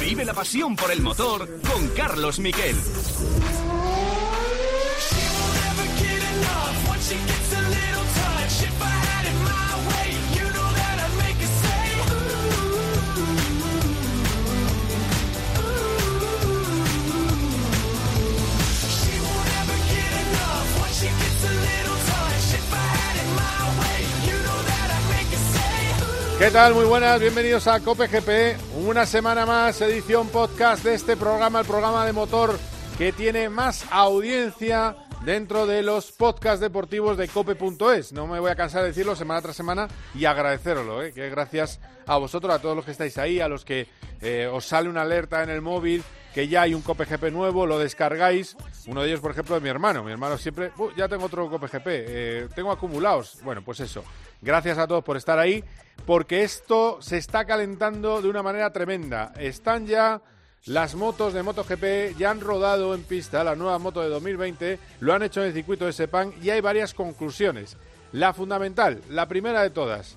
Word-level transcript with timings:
Vive 0.00 0.24
la 0.24 0.32
pasión 0.32 0.74
por 0.76 0.90
el 0.90 1.02
motor 1.02 1.46
con 1.60 1.88
Carlos 1.88 2.38
Miquel. 2.38 2.74
¿Qué 26.42 26.50
tal? 26.50 26.74
Muy 26.74 26.86
buenas, 26.86 27.20
bienvenidos 27.20 27.68
a 27.68 27.78
Cope 27.78 28.08
GP. 28.08 28.58
Una 28.84 29.06
semana 29.06 29.46
más, 29.46 29.80
edición 29.80 30.28
podcast 30.28 30.82
de 30.82 30.94
este 30.94 31.16
programa, 31.16 31.60
el 31.60 31.66
programa 31.66 32.04
de 32.04 32.12
motor 32.12 32.58
que 32.98 33.12
tiene 33.12 33.48
más 33.48 33.86
audiencia 33.92 34.96
dentro 35.24 35.68
de 35.68 35.84
los 35.84 36.10
podcasts 36.10 36.58
deportivos 36.58 37.16
de 37.16 37.28
cope.es. 37.28 38.12
No 38.12 38.26
me 38.26 38.40
voy 38.40 38.50
a 38.50 38.56
cansar 38.56 38.82
de 38.82 38.88
decirlo 38.88 39.14
semana 39.14 39.40
tras 39.40 39.54
semana 39.54 39.86
y 40.16 40.24
agradeceroslo, 40.24 41.04
¿eh? 41.04 41.12
que 41.12 41.30
gracias 41.30 41.78
a 42.06 42.16
vosotros, 42.16 42.52
a 42.52 42.58
todos 42.60 42.74
los 42.74 42.84
que 42.84 42.90
estáis 42.90 43.18
ahí, 43.18 43.38
a 43.38 43.46
los 43.46 43.64
que 43.64 43.86
eh, 44.20 44.50
os 44.52 44.64
sale 44.64 44.88
una 44.88 45.02
alerta 45.02 45.44
en 45.44 45.50
el 45.50 45.60
móvil, 45.60 46.02
que 46.34 46.48
ya 46.48 46.62
hay 46.62 46.74
un 46.74 46.82
Cope 46.82 47.04
GP 47.04 47.30
nuevo, 47.30 47.66
lo 47.66 47.78
descargáis. 47.78 48.56
Uno 48.86 49.02
de 49.02 49.08
ellos, 49.08 49.20
por 49.20 49.30
ejemplo, 49.30 49.56
es 49.56 49.62
mi 49.62 49.68
hermano. 49.68 50.02
Mi 50.02 50.10
hermano 50.10 50.38
siempre, 50.38 50.72
uh, 50.76 50.90
ya 50.96 51.06
tengo 51.06 51.26
otro 51.26 51.48
Cope 51.48 51.68
GP, 51.68 51.86
eh, 51.86 52.48
tengo 52.54 52.72
acumulados. 52.72 53.38
Bueno, 53.44 53.62
pues 53.62 53.80
eso. 53.80 54.02
Gracias 54.42 54.76
a 54.78 54.88
todos 54.88 55.04
por 55.04 55.16
estar 55.16 55.38
ahí, 55.38 55.62
porque 56.04 56.42
esto 56.42 57.00
se 57.00 57.16
está 57.16 57.44
calentando 57.44 58.20
de 58.20 58.28
una 58.28 58.42
manera 58.42 58.72
tremenda. 58.72 59.32
Están 59.38 59.86
ya 59.86 60.20
las 60.66 60.96
motos 60.96 61.32
de 61.32 61.44
MotoGP, 61.44 62.18
ya 62.18 62.32
han 62.32 62.40
rodado 62.40 62.92
en 62.96 63.04
pista 63.04 63.44
la 63.44 63.54
nueva 63.54 63.78
moto 63.78 64.00
de 64.00 64.08
2020, 64.08 64.80
lo 64.98 65.14
han 65.14 65.22
hecho 65.22 65.40
en 65.40 65.46
el 65.46 65.52
circuito 65.52 65.86
de 65.86 65.92
Sepang 65.92 66.32
y 66.42 66.50
hay 66.50 66.60
varias 66.60 66.92
conclusiones. 66.92 67.76
La 68.10 68.34
fundamental, 68.34 69.00
la 69.08 69.28
primera 69.28 69.62
de 69.62 69.70
todas, 69.70 70.16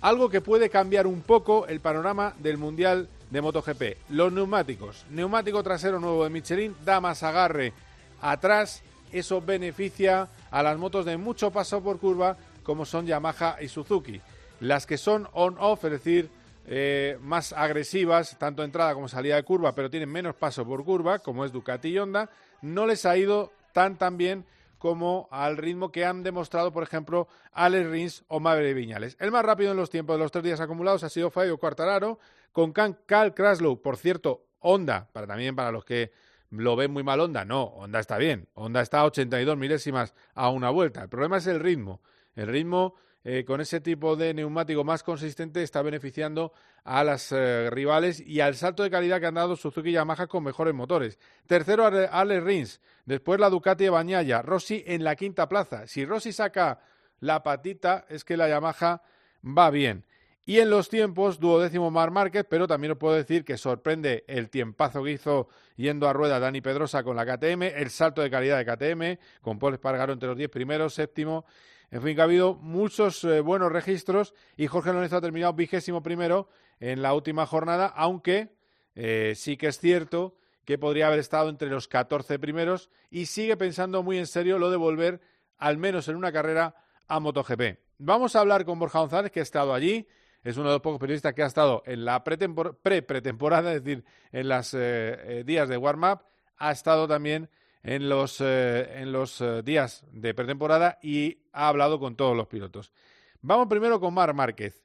algo 0.00 0.30
que 0.30 0.40
puede 0.40 0.70
cambiar 0.70 1.06
un 1.06 1.20
poco 1.20 1.66
el 1.66 1.80
panorama 1.80 2.32
del 2.38 2.56
Mundial 2.56 3.10
de 3.30 3.42
MotoGP. 3.42 3.82
Los 4.08 4.32
neumáticos. 4.32 5.04
Neumático 5.10 5.62
trasero 5.62 6.00
nuevo 6.00 6.24
de 6.24 6.30
Michelin 6.30 6.74
da 6.82 6.98
más 7.02 7.22
agarre 7.22 7.74
atrás. 8.22 8.82
Eso 9.12 9.42
beneficia 9.42 10.28
a 10.50 10.62
las 10.62 10.78
motos 10.78 11.04
de 11.04 11.18
mucho 11.18 11.50
paso 11.50 11.82
por 11.82 11.98
curva 11.98 12.38
como 12.62 12.84
son 12.84 13.06
Yamaha 13.06 13.56
y 13.60 13.68
Suzuki. 13.68 14.20
Las 14.60 14.86
que 14.86 14.98
son 14.98 15.28
on-off, 15.32 15.84
es 15.84 15.90
decir, 15.90 16.30
eh, 16.66 17.18
más 17.20 17.52
agresivas, 17.52 18.38
tanto 18.38 18.62
entrada 18.62 18.94
como 18.94 19.08
salida 19.08 19.36
de 19.36 19.42
curva, 19.42 19.74
pero 19.74 19.90
tienen 19.90 20.10
menos 20.10 20.34
paso 20.36 20.64
por 20.64 20.84
curva, 20.84 21.18
como 21.18 21.44
es 21.44 21.52
Ducati 21.52 21.88
y 21.88 21.98
Honda, 21.98 22.30
no 22.62 22.86
les 22.86 23.06
ha 23.06 23.16
ido 23.16 23.52
tan 23.72 23.96
tan 23.96 24.16
bien 24.16 24.44
como 24.78 25.28
al 25.30 25.58
ritmo 25.58 25.92
que 25.92 26.04
han 26.04 26.22
demostrado, 26.22 26.72
por 26.72 26.82
ejemplo, 26.82 27.28
Alex 27.52 27.90
Rins 27.90 28.24
o 28.28 28.40
Maverick 28.40 28.74
Viñales. 28.74 29.16
El 29.20 29.30
más 29.30 29.44
rápido 29.44 29.72
en 29.72 29.76
los 29.76 29.90
tiempos 29.90 30.16
de 30.16 30.22
los 30.22 30.32
tres 30.32 30.42
días 30.42 30.60
acumulados 30.60 31.04
ha 31.04 31.10
sido 31.10 31.30
Fabio 31.30 31.58
Quartararo, 31.58 32.18
con 32.52 32.72
Cal 32.72 33.34
Kraslow, 33.34 33.82
por 33.82 33.98
cierto, 33.98 34.46
Honda, 34.60 35.08
para 35.12 35.26
también 35.26 35.54
para 35.54 35.70
los 35.70 35.84
que 35.84 36.12
lo 36.50 36.76
ven 36.76 36.92
muy 36.92 37.02
mal 37.02 37.20
Honda, 37.20 37.44
no, 37.44 37.64
Honda 37.64 38.00
está 38.00 38.16
bien, 38.16 38.48
Honda 38.54 38.80
está 38.80 39.00
a 39.00 39.04
82 39.04 39.56
milésimas 39.56 40.14
a 40.34 40.48
una 40.48 40.70
vuelta. 40.70 41.02
El 41.02 41.08
problema 41.08 41.36
es 41.36 41.46
el 41.46 41.60
ritmo. 41.60 42.00
El 42.34 42.46
ritmo 42.46 42.94
eh, 43.22 43.44
con 43.44 43.60
ese 43.60 43.80
tipo 43.80 44.16
de 44.16 44.32
neumático 44.32 44.82
más 44.82 45.02
consistente 45.02 45.62
está 45.62 45.82
beneficiando 45.82 46.52
a 46.84 47.04
las 47.04 47.32
eh, 47.32 47.68
rivales 47.70 48.18
y 48.18 48.40
al 48.40 48.54
salto 48.54 48.82
de 48.82 48.90
calidad 48.90 49.20
que 49.20 49.26
han 49.26 49.34
dado 49.34 49.56
Suzuki 49.56 49.90
y 49.90 49.92
Yamaha 49.92 50.26
con 50.26 50.42
mejores 50.42 50.72
motores. 50.72 51.18
Tercero, 51.46 51.84
Ale 51.86 52.40
Rins. 52.40 52.80
Después 53.04 53.38
la 53.38 53.50
Ducati 53.50 53.84
de 53.84 53.90
Bañaya. 53.90 54.40
Rossi 54.40 54.82
en 54.86 55.04
la 55.04 55.16
quinta 55.16 55.48
plaza. 55.48 55.86
Si 55.86 56.06
Rossi 56.06 56.32
saca 56.32 56.80
la 57.20 57.42
patita, 57.42 58.06
es 58.08 58.24
que 58.24 58.38
la 58.38 58.48
Yamaha 58.48 59.02
va 59.44 59.70
bien. 59.70 60.06
Y 60.46 60.58
en 60.58 60.70
los 60.70 60.88
tiempos, 60.88 61.38
duodécimo 61.38 61.90
Mar 61.90 62.10
Márquez, 62.10 62.46
pero 62.48 62.66
también 62.66 62.92
os 62.92 62.98
puedo 62.98 63.14
decir 63.14 63.44
que 63.44 63.58
sorprende 63.58 64.24
el 64.26 64.48
tiempazo 64.48 65.04
que 65.04 65.12
hizo 65.12 65.48
yendo 65.76 66.08
a 66.08 66.14
rueda 66.14 66.40
Dani 66.40 66.62
Pedrosa 66.62 67.04
con 67.04 67.14
la 67.14 67.26
KTM, 67.26 67.62
el 67.62 67.90
salto 67.90 68.22
de 68.22 68.30
calidad 68.30 68.58
de 68.58 68.64
KTM, 68.64 69.42
con 69.42 69.58
Paul 69.58 69.74
Espargaro 69.74 70.14
entre 70.14 70.28
los 70.28 70.38
diez 70.38 70.50
primeros, 70.50 70.94
séptimo 70.94 71.44
en 71.90 72.02
fin, 72.02 72.14
que 72.14 72.20
ha 72.20 72.24
habido 72.24 72.54
muchos 72.54 73.24
eh, 73.24 73.40
buenos 73.40 73.72
registros 73.72 74.34
y 74.56 74.68
Jorge 74.68 74.92
Lorenzo 74.92 75.16
ha 75.16 75.20
terminado 75.20 75.54
vigésimo 75.54 76.02
primero 76.02 76.48
en 76.78 77.02
la 77.02 77.14
última 77.14 77.46
jornada, 77.46 77.86
aunque 77.86 78.54
eh, 78.94 79.34
sí 79.36 79.56
que 79.56 79.68
es 79.68 79.78
cierto 79.78 80.36
que 80.64 80.78
podría 80.78 81.08
haber 81.08 81.18
estado 81.18 81.48
entre 81.48 81.68
los 81.68 81.88
14 81.88 82.38
primeros 82.38 82.90
y 83.10 83.26
sigue 83.26 83.56
pensando 83.56 84.04
muy 84.04 84.18
en 84.18 84.26
serio 84.26 84.58
lo 84.58 84.70
de 84.70 84.76
volver, 84.76 85.20
al 85.58 85.78
menos 85.78 86.06
en 86.08 86.16
una 86.16 86.30
carrera, 86.30 86.76
a 87.08 87.18
MotoGP. 87.18 87.78
Vamos 87.98 88.36
a 88.36 88.40
hablar 88.40 88.64
con 88.64 88.78
Borja 88.78 89.00
González, 89.00 89.32
que 89.32 89.40
ha 89.40 89.42
estado 89.42 89.74
allí. 89.74 90.06
Es 90.44 90.56
uno 90.56 90.68
de 90.68 90.76
los 90.76 90.82
pocos 90.82 91.00
periodistas 91.00 91.34
que 91.34 91.42
ha 91.42 91.46
estado 91.46 91.82
en 91.86 92.04
la 92.04 92.22
pre-pretemporada, 92.22 93.74
es 93.74 93.82
decir, 93.82 94.04
en 94.30 94.48
los 94.48 94.74
eh, 94.74 95.42
días 95.44 95.68
de 95.68 95.76
warm-up. 95.76 96.20
Ha 96.56 96.70
estado 96.70 97.08
también 97.08 97.50
en 97.82 98.08
los, 98.08 98.40
eh, 98.40 99.00
en 99.00 99.12
los 99.12 99.40
eh, 99.40 99.62
días 99.62 100.04
de 100.12 100.34
pretemporada 100.34 100.98
y 101.02 101.38
ha 101.52 101.68
hablado 101.68 101.98
con 101.98 102.16
todos 102.16 102.36
los 102.36 102.46
pilotos. 102.46 102.92
Vamos 103.40 103.68
primero 103.68 104.00
con 104.00 104.14
Mar 104.14 104.34
Márquez. 104.34 104.84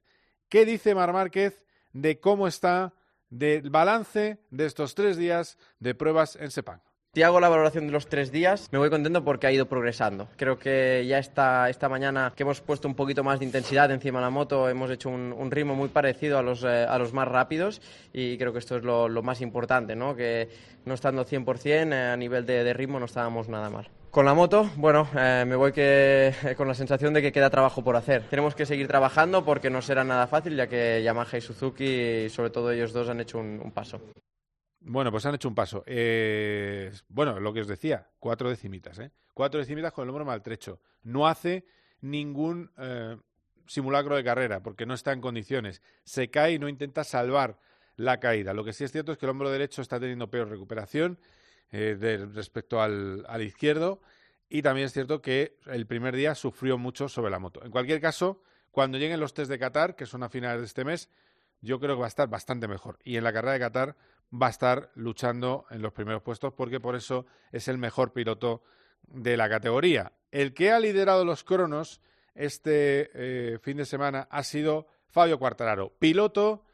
¿Qué 0.50 0.66
dice 0.66 0.96
Mar 0.96 1.12
Márquez 1.12 1.64
de 1.94 2.20
cómo 2.20 2.48
está 2.48 2.94
del 3.30 3.70
balance 3.70 4.40
de 4.50 4.66
estos 4.66 4.96
tres 4.96 5.18
días 5.18 5.58
de 5.80 5.96
pruebas 5.96 6.36
en 6.38 6.52
Sepang? 6.52 6.82
Si 7.16 7.24
hago 7.24 7.40
la 7.40 7.48
valoración 7.48 7.86
de 7.86 7.94
los 7.94 8.08
tres 8.08 8.30
días, 8.30 8.68
me 8.74 8.78
voy 8.78 8.90
contento 8.90 9.24
porque 9.24 9.48
ha 9.48 9.52
ido 9.54 9.68
progresando. 9.68 10.28
Creo 10.36 10.60
que 10.60 11.06
ya 11.08 11.18
esta, 11.18 11.70
esta 11.70 11.88
mañana 11.88 12.34
que 12.36 12.44
hemos 12.44 12.60
puesto 12.60 12.90
un 12.90 12.94
poquito 12.94 13.24
más 13.24 13.40
de 13.40 13.46
intensidad 13.46 13.90
encima 13.90 14.20
de 14.20 14.26
la 14.26 14.30
moto, 14.30 14.68
hemos 14.68 14.92
hecho 14.92 15.08
un, 15.08 15.50
ritmo 15.50 15.76
muy 15.76 15.88
parecido 15.88 16.38
a 16.38 16.42
los, 16.42 16.66
eh, 16.66 16.86
a 16.86 17.00
los 17.00 17.14
más 17.14 17.26
rápidos 17.26 17.82
y 18.12 18.38
creo 18.38 18.52
que 18.52 18.60
esto 18.60 18.76
es 18.76 18.84
lo, 18.84 19.08
más 19.24 19.40
importante, 19.40 19.96
¿no? 19.96 20.14
que 20.14 20.50
no 20.84 20.94
estando 20.94 21.24
100% 21.24 21.94
eh, 21.94 22.12
a 22.12 22.18
nivel 22.18 22.46
de, 22.46 22.74
ritmo 22.74 23.00
no 23.00 23.06
estábamos 23.06 23.48
nada 23.48 23.70
mal. 23.70 23.88
Con 24.12 24.26
la 24.26 24.34
moto, 24.34 24.70
bueno, 24.76 25.08
eh, 25.18 25.46
me 25.48 25.56
voy 25.56 25.72
que, 25.72 26.34
con 26.58 26.68
la 26.68 26.74
sensación 26.74 27.14
de 27.14 27.22
que 27.22 27.32
queda 27.32 27.50
trabajo 27.50 27.82
por 27.82 27.96
hacer. 27.96 28.24
Tenemos 28.24 28.56
que 28.56 28.66
seguir 28.66 28.90
trabajando 28.90 29.46
porque 29.46 29.70
no 29.70 29.82
será 29.82 30.04
nada 30.04 30.28
fácil, 30.28 30.58
ya 30.58 30.68
que 30.68 31.02
Yamaha 31.02 31.38
y 31.38 31.42
Suzuki, 31.42 32.28
sobre 32.28 32.50
todo 32.50 32.74
ellos 32.74 32.92
dos, 32.92 33.08
han 33.08 33.22
hecho 33.22 33.38
un 33.38 33.72
paso. 33.74 34.02
Bueno, 34.88 35.12
pues 35.12 35.26
han 35.26 35.34
hecho 35.34 35.48
un 35.48 35.56
paso. 35.56 35.84
Eh, 35.88 36.92
bueno, 37.10 37.40
lo 37.40 37.52
que 37.54 37.62
os 37.62 37.68
decía, 37.68 38.08
cuatro 38.20 38.50
decimitas, 38.50 39.00
¿eh? 39.00 39.12
Cuatro 39.34 39.60
decimitas 39.60 39.92
con 39.92 40.04
el 40.04 40.10
hombro 40.10 40.26
maltrecho. 40.26 40.80
No 41.02 41.28
hace 41.28 41.66
ningún 42.02 42.72
eh, 42.78 43.18
simulacro 43.66 44.16
de 44.16 44.24
carrera 44.24 44.62
porque 44.62 44.86
no 44.86 44.94
está 44.94 45.12
en 45.12 45.22
condiciones. 45.22 45.82
Se 46.04 46.30
cae 46.30 46.54
y 46.54 46.60
no 46.60 46.70
intenta 46.70 47.04
salvar 47.04 47.58
la 47.96 48.20
caída. 48.20 48.54
Lo 48.54 48.64
que 48.64 48.74
sí 48.74 48.84
es 48.84 48.92
cierto 48.92 49.12
es 49.12 49.18
que 49.18 49.26
el 49.26 49.32
hombro 49.32 49.50
derecho 49.50 49.82
está 49.82 50.00
teniendo 50.00 50.30
peor 50.30 50.50
recuperación 50.50 51.18
eh, 51.72 51.98
respecto 52.32 52.80
al, 52.80 53.26
al 53.28 53.42
izquierdo 53.42 54.02
y 54.50 54.62
también 54.62 54.86
es 54.86 54.94
cierto 54.94 55.20
que 55.20 55.58
el 55.66 55.88
primer 55.88 56.16
día 56.16 56.36
sufrió 56.36 56.78
mucho 56.78 57.10
sobre 57.10 57.32
la 57.32 57.40
moto. 57.40 57.64
En 57.66 57.72
cualquier 57.72 58.00
caso, 58.00 58.44
cuando 58.70 59.00
lleguen 59.00 59.20
los 59.20 59.34
test 59.34 59.50
de 59.50 59.58
Qatar, 59.58 59.96
que 59.96 60.06
son 60.06 60.22
a 60.22 60.30
finales 60.30 60.62
de 60.62 60.68
este 60.68 60.86
mes, 60.86 61.10
yo 61.66 61.80
creo 61.80 61.96
que 61.96 62.02
va 62.02 62.08
a 62.08 62.08
estar 62.08 62.30
bastante 62.30 62.68
mejor. 62.68 63.00
Y 63.04 63.18
en 63.18 63.24
la 63.24 63.34
carrera 63.34 63.54
de 63.54 63.60
Qatar 63.60 63.96
va 64.32 64.48
a 64.48 64.52
estar 64.52 64.92
luchando 64.96 65.66
en 65.70 65.82
los 65.82 65.94
primeros 65.94 66.22
puestos 66.22 66.54
porque 66.54 66.80
por 66.80 66.96
eso 66.96 67.26
es 67.52 67.68
el 67.68 67.78
mejor 67.78 68.14
piloto 68.14 68.64
de 69.08 69.38
la 69.38 69.50
categoría. 69.50 70.14
El 70.32 70.54
que 70.54 70.72
ha 70.72 70.80
liderado 70.80 71.26
los 71.26 71.44
cronos 71.44 72.02
este 72.34 73.10
eh, 73.14 73.60
fin 73.60 73.78
de 73.78 73.86
semana 73.86 74.28
ha 74.30 74.44
sido 74.44 74.88
Fabio 75.08 75.40
Quartararo, 75.40 75.94
piloto 75.98 76.66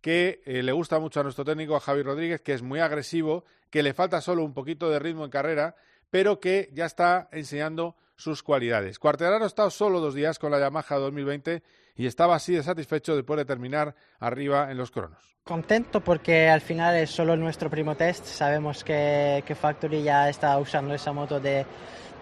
que 0.00 0.42
eh, 0.46 0.62
le 0.62 0.72
gusta 0.72 0.98
mucho 0.98 1.20
a 1.20 1.22
nuestro 1.22 1.44
técnico, 1.44 1.76
a 1.76 1.80
Javi 1.80 2.02
Rodríguez, 2.02 2.40
que 2.40 2.54
es 2.54 2.62
muy 2.62 2.80
agresivo, 2.80 3.44
que 3.68 3.82
le 3.82 3.92
falta 3.92 4.22
solo 4.22 4.42
un 4.42 4.54
poquito 4.54 4.88
de 4.88 4.98
ritmo 4.98 5.24
en 5.24 5.30
carrera, 5.30 5.76
pero 6.08 6.40
que 6.40 6.70
ya 6.72 6.86
está 6.86 7.28
enseñando 7.32 7.96
sus 8.16 8.42
cualidades. 8.42 8.98
Quartararo 8.98 9.44
ha 9.44 9.46
estado 9.46 9.70
solo 9.70 10.00
dos 10.00 10.14
días 10.14 10.38
con 10.38 10.50
la 10.50 10.58
Yamaha 10.58 10.96
2020 10.96 11.62
y 12.00 12.06
estaba 12.06 12.34
así 12.34 12.54
de 12.54 12.62
satisfecho 12.62 13.14
después 13.14 13.36
de 13.36 13.44
terminar 13.44 13.94
arriba 14.20 14.70
en 14.70 14.78
los 14.78 14.90
cronos. 14.90 15.36
Contento 15.44 16.00
porque 16.00 16.48
al 16.48 16.62
final 16.62 16.96
es 16.96 17.10
solo 17.10 17.36
nuestro 17.36 17.68
primo 17.68 17.94
test. 17.94 18.24
Sabemos 18.24 18.82
que, 18.82 19.44
que 19.46 19.54
Factory 19.54 20.02
ya 20.02 20.30
está 20.30 20.58
usando 20.58 20.94
esa 20.94 21.12
moto 21.12 21.38
de, 21.38 21.66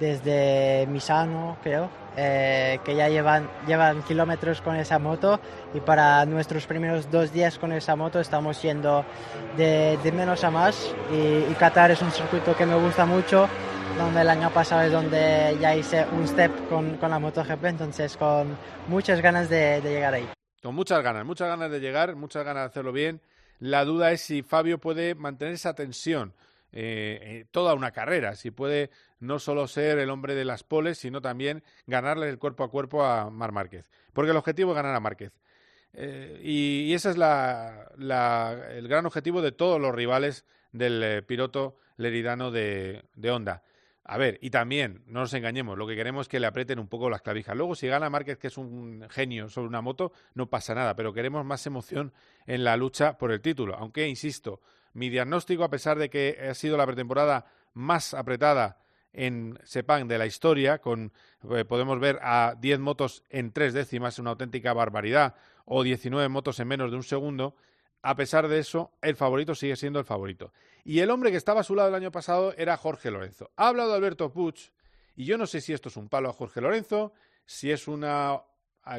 desde 0.00 0.84
Misano, 0.88 1.58
creo, 1.62 1.88
eh, 2.16 2.80
que 2.84 2.96
ya 2.96 3.08
llevan, 3.08 3.48
llevan 3.68 4.02
kilómetros 4.02 4.60
con 4.62 4.74
esa 4.74 4.98
moto 4.98 5.38
y 5.72 5.78
para 5.78 6.26
nuestros 6.26 6.66
primeros 6.66 7.08
dos 7.08 7.32
días 7.32 7.56
con 7.56 7.70
esa 7.70 7.94
moto 7.94 8.18
estamos 8.18 8.60
yendo 8.60 9.04
de, 9.56 9.96
de 10.02 10.10
menos 10.10 10.42
a 10.42 10.50
más 10.50 10.92
y, 11.12 11.52
y 11.52 11.54
Qatar 11.56 11.92
es 11.92 12.02
un 12.02 12.10
circuito 12.10 12.56
que 12.56 12.66
me 12.66 12.74
gusta 12.74 13.06
mucho 13.06 13.48
donde 13.96 14.20
el 14.20 14.28
año 14.28 14.50
pasado 14.52 14.82
es 14.82 14.92
donde 14.92 15.56
ya 15.60 15.74
hice 15.74 16.06
un 16.12 16.26
step 16.26 16.68
con, 16.68 16.96
con 16.96 17.10
la 17.10 17.18
MotoGP, 17.18 17.64
entonces 17.64 18.16
con 18.16 18.56
muchas 18.88 19.20
ganas 19.20 19.48
de, 19.48 19.80
llegar 19.80 20.14
ahí. 20.14 20.28
Con 20.62 20.74
muchas 20.74 21.02
ganas, 21.02 21.24
muchas 21.24 21.48
ganas 21.48 21.70
de 21.70 21.80
llegar, 21.80 22.16
muchas 22.16 22.44
ganas 22.44 22.64
de 22.64 22.66
hacerlo 22.66 22.92
bien. 22.92 23.20
la 23.60 23.84
duda 23.84 24.12
es 24.12 24.20
si 24.20 24.42
Fabio 24.42 24.78
puede 24.78 25.14
mantener 25.14 25.54
esa 25.54 25.74
tensión 25.74 26.34
eh, 26.72 27.46
toda 27.50 27.74
una 27.74 27.92
carrera, 27.92 28.36
si 28.36 28.50
puede 28.50 28.90
no 29.20 29.38
solo 29.38 29.66
ser 29.66 29.98
el 29.98 30.10
hombre 30.10 30.34
de 30.34 30.44
las 30.44 30.62
poles, 30.62 30.98
sino 30.98 31.20
también 31.22 31.62
ganarle 31.86 32.28
el 32.28 32.38
cuerpo 32.38 32.64
a 32.64 32.70
cuerpo 32.70 33.04
a 33.04 33.30
Mar 33.30 33.52
Márquez. 33.52 33.90
Porque 34.12 34.30
el 34.32 34.36
objetivo 34.36 34.72
es 34.72 34.76
ganar 34.76 34.94
a 34.94 35.00
Márquez. 35.00 35.32
Eh, 35.94 36.40
y, 36.44 36.92
ese 36.92 37.10
es 37.10 37.16
el 37.16 38.88
gran 38.88 39.06
objetivo 39.06 39.42
de 39.42 39.52
todos 39.52 39.80
los 39.80 39.94
rivales 39.94 40.44
del 40.72 41.02
eh, 41.02 41.22
piloto 41.22 41.76
leridano 41.96 42.50
de, 42.50 43.04
de 43.14 43.30
Honda. 43.30 43.62
A 44.10 44.16
ver, 44.16 44.38
y 44.40 44.48
también, 44.48 45.02
no 45.06 45.20
nos 45.20 45.34
engañemos, 45.34 45.76
lo 45.76 45.86
que 45.86 45.94
queremos 45.94 46.24
es 46.24 46.28
que 46.28 46.40
le 46.40 46.46
aprieten 46.46 46.78
un 46.78 46.88
poco 46.88 47.10
las 47.10 47.20
clavijas. 47.20 47.54
Luego, 47.54 47.74
si 47.74 47.88
gana 47.88 48.08
Márquez, 48.08 48.38
que 48.38 48.46
es 48.46 48.56
un 48.56 49.06
genio 49.10 49.50
sobre 49.50 49.68
una 49.68 49.82
moto, 49.82 50.12
no 50.32 50.48
pasa 50.48 50.74
nada, 50.74 50.96
pero 50.96 51.12
queremos 51.12 51.44
más 51.44 51.66
emoción 51.66 52.14
en 52.46 52.64
la 52.64 52.78
lucha 52.78 53.18
por 53.18 53.32
el 53.32 53.42
título. 53.42 53.76
Aunque, 53.76 54.08
insisto, 54.08 54.62
mi 54.94 55.10
diagnóstico, 55.10 55.62
a 55.62 55.68
pesar 55.68 55.98
de 55.98 56.08
que 56.08 56.38
ha 56.50 56.54
sido 56.54 56.78
la 56.78 56.86
pretemporada 56.86 57.52
más 57.74 58.14
apretada 58.14 58.78
en 59.12 59.58
Sepang 59.64 60.08
de 60.08 60.16
la 60.16 60.24
historia, 60.24 60.78
con 60.78 61.12
eh, 61.50 61.66
podemos 61.66 62.00
ver 62.00 62.18
a 62.22 62.54
10 62.58 62.78
motos 62.78 63.24
en 63.28 63.52
tres 63.52 63.74
décimas, 63.74 64.18
una 64.18 64.30
auténtica 64.30 64.72
barbaridad, 64.72 65.34
o 65.66 65.82
19 65.82 66.30
motos 66.30 66.58
en 66.60 66.68
menos 66.68 66.90
de 66.90 66.96
un 66.96 67.02
segundo, 67.02 67.56
a 68.02 68.14
pesar 68.14 68.48
de 68.48 68.58
eso, 68.58 68.92
el 69.02 69.16
favorito 69.16 69.54
sigue 69.54 69.76
siendo 69.76 69.98
el 69.98 70.04
favorito. 70.04 70.52
Y 70.84 71.00
el 71.00 71.10
hombre 71.10 71.30
que 71.30 71.36
estaba 71.36 71.60
a 71.60 71.64
su 71.64 71.74
lado 71.74 71.88
el 71.88 71.94
año 71.94 72.12
pasado 72.12 72.54
era 72.56 72.76
Jorge 72.76 73.10
Lorenzo. 73.10 73.50
Ha 73.56 73.68
hablado 73.68 73.94
Alberto 73.94 74.32
Puig, 74.32 74.72
y 75.16 75.24
yo 75.24 75.36
no 75.36 75.46
sé 75.46 75.60
si 75.60 75.72
esto 75.72 75.88
es 75.88 75.96
un 75.96 76.08
palo 76.08 76.30
a 76.30 76.32
Jorge 76.32 76.60
Lorenzo, 76.60 77.12
si 77.44 77.70
es 77.70 77.88
una, 77.88 78.40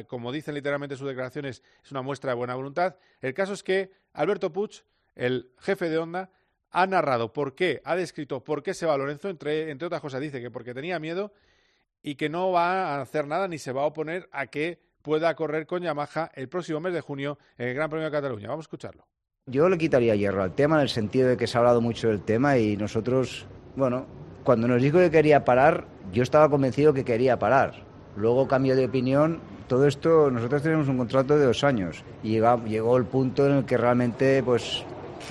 como 0.06 0.32
dicen 0.32 0.54
literalmente 0.54 0.96
sus 0.96 1.08
declaraciones, 1.08 1.62
es 1.82 1.90
una 1.90 2.02
muestra 2.02 2.32
de 2.32 2.36
buena 2.36 2.54
voluntad. 2.54 2.96
El 3.20 3.32
caso 3.32 3.54
es 3.54 3.62
que 3.62 3.90
Alberto 4.12 4.52
Puig, 4.52 4.82
el 5.14 5.50
jefe 5.58 5.88
de 5.88 5.98
Honda, 5.98 6.30
ha 6.70 6.86
narrado 6.86 7.32
por 7.32 7.54
qué, 7.54 7.80
ha 7.84 7.96
descrito 7.96 8.44
por 8.44 8.62
qué 8.62 8.74
se 8.74 8.86
va 8.86 8.96
Lorenzo, 8.96 9.28
entre, 9.28 9.70
entre 9.70 9.86
otras 9.86 10.00
cosas 10.00 10.20
dice 10.20 10.40
que 10.40 10.50
porque 10.50 10.74
tenía 10.74 10.98
miedo 10.98 11.32
y 12.02 12.14
que 12.14 12.28
no 12.28 12.52
va 12.52 12.96
a 12.96 13.00
hacer 13.00 13.26
nada 13.26 13.48
ni 13.48 13.58
se 13.58 13.72
va 13.72 13.82
a 13.82 13.86
oponer 13.86 14.28
a 14.32 14.46
que 14.46 14.80
pueda 15.02 15.34
correr 15.34 15.66
con 15.66 15.82
Yamaha 15.82 16.30
el 16.34 16.48
próximo 16.48 16.80
mes 16.80 16.92
de 16.92 17.00
junio 17.00 17.38
en 17.58 17.68
el 17.68 17.74
Gran 17.74 17.90
Premio 17.90 18.06
de 18.06 18.12
Cataluña. 18.12 18.48
Vamos 18.48 18.64
a 18.64 18.66
escucharlo. 18.66 19.06
Yo 19.46 19.68
le 19.68 19.78
quitaría 19.78 20.14
hierro 20.14 20.42
al 20.42 20.54
tema 20.54 20.76
en 20.76 20.82
el 20.82 20.88
sentido 20.88 21.28
de 21.28 21.36
que 21.36 21.46
se 21.46 21.56
ha 21.56 21.60
hablado 21.60 21.80
mucho 21.80 22.08
del 22.08 22.22
tema 22.22 22.58
y 22.58 22.76
nosotros, 22.76 23.46
bueno, 23.74 24.06
cuando 24.44 24.68
nos 24.68 24.80
dijo 24.80 24.98
que 24.98 25.10
quería 25.10 25.44
parar, 25.44 25.86
yo 26.12 26.22
estaba 26.22 26.48
convencido 26.48 26.92
que 26.92 27.04
quería 27.04 27.38
parar. 27.38 27.84
Luego 28.16 28.46
cambió 28.46 28.76
de 28.76 28.86
opinión. 28.86 29.40
Todo 29.66 29.86
esto, 29.86 30.30
nosotros 30.30 30.62
tenemos 30.62 30.88
un 30.88 30.98
contrato 30.98 31.38
de 31.38 31.46
dos 31.46 31.64
años 31.64 32.04
y 32.22 32.30
llegó, 32.30 32.62
llegó 32.64 32.96
el 32.96 33.04
punto 33.04 33.46
en 33.46 33.58
el 33.58 33.64
que 33.64 33.76
realmente, 33.76 34.42
pues, 34.42 34.84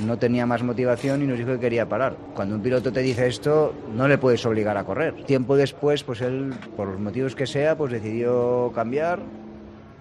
no 0.06 0.18
tenía 0.18 0.46
más 0.46 0.64
motivación 0.64 1.22
y 1.22 1.28
nos 1.28 1.38
dijo 1.38 1.52
que 1.52 1.60
quería 1.60 1.88
parar. 1.88 2.16
Cuando 2.34 2.56
un 2.56 2.62
piloto 2.62 2.92
te 2.92 3.02
dice 3.02 3.28
esto, 3.28 3.74
no 3.94 4.08
le 4.08 4.18
puedes 4.18 4.46
obligar 4.46 4.78
a 4.78 4.86
correr. 4.86 5.24
Tiempo 5.26 5.56
después, 5.56 6.04
pues 6.04 6.22
él, 6.22 6.54
por 6.78 6.88
los 6.88 7.00
motivos 7.00 7.36
que 7.36 7.48
sea, 7.48 7.78
pues 7.78 7.92
decidió 7.92 8.72
cambiar 8.74 9.20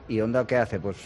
¿Y 0.08 0.20
Honda 0.20 0.46
qué 0.46 0.56
hace? 0.56 0.80
Pues 0.80 0.96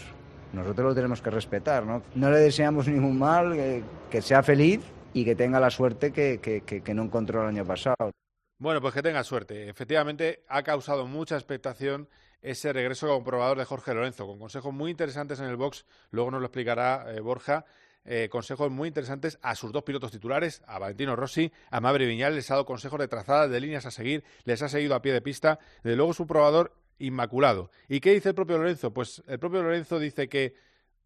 nosotros 0.53 0.89
lo 0.89 0.95
tenemos 0.95 1.21
que 1.21 1.29
respetar, 1.29 1.85
¿no? 1.85 2.03
No 2.15 2.31
le 2.31 2.39
deseamos 2.39 2.87
ningún 2.87 3.19
mal, 3.19 3.83
que, 4.09 4.21
sea 4.21 4.41
feliz 4.43 4.81
y 5.13 5.25
que 5.25 5.35
tenga 5.35 5.59
la 5.59 5.69
suerte 5.69 6.13
que, 6.13 6.39
que, 6.39 6.93
no 6.93 7.03
encontró 7.03 7.41
el 7.41 7.49
año 7.49 7.65
pasado. 7.65 8.11
Bueno, 8.59 8.79
pues 8.79 8.93
que 8.93 9.01
tenga 9.01 9.23
suerte. 9.23 9.67
Efectivamente, 9.67 10.43
ha 10.47 10.63
causado 10.63 11.05
mucha 11.05 11.35
expectación 11.35 12.07
ese 12.41 12.71
regreso 12.71 13.07
como 13.07 13.23
probador 13.23 13.57
de 13.57 13.65
Jorge 13.65 13.93
Lorenzo, 13.93 14.25
con 14.25 14.39
consejos 14.39 14.73
muy 14.73 14.91
interesantes 14.91 15.39
en 15.39 15.45
el 15.47 15.57
box, 15.57 15.85
luego 16.11 16.31
nos 16.31 16.41
lo 16.41 16.47
explicará 16.47 17.05
eh, 17.13 17.21
Borja, 17.21 17.65
eh, 18.05 18.27
consejos 18.29 18.69
muy 18.69 18.89
interesantes 18.89 19.39
a 19.41 19.55
sus 19.55 19.71
dos 19.71 19.83
pilotos 19.83 20.11
titulares, 20.11 20.61
a 20.67 20.77
Valentino 20.77 21.15
Rossi, 21.15 21.53
a 21.71 21.79
Maverick 21.79 22.09
Viñal, 22.09 22.35
les 22.35 22.51
ha 22.51 22.55
dado 22.55 22.65
consejos 22.65 22.99
de 22.99 23.07
trazada, 23.07 23.47
de 23.47 23.59
líneas 23.61 23.85
a 23.85 23.91
seguir, 23.91 24.25
les 24.43 24.61
ha 24.61 24.67
seguido 24.67 24.93
a 24.93 25.01
pie 25.01 25.13
de 25.13 25.21
pista, 25.21 25.59
de 25.83 25.95
luego 25.95 26.13
su 26.13 26.27
probador 26.27 26.75
inmaculado. 26.99 27.71
¿Y 27.87 27.99
qué 27.99 28.13
dice 28.13 28.29
el 28.29 28.35
propio 28.35 28.57
Lorenzo? 28.57 28.93
Pues 28.93 29.23
el 29.27 29.39
propio 29.39 29.63
Lorenzo 29.63 29.99
dice 29.99 30.29
que, 30.29 30.55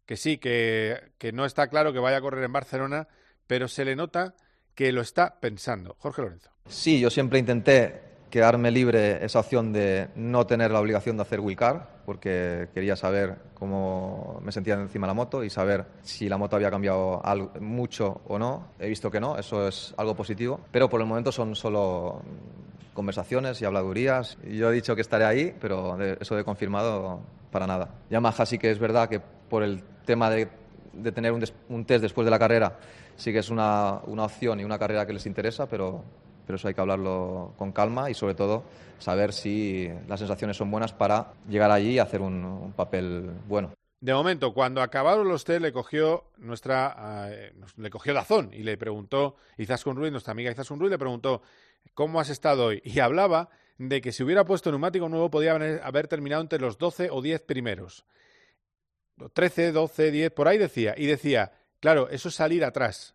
que 0.06 0.16
sí, 0.16 0.38
que, 0.38 1.12
que 1.18 1.32
no 1.32 1.44
está 1.44 1.68
claro 1.68 1.92
que 1.92 1.98
vaya 1.98 2.18
a 2.18 2.20
correr 2.20 2.44
en 2.44 2.52
Barcelona, 2.52 3.08
pero 3.46 3.68
se 3.68 3.84
le 3.84 3.96
nota 3.96 4.34
que 4.74 4.92
lo 4.92 5.00
está 5.00 5.40
pensando. 5.40 5.96
Jorge 5.98 6.22
Lorenzo. 6.22 6.50
Sí, 6.68 7.00
yo 7.00 7.10
siempre 7.10 7.38
intenté 7.38 8.08
quedarme 8.30 8.70
libre 8.70 9.24
esa 9.24 9.40
opción 9.40 9.72
de 9.72 10.08
no 10.14 10.46
tener 10.46 10.70
la 10.70 10.80
obligación 10.80 11.16
de 11.16 11.22
hacer 11.22 11.40
wheelcar, 11.40 11.98
porque 12.04 12.68
quería 12.74 12.96
saber 12.96 13.36
cómo 13.54 14.40
me 14.42 14.52
sentía 14.52 14.74
encima 14.74 15.06
de 15.06 15.10
la 15.10 15.14
moto 15.14 15.42
y 15.42 15.50
saber 15.50 15.84
si 16.02 16.28
la 16.28 16.38
moto 16.38 16.56
había 16.56 16.70
cambiado 16.70 17.24
algo, 17.24 17.52
mucho 17.60 18.20
o 18.26 18.38
no. 18.38 18.68
He 18.78 18.88
visto 18.88 19.10
que 19.10 19.20
no, 19.20 19.36
eso 19.36 19.66
es 19.68 19.94
algo 19.96 20.14
positivo, 20.14 20.60
pero 20.70 20.88
por 20.88 21.00
el 21.00 21.06
momento 21.06 21.32
son 21.32 21.54
solo 21.54 22.22
conversaciones 22.98 23.62
y 23.62 23.64
habladurías. 23.64 24.36
Yo 24.42 24.72
he 24.72 24.74
dicho 24.74 24.96
que 24.96 25.02
estaré 25.02 25.24
ahí, 25.24 25.54
pero 25.60 25.96
eso 26.20 26.34
de 26.34 26.42
confirmado 26.42 27.20
para 27.52 27.64
nada. 27.64 27.90
Yamaha 28.10 28.44
sí 28.44 28.58
que 28.58 28.72
es 28.72 28.80
verdad 28.80 29.08
que 29.08 29.20
por 29.20 29.62
el 29.62 29.84
tema 30.04 30.28
de, 30.28 30.48
tener 31.14 31.30
un, 31.30 31.84
test 31.84 32.02
después 32.02 32.24
de 32.24 32.32
la 32.32 32.40
carrera, 32.40 32.76
sí 33.14 33.32
que 33.32 33.38
es 33.38 33.50
una, 33.50 33.98
opción 33.98 34.58
y 34.58 34.64
una 34.64 34.80
carrera 34.80 35.06
que 35.06 35.12
les 35.12 35.26
interesa, 35.26 35.68
pero, 35.68 36.02
pero 36.44 36.56
eso 36.56 36.66
hay 36.66 36.74
que 36.74 36.80
hablarlo 36.80 37.52
con 37.56 37.70
calma 37.70 38.10
y 38.10 38.14
sobre 38.14 38.34
todo 38.34 38.64
saber 38.98 39.32
si 39.32 39.88
las 40.08 40.18
sensaciones 40.18 40.56
son 40.56 40.68
buenas 40.68 40.92
para 40.92 41.34
llegar 41.48 41.70
allí 41.70 41.92
y 41.92 41.98
hacer 42.00 42.20
un, 42.20 42.72
papel 42.74 43.30
bueno. 43.46 43.77
De 44.00 44.14
momento, 44.14 44.54
cuando 44.54 44.80
acabaron 44.80 45.28
los 45.28 45.44
test, 45.44 45.60
le 45.60 45.72
cogió 45.72 46.30
nuestra, 46.36 47.28
eh, 47.30 47.52
le 47.76 47.90
cogió 47.90 48.14
Dazón 48.14 48.50
y 48.52 48.62
le 48.62 48.76
preguntó, 48.78 49.36
Izaskun 49.56 49.96
Ruiz, 49.96 50.12
nuestra 50.12 50.32
amiga 50.32 50.52
Izaskun 50.52 50.78
Ruiz, 50.78 50.90
le 50.90 50.98
preguntó 50.98 51.42
¿cómo 51.94 52.20
has 52.20 52.30
estado 52.30 52.66
hoy? 52.66 52.82
Y 52.84 53.00
hablaba 53.00 53.50
de 53.78 54.00
que 54.00 54.12
si 54.12 54.22
hubiera 54.22 54.44
puesto 54.44 54.70
neumático 54.70 55.08
nuevo 55.08 55.30
podía 55.30 55.54
haber, 55.54 56.08
terminado 56.08 56.42
entre 56.42 56.60
los 56.60 56.78
12 56.78 57.10
o 57.10 57.22
10 57.22 57.42
primeros. 57.42 58.04
13, 59.32 59.72
12, 59.72 60.10
10, 60.10 60.30
por 60.32 60.48
ahí 60.48 60.58
decía. 60.58 60.94
Y 60.96 61.06
decía, 61.06 61.52
claro, 61.80 62.08
eso 62.10 62.28
es 62.28 62.34
salir 62.34 62.64
atrás. 62.64 63.14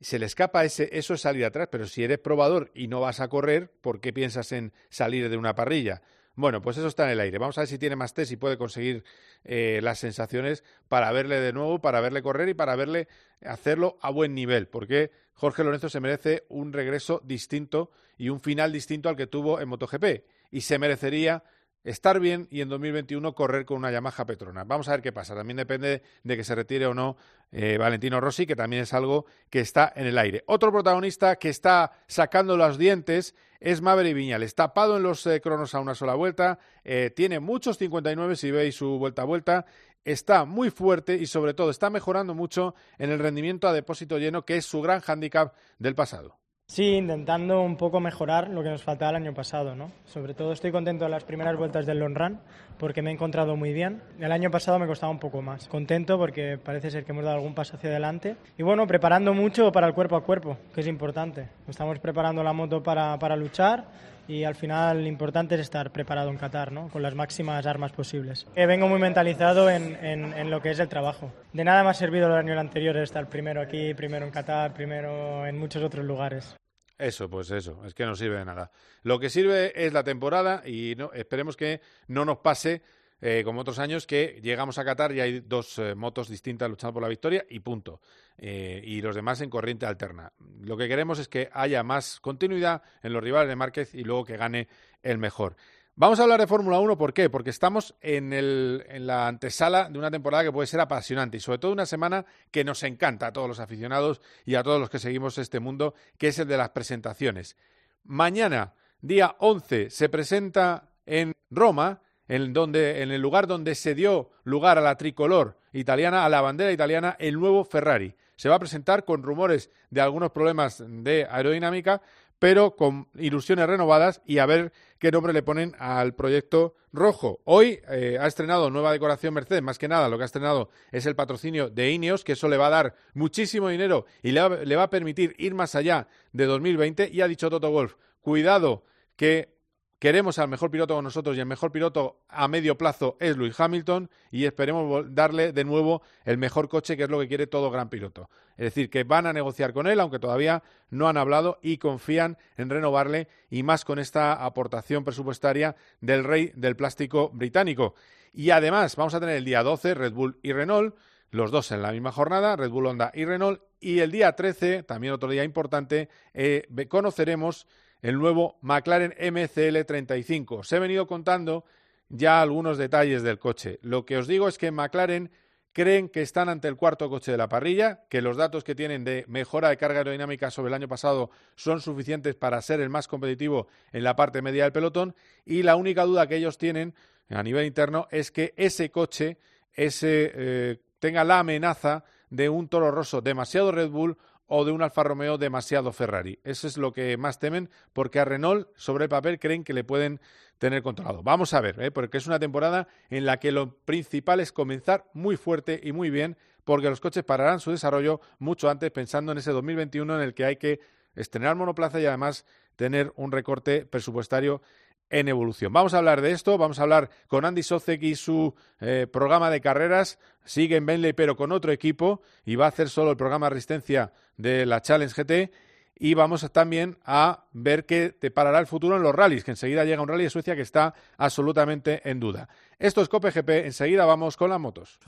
Se 0.00 0.18
le 0.18 0.26
escapa 0.26 0.64
ese, 0.64 0.90
eso 0.92 1.14
es 1.14 1.22
salir 1.22 1.44
atrás, 1.44 1.68
pero 1.70 1.86
si 1.86 2.04
eres 2.04 2.18
probador 2.18 2.70
y 2.74 2.88
no 2.88 3.00
vas 3.00 3.20
a 3.20 3.28
correr, 3.28 3.72
¿por 3.80 4.00
qué 4.00 4.12
piensas 4.12 4.52
en 4.52 4.72
salir 4.90 5.30
de 5.30 5.38
una 5.38 5.54
parrilla? 5.54 6.02
Bueno, 6.36 6.60
pues 6.60 6.76
eso 6.76 6.86
está 6.86 7.04
en 7.04 7.12
el 7.12 7.20
aire. 7.20 7.38
Vamos 7.38 7.56
a 7.56 7.62
ver 7.62 7.68
si 7.68 7.78
tiene 7.78 7.96
más 7.96 8.12
test 8.12 8.30
y 8.30 8.36
puede 8.36 8.58
conseguir 8.58 9.04
eh, 9.44 9.80
las 9.82 9.98
sensaciones 9.98 10.62
para 10.86 11.10
verle 11.10 11.40
de 11.40 11.54
nuevo, 11.54 11.80
para 11.80 12.00
verle 12.02 12.22
correr 12.22 12.50
y 12.50 12.54
para 12.54 12.76
verle 12.76 13.08
hacerlo 13.42 13.96
a 14.02 14.10
buen 14.10 14.34
nivel, 14.34 14.68
porque 14.68 15.10
Jorge 15.32 15.64
Lorenzo 15.64 15.88
se 15.88 15.98
merece 15.98 16.44
un 16.50 16.74
regreso 16.74 17.22
distinto 17.24 17.90
y 18.18 18.28
un 18.28 18.40
final 18.40 18.70
distinto 18.70 19.08
al 19.08 19.16
que 19.16 19.26
tuvo 19.26 19.60
en 19.60 19.68
MotoGP 19.68 20.24
y 20.50 20.60
se 20.60 20.78
merecería 20.78 21.42
estar 21.86 22.18
bien 22.18 22.48
y 22.50 22.60
en 22.62 22.68
2021 22.68 23.32
correr 23.32 23.64
con 23.64 23.78
una 23.78 23.92
Yamaha 23.92 24.26
Petrona. 24.26 24.64
Vamos 24.64 24.88
a 24.88 24.92
ver 24.92 25.02
qué 25.02 25.12
pasa. 25.12 25.34
También 25.36 25.56
depende 25.56 26.02
de 26.24 26.36
que 26.36 26.42
se 26.42 26.54
retire 26.54 26.86
o 26.86 26.94
no 26.94 27.16
eh, 27.52 27.78
Valentino 27.78 28.20
Rossi, 28.20 28.44
que 28.44 28.56
también 28.56 28.82
es 28.82 28.92
algo 28.92 29.26
que 29.48 29.60
está 29.60 29.92
en 29.94 30.06
el 30.06 30.18
aire. 30.18 30.42
Otro 30.48 30.72
protagonista 30.72 31.36
que 31.36 31.48
está 31.48 31.92
sacando 32.08 32.56
los 32.56 32.76
dientes 32.76 33.36
es 33.60 33.80
Maverick 33.80 34.16
Viñales. 34.16 34.56
Tapado 34.56 34.96
en 34.96 35.04
los 35.04 35.24
eh, 35.28 35.40
cronos 35.40 35.76
a 35.76 35.80
una 35.80 35.94
sola 35.94 36.14
vuelta, 36.14 36.58
eh, 36.84 37.12
tiene 37.14 37.38
muchos 37.38 37.78
59 37.78 38.34
si 38.34 38.50
veis 38.50 38.74
su 38.74 38.98
vuelta 38.98 39.22
a 39.22 39.26
vuelta, 39.26 39.64
está 40.04 40.44
muy 40.44 40.70
fuerte 40.70 41.14
y 41.14 41.26
sobre 41.26 41.54
todo 41.54 41.70
está 41.70 41.88
mejorando 41.88 42.34
mucho 42.34 42.74
en 42.98 43.10
el 43.10 43.20
rendimiento 43.20 43.68
a 43.68 43.72
depósito 43.72 44.18
lleno, 44.18 44.44
que 44.44 44.56
es 44.56 44.66
su 44.66 44.82
gran 44.82 45.00
hándicap 45.00 45.54
del 45.78 45.94
pasado. 45.94 46.36
Sí, 46.68 46.96
intentando 46.96 47.62
un 47.62 47.76
poco 47.76 48.00
mejorar 48.00 48.50
lo 48.50 48.60
que 48.64 48.70
nos 48.70 48.82
faltaba 48.82 49.10
el 49.10 49.16
año 49.16 49.32
pasado, 49.32 49.76
¿no? 49.76 49.92
Sobre 50.04 50.34
todo 50.34 50.50
estoy 50.50 50.72
contento 50.72 51.04
de 51.04 51.10
las 51.10 51.22
primeras 51.22 51.56
vueltas 51.56 51.86
del 51.86 52.00
long 52.00 52.16
run 52.16 52.40
porque 52.76 53.02
me 53.02 53.10
he 53.10 53.12
encontrado 53.12 53.54
muy 53.54 53.72
bien. 53.72 54.02
El 54.18 54.32
año 54.32 54.50
pasado 54.50 54.76
me 54.80 54.86
costaba 54.88 55.12
un 55.12 55.20
poco 55.20 55.40
más. 55.42 55.68
Contento 55.68 56.18
porque 56.18 56.58
parece 56.58 56.90
ser 56.90 57.04
que 57.04 57.12
hemos 57.12 57.22
dado 57.22 57.36
algún 57.36 57.54
paso 57.54 57.76
hacia 57.76 57.90
adelante. 57.90 58.36
Y 58.58 58.64
bueno, 58.64 58.84
preparando 58.88 59.32
mucho 59.32 59.70
para 59.70 59.86
el 59.86 59.94
cuerpo 59.94 60.16
a 60.16 60.24
cuerpo, 60.24 60.58
que 60.74 60.80
es 60.80 60.88
importante. 60.88 61.48
Estamos 61.68 62.00
preparando 62.00 62.42
la 62.42 62.52
moto 62.52 62.82
para, 62.82 63.16
para 63.16 63.36
luchar 63.36 63.84
y 64.28 64.44
al 64.44 64.54
final 64.54 65.02
lo 65.02 65.08
importante 65.08 65.54
es 65.54 65.60
estar 65.62 65.92
preparado 65.92 66.30
en 66.30 66.36
Qatar, 66.36 66.72
¿no? 66.72 66.88
con 66.88 67.02
las 67.02 67.14
máximas 67.14 67.66
armas 67.66 67.92
posibles. 67.92 68.46
Eh, 68.54 68.66
vengo 68.66 68.88
muy 68.88 68.98
mentalizado 68.98 69.70
en, 69.70 69.96
en, 70.04 70.32
en, 70.32 70.50
lo 70.50 70.60
que 70.60 70.70
es 70.70 70.78
el 70.78 70.88
trabajo. 70.88 71.32
De 71.52 71.64
nada 71.64 71.82
me 71.82 71.90
ha 71.90 71.94
servido 71.94 72.26
el 72.26 72.34
año 72.34 72.58
anterior 72.58 72.96
estar 72.96 73.28
primero 73.28 73.60
aquí, 73.60 73.94
primero 73.94 74.24
en 74.24 74.32
Qatar, 74.32 74.74
primero 74.74 75.46
en 75.46 75.58
muchos 75.58 75.82
otros 75.82 76.04
lugares. 76.04 76.56
Eso, 76.98 77.28
pues 77.28 77.50
eso, 77.50 77.84
es 77.84 77.92
que 77.92 78.06
no 78.06 78.14
sirve 78.14 78.38
de 78.38 78.44
nada. 78.46 78.70
Lo 79.02 79.18
que 79.18 79.28
sirve 79.28 79.72
es 79.84 79.92
la 79.92 80.02
temporada 80.02 80.62
y 80.66 80.94
no, 80.96 81.12
esperemos 81.12 81.56
que 81.56 81.82
no 82.08 82.24
nos 82.24 82.38
pase 82.38 82.82
eh, 83.20 83.42
como 83.44 83.60
otros 83.60 83.78
años 83.78 84.06
que 84.06 84.40
llegamos 84.42 84.78
a 84.78 84.84
Qatar 84.84 85.12
y 85.12 85.20
hay 85.20 85.40
dos 85.40 85.78
eh, 85.78 85.94
motos 85.94 86.28
distintas 86.28 86.68
luchando 86.68 86.94
por 86.94 87.02
la 87.02 87.08
victoria 87.08 87.44
y 87.48 87.60
punto. 87.60 88.00
Eh, 88.38 88.82
y 88.84 89.00
los 89.00 89.14
demás 89.14 89.40
en 89.40 89.48
corriente 89.48 89.86
alterna. 89.86 90.32
Lo 90.60 90.76
que 90.76 90.88
queremos 90.88 91.18
es 91.18 91.28
que 91.28 91.48
haya 91.52 91.82
más 91.82 92.20
continuidad 92.20 92.82
en 93.02 93.14
los 93.14 93.22
rivales 93.22 93.48
de 93.48 93.56
Márquez 93.56 93.94
y 93.94 94.04
luego 94.04 94.24
que 94.24 94.36
gane 94.36 94.68
el 95.02 95.16
mejor. 95.16 95.56
Vamos 95.98 96.20
a 96.20 96.24
hablar 96.24 96.40
de 96.40 96.46
Fórmula 96.46 96.78
1, 96.78 96.98
¿por 96.98 97.14
qué? 97.14 97.30
Porque 97.30 97.48
estamos 97.48 97.94
en, 98.02 98.34
el, 98.34 98.84
en, 98.88 99.06
la 99.06 99.26
antesala 99.26 99.88
de 99.88 99.98
una 99.98 100.10
temporada 100.10 100.44
que 100.44 100.52
puede 100.52 100.66
ser 100.66 100.80
apasionante 100.80 101.38
y 101.38 101.40
sobre 101.40 101.56
todo 101.56 101.72
una 101.72 101.86
semana 101.86 102.26
que 102.50 102.64
nos 102.64 102.82
encanta 102.82 103.28
a 103.28 103.32
todos 103.32 103.48
los 103.48 103.60
aficionados 103.60 104.20
y 104.44 104.56
a 104.56 104.62
todos 104.62 104.78
los 104.78 104.90
que 104.90 104.98
seguimos 104.98 105.38
este 105.38 105.58
mundo, 105.58 105.94
que 106.18 106.28
es 106.28 106.38
el 106.38 106.48
de 106.48 106.58
las 106.58 106.68
presentaciones. 106.68 107.56
Mañana, 108.04 108.74
día 109.00 109.36
11, 109.38 109.88
se 109.88 110.10
presenta 110.10 110.90
en 111.06 111.32
Roma, 111.50 112.02
en, 112.28 112.52
donde, 112.52 113.02
en 113.02 113.10
el 113.10 113.20
lugar 113.20 113.46
donde 113.46 113.74
se 113.74 113.94
dio 113.94 114.30
lugar 114.44 114.78
a 114.78 114.82
la 114.82 114.96
tricolor 114.96 115.58
italiana, 115.72 116.24
a 116.24 116.28
la 116.28 116.40
bandera 116.40 116.72
italiana, 116.72 117.16
el 117.18 117.38
nuevo 117.38 117.64
Ferrari. 117.64 118.14
Se 118.36 118.48
va 118.48 118.56
a 118.56 118.60
presentar 118.60 119.04
con 119.04 119.22
rumores 119.22 119.70
de 119.90 120.00
algunos 120.00 120.30
problemas 120.30 120.82
de 120.86 121.26
aerodinámica, 121.30 122.02
pero 122.38 122.76
con 122.76 123.08
ilusiones 123.14 123.66
renovadas 123.66 124.20
y 124.26 124.38
a 124.38 124.46
ver 124.46 124.72
qué 124.98 125.10
nombre 125.10 125.32
le 125.32 125.42
ponen 125.42 125.74
al 125.78 126.14
proyecto 126.14 126.74
rojo. 126.92 127.40
Hoy 127.44 127.80
eh, 127.88 128.18
ha 128.20 128.26
estrenado 128.26 128.70
nueva 128.70 128.92
decoración 128.92 129.34
Mercedes, 129.34 129.62
más 129.62 129.78
que 129.78 129.88
nada 129.88 130.08
lo 130.08 130.16
que 130.16 130.24
ha 130.24 130.26
estrenado 130.26 130.68
es 130.92 131.06
el 131.06 131.16
patrocinio 131.16 131.70
de 131.70 131.90
Ineos, 131.90 132.24
que 132.24 132.32
eso 132.32 132.48
le 132.48 132.56
va 132.56 132.66
a 132.66 132.70
dar 132.70 132.94
muchísimo 133.14 133.68
dinero 133.68 134.06
y 134.22 134.32
le 134.32 134.40
va, 134.40 134.56
le 134.56 134.76
va 134.76 134.84
a 134.84 134.90
permitir 134.90 135.34
ir 135.38 135.54
más 135.54 135.74
allá 135.74 136.08
de 136.32 136.44
2020 136.46 137.10
y 137.12 137.20
ha 137.20 137.28
dicho 137.28 137.48
Toto 137.48 137.70
Wolf, 137.70 137.94
cuidado 138.20 138.84
que 139.16 139.55
Queremos 139.98 140.38
al 140.38 140.48
mejor 140.48 140.70
piloto 140.70 140.94
con 140.94 141.04
nosotros 141.04 141.36
y 141.36 141.40
el 141.40 141.46
mejor 141.46 141.72
piloto 141.72 142.20
a 142.28 142.48
medio 142.48 142.76
plazo 142.76 143.16
es 143.18 143.34
Lewis 143.38 143.58
Hamilton 143.58 144.10
y 144.30 144.44
esperemos 144.44 145.06
darle 145.14 145.52
de 145.52 145.64
nuevo 145.64 146.02
el 146.26 146.36
mejor 146.36 146.68
coche, 146.68 146.98
que 146.98 147.04
es 147.04 147.08
lo 147.08 147.18
que 147.18 147.28
quiere 147.28 147.46
todo 147.46 147.70
gran 147.70 147.88
piloto. 147.88 148.28
Es 148.58 148.66
decir, 148.66 148.90
que 148.90 149.04
van 149.04 149.26
a 149.26 149.32
negociar 149.32 149.72
con 149.72 149.86
él, 149.86 149.98
aunque 149.98 150.18
todavía 150.18 150.62
no 150.90 151.08
han 151.08 151.16
hablado 151.16 151.58
y 151.62 151.78
confían 151.78 152.36
en 152.58 152.68
renovarle 152.68 153.28
y 153.48 153.62
más 153.62 153.86
con 153.86 153.98
esta 153.98 154.34
aportación 154.44 155.02
presupuestaria 155.02 155.76
del 156.02 156.24
rey 156.24 156.52
del 156.54 156.76
plástico 156.76 157.30
británico. 157.30 157.94
Y 158.34 158.50
además 158.50 158.96
vamos 158.96 159.14
a 159.14 159.20
tener 159.20 159.36
el 159.36 159.46
día 159.46 159.62
12 159.62 159.94
Red 159.94 160.12
Bull 160.12 160.38
y 160.42 160.52
Renault, 160.52 160.94
los 161.30 161.50
dos 161.50 161.72
en 161.72 161.80
la 161.80 161.92
misma 161.92 162.12
jornada, 162.12 162.54
Red 162.54 162.68
Bull 162.68 162.86
Honda 162.86 163.10
y 163.14 163.24
Renault. 163.24 163.62
Y 163.80 164.00
el 164.00 164.10
día 164.10 164.32
13, 164.32 164.82
también 164.82 165.14
otro 165.14 165.30
día 165.30 165.42
importante, 165.42 166.10
eh, 166.34 166.66
conoceremos 166.88 167.66
el 168.02 168.18
nuevo 168.18 168.58
McLaren 168.60 169.12
MCL35. 169.12 170.58
Os 170.58 170.72
he 170.72 170.78
venido 170.78 171.06
contando 171.06 171.64
ya 172.08 172.40
algunos 172.40 172.78
detalles 172.78 173.22
del 173.22 173.38
coche. 173.38 173.78
Lo 173.82 174.04
que 174.04 174.16
os 174.16 174.26
digo 174.26 174.48
es 174.48 174.58
que 174.58 174.70
McLaren 174.70 175.30
creen 175.72 176.08
que 176.08 176.22
están 176.22 176.48
ante 176.48 176.68
el 176.68 176.76
cuarto 176.76 177.10
coche 177.10 177.32
de 177.32 177.36
la 177.36 177.50
parrilla, 177.50 178.06
que 178.08 178.22
los 178.22 178.38
datos 178.38 178.64
que 178.64 178.74
tienen 178.74 179.04
de 179.04 179.26
mejora 179.28 179.68
de 179.68 179.76
carga 179.76 179.98
aerodinámica 179.98 180.50
sobre 180.50 180.68
el 180.68 180.74
año 180.74 180.88
pasado 180.88 181.30
son 181.54 181.82
suficientes 181.82 182.34
para 182.34 182.62
ser 182.62 182.80
el 182.80 182.88
más 182.88 183.08
competitivo 183.08 183.68
en 183.92 184.02
la 184.02 184.16
parte 184.16 184.40
media 184.40 184.62
del 184.62 184.72
pelotón 184.72 185.14
y 185.44 185.62
la 185.64 185.76
única 185.76 186.04
duda 186.04 186.26
que 186.26 186.36
ellos 186.36 186.56
tienen 186.56 186.94
a 187.28 187.42
nivel 187.42 187.66
interno 187.66 188.08
es 188.10 188.30
que 188.30 188.54
ese 188.56 188.90
coche 188.90 189.36
ese, 189.74 190.32
eh, 190.34 190.80
tenga 190.98 191.24
la 191.24 191.40
amenaza 191.40 192.04
de 192.30 192.48
un 192.48 192.68
toro 192.68 192.90
rosso 192.90 193.20
demasiado 193.20 193.70
Red 193.70 193.90
Bull 193.90 194.16
o 194.46 194.64
de 194.64 194.72
un 194.72 194.82
Alfa 194.82 195.02
Romeo 195.02 195.38
demasiado 195.38 195.92
Ferrari. 195.92 196.38
Eso 196.44 196.66
es 196.66 196.76
lo 196.76 196.92
que 196.92 197.16
más 197.16 197.38
temen 197.38 197.70
porque 197.92 198.20
a 198.20 198.24
Renault 198.24 198.68
sobre 198.76 199.04
el 199.04 199.08
papel 199.10 199.38
creen 199.38 199.64
que 199.64 199.72
le 199.72 199.84
pueden 199.84 200.20
tener 200.58 200.82
controlado. 200.82 201.22
Vamos 201.22 201.52
a 201.54 201.60
ver, 201.60 201.80
¿eh? 201.80 201.90
porque 201.90 202.18
es 202.18 202.26
una 202.26 202.38
temporada 202.38 202.88
en 203.10 203.26
la 203.26 203.38
que 203.38 203.52
lo 203.52 203.76
principal 203.84 204.40
es 204.40 204.52
comenzar 204.52 205.04
muy 205.12 205.36
fuerte 205.36 205.80
y 205.82 205.92
muy 205.92 206.10
bien 206.10 206.36
porque 206.64 206.90
los 206.90 207.00
coches 207.00 207.24
pararán 207.24 207.60
su 207.60 207.70
desarrollo 207.70 208.20
mucho 208.38 208.68
antes 208.68 208.90
pensando 208.90 209.32
en 209.32 209.38
ese 209.38 209.52
2021 209.52 210.16
en 210.16 210.22
el 210.22 210.34
que 210.34 210.44
hay 210.44 210.56
que 210.56 210.80
estrenar 211.14 211.56
monoplaza 211.56 212.00
y 212.00 212.06
además 212.06 212.44
tener 212.76 213.12
un 213.16 213.32
recorte 213.32 213.86
presupuestario 213.86 214.62
en 215.10 215.28
evolución. 215.28 215.72
Vamos 215.72 215.94
a 215.94 215.98
hablar 215.98 216.20
de 216.20 216.32
esto, 216.32 216.58
vamos 216.58 216.78
a 216.78 216.82
hablar 216.82 217.10
con 217.28 217.44
Andy 217.44 217.62
Socek 217.62 218.02
y 218.02 218.14
su 218.16 218.54
eh, 218.80 219.06
programa 219.10 219.50
de 219.50 219.60
carreras. 219.60 220.18
Sigue 220.44 220.76
en 220.76 220.86
Bentley, 220.86 221.12
pero 221.12 221.36
con 221.36 221.52
otro 221.52 221.72
equipo, 221.72 222.22
y 222.44 222.56
va 222.56 222.66
a 222.66 222.68
hacer 222.68 222.88
solo 222.88 223.10
el 223.10 223.16
programa 223.16 223.46
de 223.46 223.50
resistencia 223.50 224.12
de 224.36 224.66
la 224.66 224.82
Challenge 224.82 225.14
GT. 225.14 225.52
Y 225.98 226.12
vamos 226.12 226.46
también 226.52 226.98
a 227.06 227.44
ver 227.52 227.86
qué 227.86 228.10
te 228.10 228.30
parará 228.30 228.58
el 228.58 228.66
futuro 228.66 228.96
en 228.96 229.02
los 229.02 229.14
rallies, 229.14 229.44
que 229.44 229.52
enseguida 229.52 229.84
llega 229.84 230.02
un 230.02 230.08
rally 230.08 230.24
de 230.24 230.30
Suecia 230.30 230.54
que 230.54 230.60
está 230.62 230.94
absolutamente 231.16 232.08
en 232.08 232.20
duda. 232.20 232.48
Esto 232.78 233.00
es 233.00 233.08
Cope 233.08 233.30
GP, 233.30 233.66
enseguida 233.66 234.04
vamos 234.04 234.36
con 234.36 234.50
las 234.50 234.60
motos. 234.60 234.98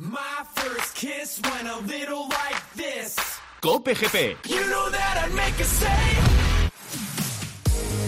Cope 3.61 3.95
GP. 3.95 4.39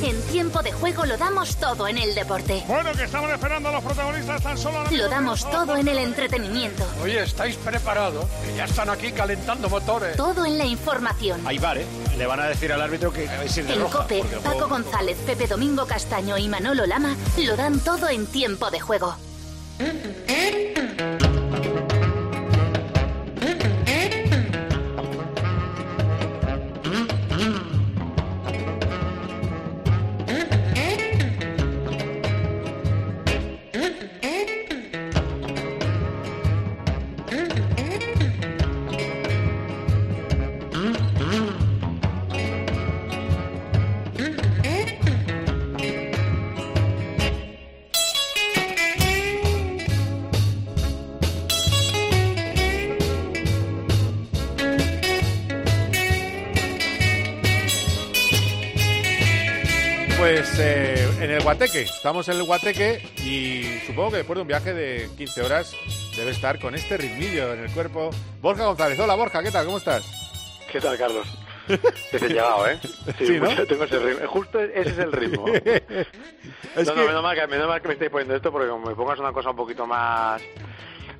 En 0.02 0.21
tiempo 0.23 0.62
de 0.62 0.73
juego 0.73 1.04
lo 1.04 1.19
damos 1.19 1.57
todo 1.57 1.87
en 1.87 1.99
el 1.99 2.14
deporte. 2.14 2.64
Bueno, 2.66 2.92
que 2.92 3.04
estamos 3.04 3.30
esperando 3.30 3.69
a 3.69 3.73
los 3.73 3.85
protagonistas 3.85 4.42
tan 4.42 4.57
solo. 4.57 4.85
Lo 4.90 5.09
damos 5.09 5.49
todo 5.50 5.76
en 5.76 5.88
el 5.88 5.99
entretenimiento. 5.99 6.85
Oye, 7.02 7.23
¿estáis 7.23 7.57
preparados? 7.57 8.25
Que 8.45 8.57
ya 8.57 8.64
están 8.64 8.88
aquí 8.88 9.12
calentando 9.12 9.69
motores. 9.69 10.16
Todo 10.16 10.47
en 10.47 10.57
la 10.57 10.64
información. 10.64 11.47
Ahí 11.47 11.59
vale. 11.59 11.85
Le 12.16 12.26
van 12.26 12.40
a 12.40 12.47
decir 12.47 12.73
al 12.73 12.80
árbitro 12.80 13.12
que 13.12 13.25
ir 13.25 13.30
de 13.30 13.75
En 13.75 13.83
COPE, 13.85 14.25
Paco 14.42 14.69
González, 14.69 15.19
Pepe 15.26 15.47
Domingo 15.47 15.87
Castaño 15.87 16.38
y 16.38 16.49
Manolo 16.49 16.87
Lama 16.87 17.14
lo 17.38 17.57
dan 17.57 17.78
todo 17.80 18.09
en 18.09 18.26
tiempo 18.26 18.71
de 18.71 18.80
juego. 18.80 19.16
Guateque. 61.61 61.83
Estamos 61.83 62.26
en 62.31 62.37
el 62.38 62.45
Guateque 62.45 63.02
y 63.23 63.81
supongo 63.87 64.12
que 64.12 64.17
después 64.17 64.35
de 64.35 64.40
un 64.40 64.49
viaje 64.49 64.73
de 64.73 65.11
15 65.19 65.43
horas 65.43 65.76
debe 66.17 66.31
estar 66.31 66.59
con 66.59 66.75
este 66.75 66.97
ritmillo 66.97 67.52
en 67.52 67.64
el 67.64 67.71
cuerpo. 67.73 68.09
Borja 68.40 68.64
González. 68.64 68.99
Hola, 68.99 69.14
Borja, 69.14 69.43
¿qué 69.43 69.50
tal? 69.50 69.67
¿Cómo 69.67 69.76
estás? 69.76 70.02
¿Qué 70.73 70.81
tal, 70.81 70.97
Carlos? 70.97 71.26
Te 72.11 72.19
llegado, 72.19 72.67
¿eh? 72.67 72.79
Sí, 73.19 73.38
¿no? 73.38 73.55
tengo 73.67 73.85
ese 73.85 73.99
ritmo. 73.99 74.26
Justo 74.29 74.59
ese 74.59 74.88
es 74.88 74.99
el 75.00 75.12
ritmo. 75.12 75.49
es 76.76 76.87
no, 76.87 76.95
no, 76.95 77.07
menos 77.07 77.23
mal, 77.23 77.37
que, 77.37 77.47
mal 77.47 77.83
que 77.83 77.88
me 77.88 77.93
estáis 77.93 78.11
poniendo 78.11 78.37
esto 78.37 78.50
porque 78.50 78.69
como 78.69 78.87
me 78.87 78.95
pongas 78.95 79.19
una 79.19 79.35
cosa 79.35 79.50
un 79.50 79.57
poquito 79.57 79.87
más 79.87 80.40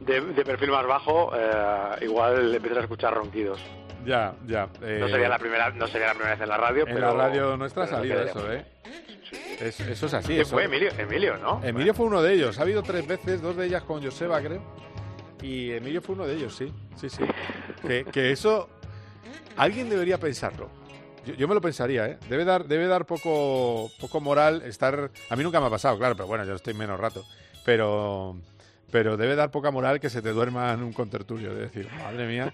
de, 0.01 0.23
perfil 0.23 0.71
más 0.71 0.87
bajo, 0.87 1.33
eh, 1.37 2.07
igual 2.07 2.55
empiezas 2.55 2.79
a 2.79 2.83
escuchar 2.85 3.13
ronquidos. 3.13 3.61
Ya, 4.07 4.33
ya. 4.47 4.71
no 4.81 5.09
sería 5.11 5.29
la 5.29 5.39
primera, 5.39 5.69
no 5.69 5.87
sería 5.87 6.07
la 6.07 6.15
primera 6.15 6.33
vez 6.33 6.41
en 6.41 6.49
la 6.49 6.57
radio, 6.57 6.89
en 6.89 6.99
la 6.99 7.13
radio 7.13 7.59
nuestra 7.59 7.85
ha 7.85 7.89
salido 7.89 8.23
eso, 8.23 8.51
¿eh? 8.51 8.65
Eso 9.61 10.07
es 10.07 10.15
así. 10.15 10.39
Eso. 10.39 10.53
fue 10.53 10.65
Emilio, 10.65 10.91
Emilio, 10.99 11.37
¿no? 11.37 11.61
Emilio 11.63 11.95
fue 11.95 12.07
uno 12.07 12.23
de 12.23 12.35
ellos. 12.35 12.59
Ha 12.59 12.63
habido 12.63 12.83
tres 12.83 13.07
veces, 13.07 13.41
dos 13.41 13.57
de 13.57 13.67
ellas 13.67 13.83
con 13.83 14.03
Joseba, 14.03 14.41
creo. 14.41 14.63
Y 15.43 15.71
Emilio 15.73 16.03
fue 16.03 16.15
uno 16.15 16.27
de 16.27 16.35
ellos, 16.35 16.55
sí. 16.55 16.73
Sí, 16.97 17.09
sí. 17.09 17.25
que, 18.13 18.33
eso. 18.33 18.69
Alguien 19.57 19.89
debería 19.89 20.19
pensarlo. 20.19 20.71
Yo, 21.37 21.47
me 21.47 21.55
lo 21.55 21.61
pensaría, 21.61 22.07
¿eh? 22.07 22.19
Debe 22.29 22.45
dar, 22.45 22.67
debe 22.67 22.87
dar 22.87 23.05
poco, 23.05 23.91
poco 24.01 24.21
moral 24.21 24.63
estar. 24.63 25.11
A 25.29 25.37
mí 25.37 25.43
nunca 25.43 25.61
me 25.61 25.67
ha 25.67 25.71
pasado, 25.71 25.99
claro, 25.99 26.17
pero 26.17 26.27
bueno, 26.27 26.45
yo 26.45 26.55
estoy 26.55 26.75
menos 26.75 26.99
rato. 26.99 27.25
Pero. 27.65 28.37
Pero 28.91 29.17
debe 29.17 29.37
dar 29.37 29.53
poca 29.53 29.71
moral 29.71 30.01
que 30.01 30.11
se 30.11 30.21
te 30.21 30.31
duerma 30.31 30.73
en 30.73 30.83
un 30.83 30.93
contertulio, 30.93 31.55
de 31.55 31.61
decir, 31.61 31.89
madre 32.03 32.27
mía. 32.27 32.53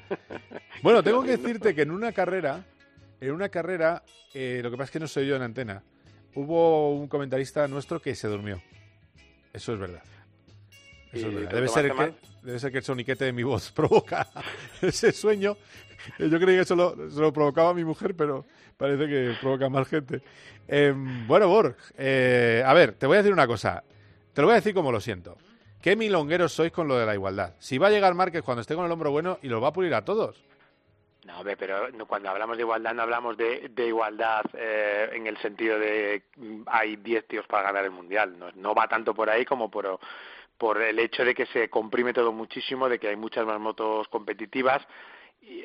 Bueno, 0.83 1.03
tengo 1.03 1.23
que 1.23 1.39
decirte 1.39 1.75
que 1.75 1.81
en 1.81 1.91
una 1.91 2.13
carrera, 2.13 2.63
en 3.23 3.31
una 3.31 3.49
carrera, 3.49 4.03
eh, 4.35 4.61
lo 4.63 4.71
que 4.71 4.77
pasa 4.77 4.85
es 4.85 4.91
que 4.91 5.01
no 5.01 5.09
soy 5.09 5.27
yo 5.27 5.37
en 5.37 5.41
antena 5.41 5.83
hubo 6.37 6.95
un 6.95 7.09
comentarista 7.09 7.67
nuestro 7.67 8.01
que 8.01 8.15
se 8.15 8.29
durmió. 8.29 8.63
Eso 9.53 9.73
es 9.73 9.79
verdad. 9.79 10.03
Eso 11.13 11.29
es 11.29 11.35
verdad. 11.35 11.51
Debe, 11.51 11.69
ser 11.69 11.93
que, 11.93 12.15
debe 12.43 12.59
ser 12.59 12.73
que 12.73 12.79
el 12.79 12.85
soniquete 12.85 13.25
de 13.25 13.33
mi 13.33 13.43
voz 13.43 13.73
provoca 13.75 14.29
ese 14.81 15.13
sueño. 15.13 15.57
Yo 16.19 16.39
creí 16.39 16.57
que 16.57 16.61
eso 16.61 16.77
lo, 16.77 16.95
lo 16.95 17.33
provocaba 17.33 17.75
mi 17.75 17.85
mujer, 17.85 18.15
pero 18.15 18.45
parece 18.77 19.09
que 19.09 19.35
provoca 19.41 19.69
más 19.69 19.89
gente. 19.89 20.23
Em, 20.69 21.27
bueno, 21.27 21.49
Borg, 21.49 21.77
eh, 21.97 22.63
a 22.65 22.75
ver, 22.75 22.93
te 22.93 23.07
voy 23.07 23.17
a 23.17 23.19
decir 23.19 23.33
una 23.33 23.47
cosa. 23.47 23.83
Te 24.33 24.43
lo 24.43 24.49
voy 24.49 24.53
a 24.53 24.57
decir 24.57 24.75
como 24.75 24.93
lo 24.93 25.01
siento. 25.01 25.39
Qué 25.81 25.97
milongueros 25.97 26.53
sois 26.53 26.71
con 26.71 26.87
lo 26.87 26.99
de 26.99 27.07
la 27.07 27.15
igualdad. 27.15 27.55
Si 27.59 27.79
va 27.79 27.87
a 27.87 27.91
llegar 27.91 28.15
Márquez 28.15 28.43
cuando 28.43 28.61
esté 28.61 28.75
con 28.75 28.85
el 28.85 28.93
hombro 28.93 29.11
bueno 29.11 29.39
y 29.43 29.49
los 29.49 29.63
va 29.63 29.69
a 29.69 29.73
pulir 29.73 29.95
a 29.95 30.05
todos. 30.05 30.45
No, 31.27 31.43
pero 31.59 31.89
cuando 32.07 32.31
hablamos 32.31 32.57
de 32.57 32.63
igualdad 32.63 32.95
no 32.95 33.03
hablamos 33.03 33.37
de, 33.37 33.69
igualdad 33.77 34.45
eh, 34.55 35.11
en 35.13 35.27
el 35.27 35.37
sentido 35.39 35.77
de 35.77 36.23
mm, 36.37 36.63
hay 36.67 36.97
10 36.97 37.27
tíos 37.27 37.47
para 37.49 37.65
ganar 37.65 37.85
el 37.85 37.91
mundial. 37.91 38.39
No, 38.39 38.51
no 38.55 38.75
va 38.75 38.87
tanto 38.87 39.13
por 39.13 39.29
ahí 39.29 39.45
como 39.45 39.69
por, 39.69 39.99
el 40.81 40.99
hecho 41.01 41.25
de 41.25 41.35
que 41.35 41.47
se 41.47 41.69
comprime 41.69 42.13
todo 42.13 42.31
muchísimo, 42.31 42.89
de 42.89 43.01
que 43.01 43.09
hay 43.09 43.17
muchas 43.17 43.45
más 43.45 43.59
motos 43.59 44.07
competitivas 44.07 44.87
y, 45.41 45.65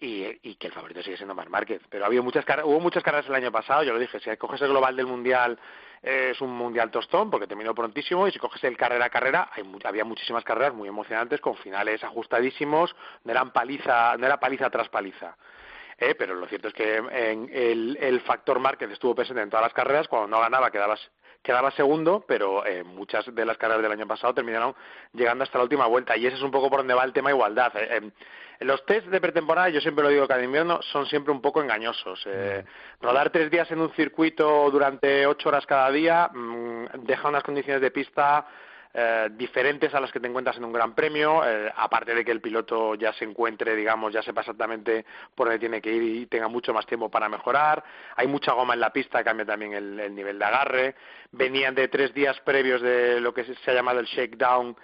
eh, 0.00 0.38
y, 0.42 0.54
que 0.56 0.66
el 0.66 0.72
favorito 0.74 1.02
sigue 1.02 1.16
siendo 1.16 1.34
Marc 1.34 1.48
Márquez. 1.48 1.80
Pero 1.88 2.04
había 2.04 2.20
muchas 2.20 2.44
hubo 2.64 2.80
muchas 2.80 3.02
carreras 3.02 3.26
el 3.26 3.34
año 3.34 3.50
pasado, 3.50 3.82
yo 3.82 3.94
lo 3.94 3.98
dije, 3.98 4.20
si 4.20 4.36
coges 4.36 4.60
el 4.60 4.68
global 4.68 4.96
del 4.96 5.06
mundial 5.06 5.58
es 6.02 6.40
un 6.40 6.50
mundial 6.50 6.90
tostón 6.90 7.30
porque 7.30 7.46
terminó 7.46 7.74
prontísimo 7.74 8.26
y 8.26 8.32
si 8.32 8.38
coges 8.38 8.62
el 8.64 8.76
carrera 8.76 9.06
a 9.06 9.10
carrera 9.10 9.50
hay, 9.52 9.64
había 9.84 10.04
muchísimas 10.04 10.44
carreras 10.44 10.74
muy 10.74 10.88
emocionantes 10.88 11.40
con 11.40 11.56
finales 11.56 12.02
ajustadísimos, 12.02 12.94
no 13.24 13.32
eran 13.32 13.52
paliza, 13.52 14.16
no 14.16 14.26
era 14.26 14.40
paliza 14.40 14.70
tras 14.70 14.88
paliza. 14.88 15.36
Eh, 15.98 16.14
pero 16.14 16.34
lo 16.34 16.46
cierto 16.46 16.68
es 16.68 16.74
que 16.74 16.96
en 16.96 17.50
el, 17.52 17.98
el 18.00 18.20
factor 18.22 18.58
Márquez 18.58 18.90
estuvo 18.90 19.14
presente 19.14 19.42
en 19.42 19.50
todas 19.50 19.64
las 19.64 19.74
carreras, 19.74 20.08
cuando 20.08 20.28
no 20.28 20.40
ganaba 20.40 20.70
quedabas 20.70 21.10
quedaba 21.42 21.70
segundo, 21.70 22.24
pero 22.26 22.64
eh, 22.66 22.82
muchas 22.84 23.34
de 23.34 23.44
las 23.44 23.56
carreras 23.56 23.82
del 23.82 23.92
año 23.92 24.06
pasado 24.06 24.34
terminaron 24.34 24.74
llegando 25.12 25.44
hasta 25.44 25.58
la 25.58 25.64
última 25.64 25.86
vuelta. 25.86 26.16
Y 26.16 26.26
ese 26.26 26.36
es 26.36 26.42
un 26.42 26.50
poco 26.50 26.68
por 26.68 26.80
donde 26.80 26.94
va 26.94 27.04
el 27.04 27.12
tema 27.12 27.30
igualdad. 27.30 27.72
Eh, 27.76 27.96
em, 27.96 28.10
los 28.60 28.84
test 28.84 29.06
de 29.06 29.20
pretemporada, 29.20 29.70
yo 29.70 29.80
siempre 29.80 30.04
lo 30.04 30.10
digo 30.10 30.28
cada 30.28 30.44
invierno, 30.44 30.82
son 30.82 31.06
siempre 31.06 31.32
un 31.32 31.40
poco 31.40 31.62
engañosos. 31.62 32.22
Eh, 32.26 32.62
mm. 33.00 33.04
rodar 33.04 33.30
tres 33.30 33.50
días 33.50 33.70
en 33.70 33.80
un 33.80 33.90
circuito 33.92 34.70
durante 34.70 35.26
ocho 35.26 35.48
horas 35.48 35.64
cada 35.64 35.90
día 35.90 36.28
mm, 36.32 37.04
deja 37.04 37.28
unas 37.28 37.42
condiciones 37.42 37.80
de 37.80 37.90
pista 37.90 38.46
eh, 38.92 39.28
diferentes 39.32 39.94
a 39.94 40.00
las 40.00 40.10
que 40.10 40.18
te 40.18 40.26
encuentras 40.26 40.56
en 40.56 40.64
un 40.64 40.72
gran 40.72 40.96
premio, 40.96 41.46
eh, 41.46 41.72
aparte 41.76 42.12
de 42.12 42.24
que 42.24 42.32
el 42.32 42.40
piloto 42.40 42.96
ya 42.96 43.12
se 43.12 43.24
encuentre, 43.24 43.76
digamos, 43.76 44.12
ya 44.12 44.20
sepa 44.20 44.40
exactamente 44.40 45.04
por 45.32 45.46
dónde 45.46 45.60
tiene 45.60 45.80
que 45.80 45.92
ir 45.92 46.02
y 46.02 46.26
tenga 46.26 46.48
mucho 46.48 46.74
más 46.74 46.86
tiempo 46.86 47.08
para 47.08 47.28
mejorar. 47.28 47.84
Hay 48.16 48.26
mucha 48.26 48.52
goma 48.52 48.74
en 48.74 48.80
la 48.80 48.92
pista, 48.92 49.22
cambia 49.22 49.46
también 49.46 49.74
el, 49.74 50.12
nivel 50.12 50.40
de 50.40 50.44
agarre. 50.44 50.94
Venían 51.30 51.74
de 51.76 51.86
tres 51.86 52.12
días 52.12 52.40
previos 52.40 52.82
de 52.82 53.20
lo 53.20 53.32
que 53.32 53.44
se 53.44 53.70
ha 53.70 53.74
llamado 53.74 54.00
el 54.00 54.06
shakedown 54.06 54.76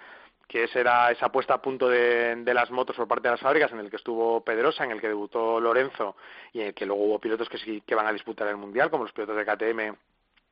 que 0.47 0.69
era 0.73 1.11
esa 1.11 1.29
puesta 1.29 1.55
a 1.55 1.61
punto 1.61 1.89
de, 1.89 2.41
las 2.53 2.71
motos 2.71 2.95
por 2.95 3.05
parte 3.05 3.27
de 3.27 3.33
las 3.33 3.41
fábricas, 3.41 3.69
en 3.73 3.79
el 3.79 3.89
que 3.89 3.97
estuvo 3.97 4.39
Pedrosa, 4.45 4.85
en 4.85 4.91
el 4.91 5.01
que 5.01 5.09
debutó 5.09 5.59
Lorenzo 5.59 6.15
y 6.53 6.61
en 6.61 6.67
el 6.67 6.73
que 6.73 6.85
luego 6.85 7.03
hubo 7.03 7.19
pilotos 7.19 7.49
que 7.49 7.57
sí 7.57 7.83
que 7.85 7.95
van 7.95 8.07
a 8.07 8.13
disputar 8.13 8.47
el 8.47 8.55
mundial, 8.55 8.89
como 8.89 9.03
los 9.03 9.11
pilotos 9.11 9.35
de 9.35 9.45
KTM, 9.45 9.97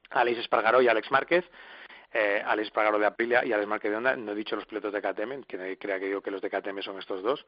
Alex 0.10 0.40
Espargaró 0.40 0.82
y 0.82 0.90
Alex 0.90 1.10
Márquez 1.12 1.46
eh, 2.18 2.42
Alex 2.46 2.72
Pagaro 2.72 2.98
de 2.98 3.06
Aprilia 3.06 3.44
y 3.44 3.52
Alex 3.52 3.68
Marquez 3.68 3.92
de 3.92 3.98
Honda. 3.98 4.16
No 4.16 4.32
he 4.32 4.36
dicho 4.36 4.56
los 4.56 4.66
pilotos 4.66 4.94
de 4.94 5.02
KTM, 5.02 5.44
que 5.44 5.78
crea 5.78 6.00
que 6.00 6.06
digo 6.06 6.22
que 6.22 6.32
los 6.32 6.42
de 6.42 6.50
KTM 6.50 6.82
son 6.82 6.98
estos 6.98 7.22
dos. 7.22 7.46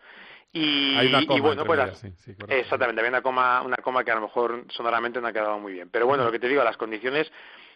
Y, 0.51 0.93
bueno, 1.39 1.63
pues 1.63 2.03
exactamente, 2.49 2.99
había 2.99 3.11
una 3.11 3.21
coma, 3.21 3.61
una 3.61 3.77
coma 3.77 4.03
que 4.03 4.11
a 4.11 4.15
lo 4.15 4.21
mejor 4.21 4.65
sonoramente 4.69 5.21
no 5.21 5.27
ha 5.27 5.31
quedado 5.31 5.57
muy 5.57 5.71
bien. 5.71 5.89
Pero 5.89 6.05
bueno, 6.05 6.25
lo 6.25 6.31
que 6.33 6.39
te 6.39 6.49
digo, 6.49 6.63
las 6.65 6.75
condiciones 6.75 7.31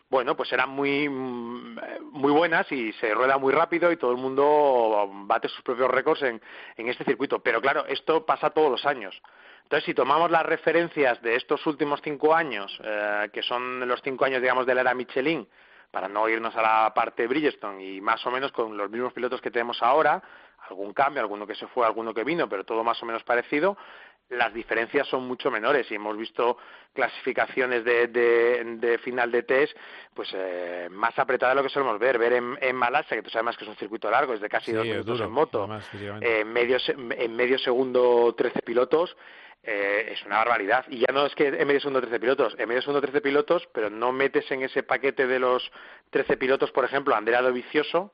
bueno, 0.10 0.36
pues 0.36 0.52
eran 0.52 0.70
muy, 0.70 1.08
muy 1.08 2.34
buenas 2.34 2.70
y 2.74 2.92
se 2.94 3.14
rueda 3.14 3.38
muy 3.38 3.54
rápido 3.54 3.94
y 3.94 3.96
todo 3.96 4.12
el 4.12 4.18
mundo 4.18 5.10
bate 5.26 5.48
sus 5.48 5.62
propios 5.62 5.90
récords 5.90 6.24
en, 6.24 6.42
en 6.76 6.90
este 6.90 7.06
circuito. 7.06 7.40
Pero 7.40 7.62
claro, 7.62 7.86
esto 7.86 8.26
pasa 8.26 8.50
todos 8.50 8.70
los 8.70 8.86
años. 8.86 9.22
Entonces, 9.64 9.86
si 9.86 9.94
tomamos 9.94 10.30
las 10.30 10.46
referencias 10.46 11.22
de 11.22 11.38
estos 11.38 11.66
últimos 11.66 12.02
cinco 12.04 12.36
años, 12.36 12.78
eh, 12.84 13.30
que 13.32 13.42
son 13.42 13.88
los 13.88 14.02
cinco 14.02 14.26
años, 14.26 14.42
digamos, 14.42 14.66
de 14.66 14.76
la 14.76 14.82
era 14.82 14.94
Michelin, 14.94 15.48
para 15.92 16.08
no 16.08 16.28
irnos 16.30 16.56
a 16.56 16.62
la 16.62 16.94
parte 16.94 17.28
Bridgestone 17.28 17.84
y 17.84 18.02
más 18.02 18.26
o 18.26 18.32
menos 18.32 18.52
con 18.52 18.76
los 18.78 18.90
mismos 18.90 19.14
pilotos 19.14 19.42
que 19.42 19.52
tenemos 19.52 19.84
ahora, 19.84 20.24
algún 20.70 20.94
cambio, 20.94 21.22
alguno 21.22 21.46
que 21.46 21.56
se 21.56 21.68
fue, 21.68 21.86
alguno 21.86 22.14
que 22.14 22.24
vino, 22.24 22.48
pero 22.48 22.64
todo 22.64 22.84
más 22.84 23.02
o 23.04 23.06
menos 23.06 23.24
parecido, 23.24 23.78
las 24.30 24.54
diferencias 24.54 25.08
son 25.08 25.28
mucho 25.28 25.52
menores. 25.52 25.90
Y 25.92 25.96
hemos 25.96 26.18
visto 26.18 26.58
clasificaciones 26.94 27.84
de, 27.84 28.08
de, 28.08 28.98
final 29.00 29.32
de 29.32 29.44
test 29.44 29.76
pues 30.14 30.30
eh, 30.34 30.88
más 30.90 31.18
apretadas 31.20 31.56
de 31.56 31.62
lo 31.62 31.68
que 31.68 31.74
solemos 31.74 32.00
ver. 32.00 32.18
Ver 32.18 32.34
en, 32.34 32.58
en, 32.62 32.76
Malasia, 32.76 33.18
que 33.18 33.24
tú 33.24 33.30
sabes 33.30 33.46
más 33.46 33.58
que 33.58 33.66
es 33.66 33.70
un 33.70 33.76
circuito 33.76 34.10
largo, 34.10 34.34
es 34.34 34.42
de 34.42 34.50
casi 34.50 34.72
dos 34.72 34.86
minutos 34.86 35.20
en 35.20 35.32
moto, 35.32 35.68
eh, 36.22 36.46
medio, 36.46 36.78
en 36.88 37.36
medio 37.36 37.60
segundo 37.60 38.34
13 38.38 38.62
pilotos, 38.62 39.16
eh, 39.64 40.10
es 40.12 40.24
una 40.26 40.38
barbaridad. 40.38 40.86
Y 40.90 41.00
ya 41.00 41.14
no 41.14 41.26
es 41.26 41.36
que 41.36 41.48
en 41.48 41.68
medio 41.68 41.80
segundo 41.80 42.02
13 42.02 42.20
pilotos, 42.20 42.56
en 42.58 42.68
medio 42.68 42.82
segundo 42.82 43.02
13 43.02 43.22
pilotos, 43.22 43.68
pero 43.74 43.90
no 43.90 44.12
metes 44.12 44.50
en 44.52 44.64
ese 44.64 44.84
paquete 44.84 45.28
de 45.28 45.40
los 45.40 45.72
13 46.10 46.38
pilotos, 46.38 46.72
por 46.72 46.86
ejemplo, 46.86 47.14
a 47.14 47.18
Andrea 47.18 47.42
Dovicioso, 47.42 48.12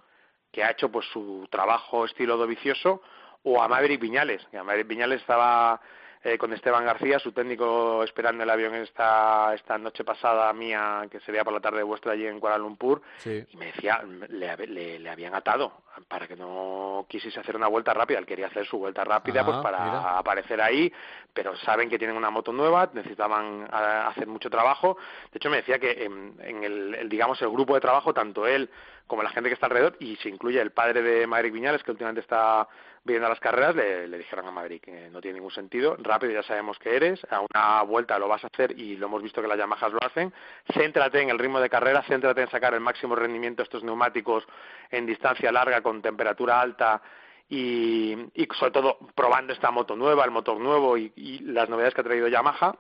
que 0.51 0.63
ha 0.63 0.71
hecho 0.71 0.91
pues 0.91 1.05
su 1.07 1.47
trabajo 1.49 2.05
estilo 2.05 2.37
Dovicioso, 2.37 3.01
o 3.43 3.61
a 3.61 3.67
Maverick 3.67 4.01
Viñales, 4.01 4.45
que 4.51 4.57
a 4.57 4.63
Maverick 4.63 4.87
Viñales 4.87 5.21
estaba 5.21 5.79
eh, 6.27 6.37
con 6.37 6.51
Esteban 6.51 6.83
García, 6.83 7.19
su 7.19 7.31
técnico 7.31 8.03
esperando 8.03 8.43
el 8.43 8.49
avión 8.49 8.75
esta, 8.75 9.53
esta 9.55 9.77
noche 9.77 10.03
pasada 10.03 10.51
mía, 10.51 11.07
que 11.09 11.21
sería 11.21 11.45
por 11.45 11.53
la 11.53 11.61
tarde 11.61 11.83
vuestra 11.83 12.11
allí 12.11 12.27
en 12.27 12.41
Kuala 12.41 12.57
Lumpur, 12.57 13.01
y 13.25 13.55
me 13.55 13.67
decía, 13.67 14.03
le, 14.27 14.99
le, 14.99 15.09
habían 15.09 15.35
atado 15.35 15.71
para 16.09 16.27
que 16.27 16.35
no 16.35 17.05
quisiese 17.07 17.39
hacer 17.39 17.55
una 17.55 17.67
vuelta 17.67 17.93
rápida, 17.93 18.19
él 18.19 18.25
quería 18.25 18.47
hacer 18.47 18.65
su 18.65 18.77
vuelta 18.77 19.05
rápida 19.05 19.45
pues 19.45 19.57
para 19.59 20.17
aparecer 20.17 20.59
ahí, 20.59 20.91
pero 21.33 21.55
saben 21.55 21.89
que 21.89 21.97
tienen 21.97 22.17
una 22.17 22.29
moto 22.29 22.51
nueva, 22.51 22.89
necesitaban 22.93 23.65
hacer 23.71 24.27
mucho 24.27 24.49
trabajo, 24.49 24.97
de 25.31 25.37
hecho 25.37 25.49
me 25.49 25.57
decía 25.57 25.79
que 25.79 26.03
en, 26.03 26.35
en 26.41 26.63
el, 26.65 27.07
digamos, 27.07 27.41
el 27.41 27.49
grupo 27.49 27.73
de 27.73 27.79
trabajo, 27.79 28.13
tanto 28.13 28.45
él 28.45 28.69
como 29.07 29.23
la 29.23 29.29
gente 29.29 29.49
que 29.49 29.53
está 29.53 29.67
alrededor, 29.67 29.95
y 30.01 30.17
se 30.17 30.27
incluye 30.27 30.59
el 30.59 30.71
padre 30.71 31.01
de 31.01 31.25
Maverick 31.25 31.53
Viñales, 31.53 31.83
que 31.83 31.91
últimamente 31.91 32.19
está 32.19 32.67
viendo 33.07 33.27
las 33.27 33.39
carreras, 33.39 33.75
le, 33.75 34.17
dijeron 34.17 34.45
a 34.45 34.51
Madrid 34.51 34.79
que 34.81 35.09
no 35.09 35.19
tiene 35.21 35.35
ningún 35.35 35.51
sentido, 35.51 35.97
rápido 35.99 36.33
ya 36.33 36.43
sabemos 36.43 36.77
que 36.77 36.95
eres, 36.95 37.25
a 37.31 37.39
una 37.41 37.81
vuelta 37.81 38.19
lo 38.19 38.27
vas 38.27 38.43
a 38.43 38.47
hacer 38.47 38.77
y 38.79 38.97
lo 38.97 39.07
hemos 39.07 39.23
visto 39.23 39.41
que 39.41 39.47
las 39.47 39.57
Yamahas 39.57 39.91
lo 39.91 39.99
hacen, 40.03 40.31
céntrate 40.73 41.21
en 41.21 41.29
el 41.29 41.39
ritmo 41.39 41.59
de 41.59 41.69
carrera, 41.69 42.03
céntrate 42.03 42.41
en 42.41 42.49
sacar 42.49 42.73
el 42.75 42.81
máximo 42.81 43.15
rendimiento 43.15 43.61
de 43.61 43.63
estos 43.63 43.83
neumáticos 43.83 44.45
en 44.91 45.05
distancia 45.05 45.51
larga 45.51 45.81
con 45.81 46.01
temperatura 46.01 46.61
alta 46.61 47.01
y, 47.49 48.15
sobre 48.59 48.71
todo 48.71 48.99
probando 49.15 49.53
esta 49.53 49.71
moto 49.71 49.95
nueva, 49.95 50.25
el 50.25 50.31
motor 50.31 50.59
nuevo 50.59 50.97
y, 50.97 51.11
y 51.15 51.39
las 51.39 51.69
novedades 51.69 51.93
que 51.93 52.01
ha 52.01 52.03
traído 52.03 52.27
Yamaha. 52.27 52.77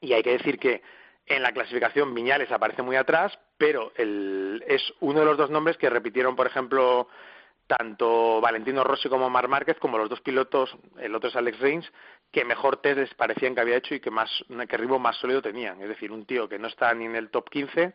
Y 0.00 0.12
hay 0.12 0.22
que 0.22 0.32
decir 0.32 0.58
que 0.58 0.82
en 1.26 1.42
la 1.42 1.52
clasificación 1.52 2.14
Viñales 2.14 2.52
aparece 2.52 2.82
muy 2.82 2.96
atrás, 2.96 3.38
pero 3.56 3.92
el, 3.96 4.62
es 4.66 4.82
uno 5.00 5.20
de 5.20 5.26
los 5.26 5.38
dos 5.38 5.50
nombres 5.50 5.76
que 5.76 5.88
repitieron, 5.88 6.36
por 6.36 6.46
ejemplo, 6.46 7.08
tanto 7.66 8.40
Valentino 8.40 8.84
Rossi 8.84 9.08
como 9.08 9.30
Mar 9.30 9.48
Márquez, 9.48 9.78
como 9.78 9.98
los 9.98 10.08
dos 10.08 10.20
pilotos, 10.20 10.76
el 10.98 11.14
otro 11.14 11.30
es 11.30 11.36
Alex 11.36 11.58
Rins, 11.60 11.92
que 12.30 12.44
mejor 12.44 12.78
test 12.78 12.98
les 12.98 13.14
parecían 13.14 13.54
que 13.54 13.60
había 13.60 13.76
hecho 13.76 13.94
y 13.94 14.00
que 14.00 14.10
más 14.10 14.30
que 14.68 14.76
ritmo 14.76 14.98
más 14.98 15.16
sólido 15.16 15.40
tenían. 15.40 15.80
Es 15.80 15.88
decir, 15.88 16.12
un 16.12 16.26
tío 16.26 16.48
que 16.48 16.58
no 16.58 16.68
está 16.68 16.92
ni 16.94 17.06
en 17.06 17.16
el 17.16 17.30
top 17.30 17.48
15 17.48 17.94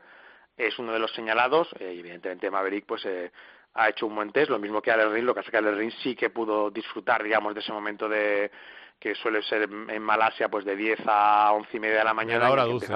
es 0.58 0.80
uno 0.80 0.92
de 0.92 1.00
los 1.00 1.12
señalados. 1.14 1.70
Eh, 1.80 1.96
evidentemente 2.00 2.50
Maverick 2.50 2.86
pues 2.86 3.06
eh, 3.06 3.32
ha 3.74 3.90
hecho 3.90 4.08
un 4.08 4.16
buen 4.16 4.32
test, 4.32 4.50
lo 4.50 4.60
mismo 4.60 4.82
que 4.82 4.92
Alex 4.92 5.12
Rins, 5.12 5.26
lo 5.26 5.34
que 5.34 5.42
hace 5.42 5.52
que 5.52 5.58
Alex 5.58 5.78
Rins 5.78 5.96
sí 6.02 6.16
que 6.16 6.30
pudo 6.30 6.72
disfrutar, 6.72 7.24
digamos, 7.24 7.54
de 7.54 7.60
ese 7.62 7.72
momento 7.72 8.10
de 8.10 8.52
que 9.00 9.16
suele 9.16 9.42
ser 9.44 9.64
en 9.64 10.02
Malasia 10.02 10.50
pues 10.50 10.66
de 10.66 10.76
10 10.76 11.00
a 11.08 11.54
11 11.54 11.78
y 11.78 11.80
media 11.80 12.00
de 12.00 12.04
la 12.04 12.14
mañana. 12.14 12.46
hora 12.52 12.66
dulce, 12.66 12.94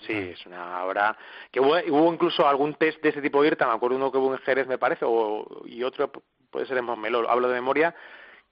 sí, 0.00 0.12
es 0.12 0.46
una 0.46 0.84
hora... 0.84 1.16
Que 1.52 1.60
hubo, 1.60 1.76
hubo, 1.88 2.12
incluso 2.12 2.46
algún 2.46 2.74
test 2.74 3.00
de 3.02 3.10
ese 3.10 3.22
tipo 3.22 3.40
de 3.40 3.48
IRTA, 3.48 3.66
me 3.66 3.74
acuerdo 3.74 3.96
uno 3.96 4.10
que 4.10 4.18
hubo 4.18 4.32
en 4.32 4.40
Jerez, 4.40 4.66
me 4.66 4.78
parece, 4.78 5.04
o, 5.06 5.62
y 5.66 5.84
otro 5.84 6.10
puede 6.50 6.66
ser 6.66 6.78
en 6.78 6.86
Montmeló, 6.86 7.30
hablo 7.30 7.48
de 7.48 7.54
memoria, 7.54 7.94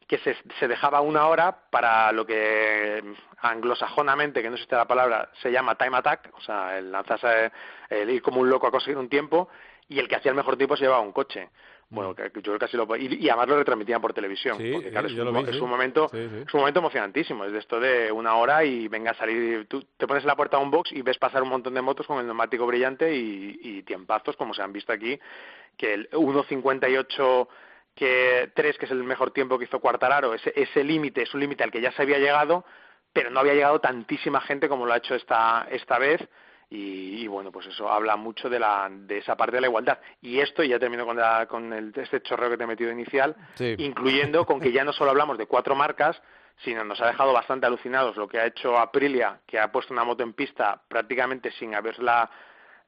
que 0.06 0.18
se, 0.18 0.36
se, 0.60 0.68
dejaba 0.68 1.00
una 1.00 1.26
hora 1.26 1.58
para 1.70 2.12
lo 2.12 2.24
que 2.24 3.02
anglosajonamente, 3.38 4.40
que 4.40 4.48
no 4.48 4.54
existe 4.54 4.76
la 4.76 4.86
palabra, 4.86 5.30
se 5.42 5.50
llama 5.50 5.74
time 5.74 5.96
attack, 5.96 6.30
o 6.34 6.40
sea, 6.40 6.78
el 6.78 6.92
lanzarse, 6.92 7.50
el 7.90 8.10
ir 8.10 8.22
como 8.22 8.40
un 8.40 8.48
loco 8.48 8.68
a 8.68 8.70
conseguir 8.70 8.98
un 8.98 9.08
tiempo, 9.08 9.48
y 9.88 9.98
el 9.98 10.06
que 10.08 10.16
hacía 10.16 10.30
el 10.30 10.36
mejor 10.36 10.56
tiempo 10.56 10.76
se 10.76 10.84
llevaba 10.84 11.00
un 11.00 11.12
coche. 11.12 11.50
Bueno, 11.88 12.16
yo 12.16 12.30
creo 12.30 12.54
que 12.54 12.58
casi 12.58 12.76
lo... 12.76 12.84
Y, 12.96 13.28
además 13.28 13.48
lo 13.48 13.58
retransmitían 13.58 14.00
por 14.00 14.12
televisión, 14.12 14.56
porque 14.56 14.90
claro, 14.90 15.06
es, 15.06 15.14
un, 15.14 15.70
momento, 15.70 16.10
es 16.12 16.52
un 16.52 16.60
momento 16.60 16.80
emocionantísimo, 16.80 17.44
es 17.44 17.52
de 17.52 17.58
esto 17.58 17.78
de 17.78 18.10
una 18.10 18.34
hora 18.34 18.64
y 18.64 18.88
venga 18.88 19.12
a 19.12 19.14
salir, 19.14 19.66
tú 19.68 19.84
te 19.96 20.06
pones 20.06 20.24
en 20.24 20.28
la 20.28 20.36
puerta 20.36 20.56
de 20.56 20.64
un 20.64 20.70
box 20.70 20.90
y 20.92 21.02
ves 21.02 21.16
pasar 21.18 21.44
un 21.44 21.48
montón 21.48 21.74
de 21.74 21.82
motos 21.82 22.06
con 22.06 22.18
el 22.18 22.26
neumático 22.26 22.66
brillante 22.66 23.14
y, 23.14 23.58
y 23.62 23.82
tiempazos, 23.84 24.36
como 24.36 24.52
se 24.52 24.62
han 24.62 24.72
visto 24.72 24.92
aquí, 24.92 25.18
que 25.76 25.94
el 25.94 26.10
1.58 26.10 27.48
que 27.94 28.50
3, 28.54 28.78
que 28.78 28.84
es 28.84 28.90
el 28.90 29.02
mejor 29.02 29.30
tiempo 29.30 29.58
que 29.58 29.64
hizo 29.64 29.80
Cuartararo, 29.80 30.34
ese, 30.34 30.52
ese 30.54 30.84
límite 30.84 31.22
es 31.22 31.34
un 31.34 31.40
límite 31.40 31.64
al 31.64 31.70
que 31.70 31.80
ya 31.80 31.92
se 31.92 32.02
había 32.02 32.18
llegado, 32.18 32.64
pero 33.12 33.30
no 33.30 33.40
había 33.40 33.54
llegado 33.54 33.80
tantísima 33.80 34.40
gente 34.42 34.68
como 34.68 34.86
lo 34.86 34.92
ha 34.92 34.98
hecho 34.98 35.14
esta, 35.14 35.66
esta 35.70 35.98
vez, 35.98 36.20
y, 36.68 37.26
bueno, 37.28 37.52
pues 37.52 37.66
eso 37.66 37.88
habla 37.88 38.16
mucho 38.16 38.48
de, 38.48 38.58
la, 38.58 38.88
de 38.90 39.18
esa 39.18 39.36
parte 39.36 39.56
de 39.56 39.60
la 39.60 39.68
igualdad. 39.68 39.98
Y 40.20 40.40
esto, 40.40 40.64
y 40.64 40.68
ya 40.68 40.78
termino 40.78 41.06
con, 41.06 41.18
con 41.48 41.72
el, 41.72 41.92
este 41.94 42.22
chorreo 42.22 42.50
que 42.50 42.56
te 42.56 42.64
he 42.64 42.66
metido 42.66 42.90
inicial, 42.90 43.36
incluyendo 43.78 44.44
con 44.44 44.60
que 44.60 44.72
ya 44.72 44.84
no 44.84 44.92
solo 44.92 45.10
hablamos 45.10 45.38
de 45.38 45.46
cuatro 45.46 45.76
marcas, 45.76 46.20
sino 46.64 46.84
nos 46.84 47.00
ha 47.00 47.06
dejado 47.06 47.32
bastante 47.32 47.66
alucinados 47.66 48.16
lo 48.16 48.26
que 48.26 48.40
ha 48.40 48.46
hecho 48.46 48.78
Aprilia, 48.78 49.40
que 49.46 49.60
ha 49.60 49.70
puesto 49.70 49.92
una 49.92 50.04
moto 50.04 50.22
en 50.22 50.32
pista 50.32 50.80
prácticamente 50.88 51.52
sin 51.52 51.74
haberla 51.74 52.30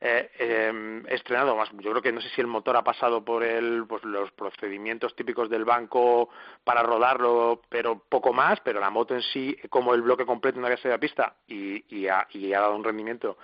eh, 0.00 0.30
eh, 0.38 1.02
estrenado 1.08 1.54
más. 1.54 1.68
Yo 1.72 1.90
creo 1.90 2.02
que 2.02 2.12
no 2.12 2.20
sé 2.20 2.28
si 2.30 2.40
el 2.40 2.46
motor 2.46 2.76
ha 2.76 2.82
pasado 2.82 3.24
por 3.24 3.44
el, 3.44 3.84
pues, 3.86 4.02
los 4.04 4.30
procedimientos 4.32 5.14
típicos 5.14 5.50
del 5.50 5.64
banco 5.64 6.30
para 6.64 6.82
rodarlo, 6.82 7.62
pero 7.68 8.02
poco 8.08 8.32
más, 8.32 8.58
pero 8.60 8.80
la 8.80 8.90
moto 8.90 9.14
en 9.14 9.22
sí, 9.22 9.56
como 9.68 9.94
el 9.94 10.02
bloque 10.02 10.24
completo 10.24 10.58
no 10.58 10.66
había 10.66 10.78
salido 10.78 10.96
a 10.96 11.00
pista 11.00 11.34
y, 11.46 11.84
y, 11.96 12.08
ha, 12.08 12.26
y 12.30 12.52
ha 12.52 12.60
dado 12.60 12.76
un 12.76 12.84
rendimiento 12.84 13.38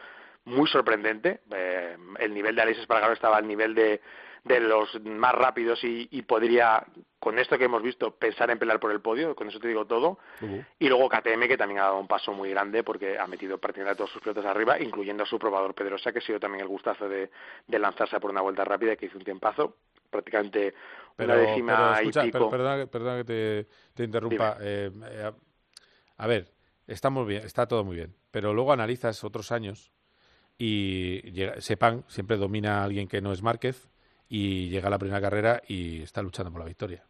muy 0.44 0.68
sorprendente. 0.68 1.40
Eh, 1.54 1.96
el 2.18 2.34
nivel 2.34 2.54
de 2.54 2.62
Alex 2.62 2.80
Espargaro 2.80 3.12
estaba 3.12 3.36
al 3.36 3.46
nivel 3.46 3.74
de, 3.74 4.00
de 4.44 4.60
los 4.60 5.00
más 5.02 5.34
rápidos 5.34 5.82
y, 5.84 6.06
y, 6.10 6.22
podría, 6.22 6.84
con 7.18 7.38
esto 7.38 7.56
que 7.56 7.64
hemos 7.64 7.82
visto, 7.82 8.14
pensar 8.14 8.50
en 8.50 8.58
pelear 8.58 8.78
por 8.78 8.92
el 8.92 9.00
podio, 9.00 9.34
con 9.34 9.48
eso 9.48 9.58
te 9.58 9.68
digo 9.68 9.86
todo. 9.86 10.18
Y 10.78 10.88
luego 10.88 11.08
KTM, 11.08 11.48
que 11.48 11.56
también 11.56 11.80
ha 11.80 11.84
dado 11.84 11.98
un 11.98 12.06
paso 12.06 12.32
muy 12.32 12.50
grande 12.50 12.84
porque 12.84 13.18
ha 13.18 13.26
metido 13.26 13.58
prácticamente 13.58 13.94
a 13.94 13.96
todos 13.96 14.10
sus 14.10 14.20
pilotos 14.20 14.44
arriba, 14.44 14.78
incluyendo 14.78 15.22
a 15.22 15.26
su 15.26 15.38
probador 15.38 15.74
Pedrosa, 15.74 16.12
que 16.12 16.18
ha 16.18 16.22
sido 16.22 16.38
también 16.38 16.62
el 16.62 16.68
gustazo 16.68 17.08
de, 17.08 17.30
de 17.66 17.78
lanzarse 17.78 18.20
por 18.20 18.30
una 18.30 18.42
vuelta 18.42 18.64
rápida, 18.64 18.96
que 18.96 19.06
hizo 19.06 19.16
un 19.16 19.24
tiempazo, 19.24 19.76
prácticamente 20.10 20.74
una 21.18 21.36
décima 21.36 22.00
y 22.02 22.10
pico. 22.10 22.50
Perdona, 22.50 22.86
perdona, 22.86 23.16
que 23.18 23.24
te, 23.24 23.66
te 23.94 24.04
interrumpa. 24.04 24.58
Eh, 24.60 24.90
eh, 25.10 25.32
a 26.18 26.26
ver, 26.26 26.52
está 26.86 27.08
muy 27.08 27.24
bien, 27.24 27.44
está 27.44 27.66
todo 27.66 27.82
muy 27.82 27.96
bien, 27.96 28.14
pero 28.30 28.52
luego 28.52 28.72
analizas 28.72 29.24
otros 29.24 29.50
años 29.52 29.90
y 30.58 31.30
llega, 31.32 31.60
Sepan 31.60 32.04
siempre 32.08 32.36
domina 32.36 32.80
a 32.80 32.84
alguien 32.84 33.08
que 33.08 33.20
no 33.20 33.32
es 33.32 33.42
Márquez 33.42 33.88
y 34.28 34.68
llega 34.68 34.88
a 34.88 34.90
la 34.90 34.98
primera 34.98 35.20
carrera 35.20 35.62
y 35.66 36.02
está 36.02 36.22
luchando 36.22 36.50
por 36.50 36.60
la 36.60 36.66
victoria. 36.66 37.04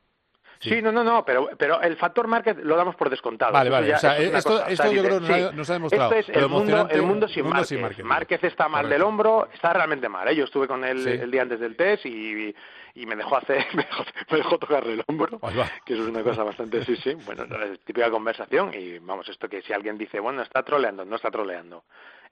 Sí, 0.61 0.81
no, 0.81 0.93
no, 0.93 1.05
no, 1.05 1.25
pero, 1.25 1.51
pero 1.59 1.81
el 1.83 1.97
factor 1.97 2.27
Márquez 2.27 2.57
lo 2.59 2.77
damos 2.77 2.97
por 2.97 3.11
descontado. 3.11 3.53
Vale, 3.53 3.69
vale, 3.69 3.95
o 3.95 3.99
sea, 3.99 4.17
esto, 4.17 4.67
esto 4.67 4.93
yo 4.93 5.03
creo 5.03 5.21
que 5.21 5.51
nos, 5.53 5.69
ha 5.69 5.75
demostrado. 5.75 6.15
Esto 6.15 6.33
es 6.33 6.37
el 6.37 6.49
mundo, 6.49 6.89
el 6.91 7.03
mundo 7.03 7.29
sin 7.29 7.47
Márquez. 7.47 8.05
Márquez. 8.05 8.45
está 8.45 8.69
mal 8.69 8.89
del 8.89 9.03
hombro, 9.03 9.49
está 9.53 9.73
realmente 9.73 10.09
mal. 10.09 10.27
¿eh? 10.29 10.37
Yo 10.37 10.45
estuve 10.45 10.67
con 10.67 10.85
él 10.85 11.07
el 11.07 11.31
día 11.31 11.43
antes 11.43 11.61
del 11.61 11.77
test 11.77 12.07
y, 12.07 12.55
y 12.95 13.07
me 13.07 13.17
dejó 13.17 13.37
hacer, 13.37 13.67
me 13.75 13.83
dejó, 13.83 14.05
me 14.31 14.37
dejó 14.39 14.59
tocarle 14.59 14.95
el 14.95 15.05
hombro, 15.07 15.41
que 15.85 15.95
eso 15.95 16.03
es 16.03 16.09
una 16.09 16.23
cosa 16.23 16.45
bastante, 16.45 16.85
sí, 16.85 16.97
sí, 16.97 17.15
bueno, 17.27 17.45
es 17.45 17.81
típica 17.81 18.11
conversación 18.11 18.73
y 18.73 18.99
vamos, 19.01 19.29
esto 19.29 19.49
que 19.49 19.63
si 19.63 19.73
alguien 19.73 19.99
dice, 19.99 20.21
bueno, 20.21 20.43
está 20.43 20.63
troleando, 20.63 21.05
no 21.05 21.17
está 21.17 21.31
troleando. 21.31 21.85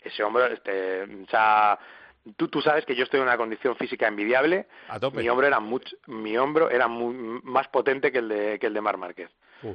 Ese 0.04 0.22
hombro, 0.22 0.46
este, 0.46 1.02
o 1.02 1.28
sea, 1.28 1.78
Tú, 2.36 2.48
tú 2.48 2.62
sabes 2.62 2.86
que 2.86 2.94
yo 2.94 3.02
estoy 3.02 3.18
en 3.18 3.26
una 3.26 3.36
condición 3.36 3.74
física 3.76 4.06
envidiable. 4.06 4.66
Mi 5.12 5.28
hombro 5.28 5.46
era 5.46 5.58
mucho, 5.58 5.96
mi 6.06 6.38
hombro 6.38 6.70
era 6.70 6.86
más 6.86 7.66
potente 7.68 8.12
que 8.12 8.18
el 8.18 8.28
de 8.28 8.58
que 8.60 8.68
el 8.68 8.74
de 8.74 8.80
Mar 8.80 8.96
Márquez. 8.96 9.30
Uh. 9.62 9.74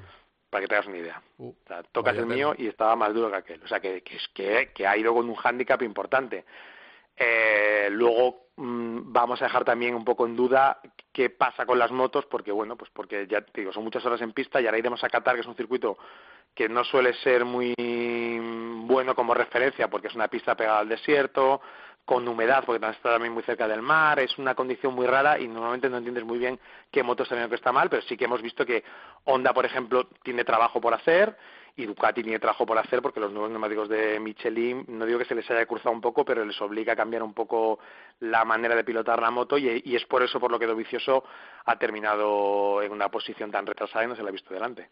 Para 0.49 0.61
que 0.61 0.67
te 0.69 0.75
hagas 0.75 0.87
una 0.87 0.97
idea. 0.97 1.21
Uh. 1.37 1.49
O 1.49 1.67
sea, 1.67 1.83
tocas 1.83 2.15
el 2.15 2.25
mío 2.25 2.55
y 2.57 2.67
estaba 2.67 2.95
más 2.95 3.13
duro 3.13 3.29
que 3.29 3.35
aquel. 3.35 3.63
O 3.63 3.67
sea, 3.67 3.81
que, 3.81 4.01
que, 4.01 4.17
que, 4.33 4.71
que 4.73 4.87
ha 4.87 4.95
ido 4.95 5.13
con 5.13 5.29
un 5.29 5.35
hándicap 5.35 5.81
importante. 5.81 6.45
Eh, 7.17 7.89
luego 7.91 8.47
mm, 8.55 9.11
vamos 9.11 9.41
a 9.41 9.45
dejar 9.45 9.65
también 9.65 9.93
un 9.93 10.05
poco 10.05 10.25
en 10.25 10.37
duda 10.37 10.79
qué 11.11 11.29
pasa 11.29 11.65
con 11.65 11.79
las 11.79 11.91
motos, 11.91 12.25
porque 12.27 12.51
bueno, 12.51 12.77
pues 12.77 12.91
porque 12.91 13.27
ya 13.27 13.41
te 13.41 13.61
digo, 13.61 13.73
son 13.73 13.83
muchas 13.83 14.05
horas 14.05 14.21
en 14.21 14.31
pista 14.31 14.61
y 14.61 14.67
ahora 14.67 14.77
iremos 14.77 15.03
a 15.03 15.09
Qatar, 15.09 15.35
que 15.35 15.41
es 15.41 15.47
un 15.47 15.55
circuito 15.55 15.97
que 16.57 16.67
no 16.67 16.83
suele 16.83 17.13
ser 17.13 17.45
muy 17.45 17.75
bueno 17.77 19.13
como 19.13 19.35
referencia, 19.35 19.87
porque 19.89 20.07
es 20.07 20.15
una 20.15 20.27
pista 20.27 20.55
pegada 20.55 20.79
al 20.79 20.89
desierto, 20.89 21.61
con 22.03 22.27
humedad, 22.27 22.63
porque 22.65 22.83
está 22.83 23.11
también 23.11 23.31
muy 23.31 23.43
cerca 23.43 23.67
del 23.67 23.83
mar, 23.83 24.19
es 24.19 24.39
una 24.39 24.55
condición 24.55 24.95
muy 24.95 25.05
rara 25.05 25.37
y 25.37 25.47
normalmente 25.47 25.87
no 25.87 25.97
entiendes 25.97 26.23
muy 26.23 26.39
bien 26.39 26.59
qué 26.89 27.03
moto 27.03 27.21
está 27.21 27.35
bien 27.35 27.47
que 27.47 27.55
está 27.55 27.71
mal, 27.71 27.89
pero 27.91 28.01
sí 28.01 28.17
que 28.17 28.25
hemos 28.25 28.41
visto 28.41 28.65
que 28.65 28.83
Honda, 29.25 29.53
por 29.53 29.65
ejemplo, 29.65 30.07
tiene 30.23 30.43
trabajo 30.43 30.81
por 30.81 30.95
hacer 30.95 31.37
y 31.75 31.85
Ducati 31.85 32.23
tiene 32.23 32.39
trabajo 32.39 32.65
por 32.65 32.79
hacer 32.79 33.03
porque 33.03 33.19
los 33.19 33.31
nuevos 33.31 33.51
neumáticos 33.51 33.87
de 33.87 34.19
Michelin, 34.19 34.83
no 34.87 35.05
digo 35.05 35.19
que 35.19 35.25
se 35.25 35.35
les 35.35 35.47
haya 35.51 35.67
cruzado 35.67 35.93
un 35.93 36.01
poco, 36.01 36.25
pero 36.25 36.43
les 36.43 36.59
obliga 36.59 36.93
a 36.93 36.95
cambiar 36.95 37.21
un 37.21 37.35
poco 37.35 37.77
la 38.21 38.43
manera 38.45 38.75
de 38.75 38.83
pilotar 38.83 39.21
la 39.21 39.29
moto 39.29 39.59
y, 39.59 39.83
y 39.85 39.95
es 39.95 40.05
por 40.05 40.23
eso 40.23 40.39
por 40.39 40.49
lo 40.49 40.57
que 40.57 40.65
Dovicioso 40.65 41.23
ha 41.65 41.77
terminado 41.77 42.81
en 42.81 42.91
una 42.91 43.09
posición 43.09 43.51
tan 43.51 43.67
retrasada 43.67 44.05
y 44.05 44.07
no 44.07 44.15
se 44.15 44.23
la 44.23 44.29
ha 44.29 44.31
visto 44.31 44.55
delante. 44.55 44.89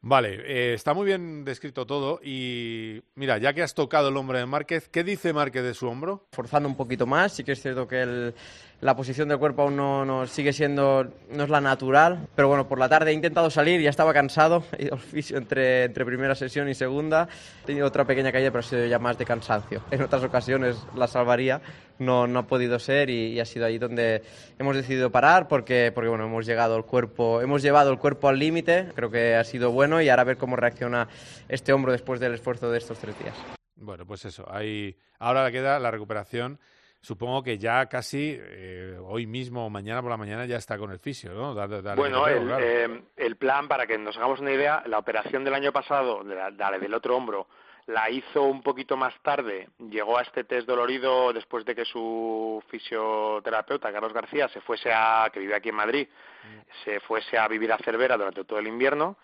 Vale, 0.00 0.40
eh, 0.46 0.74
está 0.74 0.94
muy 0.94 1.06
bien 1.06 1.44
descrito 1.44 1.84
todo 1.84 2.20
y 2.22 3.02
mira, 3.16 3.38
ya 3.38 3.52
que 3.52 3.62
has 3.62 3.74
tocado 3.74 4.10
el 4.10 4.16
hombro 4.16 4.38
de 4.38 4.46
Márquez, 4.46 4.88
¿qué 4.88 5.02
dice 5.02 5.32
Márquez 5.32 5.64
de 5.64 5.74
su 5.74 5.88
hombro? 5.88 6.28
Forzando 6.30 6.68
un 6.68 6.76
poquito 6.76 7.04
más, 7.04 7.32
sí 7.32 7.42
que 7.42 7.52
es 7.52 7.60
cierto 7.60 7.88
que 7.88 8.02
el, 8.02 8.34
la 8.80 8.94
posición 8.94 9.28
del 9.28 9.38
cuerpo 9.38 9.62
aún 9.62 9.76
no, 9.76 10.04
no, 10.04 10.26
sigue 10.26 10.52
siendo, 10.52 11.12
no 11.30 11.44
es 11.44 11.50
la 11.50 11.60
natural, 11.60 12.28
pero 12.36 12.48
bueno, 12.48 12.68
por 12.68 12.78
la 12.78 12.88
tarde 12.88 13.10
he 13.10 13.14
intentado 13.14 13.50
salir, 13.50 13.80
ya 13.80 13.90
estaba 13.90 14.12
cansado, 14.12 14.62
he 14.78 14.84
ido 14.84 14.94
al 14.94 15.00
fisio 15.00 15.36
entre, 15.36 15.84
entre 15.84 16.04
primera 16.04 16.34
sesión 16.34 16.68
y 16.68 16.74
segunda, 16.74 17.28
he 17.62 17.66
tenido 17.66 17.86
otra 17.86 18.04
pequeña 18.04 18.30
caída, 18.30 18.50
pero 18.50 18.60
ha 18.60 18.62
sido 18.62 18.86
ya 18.86 18.98
más 18.98 19.18
de 19.18 19.24
cansancio. 19.24 19.82
En 19.90 20.02
otras 20.02 20.22
ocasiones 20.22 20.76
la 20.94 21.08
salvaría, 21.08 21.60
no, 21.98 22.28
no 22.28 22.40
ha 22.40 22.46
podido 22.46 22.78
ser 22.78 23.10
y, 23.10 23.40
ha 23.40 23.44
sido 23.44 23.66
ahí 23.66 23.78
donde 23.78 24.22
hemos 24.58 24.76
decidido 24.76 25.10
parar 25.10 25.48
porque, 25.48 25.90
porque 25.92 26.08
bueno, 26.08 26.26
hemos 26.26 26.46
llegado 26.46 26.76
el 26.76 26.84
cuerpo, 26.84 27.40
hemos 27.40 27.62
llevado 27.62 27.90
el 27.90 27.98
cuerpo 27.98 28.28
al 28.28 28.38
límite, 28.38 28.92
creo 28.94 29.10
que 29.10 29.34
ha 29.34 29.42
sido 29.42 29.72
bueno 29.72 30.00
y 30.00 30.08
ahora 30.08 30.22
a 30.22 30.24
ver 30.24 30.36
cómo 30.36 30.54
reacciona 30.54 31.08
este 31.48 31.72
hombro 31.72 31.90
después 31.90 32.20
del 32.20 32.34
esfuerzo 32.34 32.70
de 32.70 32.78
estos 32.78 32.98
tres 32.98 33.18
días. 33.18 33.34
Bueno, 33.74 34.06
pues 34.06 34.24
eso, 34.24 34.46
ahí 34.48 34.96
ahora 35.18 35.50
queda 35.50 35.80
la 35.80 35.90
recuperación 35.90 36.60
supongo 37.00 37.42
que 37.42 37.58
ya 37.58 37.86
casi 37.86 38.36
eh, 38.38 38.98
hoy 39.02 39.26
mismo 39.26 39.66
o 39.66 39.70
mañana 39.70 40.02
por 40.02 40.10
la 40.10 40.16
mañana 40.16 40.46
ya 40.46 40.56
está 40.56 40.76
con 40.78 40.90
el 40.90 40.98
fisio, 40.98 41.32
¿no? 41.32 41.54
bueno, 41.96 42.26
el, 42.26 42.50
eh, 42.60 43.02
el, 43.16 43.36
plan, 43.36 43.68
para 43.68 43.86
que 43.86 43.98
nos 43.98 44.16
hagamos 44.16 44.40
una 44.40 44.52
idea, 44.52 44.82
la 44.86 44.98
operación 44.98 45.44
del 45.44 45.54
año 45.54 45.72
pasado, 45.72 46.24
de 46.24 46.34
la, 46.34 46.78
del 46.78 46.94
otro 46.94 47.16
hombro, 47.16 47.46
la 47.86 48.10
hizo 48.10 48.42
un 48.42 48.62
poquito 48.62 48.96
más 48.96 49.14
tarde, 49.22 49.68
llegó 49.78 50.18
a 50.18 50.22
este 50.22 50.44
test 50.44 50.66
dolorido 50.66 51.32
después 51.32 51.64
de 51.64 51.74
que 51.74 51.84
su 51.84 52.62
fisioterapeuta, 52.68 53.92
Carlos 53.92 54.12
García, 54.12 54.48
se 54.48 54.60
fuese 54.60 54.90
a, 54.92 55.30
que 55.32 55.40
vive 55.40 55.54
aquí 55.54 55.70
en 55.70 55.76
Madrid, 55.76 56.08
mm. 56.44 56.84
se 56.84 57.00
fuese 57.00 57.38
a 57.38 57.48
vivir 57.48 57.72
a 57.72 57.78
Cervera 57.78 58.16
durante 58.16 58.44
todo 58.44 58.58
el 58.58 58.66
invierno, 58.66 59.16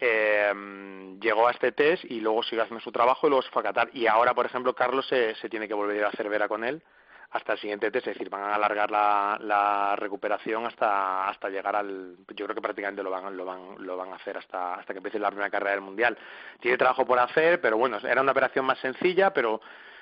eh, 0.00 1.16
llegó 1.20 1.48
a 1.48 1.50
este 1.50 1.72
test 1.72 2.04
y 2.04 2.20
luego 2.20 2.44
siguió 2.44 2.62
haciendo 2.62 2.82
su 2.82 2.92
trabajo 2.92 3.26
y 3.26 3.30
luego 3.30 3.42
se 3.42 3.50
fue 3.50 3.60
a 3.60 3.64
Qatar. 3.64 3.90
Y 3.92 4.06
ahora, 4.06 4.32
por 4.32 4.46
ejemplo, 4.46 4.72
Carlos 4.72 5.06
se, 5.08 5.34
se 5.34 5.48
tiene 5.48 5.66
que 5.66 5.74
volver 5.74 6.04
a 6.04 6.12
Cervera 6.12 6.46
con 6.46 6.64
él 6.64 6.80
hasta 7.30 7.52
el 7.52 7.58
siguiente 7.58 7.90
test, 7.90 8.06
es 8.06 8.14
decir, 8.14 8.30
van 8.30 8.42
a 8.42 8.54
alargar 8.54 8.90
la, 8.90 9.38
la, 9.42 9.94
recuperación 9.96 10.64
hasta 10.64 11.28
hasta 11.28 11.50
llegar 11.50 11.76
al 11.76 12.16
yo 12.34 12.46
creo 12.46 12.54
que 12.54 12.62
prácticamente 12.62 13.02
lo 13.02 13.10
van 13.10 13.36
lo 13.36 13.44
van 13.44 13.74
lo 13.78 13.96
van 13.96 14.12
a 14.12 14.16
hacer 14.16 14.38
hasta 14.38 14.74
hasta 14.74 14.94
que 14.94 14.98
empiece 14.98 15.18
la 15.18 15.28
primera 15.28 15.50
carrera 15.50 15.72
del 15.72 15.82
mundial. 15.82 16.16
Tiene 16.60 16.78
trabajo 16.78 17.04
por 17.06 17.18
hacer, 17.18 17.60
pero 17.60 17.76
bueno, 17.76 17.98
era 17.98 18.22
una 18.22 18.32
operación 18.32 18.64
más 18.64 18.78
sencilla, 18.78 19.32
pero 19.34 19.60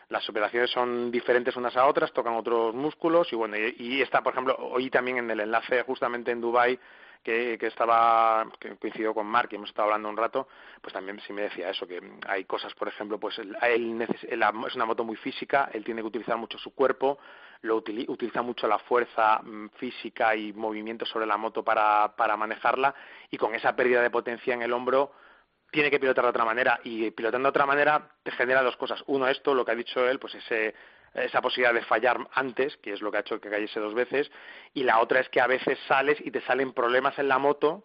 las 0.08 0.28
operaciones 0.28 0.70
son 0.70 1.10
diferentes 1.10 1.56
unas 1.56 1.76
a 1.76 1.86
otras, 1.86 2.12
tocan 2.12 2.34
otros 2.34 2.72
músculos 2.74 3.32
y 3.32 3.36
bueno, 3.36 3.56
y, 3.56 3.74
y 3.76 4.02
está, 4.02 4.22
por 4.22 4.32
ejemplo, 4.32 4.56
hoy 4.58 4.88
también 4.88 5.18
en 5.18 5.30
el 5.30 5.40
enlace 5.40 5.82
justamente 5.82 6.30
en 6.30 6.40
Dubai 6.40 6.78
que, 7.22 7.56
que 7.58 7.66
estaba 7.66 8.46
que 8.58 8.76
coincidió 8.76 9.14
con 9.14 9.26
Mark 9.26 9.48
y 9.52 9.56
hemos 9.56 9.70
estado 9.70 9.86
hablando 9.86 10.08
un 10.08 10.16
rato 10.16 10.48
pues 10.80 10.92
también 10.92 11.20
sí 11.20 11.32
me 11.32 11.42
decía 11.42 11.70
eso 11.70 11.86
que 11.86 12.00
hay 12.26 12.44
cosas 12.44 12.74
por 12.74 12.88
ejemplo 12.88 13.18
pues 13.18 13.38
él, 13.38 13.56
es 13.62 14.74
una 14.74 14.84
moto 14.86 15.04
muy 15.04 15.16
física 15.16 15.70
él 15.72 15.84
tiene 15.84 16.02
que 16.02 16.08
utilizar 16.08 16.36
mucho 16.36 16.58
su 16.58 16.74
cuerpo 16.74 17.18
lo 17.62 17.76
utiliza 17.76 18.42
mucho 18.42 18.66
la 18.66 18.78
fuerza 18.78 19.40
mm, 19.42 19.68
física 19.76 20.36
y 20.36 20.52
movimiento 20.52 21.06
sobre 21.06 21.26
la 21.26 21.36
moto 21.36 21.64
para, 21.64 22.14
para 22.16 22.36
manejarla 22.36 22.94
y 23.30 23.36
con 23.36 23.54
esa 23.54 23.74
pérdida 23.74 24.02
de 24.02 24.10
potencia 24.10 24.54
en 24.54 24.62
el 24.62 24.72
hombro 24.72 25.12
tiene 25.70 25.90
que 25.90 25.98
pilotar 25.98 26.24
de 26.24 26.30
otra 26.30 26.44
manera 26.44 26.80
y 26.84 27.10
pilotando 27.10 27.46
de 27.46 27.50
otra 27.50 27.66
manera 27.66 28.08
te 28.22 28.30
genera 28.30 28.62
dos 28.62 28.76
cosas. 28.76 29.02
Uno, 29.06 29.28
esto, 29.28 29.54
lo 29.54 29.64
que 29.64 29.72
ha 29.72 29.74
dicho 29.74 30.08
él, 30.08 30.18
pues 30.18 30.34
ese, 30.34 30.74
esa 31.14 31.40
posibilidad 31.40 31.74
de 31.74 31.82
fallar 31.82 32.18
antes, 32.32 32.76
que 32.78 32.92
es 32.92 33.00
lo 33.00 33.10
que 33.10 33.18
ha 33.18 33.20
hecho 33.20 33.40
que 33.40 33.50
cayese 33.50 33.80
dos 33.80 33.94
veces, 33.94 34.30
y 34.74 34.82
la 34.82 35.00
otra 35.00 35.20
es 35.20 35.28
que 35.28 35.40
a 35.40 35.46
veces 35.46 35.78
sales 35.88 36.18
y 36.24 36.30
te 36.30 36.40
salen 36.42 36.72
problemas 36.72 37.18
en 37.18 37.28
la 37.28 37.38
moto 37.38 37.84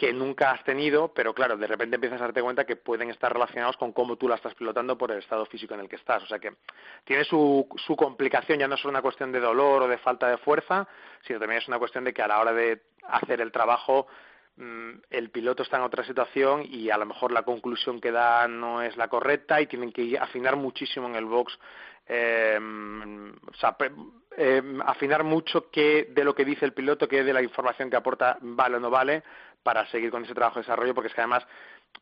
que 0.00 0.14
nunca 0.14 0.52
has 0.52 0.64
tenido, 0.64 1.12
pero 1.12 1.34
claro, 1.34 1.58
de 1.58 1.66
repente 1.66 1.96
empiezas 1.96 2.22
a 2.22 2.24
darte 2.24 2.40
cuenta 2.40 2.64
que 2.64 2.76
pueden 2.76 3.10
estar 3.10 3.30
relacionados 3.30 3.76
con 3.76 3.92
cómo 3.92 4.16
tú 4.16 4.28
la 4.28 4.36
estás 4.36 4.54
pilotando 4.54 4.96
por 4.96 5.10
el 5.10 5.18
estado 5.18 5.44
físico 5.44 5.74
en 5.74 5.80
el 5.80 5.90
que 5.90 5.96
estás. 5.96 6.22
O 6.22 6.26
sea 6.26 6.38
que 6.38 6.54
tiene 7.04 7.22
su, 7.24 7.68
su 7.86 7.94
complicación, 7.96 8.58
ya 8.58 8.66
no 8.66 8.76
es 8.76 8.84
una 8.86 9.02
cuestión 9.02 9.30
de 9.30 9.40
dolor 9.40 9.82
o 9.82 9.88
de 9.88 9.98
falta 9.98 10.28
de 10.28 10.38
fuerza, 10.38 10.88
sino 11.20 11.38
también 11.38 11.60
es 11.60 11.68
una 11.68 11.78
cuestión 11.78 12.04
de 12.04 12.14
que 12.14 12.22
a 12.22 12.28
la 12.28 12.40
hora 12.40 12.54
de 12.54 12.80
hacer 13.08 13.42
el 13.42 13.52
trabajo 13.52 14.06
el 15.10 15.30
piloto 15.30 15.62
está 15.62 15.78
en 15.78 15.84
otra 15.84 16.04
situación 16.04 16.62
y 16.64 16.90
a 16.90 16.98
lo 16.98 17.06
mejor 17.06 17.32
la 17.32 17.42
conclusión 17.42 18.00
que 18.00 18.12
da 18.12 18.46
no 18.46 18.82
es 18.82 18.96
la 18.96 19.08
correcta 19.08 19.60
y 19.60 19.66
tienen 19.66 19.92
que 19.92 20.18
afinar 20.18 20.56
muchísimo 20.56 21.08
en 21.08 21.16
el 21.16 21.24
box 21.24 21.58
eh, 22.12 22.58
afinar 24.84 25.24
mucho 25.24 25.70
qué 25.70 26.08
de 26.10 26.24
lo 26.24 26.34
que 26.34 26.44
dice 26.44 26.64
el 26.64 26.72
piloto, 26.72 27.06
qué 27.08 27.22
de 27.22 27.32
la 27.32 27.42
información 27.42 27.90
que 27.90 27.96
aporta 27.96 28.38
vale 28.40 28.76
o 28.76 28.80
no 28.80 28.90
vale 28.90 29.22
para 29.62 29.86
seguir 29.88 30.10
con 30.10 30.24
ese 30.24 30.34
trabajo 30.34 30.56
de 30.56 30.62
desarrollo, 30.62 30.94
porque 30.94 31.08
es 31.08 31.14
que 31.14 31.20
además 31.20 31.46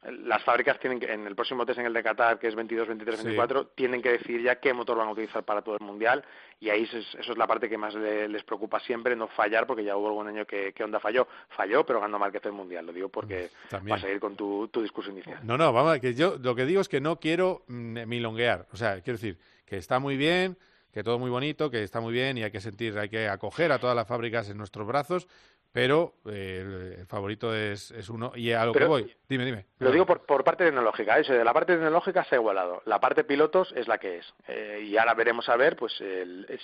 las 0.03 0.43
fábricas 0.45 0.79
tienen 0.79 1.01
que, 1.01 1.13
en 1.13 1.27
el 1.27 1.35
próximo 1.35 1.67
test 1.67 1.81
en 1.81 1.87
el 1.87 1.93
de 1.93 2.03
Qatar, 2.03 2.39
que 2.39 2.47
es 2.47 2.55
22, 2.55 2.87
23, 2.87 3.25
24, 3.25 3.67
tienen 3.69 4.01
que 4.01 4.13
decidir 4.13 4.43
ya 4.43 4.57
qué 4.57 4.73
motor 4.73 4.97
van 4.97 5.09
a 5.09 5.13
utilizar 5.13 5.43
para 5.45 5.63
todo 5.63 5.77
el 5.77 5.85
mundial 5.85 6.25
y 6.61 6.71
ahí 6.71 6.85
eso 6.85 6.99
es, 6.99 7.37
la 7.37 7.47
parte 7.47 7.69
que 7.69 7.77
más 7.77 7.95
les 7.95 8.43
preocupa 8.45 8.79
siempre, 8.81 9.17
no 9.17 9.27
fallar, 9.29 9.67
porque 9.67 9.85
ya 9.85 9.97
hubo 9.97 10.09
algún 10.09 10.29
año 10.29 10.45
que, 10.45 10.73
que 10.73 10.85
Honda 10.85 11.01
falló, 11.01 11.27
falló, 11.51 11.85
pero 11.85 12.01
ganó 12.01 12.19
Márquez 12.19 12.45
el 12.47 12.53
mundial, 12.53 12.87
lo 12.87 12.93
digo 12.93 13.09
porque 13.09 13.51
va 13.73 13.97
a 13.97 14.01
seguir 14.01 14.21
con 14.21 14.37
tu, 14.37 14.69
tu 14.69 14.83
discurso 14.83 15.11
inicial. 15.11 15.41
No, 15.43 15.59
no, 15.59 15.73
vamos, 15.73 15.99
que 15.99 16.15
yo 16.15 16.37
lo 16.39 16.55
que 16.55 16.65
digo 16.65 16.81
es 16.81 16.89
que 16.89 17.01
no 17.01 17.19
quiero 17.19 17.65
mm, 17.67 18.07
milonguear, 18.07 18.67
o 18.73 18.77
sea, 18.77 19.01
quiero 19.03 19.19
decir 19.19 19.39
que 19.67 19.77
está 19.77 19.99
muy 19.99 20.17
bien, 20.17 20.57
que 20.93 21.03
todo 21.03 21.19
muy 21.19 21.31
bonito, 21.31 21.71
que 21.71 21.83
está 21.83 22.01
muy 22.01 22.13
bien 22.13 22.39
y 22.39 22.43
hay 22.43 22.51
que 22.51 22.61
sentir, 22.61 22.99
hay 22.99 23.09
que 23.09 23.29
acoger 23.29 23.73
a 23.73 23.79
todas 23.79 23.95
las 23.95 24.07
fábricas 24.07 24.49
en 24.49 24.57
nuestros 24.57 24.87
brazos, 24.87 25.29
pero 25.73 26.15
eh, 26.27 26.97
el, 26.99 27.07
favorito 27.07 27.55
es, 27.55 27.91
es, 27.91 28.09
uno. 28.09 28.33
Y 28.35 28.53
a 28.53 28.65
lo 28.65 28.73
que 28.73 28.85
voy, 28.85 29.15
dime, 29.29 29.45
dime. 29.45 29.67
Lo 29.79 29.93
digo 29.93 30.07
por, 30.07 30.25
por 30.25 30.43
parte 30.43 30.65
tecnológica, 30.65 31.19
eso 31.19 31.35
de 31.35 31.45
la 31.45 31.53
parte 31.53 31.75
tecnológica 31.75 32.25
se 32.25 32.37
ha 32.37 32.39
igualado. 32.39 32.83
La 32.87 33.01
parte 33.01 33.25
pilotos 33.25 33.73
es 33.77 33.87
la 33.87 33.99
que 33.99 34.19
es. 34.19 34.35
Eh, 34.47 34.87
y 34.89 34.97
ahora 34.97 35.15
veremos 35.15 35.49
a 35.49 35.57
ver 35.57 35.77
pues 35.77 35.93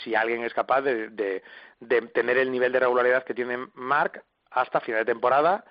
si 0.02 0.14
alguien 0.14 0.42
es 0.42 0.54
capaz 0.54 0.80
de, 0.80 1.10
de, 1.10 1.42
de, 1.80 2.02
tener 2.08 2.38
el 2.38 2.50
nivel 2.50 2.72
de 2.72 2.80
regularidad 2.80 3.24
que 3.24 3.34
tiene 3.34 3.68
Mark 3.74 4.22
hasta 4.50 4.80
final 4.80 5.00
de 5.00 5.12
temporada 5.12 5.64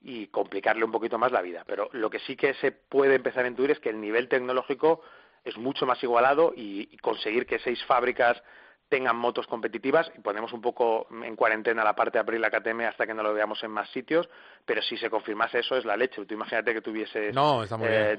y 0.00 0.28
complicarle 0.28 0.84
un 0.84 0.92
poquito 0.92 1.18
más 1.18 1.32
la 1.32 1.42
vida. 1.42 1.64
Pero 1.66 1.90
lo 1.92 2.08
que 2.08 2.20
sí 2.20 2.36
que 2.36 2.54
se 2.54 2.72
puede 2.72 3.16
empezar 3.16 3.44
a 3.44 3.48
intuir 3.48 3.70
es 3.70 3.80
que 3.80 3.90
el 3.90 4.00
nivel 4.00 4.28
tecnológico 4.28 5.02
es 5.48 5.56
mucho 5.56 5.86
más 5.86 6.02
igualado 6.02 6.52
y, 6.56 6.96
conseguir 6.98 7.46
que 7.46 7.58
seis 7.58 7.82
fábricas 7.84 8.42
tengan 8.88 9.16
motos 9.16 9.46
competitivas 9.46 10.10
y 10.16 10.20
ponemos 10.20 10.52
un 10.52 10.62
poco 10.62 11.06
en 11.22 11.36
cuarentena 11.36 11.84
la 11.84 11.94
parte 11.94 12.16
de 12.16 12.20
abrir 12.20 12.40
la 12.40 12.50
KTM 12.50 12.80
hasta 12.82 13.06
que 13.06 13.12
no 13.12 13.22
lo 13.22 13.34
veamos 13.34 13.62
en 13.62 13.70
más 13.70 13.88
sitios, 13.90 14.28
pero 14.64 14.80
si 14.80 14.96
se 14.96 15.10
confirmase 15.10 15.58
eso 15.58 15.76
es 15.76 15.84
la 15.84 15.96
leche. 15.96 16.24
Tú 16.24 16.34
imagínate 16.34 16.72
que 16.72 16.80
tuvieses 16.80 17.34
no, 17.34 17.66
12, 17.66 17.76
eh, 17.84 18.18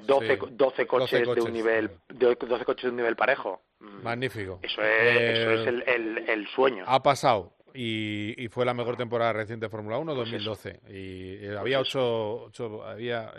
12, 0.51 0.85
coches 0.85 1.27
de 1.35 1.41
un 1.41 1.53
nivel 1.53 1.89
de 2.07 2.35
12 2.35 2.65
coches 2.65 2.83
de 2.83 2.89
un 2.89 2.97
nivel 2.97 3.15
parejo. 3.15 3.61
Mm, 3.79 4.03
Magnífico. 4.03 4.59
Eso 4.61 4.81
es, 4.83 5.39
eso 5.39 5.51
es 5.51 5.67
eh, 5.67 5.83
el, 5.87 6.29
el, 6.29 6.47
sueño. 6.49 6.83
Ha 6.87 7.01
pasado 7.01 7.53
y, 7.73 8.47
fue 8.49 8.63
la 8.65 8.75
mejor 8.75 8.95
temporada 8.95 9.33
reciente 9.33 9.65
de 9.65 9.69
Fórmula 9.71 9.97
1 9.97 10.13
2012 10.13 10.79
pues 10.81 10.93
y 10.93 11.45
eh, 11.45 11.57
había 11.57 11.79
pues 11.79 11.95
ocho, 11.95 12.43
ocho 12.43 12.83
había 12.85 13.33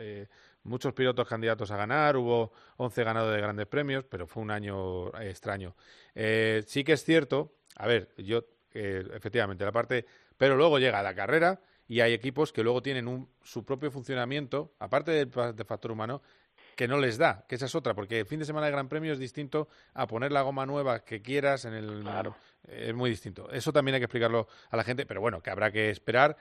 muchos 0.64 0.92
pilotos 0.92 1.26
candidatos 1.28 1.70
a 1.70 1.76
ganar, 1.76 2.16
hubo 2.16 2.52
11 2.76 3.04
ganados 3.04 3.34
de 3.34 3.40
grandes 3.40 3.66
premios, 3.66 4.04
pero 4.04 4.26
fue 4.26 4.42
un 4.42 4.50
año 4.50 5.08
eh, 5.18 5.30
extraño. 5.30 5.74
Eh, 6.14 6.62
sí 6.66 6.84
que 6.84 6.92
es 6.92 7.04
cierto, 7.04 7.54
a 7.76 7.86
ver, 7.86 8.10
yo, 8.18 8.44
eh, 8.72 9.04
efectivamente, 9.12 9.64
la 9.64 9.72
parte, 9.72 10.06
pero 10.36 10.56
luego 10.56 10.78
llega 10.78 11.02
la 11.02 11.14
carrera 11.14 11.60
y 11.86 12.00
hay 12.00 12.12
equipos 12.12 12.52
que 12.52 12.62
luego 12.62 12.82
tienen 12.82 13.08
un, 13.08 13.28
su 13.42 13.64
propio 13.64 13.90
funcionamiento, 13.90 14.74
aparte 14.78 15.10
del, 15.10 15.30
factor 15.30 15.90
humano, 15.90 16.22
que 16.76 16.86
no 16.86 16.98
les 16.98 17.18
da, 17.18 17.44
que 17.48 17.56
esa 17.56 17.66
es 17.66 17.74
otra, 17.74 17.94
porque 17.94 18.20
el 18.20 18.26
fin 18.26 18.38
de 18.38 18.44
semana 18.44 18.66
de 18.66 18.72
Gran 18.72 18.88
Premio 18.88 19.12
es 19.12 19.18
distinto 19.18 19.68
a 19.92 20.06
poner 20.06 20.32
la 20.32 20.42
goma 20.42 20.66
nueva 20.66 21.04
que 21.04 21.20
quieras 21.20 21.64
en 21.64 21.74
el... 21.74 22.00
Claro. 22.02 22.36
Es 22.68 22.94
muy 22.94 23.10
distinto. 23.10 23.50
Eso 23.50 23.72
también 23.72 23.94
hay 23.94 24.00
que 24.00 24.04
explicarlo 24.04 24.46
a 24.70 24.76
la 24.76 24.84
gente, 24.84 25.06
pero 25.06 25.20
bueno, 25.20 25.42
que 25.42 25.50
habrá 25.50 25.72
que 25.72 25.90
esperar 25.90 26.36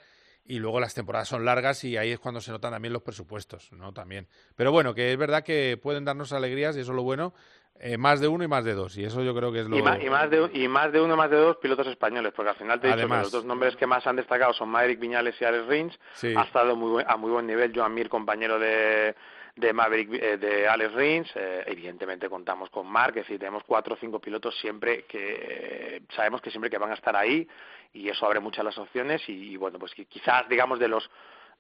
y 0.49 0.57
luego 0.57 0.79
las 0.79 0.95
temporadas 0.95 1.27
son 1.27 1.45
largas 1.45 1.83
y 1.83 1.95
ahí 1.95 2.12
es 2.12 2.19
cuando 2.19 2.41
se 2.41 2.51
notan 2.51 2.71
también 2.71 2.91
los 2.91 3.03
presupuestos, 3.03 3.71
¿no? 3.71 3.93
También. 3.93 4.27
Pero 4.55 4.71
bueno, 4.71 4.95
que 4.95 5.12
es 5.12 5.17
verdad 5.17 5.43
que 5.43 5.79
pueden 5.81 6.05
darnos 6.05 6.33
alegrías 6.33 6.75
y 6.75 6.79
eso 6.79 6.91
es 6.91 6.95
lo 6.95 7.03
bueno, 7.03 7.35
eh, 7.79 7.97
más 7.97 8.19
de 8.19 8.27
uno 8.27 8.43
y 8.43 8.47
más 8.47 8.65
de 8.65 8.73
dos, 8.73 8.97
y 8.97 9.05
eso 9.05 9.21
yo 9.21 9.35
creo 9.35 9.51
que 9.51 9.59
es 9.59 9.67
lo... 9.67 9.77
Y 9.77 9.83
más, 9.83 10.01
y 10.01 10.09
más, 10.09 10.27
de, 10.31 10.49
y 10.53 10.67
más 10.67 10.91
de 10.91 11.01
uno 11.01 11.15
más 11.15 11.29
de 11.29 11.38
dos 11.38 11.57
pilotos 11.57 11.85
españoles, 11.85 12.33
porque 12.35 12.49
al 12.49 12.55
final 12.55 12.81
te 12.81 12.89
he 12.89 12.95
dicho 12.95 13.07
que 13.07 13.13
los 13.13 13.31
dos 13.31 13.45
nombres 13.45 13.75
que 13.75 13.85
más 13.85 14.05
han 14.07 14.15
destacado 14.15 14.51
son 14.53 14.69
Maverick 14.69 14.99
Viñales 14.99 15.39
y 15.39 15.45
Alex 15.45 15.67
Rins, 15.67 15.99
ha 16.35 16.41
estado 16.41 16.75
muy, 16.75 17.03
a 17.05 17.15
muy 17.15 17.29
buen 17.29 17.45
nivel 17.45 17.71
Joan 17.73 17.93
Mir, 17.93 18.09
compañero 18.09 18.57
de 18.57 19.15
de 19.55 19.73
Maverick, 19.73 20.13
eh, 20.13 20.38
de 20.38 20.67
Alex 20.67 20.93
Rins, 20.93 21.29
eh, 21.35 21.63
evidentemente 21.67 22.29
contamos 22.29 22.69
con 22.69 22.88
Mark, 22.88 23.17
es 23.17 23.23
decir, 23.25 23.39
tenemos 23.39 23.63
cuatro 23.65 23.95
o 23.95 23.97
cinco 23.97 24.19
pilotos 24.19 24.57
siempre 24.59 25.03
que 25.03 26.01
sabemos 26.15 26.41
que 26.41 26.49
siempre 26.49 26.69
que 26.69 26.77
van 26.77 26.91
a 26.91 26.93
estar 26.93 27.15
ahí 27.15 27.45
y 27.93 28.10
eso 28.10 28.25
abre 28.25 28.39
muchas 28.39 28.65
las 28.65 28.78
opciones 28.78 29.21
y, 29.28 29.58
bueno, 29.58 29.80
pues 29.80 29.93
quizás 29.93 30.47
digamos 30.49 30.80
de 30.80 30.88
los 30.88 31.10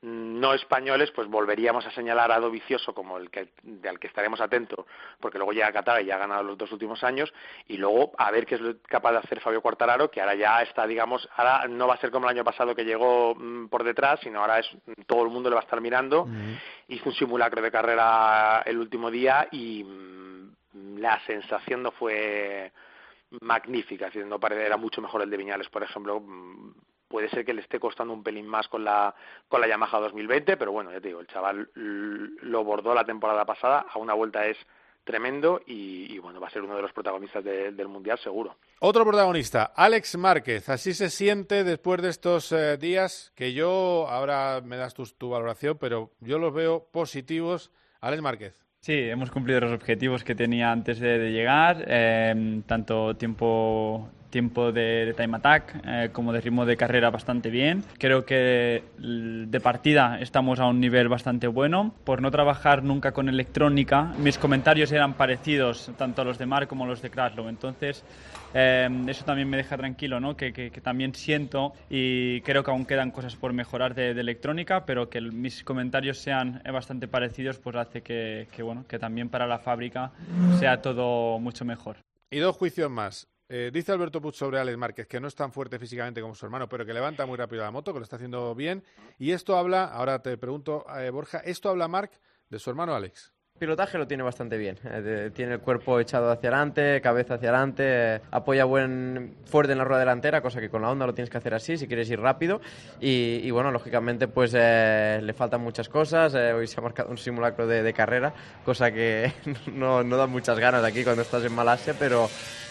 no 0.01 0.53
españoles, 0.53 1.11
pues 1.11 1.27
volveríamos 1.27 1.85
a 1.85 1.91
señalar 1.91 2.31
a 2.31 2.39
Dovicioso 2.39 2.93
como 2.93 3.17
el 3.17 3.29
que, 3.29 3.49
al 3.87 3.99
que 3.99 4.07
estaremos 4.07 4.39
atentos, 4.39 4.85
porque 5.19 5.37
luego 5.37 5.51
llega 5.51 5.67
a 5.67 5.73
Qatar 5.73 6.01
y 6.01 6.05
ya 6.05 6.15
ha 6.15 6.19
ganado 6.19 6.43
los 6.43 6.57
dos 6.57 6.71
últimos 6.71 7.03
años, 7.03 7.33
y 7.67 7.75
luego 7.75 8.13
a 8.17 8.31
ver 8.31 8.45
qué 8.45 8.55
es 8.55 8.61
capaz 8.87 9.11
de 9.11 9.17
hacer 9.17 9.41
Fabio 9.41 9.61
Quartararo, 9.61 10.09
que 10.09 10.21
ahora 10.21 10.35
ya 10.35 10.61
está, 10.61 10.87
digamos, 10.87 11.27
ahora 11.35 11.67
no 11.67 11.85
va 11.85 11.95
a 11.95 11.99
ser 11.99 12.11
como 12.11 12.27
el 12.27 12.35
año 12.35 12.45
pasado 12.45 12.73
que 12.73 12.85
llegó 12.85 13.35
mm, 13.35 13.67
por 13.67 13.83
detrás, 13.83 14.21
sino 14.21 14.39
ahora 14.39 14.59
es 14.59 14.69
todo 15.05 15.23
el 15.23 15.29
mundo 15.29 15.49
le 15.49 15.55
va 15.55 15.61
a 15.61 15.65
estar 15.65 15.81
mirando. 15.81 16.27
Hizo 16.87 17.09
un 17.09 17.15
simulacro 17.15 17.61
de 17.61 17.71
carrera 17.71 18.63
el 18.65 18.77
último 18.77 19.11
día 19.11 19.49
y 19.51 19.83
mm, 19.83 20.99
la 20.99 21.19
sensación 21.25 21.83
no 21.83 21.91
fue 21.91 22.71
magnífica, 23.41 24.09
no 24.25 24.39
era 24.51 24.77
mucho 24.77 25.01
mejor 25.01 25.21
el 25.21 25.29
de 25.29 25.37
Viñales, 25.37 25.69
por 25.69 25.83
ejemplo. 25.83 26.19
Mm, 26.19 26.73
puede 27.07 27.29
ser 27.29 27.43
que 27.43 27.53
le 27.53 27.61
esté 27.61 27.79
costando 27.79 28.13
un 28.13 28.23
pelín 28.23 28.47
más 28.47 28.67
con 28.67 28.83
la, 28.83 29.13
con 29.47 29.61
la 29.61 29.67
Yamaha 29.67 29.99
2020, 29.99 30.57
pero 30.57 30.71
bueno, 30.71 30.91
ya 30.91 31.01
te 31.01 31.07
digo, 31.07 31.19
el 31.19 31.27
chaval 31.27 31.69
lo 31.73 32.63
bordó 32.63 32.93
la 32.93 33.03
temporada 33.03 33.45
pasada, 33.45 33.85
a 33.91 33.97
una 33.97 34.13
vuelta 34.13 34.45
es 34.45 34.57
tremendo 35.03 35.61
y, 35.65 36.19
bueno, 36.19 36.39
va 36.39 36.47
a 36.47 36.51
ser 36.51 36.61
uno 36.61 36.75
de 36.75 36.83
los 36.83 36.93
protagonistas 36.93 37.43
del 37.43 37.87
Mundial 37.87 38.19
seguro. 38.19 38.57
Otro 38.79 39.03
protagonista, 39.03 39.73
Alex 39.75 40.17
Márquez. 40.17 40.69
Así 40.69 40.93
se 40.93 41.09
siente 41.09 41.63
después 41.63 41.99
de 42.01 42.09
estos 42.09 42.51
eh, 42.51 42.77
días 42.77 43.31
que 43.35 43.53
yo, 43.53 44.07
ahora 44.07 44.61
me 44.63 44.77
das 44.77 44.93
tu, 44.93 45.03
tu 45.05 45.29
valoración, 45.29 45.79
pero 45.79 46.11
yo 46.19 46.37
los 46.37 46.53
veo 46.53 46.85
positivos. 46.91 47.71
Alex 48.01 48.21
Márquez. 48.21 48.68
Sí, 48.81 48.93
hemos 48.93 49.29
cumplido 49.29 49.59
los 49.59 49.73
objetivos 49.73 50.23
que 50.23 50.35
tenía 50.35 50.71
antes 50.71 50.99
de, 50.99 51.31
llegar, 51.31 51.83
eh, 51.87 52.61
tanto 52.65 53.15
tiempo 53.17 54.09
tiempo 54.29 54.71
de, 54.71 55.13
time 55.17 55.37
attack 55.37 55.75
eh, 55.85 56.09
como 56.11 56.33
de 56.33 56.41
ritmo 56.41 56.65
de 56.65 56.77
carrera 56.77 57.09
bastante 57.09 57.49
bien. 57.49 57.83
Creo 57.97 58.25
que 58.25 58.83
de 58.97 59.59
partida 59.59 60.19
estamos 60.19 60.59
a 60.59 60.65
un 60.65 60.79
nivel 60.79 61.09
bastante 61.09 61.47
bueno. 61.47 61.93
Por 62.03 62.21
no 62.21 62.31
trabajar 62.31 62.83
nunca 62.83 63.11
con 63.11 63.29
electrónica, 63.29 64.13
mis 64.17 64.37
comentarios 64.37 64.91
eran 64.91 65.13
parecidos 65.13 65.91
tanto 65.97 66.21
a 66.21 66.25
los 66.25 66.37
de 66.37 66.45
Mark 66.45 66.67
como 66.67 66.85
a 66.85 66.87
los 66.87 67.01
de 67.01 67.09
Kraslow. 67.09 67.49
Entonces, 67.49 68.03
eh, 68.53 68.89
eso 69.07 69.25
también 69.25 69.49
me 69.49 69.57
deja 69.57 69.77
tranquilo, 69.77 70.19
¿no? 70.19 70.35
Que, 70.35 70.53
que, 70.53 70.69
también 70.81 71.13
siento 71.13 71.73
y 71.89 72.41
creo 72.41 72.63
que 72.63 72.71
aún 72.71 72.85
quedan 72.85 73.11
cosas 73.11 73.35
por 73.35 73.53
mejorar 73.53 73.93
de, 73.93 74.11
electrónica, 74.11 74.85
pero 74.85 75.09
que 75.09 75.21
mis 75.21 75.63
comentarios 75.63 76.17
sean 76.17 76.61
bastante 76.71 77.07
parecidos, 77.07 77.57
pues 77.57 77.75
hace 77.75 78.01
que, 78.01 78.47
que, 78.55 78.63
bueno, 78.63 78.85
que 78.87 78.99
también 78.99 79.29
para 79.29 79.47
la 79.47 79.59
fábrica 79.59 80.11
sea 80.59 80.81
todo 80.81 81.39
mucho 81.39 81.65
mejor. 81.65 81.97
Y 82.31 82.39
dos 82.39 82.55
juicios 82.55 82.89
más. 82.89 83.27
Eh, 83.51 83.71
dice 83.73 83.91
Alberto 83.91 84.21
Puig 84.21 84.35
sobre 84.35 84.59
Alex 84.59 84.77
Márquez 84.77 85.07
que 85.07 85.19
no 85.19 85.27
es 85.27 85.33
tan 85.33 85.51
fuerte 85.51 85.79
físicamente 85.79 86.21
como 86.21 86.35
su 86.35 86.45
hermano, 86.45 86.69
pero 86.69 86.85
que 86.85 86.93
levanta 86.93 87.25
muy 87.25 87.35
rápido 87.35 87.63
la 87.63 87.71
moto, 87.71 87.91
que 87.91 87.99
lo 87.99 88.03
está 88.03 88.17
haciendo 88.17 88.53
bien. 88.53 88.83
Y 89.17 89.31
esto 89.31 89.57
habla, 89.57 89.85
ahora 89.85 90.21
te 90.21 90.37
pregunto, 90.37 90.85
eh, 90.97 91.09
Borja, 91.09 91.39
¿esto 91.39 91.69
habla 91.69 91.87
Marc 91.87 92.11
de 92.47 92.59
su 92.59 92.69
hermano 92.69 92.93
Alex? 92.93 93.33
Pilotaje 93.59 93.97
lo 93.97 94.07
tiene 94.07 94.23
bastante 94.23 94.57
bien. 94.57 94.77
Eh, 94.83 95.31
tiene 95.33 95.53
el 95.53 95.59
cuerpo 95.59 95.99
echado 95.99 96.31
hacia 96.31 96.49
adelante, 96.49 97.01
cabeza 97.01 97.35
hacia 97.35 97.49
adelante, 97.49 98.21
apoya 98.31 98.65
buen 98.65 99.35
fuerte 99.45 99.73
en 99.73 99.77
la 99.77 99.83
rueda 99.83 99.99
delantera, 99.99 100.41
cosa 100.41 100.59
que 100.59 100.69
con 100.69 100.81
la 100.81 100.89
onda 100.89 101.05
lo 101.05 101.13
tienes 101.13 101.29
que 101.29 101.37
hacer 101.37 101.53
así 101.53 101.77
si 101.77 101.87
quieres 101.87 102.09
ir 102.09 102.19
rápido. 102.19 102.61
Y, 102.99 103.51
bueno, 103.51 103.71
lógicamente 103.71 104.27
pues 104.27 104.53
le 104.53 105.33
faltan 105.33 105.61
muchas 105.61 105.89
cosas. 105.89 106.33
hoy 106.33 106.65
se 106.65 106.79
ha 106.79 106.83
marcado 106.83 107.09
un 107.09 107.17
simulacro 107.17 107.67
de, 107.67 107.93
carrera, 107.93 108.33
cosa 108.63 108.91
que 108.91 109.31
no, 109.73 110.03
da 110.03 110.27
muchas 110.27 110.57
ganas 110.57 110.83
aquí 110.83 111.03
cuando 111.03 111.21
estás 111.21 111.43
en 111.43 111.53
Malasia, 111.53 111.93
pero 111.99 112.29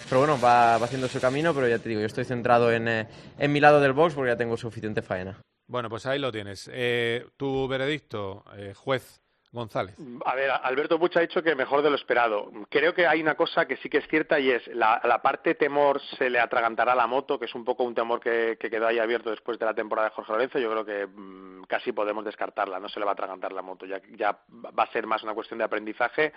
pero 0.09 0.21
bueno, 0.21 0.41
va, 0.41 0.77
haciendo 0.77 1.07
su 1.07 1.21
camino, 1.21 1.53
pero 1.53 1.69
ya 1.69 1.79
te 1.79 1.91
digo, 1.91 2.01
yo 2.01 2.07
estoy 2.07 2.25
centrado 2.25 2.73
en, 2.73 2.89
eh, 2.89 3.09
en 3.39 3.53
mi 3.53 3.61
lado 3.61 3.79
del 3.79 3.93
box 3.93 4.15
porque 4.15 4.31
ya 4.31 4.37
tengo 4.37 4.57
suficiente 4.57 5.03
faena. 5.03 5.39
Bueno, 5.67 5.91
pues 5.91 6.07
ahí 6.07 6.19
lo 6.19 6.33
tienes. 6.33 6.71
Eh, 6.73 7.27
tu 7.37 7.69
veredicto, 7.69 8.43
eh, 8.57 8.73
juez 8.75 9.21
González. 9.51 9.95
A 10.27 10.35
ver, 10.35 10.51
Alberto 10.51 10.99
Puch 10.99 11.17
ha 11.17 11.21
dicho 11.21 11.43
que 11.43 11.55
mejor 11.55 11.83
de 11.83 11.89
lo 11.89 11.97
esperado. 11.97 12.51
Creo 12.69 12.95
que 12.95 13.07
hay 13.07 13.23
una 13.23 13.35
cosa 13.35 13.67
que 13.67 13.77
sí 13.79 13.89
que 13.89 13.99
es 13.99 14.09
cierta 14.09 14.39
y 14.39 14.51
es 14.51 14.67
la, 14.69 15.01
la 15.05 15.23
parte 15.23 15.55
temor 15.55 16.01
se 16.19 16.29
le 16.29 16.39
atragantará 16.39 16.95
la 16.95 17.07
moto, 17.07 17.39
que 17.39 17.47
es 17.47 17.55
un 17.55 17.65
poco 17.65 17.85
un 17.85 17.95
temor 17.95 18.21
que, 18.21 18.59
quedó 18.59 18.87
ahí 18.87 18.99
abierto 18.99 19.31
después 19.31 19.59
de 19.59 19.65
la 19.65 19.75
temporada 19.75 20.09
de 20.09 20.15
Jorge 20.15 20.33
Lorenzo. 20.33 20.59
Yo 20.59 20.71
creo 20.71 20.85
que 20.85 21.07
mm, 21.07 21.65
casi 21.65 21.93
podemos 21.93 22.25
descartarla, 22.25 22.79
no 22.79 22.89
se 22.89 23.01
le 23.01 23.07
va 23.07 23.13
a 23.13 23.15
atragantar 23.15 23.53
la 23.53 23.63
moto. 23.63 23.87
Ya, 23.87 24.03
ya 24.17 24.39
va 24.51 24.83
a 24.83 24.93
ser 24.93 25.07
más 25.07 25.23
una 25.23 25.35
cuestión 25.35 25.59
de 25.59 25.65
aprendizaje 25.65 26.33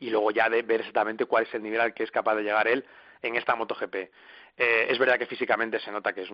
y 0.00 0.08
luego 0.08 0.30
ya 0.30 0.48
de 0.48 0.62
ver 0.62 0.80
exactamente 0.80 1.26
cuál 1.26 1.44
es 1.44 1.54
el 1.54 1.62
nivel 1.62 1.80
al 1.80 1.92
que 1.92 2.04
es 2.04 2.10
capaz 2.10 2.34
de 2.36 2.44
llegar 2.44 2.66
él 2.66 2.84
en 3.20 3.36
esta 3.36 3.54
MotoGP. 3.54 4.10
Eh, 4.56 4.86
es 4.88 4.98
verdad 4.98 5.18
que 5.18 5.26
físicamente 5.26 5.80
se 5.80 5.90
nota 5.90 6.12
que 6.12 6.22
es, 6.22 6.28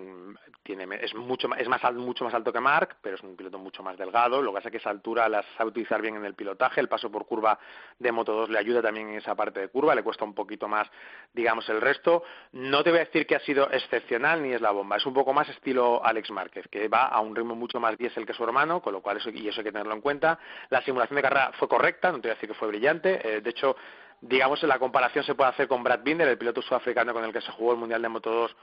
tiene, 0.62 0.86
es, 1.00 1.14
mucho, 1.14 1.48
es 1.56 1.68
más, 1.68 1.82
mucho 1.94 2.24
más 2.24 2.34
alto 2.34 2.52
que 2.52 2.60
Mark, 2.60 2.96
pero 3.00 3.16
es 3.16 3.22
un 3.22 3.34
piloto 3.34 3.58
mucho 3.58 3.82
más 3.82 3.96
delgado. 3.96 4.42
Lo 4.42 4.52
que 4.52 4.58
es 4.58 4.70
que 4.70 4.76
esa 4.76 4.90
altura 4.90 5.28
la 5.28 5.42
sabe 5.56 5.70
utilizar 5.70 6.02
bien 6.02 6.16
en 6.16 6.26
el 6.26 6.34
pilotaje. 6.34 6.80
El 6.80 6.88
paso 6.88 7.10
por 7.10 7.26
curva 7.26 7.58
de 7.98 8.12
Moto 8.12 8.32
2 8.34 8.50
le 8.50 8.58
ayuda 8.58 8.82
también 8.82 9.08
en 9.08 9.16
esa 9.16 9.34
parte 9.34 9.60
de 9.60 9.68
curva. 9.68 9.94
Le 9.94 10.02
cuesta 10.02 10.24
un 10.24 10.34
poquito 10.34 10.68
más, 10.68 10.86
digamos, 11.32 11.66
el 11.70 11.80
resto. 11.80 12.22
No 12.52 12.84
te 12.84 12.90
voy 12.90 13.00
a 13.00 13.04
decir 13.04 13.26
que 13.26 13.36
ha 13.36 13.40
sido 13.40 13.70
excepcional 13.70 14.42
ni 14.42 14.52
es 14.52 14.60
la 14.60 14.70
bomba. 14.70 14.96
Es 14.96 15.06
un 15.06 15.14
poco 15.14 15.32
más 15.32 15.48
estilo 15.48 16.04
Alex 16.04 16.30
Márquez, 16.30 16.68
que 16.68 16.88
va 16.88 17.06
a 17.06 17.20
un 17.20 17.34
ritmo 17.34 17.54
mucho 17.54 17.80
más 17.80 17.96
diésel 17.96 18.26
que 18.26 18.34
su 18.34 18.44
hermano, 18.44 18.82
con 18.82 18.92
lo 18.92 19.00
cual 19.00 19.16
eso, 19.16 19.30
y 19.30 19.48
eso 19.48 19.60
hay 19.60 19.64
que 19.64 19.72
tenerlo 19.72 19.94
en 19.94 20.02
cuenta. 20.02 20.38
La 20.68 20.82
simulación 20.82 21.16
de 21.16 21.22
carrera 21.22 21.52
fue 21.58 21.68
correcta, 21.68 22.12
no 22.12 22.20
te 22.20 22.28
voy 22.28 22.32
a 22.32 22.34
decir 22.34 22.50
que 22.50 22.54
fue 22.54 22.68
brillante. 22.68 23.36
Eh, 23.36 23.40
de 23.40 23.50
hecho, 23.50 23.76
digamos, 24.20 24.62
la 24.62 24.78
comparación 24.78 25.24
se 25.24 25.34
puede 25.34 25.50
hacer 25.50 25.68
con 25.68 25.82
Brad 25.82 26.00
Binder, 26.02 26.28
el 26.28 26.38
piloto 26.38 26.62
sudafricano 26.62 27.12
con 27.12 27.24
el 27.24 27.32
que 27.32 27.40
se 27.40 27.52
jugó 27.52 27.72
el 27.72 27.78
Mundial 27.78 28.02
de 28.02 28.08
Moto 28.08 28.30
2, 28.30 28.56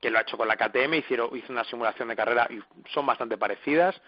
que 0.00 0.10
lo 0.10 0.18
ha 0.18 0.22
hecho 0.22 0.36
con 0.36 0.48
la 0.48 0.56
KTM, 0.56 0.94
hicieron, 0.94 1.34
hizo 1.36 1.52
una 1.52 1.64
simulación 1.64 2.08
de 2.08 2.16
carrera 2.16 2.46
y 2.50 2.60
son 2.90 3.06
bastante 3.06 3.38
parecidas. 3.38 4.00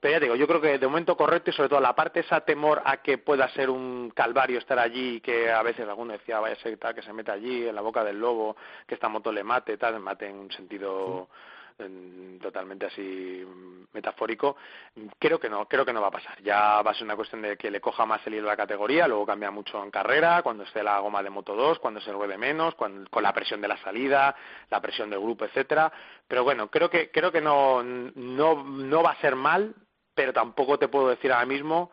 pero 0.00 0.12
ya 0.12 0.20
digo, 0.20 0.36
yo 0.36 0.46
creo 0.46 0.60
que 0.60 0.78
de 0.78 0.86
momento 0.86 1.16
correcto 1.16 1.50
y 1.50 1.52
sobre 1.52 1.68
todo 1.68 1.80
la 1.80 1.94
parte 1.94 2.20
esa 2.20 2.40
temor 2.40 2.82
a 2.84 2.98
que 2.98 3.18
pueda 3.18 3.48
ser 3.50 3.70
un 3.70 4.10
calvario 4.14 4.58
estar 4.58 4.78
allí, 4.78 5.20
que 5.20 5.50
a 5.50 5.62
veces 5.62 5.88
alguno 5.88 6.12
decía 6.12 6.40
vaya 6.40 6.54
a 6.54 6.58
ser 6.58 6.76
tal, 6.78 6.94
que 6.94 7.02
se 7.02 7.12
mete 7.12 7.30
allí 7.30 7.66
en 7.68 7.74
la 7.74 7.80
boca 7.80 8.04
del 8.04 8.18
lobo, 8.20 8.56
que 8.86 8.94
esta 8.94 9.08
moto 9.08 9.32
le 9.32 9.44
mate, 9.44 9.76
tal, 9.76 10.00
mate 10.00 10.28
en 10.28 10.36
un 10.36 10.50
sentido 10.52 11.28
totalmente 12.40 12.86
así 12.86 13.44
metafórico, 13.92 14.56
creo 15.18 15.38
que 15.38 15.48
no, 15.48 15.66
creo 15.66 15.84
que 15.84 15.92
no 15.92 16.00
va 16.00 16.08
a 16.08 16.12
pasar. 16.12 16.42
Ya 16.42 16.82
va 16.82 16.90
a 16.90 16.94
ser 16.94 17.04
una 17.04 17.16
cuestión 17.16 17.42
de 17.42 17.56
que 17.56 17.70
le 17.70 17.80
coja 17.80 18.06
más 18.06 18.26
el 18.26 18.34
hilo 18.34 18.44
de 18.44 18.52
la 18.52 18.56
categoría, 18.56 19.06
luego 19.06 19.26
cambia 19.26 19.50
mucho 19.50 19.82
en 19.82 19.90
carrera, 19.90 20.42
cuando 20.42 20.64
esté 20.64 20.82
la 20.82 20.98
goma 20.98 21.22
de 21.22 21.30
Moto 21.30 21.54
2, 21.54 21.78
cuando 21.78 22.00
se 22.00 22.12
ruede 22.12 22.38
menos, 22.38 22.74
con 22.74 23.06
la 23.20 23.32
presión 23.32 23.60
de 23.60 23.68
la 23.68 23.76
salida, 23.78 24.34
la 24.70 24.80
presión 24.80 25.10
del 25.10 25.20
grupo, 25.20 25.44
etcétera. 25.44 25.92
Pero 26.26 26.44
bueno, 26.44 26.68
creo 26.68 26.88
que 26.88 27.10
creo 27.10 27.30
que 27.30 27.40
no, 27.40 27.82
no, 27.82 28.64
no 28.64 29.02
va 29.02 29.10
a 29.12 29.20
ser 29.20 29.36
mal, 29.36 29.74
pero 30.14 30.32
tampoco 30.32 30.78
te 30.78 30.88
puedo 30.88 31.08
decir 31.08 31.32
ahora 31.32 31.46
mismo 31.46 31.92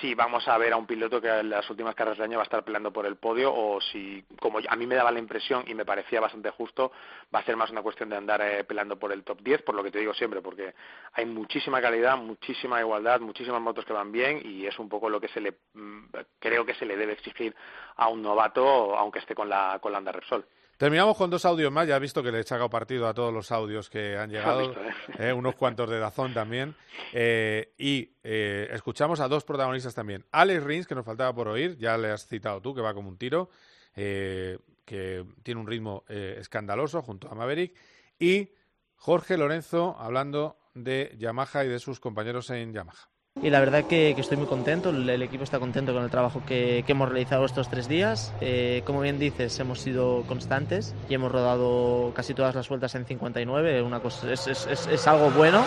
si 0.00 0.14
vamos 0.14 0.46
a 0.48 0.56
ver 0.56 0.72
a 0.72 0.76
un 0.76 0.86
piloto 0.86 1.20
que 1.20 1.28
en 1.28 1.50
las 1.50 1.68
últimas 1.68 1.94
carreras 1.94 2.18
del 2.18 2.30
año 2.30 2.38
va 2.38 2.42
a 2.42 2.44
estar 2.44 2.64
peleando 2.64 2.92
por 2.92 3.04
el 3.06 3.16
podio 3.16 3.54
o 3.54 3.80
si, 3.80 4.24
como 4.40 4.58
a 4.66 4.76
mí 4.76 4.86
me 4.86 4.94
daba 4.94 5.10
la 5.10 5.18
impresión 5.18 5.64
y 5.66 5.74
me 5.74 5.84
parecía 5.84 6.20
bastante 6.20 6.50
justo, 6.50 6.92
va 7.34 7.40
a 7.40 7.44
ser 7.44 7.56
más 7.56 7.70
una 7.70 7.82
cuestión 7.82 8.08
de 8.08 8.16
andar 8.16 8.40
eh, 8.40 8.64
peleando 8.64 8.98
por 8.98 9.12
el 9.12 9.22
top 9.22 9.40
10, 9.42 9.62
por 9.62 9.74
lo 9.74 9.82
que 9.82 9.90
te 9.90 9.98
digo 9.98 10.14
siempre, 10.14 10.40
porque 10.40 10.74
hay 11.12 11.26
muchísima 11.26 11.80
calidad, 11.80 12.16
muchísima 12.16 12.80
igualdad, 12.80 13.20
muchísimas 13.20 13.60
motos 13.60 13.84
que 13.84 13.92
van 13.92 14.12
bien 14.12 14.40
y 14.44 14.66
es 14.66 14.78
un 14.78 14.88
poco 14.88 15.10
lo 15.10 15.20
que 15.20 15.28
se 15.28 15.40
le 15.40 15.58
mm, 15.74 16.06
creo 16.38 16.64
que 16.64 16.74
se 16.74 16.86
le 16.86 16.96
debe 16.96 17.12
exigir 17.12 17.54
a 17.96 18.08
un 18.08 18.22
novato, 18.22 18.96
aunque 18.96 19.18
esté 19.18 19.34
con 19.34 19.48
la, 19.48 19.78
con 19.80 19.92
la 19.92 19.98
Anda 19.98 20.12
Repsol. 20.12 20.46
Terminamos 20.82 21.16
con 21.16 21.30
dos 21.30 21.44
audios 21.44 21.70
más. 21.70 21.86
Ya 21.86 21.94
has 21.94 22.00
visto 22.00 22.24
que 22.24 22.32
le 22.32 22.40
he 22.40 22.42
sacado 22.42 22.68
partido 22.68 23.06
a 23.06 23.14
todos 23.14 23.32
los 23.32 23.52
audios 23.52 23.88
que 23.88 24.16
han 24.16 24.30
llegado, 24.30 24.72
¿eh? 24.72 24.76
Eh, 25.16 25.32
unos 25.32 25.54
cuantos 25.54 25.88
de 25.88 26.00
Dazón 26.00 26.34
también. 26.34 26.74
Eh, 27.12 27.72
y 27.78 28.10
escuchamos 28.24 29.20
a 29.20 29.28
dos 29.28 29.44
protagonistas 29.44 29.94
también. 29.94 30.26
Alex 30.32 30.64
Rins, 30.64 30.88
que 30.88 30.96
nos 30.96 31.04
faltaba 31.06 31.32
por 31.32 31.46
oír, 31.46 31.78
ya 31.78 31.96
le 31.96 32.10
has 32.10 32.26
citado 32.26 32.60
tú, 32.60 32.74
que 32.74 32.80
va 32.80 32.94
como 32.94 33.08
un 33.08 33.16
tiro, 33.16 33.48
que 33.94 35.24
tiene 35.44 35.60
un 35.60 35.68
ritmo 35.68 36.02
escandaloso 36.08 37.00
junto 37.00 37.30
a 37.30 37.36
Maverick. 37.36 37.76
Y 38.18 38.50
Jorge 38.96 39.36
Lorenzo, 39.36 39.94
hablando 39.96 40.56
de 40.74 41.14
Yamaha 41.16 41.64
y 41.64 41.68
de 41.68 41.78
sus 41.78 42.00
compañeros 42.00 42.50
en 42.50 42.72
Yamaha. 42.72 43.11
Y 43.42 43.50
la 43.50 43.58
verdad 43.58 43.84
que, 43.84 44.10
estoy 44.10 44.36
muy 44.36 44.46
contento, 44.46 44.90
el, 44.90 45.20
equipo 45.20 45.42
está 45.42 45.58
contento 45.58 45.92
con 45.92 46.04
el 46.04 46.10
trabajo 46.10 46.42
que, 46.46 46.84
hemos 46.86 47.08
realizado 47.08 47.44
estos 47.44 47.68
tres 47.68 47.88
días. 47.88 48.32
Eh, 48.40 48.82
como 48.86 49.00
bien 49.00 49.18
dices, 49.18 49.58
hemos 49.58 49.80
sido 49.80 50.22
constantes 50.28 50.94
y 51.08 51.14
hemos 51.14 51.32
rodado 51.32 52.12
casi 52.14 52.34
todas 52.34 52.54
las 52.54 52.68
vueltas 52.68 52.94
en 52.94 53.04
59, 53.04 53.82
una 53.82 53.98
cosa, 53.98 54.32
es, 54.32 54.46
es, 54.46 54.86
es, 54.86 55.06
algo 55.08 55.30
bueno 55.30 55.64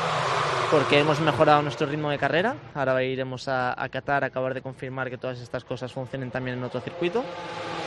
porque 0.72 1.00
hemos 1.00 1.20
mejorado 1.20 1.62
nuestro 1.64 1.86
ritmo 1.86 2.10
de 2.10 2.18
carrera. 2.18 2.56
Ahora 2.74 3.04
iremos 3.04 3.50
a, 3.50 3.74
a 3.82 3.90
Qatar 3.90 4.24
a 4.24 4.28
acabar 4.28 4.54
de 4.54 4.62
confirmar 4.62 5.10
que 5.10 5.18
todas 5.18 5.42
estas 5.42 5.66
cosas 5.66 5.92
funcionen 5.92 6.32
también 6.32 6.58
en 6.58 6.64
otro 6.64 6.80
circuito 6.80 7.26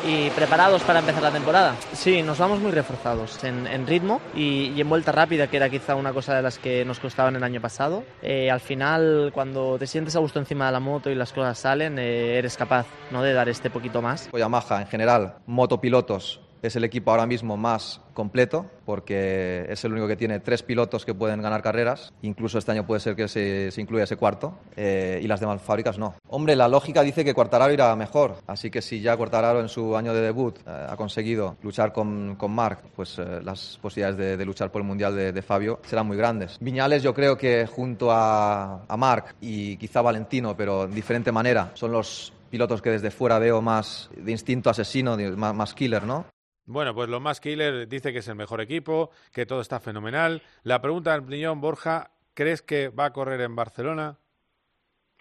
y 0.05 0.31
preparados 0.31 0.83
para 0.83 1.01
empezar 1.01 1.23
la 1.23 1.31
temporada. 1.31 1.77
Sí, 1.93 2.23
nos 2.23 2.39
vamos 2.39 2.61
muy 2.61 2.71
reforzados 2.71 3.43
en, 3.45 3.87
ritmo 3.87 4.21
y, 4.35 4.81
en 4.81 4.89
vuelta 4.89 5.13
rápida, 5.13 5.49
que 5.49 5.57
era 5.57 5.69
quizá 5.69 5.95
una 5.95 6.13
cosa 6.13 6.35
de 6.35 6.43
las 6.43 6.59
que 6.59 6.85
nos 6.85 7.01
costaban 7.01 7.37
el 7.37 7.43
año 7.43 7.61
pasado. 7.61 8.05
Eh, 8.23 8.51
al 8.51 8.61
final, 8.61 9.31
cuando 9.33 9.79
te 9.79 9.87
sientes 9.87 10.17
a 10.17 10.19
gusto 10.19 10.39
encima 10.39 10.67
de 10.67 10.73
la 10.73 10.81
moto 10.81 11.11
y 11.11 11.15
las 11.15 11.33
cosas 11.33 11.59
salen, 11.59 11.99
eh, 11.99 12.39
eres 12.39 12.57
capaz 12.57 12.87
¿no? 13.11 13.23
de 13.23 13.33
dar 13.33 13.49
este 13.49 13.71
poquito 13.71 14.03
más. 14.03 14.29
Yamaha, 14.33 14.83
en 14.83 14.87
general, 14.89 15.37
motopilotos 15.47 16.41
es 16.63 16.77
el 16.77 16.85
equipo 16.85 17.11
ahora 17.11 17.27
mismo 17.27 17.57
más 17.57 18.01
completo 18.15 18.67
porque 18.85 19.67
es 19.69 19.85
el 19.85 19.93
único 19.93 20.09
que 20.09 20.17
tiene 20.17 20.41
tres 20.41 20.63
pilotos 20.63 21.05
que 21.05 21.15
pueden 21.15 21.43
ganar 21.43 21.63
carreras. 21.63 22.13
Incluso 22.23 22.59
este 22.59 22.73
año 22.73 22.87
puede 22.87 23.01
ser 23.01 23.15
que 23.15 23.29
se, 23.29 23.71
incluya 23.77 24.05
ese 24.05 24.17
cuarto 24.17 24.59
eh, 24.77 25.21
y 25.23 25.27
las 25.27 25.41
demás 25.41 25.63
fábricas 25.63 25.99
no. 25.99 26.15
Hombre, 26.29 26.57
la 26.57 26.69
lógica 26.69 27.03
dice 27.03 27.25
que 27.25 27.35
Quartararo 27.35 27.73
irá 27.73 27.95
mejor. 27.97 28.37
Así 28.47 28.71
que 28.71 28.83
si 28.83 29.01
ya 29.01 29.17
Quartararo 29.17 29.61
en 29.61 29.69
su 29.69 29.97
año 29.97 30.13
de 30.15 30.21
debut 30.21 30.59
eh, 30.67 30.87
ha 30.89 30.97
conseguido 30.97 31.57
luchar 31.63 31.93
con, 31.93 32.37
con 32.37 32.53
Marc, 32.53 32.81
pues 32.97 33.19
eh, 33.19 33.41
las 33.43 33.79
posibilidades 33.81 34.39
de, 34.39 34.45
luchar 34.45 34.73
por 34.73 34.81
el 34.81 34.89
Mundial 34.89 35.15
de, 35.15 35.43
Fabio 35.43 35.81
serán 35.85 36.07
muy 36.07 36.17
grandes. 36.17 36.57
Viñales 36.61 37.03
yo 37.03 37.15
creo 37.15 37.37
que 37.37 37.67
junto 37.67 38.11
a, 38.11 38.85
a 38.89 38.97
Marc 38.97 39.35
y 39.41 39.77
quizá 39.77 40.03
Valentino, 40.03 40.57
pero 40.57 40.87
de 40.87 40.95
diferente 40.95 41.31
manera, 41.31 41.71
son 41.75 41.93
los 41.93 42.33
pilotos 42.51 42.83
que 42.83 42.91
desde 42.91 43.11
fuera 43.11 43.39
veo 43.39 43.61
más 43.61 44.11
de 44.17 44.33
instinto 44.33 44.71
asesino, 44.71 45.17
más, 45.37 45.55
más 45.55 45.75
killer, 45.75 46.05
¿no? 46.05 46.27
Bueno, 46.69 46.95
pues 46.95 47.09
lo 47.09 47.19
más 47.19 47.41
killer 47.41 47.89
dice 47.89 48.13
que 48.13 48.19
es 48.19 48.29
el 48.29 48.35
mejor 48.35 48.61
equipo, 48.61 49.11
que 49.33 49.47
todo 49.47 49.63
está 49.63 49.81
fenomenal. 49.81 50.43
La 50.65 50.83
pregunta 50.83 51.13
del 51.13 51.23
millón, 51.23 51.63
Borja, 51.63 52.11
¿crees 52.35 52.61
que 52.61 52.91
va 52.91 53.07
a 53.07 53.13
correr 53.15 53.41
en 53.41 53.57
Barcelona? 53.57 54.19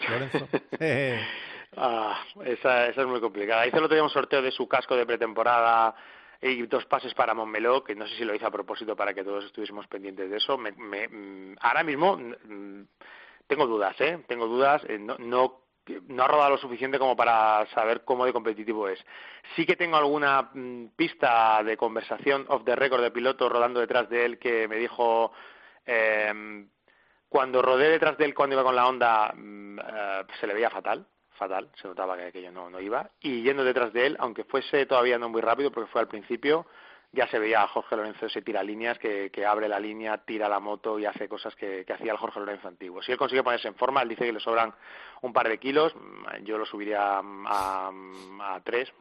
Lorenzo. 0.10 0.49
ah, 1.77 2.21
esa, 2.43 2.88
esa, 2.88 3.01
es 3.01 3.07
muy 3.07 3.21
complicada. 3.21 3.65
Hizo 3.65 3.77
el 3.77 3.86
otro 3.86 3.95
día 3.95 4.03
un 4.03 4.10
sorteo 4.10 4.41
de 4.41 4.51
su 4.51 4.67
casco 4.67 4.97
de 4.97 5.05
pretemporada 5.05 5.95
y 6.41 6.63
dos 6.63 6.86
pases 6.86 7.13
para 7.13 7.33
Montmeló, 7.33 7.81
que 7.81 7.95
no 7.95 8.05
sé 8.07 8.17
si 8.17 8.25
lo 8.25 8.36
hizo 8.36 8.45
a 8.45 8.51
propósito 8.51 8.97
para 8.97 9.13
que 9.13 9.23
todos 9.23 9.45
estuviésemos 9.45 9.88
pendientes 9.88 10.29
de 10.29 10.36
eso. 10.36 10.57
Me, 10.57 10.73
me, 10.73 11.07
mm, 11.07 11.55
ahora 11.62 11.83
mismo 11.83 12.17
mm, 12.17 12.81
tengo 13.47 13.67
dudas, 13.67 13.95
¿eh? 14.01 14.21
Tengo 14.27 14.47
dudas. 14.47 14.83
Eh, 14.89 14.99
no, 14.99 15.15
no 15.17 15.62
no 16.08 16.23
ha 16.23 16.28
rodado 16.28 16.52
lo 16.52 16.58
suficiente 16.58 17.00
como 17.00 17.15
para 17.15 17.65
saber 17.73 18.04
cómo 18.04 18.26
de 18.26 18.34
competitivo 18.34 18.88
es. 18.88 19.04
Sí 19.56 19.65
que 19.65 19.76
tengo 19.76 19.97
alguna 19.97 20.50
mm, 20.54 20.88
pista 20.95 21.63
de 21.63 21.78
conversación 21.78 22.45
off 22.50 22.63
the 22.65 22.76
record 22.76 23.02
de 23.02 23.12
piloto 23.12 23.50
rodando 23.50 23.80
detrás 23.80 24.10
de 24.10 24.26
él 24.26 24.39
que 24.39 24.67
me 24.67 24.78
dijo 24.78 25.32
em, 25.86 26.69
cuando 27.30 27.62
rodé 27.62 27.89
detrás 27.89 28.17
de 28.17 28.26
él 28.26 28.34
cuando 28.34 28.56
iba 28.56 28.63
con 28.63 28.76
la 28.76 28.88
onda 28.88 29.34
mm, 29.36 29.80
eh, 29.80 30.23
se 30.39 30.47
le 30.47 30.54
veía 30.54 30.69
fatal, 30.69 31.06
fatal, 31.32 31.69
se 31.82 31.88
notaba 31.88 32.17
que 32.17 32.26
aquello 32.26 32.52
no, 32.52 32.69
no 32.69 32.80
iba 32.80 33.10
y 33.21 33.43
yendo 33.43 33.63
detrás 33.63 33.93
de 33.93 34.08
él, 34.08 34.17
aunque 34.19 34.43
fuese 34.43 34.86
todavía 34.86 35.17
no 35.17 35.30
muy 35.30 35.41
rápido 35.41 35.71
porque 35.71 35.91
fue 35.91 36.02
al 36.02 36.08
principio, 36.08 36.65
ya 37.12 37.28
se 37.28 37.39
veía 37.39 37.63
a 37.63 37.67
Jorge 37.67 37.96
Lorenzo 37.96 38.26
ese 38.26 38.41
tira 38.41 38.63
líneas 38.63 39.00
que, 39.00 39.30
que, 39.32 39.46
abre 39.46 39.67
la 39.67 39.80
línea, 39.80 40.17
tira 40.17 40.50
la 40.50 40.60
moto 40.60 41.00
y 41.00 41.06
hace 41.06 41.28
cosas 41.28 41.56
que, 41.56 41.84
que, 41.86 41.93
hacía 41.93 42.12
el 42.12 42.17
Jorge 42.17 42.39
Lorenzo 42.39 42.67
antiguo. 42.67 43.02
Si 43.02 43.12
él 43.12 43.17
consigue 43.17 43.43
ponerse 43.43 43.67
en 43.67 43.76
forma, 43.76 44.02
él 44.02 44.10
dice 44.10 44.26
que 44.26 44.34
le 44.34 44.39
sobran 44.39 44.74
un 45.22 45.34
par 45.34 45.48
de 45.48 45.58
kilos, 45.58 45.96
yo 46.43 46.58
lo 46.58 46.65
subiría 46.65 47.20
a, 47.20 47.91
a, 48.41 48.60
tres, 48.63 48.91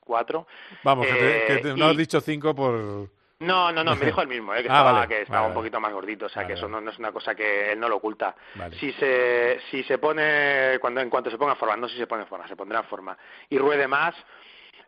cuatro. 0.00 0.46
Vamos, 0.84 1.06
que, 1.06 1.12
te, 1.12 1.68
eh, 1.70 1.74
no 1.76 1.86
has 1.86 1.96
dicho 1.96 2.20
cinco 2.20 2.54
por... 2.54 3.10
No, 3.38 3.70
no, 3.70 3.84
no, 3.84 3.94
me 3.96 4.06
dijo 4.06 4.22
el 4.22 4.28
mismo, 4.28 4.54
eh, 4.54 4.62
que 4.62 4.68
ah, 4.70 4.78
estaba, 4.78 5.06
que 5.06 5.22
estaba 5.22 5.46
un 5.48 5.54
poquito 5.54 5.78
más 5.78 5.92
gordito, 5.92 6.26
o 6.26 6.28
sea 6.28 6.46
que 6.46 6.54
eso 6.54 6.68
no, 6.68 6.80
no, 6.80 6.90
es 6.90 6.98
una 6.98 7.12
cosa 7.12 7.34
que 7.34 7.72
él 7.72 7.80
no 7.80 7.88
lo 7.88 7.96
oculta. 7.96 8.34
Si 8.80 8.92
se 8.92 9.60
si 9.70 9.82
se 9.82 9.98
pone, 9.98 10.78
cuando 10.80 11.00
en 11.02 11.10
cuanto 11.10 11.30
se 11.30 11.36
ponga 11.36 11.52
en 11.52 11.58
forma, 11.58 11.76
no 11.76 11.88
si 11.88 11.98
se 11.98 12.06
pone 12.06 12.22
en 12.22 12.28
forma, 12.28 12.48
se 12.48 12.56
pondrá 12.56 12.78
en 12.78 12.86
forma, 12.86 13.18
y 13.50 13.58
ruede 13.58 13.86
más, 13.86 14.14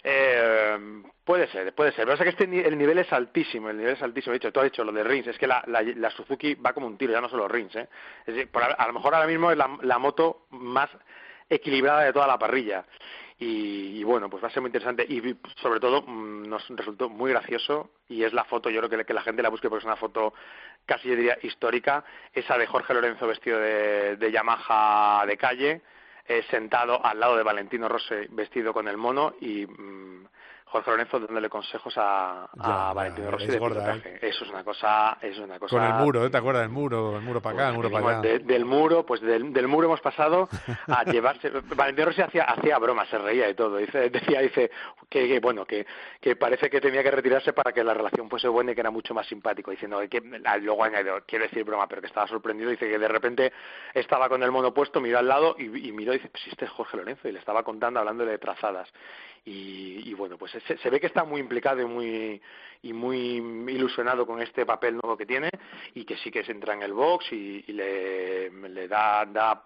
eh, 0.02 1.02
puede 1.24 1.48
ser, 1.48 1.74
puede 1.74 1.92
ser. 1.92 2.04
Pero 2.06 2.14
es 2.14 2.22
que 2.22 2.28
este, 2.30 2.68
el 2.68 2.78
nivel 2.78 2.98
es 2.98 3.12
altísimo, 3.12 3.70
el 3.70 3.76
nivel 3.76 3.94
es 3.94 4.02
altísimo. 4.02 4.32
De 4.32 4.38
hecho, 4.38 4.52
tú 4.52 4.61
has 4.61 4.64
dicho 4.64 4.84
lo 4.84 4.92
de 4.92 5.04
Rins, 5.04 5.26
es 5.26 5.38
que 5.38 5.46
la, 5.46 5.62
la, 5.66 6.11
Suzuki 6.11 6.54
va 6.54 6.72
como 6.72 6.87
un 6.87 6.96
tiro, 6.96 7.12
ya 7.12 7.20
no 7.20 7.28
solo 7.28 7.48
Rins. 7.48 7.76
¿eh? 7.76 7.88
a, 8.78 8.87
lo 8.87 8.92
mejor 8.92 9.14
ahora 9.14 9.26
mismo 9.26 9.50
es 9.50 9.56
la, 9.56 9.98
moto 9.98 10.46
más 10.50 10.90
equilibrada 11.48 12.02
de 12.02 12.12
toda 12.12 12.26
la 12.26 12.38
parrilla. 12.38 12.84
Y, 13.40 14.02
bueno, 14.02 14.28
pues 14.28 14.42
va 14.42 14.48
a 14.48 14.50
ser 14.50 14.62
muy 14.62 14.68
interesante 14.68 15.06
y 15.08 15.22
sobre 15.62 15.78
todo 15.78 16.02
mm, 16.02 16.48
nos 16.48 16.68
resultó 16.70 17.08
muy 17.08 17.30
gracioso 17.30 17.90
y 18.08 18.24
es 18.24 18.32
la 18.32 18.42
foto, 18.44 18.68
yo 18.68 18.80
creo 18.80 19.04
que, 19.06 19.14
la 19.14 19.22
gente 19.22 19.42
la 19.42 19.48
busque 19.48 19.68
porque 19.68 19.82
es 19.82 19.87
una 19.87 19.94
foto 19.94 20.34
casi 20.87 21.08
yo 21.08 21.14
diría 21.14 21.38
histórica, 21.42 22.04
esa 22.32 22.58
de 22.58 22.66
Jorge 22.66 22.94
Lorenzo 22.94 23.28
vestido 23.28 23.61
de 23.61 24.30
Yamaha 24.32 25.24
de 25.24 25.37
calle, 25.37 25.82
eh, 26.29 26.45
sentado 26.51 27.05
al 27.05 27.19
lado 27.19 27.37
de 27.37 27.43
Valentino 27.43 27.88
Rossi 27.88 28.27
vestido 28.31 28.73
con 28.73 28.87
el 28.87 28.97
mono 28.97 29.35
y 29.41 29.67
mm, 29.67 30.27
Jorge 30.70 30.90
Lorenzo 30.90 31.20
dándole 31.20 31.48
consejos 31.48 31.94
a, 31.96 32.48
a 32.59 32.92
Valentino 32.92 33.31
Rossi 33.31 33.46
de 33.46 33.57
¿eh? 33.57 34.18
Eso 34.22 34.44
es 34.44 34.50
una 34.50 34.62
cosa, 34.62 35.16
es 35.22 35.38
una 35.38 35.59
cosa. 35.59 35.76
Con 35.76 35.85
el 35.85 35.94
muro, 35.94 36.26
¿eh? 36.26 36.31
¿te 36.31 36.37
acuerdas 36.37 36.62
del 36.62 36.70
muro? 36.70 37.16
El 37.16 37.22
muro 37.22 37.40
para 37.40 37.54
acá, 37.54 37.68
el 37.70 37.74
muro 37.74 37.90
para 37.90 38.18
allá. 38.18 38.38
del 38.38 38.64
muro, 38.64 39.07
pues 39.07 39.20
del, 39.22 39.52
del, 39.52 39.66
muro 39.66 39.87
hemos 39.87 40.00
pasado 40.00 40.48
a 40.87 41.04
llevarse. 41.11 41.50
Valentino 41.74 42.07
Rossi 42.07 42.22
hacía, 42.22 42.44
hacía 42.44 42.78
bromas, 42.78 43.09
se 43.09 43.18
reía 43.18 43.48
y 43.48 43.54
todo. 43.54 43.78
Dice, 43.78 44.11
decía, 44.11 44.40
dice 44.40 44.70
que, 45.09 45.40
bueno, 45.40 45.64
que, 45.64 45.87
que 46.20 46.37
parece 46.37 46.68
que 46.68 46.81
tenía 46.81 47.02
que 47.02 47.11
retirarse 47.11 47.54
para 47.54 47.72
que 47.72 47.83
la 47.83 47.94
relación 47.94 48.28
fuese 48.28 48.48
buena 48.48 48.72
y 48.72 48.74
que 48.74 48.83
era 48.83 48.90
mucho 48.90 49.14
más 49.14 49.26
simpático. 49.26 49.70
Diciendo 49.70 50.00
que 50.11 50.20
luego 50.61 50.85
añadió, 50.85 51.22
quiero 51.26 51.44
decir 51.44 51.64
broma, 51.64 51.87
pero 51.88 52.02
que 52.02 52.09
estaba 52.09 52.26
sorprendido. 52.26 52.70
Dice 52.70 52.88
que 52.88 52.98
de 52.98 53.09
repente 53.09 53.52
estaba 53.95 54.28
con 54.28 54.43
el 54.43 54.51
mono 54.51 54.74
puesto, 54.74 55.01
miró 55.01 55.18
al 55.18 55.28
lado 55.28 55.57
y, 55.59 55.88
y 55.88 55.93
miró 55.93 56.12
y 56.12 56.18
dice, 56.18 56.28
pues 56.28 56.47
este 56.49 56.66
es 56.66 56.70
Jorge 56.72 56.99
Lorenzo 56.99 57.26
y 57.26 57.32
le 57.32 57.38
estaba 57.38 57.62
contando, 57.62 58.01
hablándole 58.01 58.32
de 58.32 58.38
trazadas 58.38 58.93
y, 59.45 60.12
bueno, 60.14 60.36
pues 60.36 60.53
se, 60.53 60.91
ve 60.91 61.01
que 61.01 61.07
está 61.07 61.24
muy 61.24 61.41
implicado 61.41 61.80
y 61.80 61.86
muy, 61.86 62.43
y 62.82 62.93
muy 62.93 63.18
ilusionado 63.68 64.26
con 64.26 64.43
este 64.43 64.66
papel 64.66 64.95
nuevo 64.95 65.16
que 65.16 65.26
tiene 65.26 65.51
y 65.95 66.05
que 66.05 66.16
sí 66.18 66.30
que 66.30 66.45
se 66.45 66.53
entra 66.53 66.74
en 66.74 66.82
el 66.82 66.93
box 66.93 67.32
y, 67.32 67.62
le, 67.72 68.51
le, 68.51 68.89
da, 68.89 69.24
da 69.26 69.62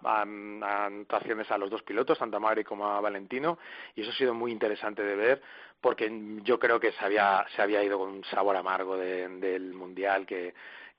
actuaciones 0.61 1.49
a 1.51 1.57
los 1.57 1.69
dos 1.69 1.83
pilotos, 1.83 2.17
tanto 2.17 2.37
a 2.37 2.39
Magri 2.39 2.63
como 2.63 2.87
a 2.87 3.01
Valentino, 3.01 3.57
y 3.95 4.01
eso 4.01 4.11
ha 4.11 4.15
sido 4.15 4.33
muy 4.33 4.51
interesante 4.51 5.03
de 5.03 5.15
ver 5.15 5.41
porque 5.83 6.09
yo 6.43 6.57
creo 6.57 6.79
que 6.79 6.93
se 6.93 7.03
había, 7.03 7.45
se 7.53 7.61
había 7.61 7.83
ido 7.83 7.99
con 7.99 8.09
un 8.09 8.23
sabor 8.23 8.55
amargo 8.55 8.95
del 8.95 9.73
Mundial 9.73 10.25
que 10.25 10.53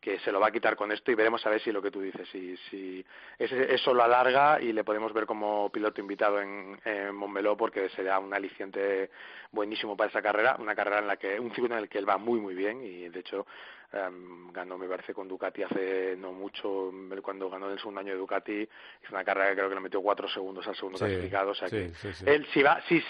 que 0.05 0.19
se 0.19 0.31
lo 0.31 0.39
va 0.39 0.49
a 0.49 0.53
quitar 0.53 0.77
con 0.77 0.93
esto 0.93 1.11
y 1.11 1.15
veremos 1.15 1.47
a 1.47 1.49
ver 1.49 1.63
si 1.63 1.73
lo 1.73 1.81
que 1.81 1.91
tú 1.91 2.03
dices, 2.03 2.29
si, 2.29 2.55
si 2.69 3.03
eso 3.39 3.95
lo 3.95 4.03
alarga 4.03 4.61
y 4.61 4.71
le 4.71 4.85
podemos 4.85 5.15
ver 5.15 5.25
como 5.25 5.71
piloto 5.71 5.99
invitado 5.99 6.43
en, 6.43 6.79
en 6.85 7.15
Montmeló 7.15 7.57
porque 7.57 7.89
será 7.89 8.19
un 8.19 8.35
aliciente 8.35 9.09
buenísimo 9.51 9.97
para 9.97 10.11
esa 10.11 10.21
carrera, 10.21 10.57
una 10.59 10.75
carrera 10.75 10.99
en 10.99 11.07
la 11.07 11.17
que, 11.17 11.41
un 11.41 11.49
circuito 11.53 11.75
en 11.77 11.81
el 11.85 11.89
que 11.89 11.97
él 11.97 12.07
va 12.07 12.19
muy 12.19 12.39
muy 12.39 12.55
bien 12.55 12.85
y 12.85 13.09
de 13.09 13.21
hecho 13.21 13.47
um, 13.95 14.53
ganó 14.53 14.77
me 14.77 14.87
parece 14.89 15.15
con 15.15 15.27
Ducati 15.27 15.63
hace 15.63 16.17
no 16.19 16.33
mucho, 16.33 16.93
cuando 17.23 17.49
ganó 17.49 17.71
el 17.71 17.79
segundo 17.79 18.01
año 18.01 18.13
de 18.13 18.19
Ducati, 18.19 18.61
hizo 18.61 19.11
una 19.11 19.25
carrera 19.25 19.49
que 19.49 19.57
creo 19.57 19.69
que 19.71 19.75
le 19.75 19.81
metió 19.81 20.03
cuatro 20.03 20.29
segundos 20.29 20.69
al 20.69 20.77
segundo 20.77 20.99
clasificado, 20.99 21.53
o 21.53 21.55
sea 21.55 21.71
que 21.71 21.93
él 22.27 22.47
si 22.53 22.63
va, 22.63 22.79
si, 22.83 23.03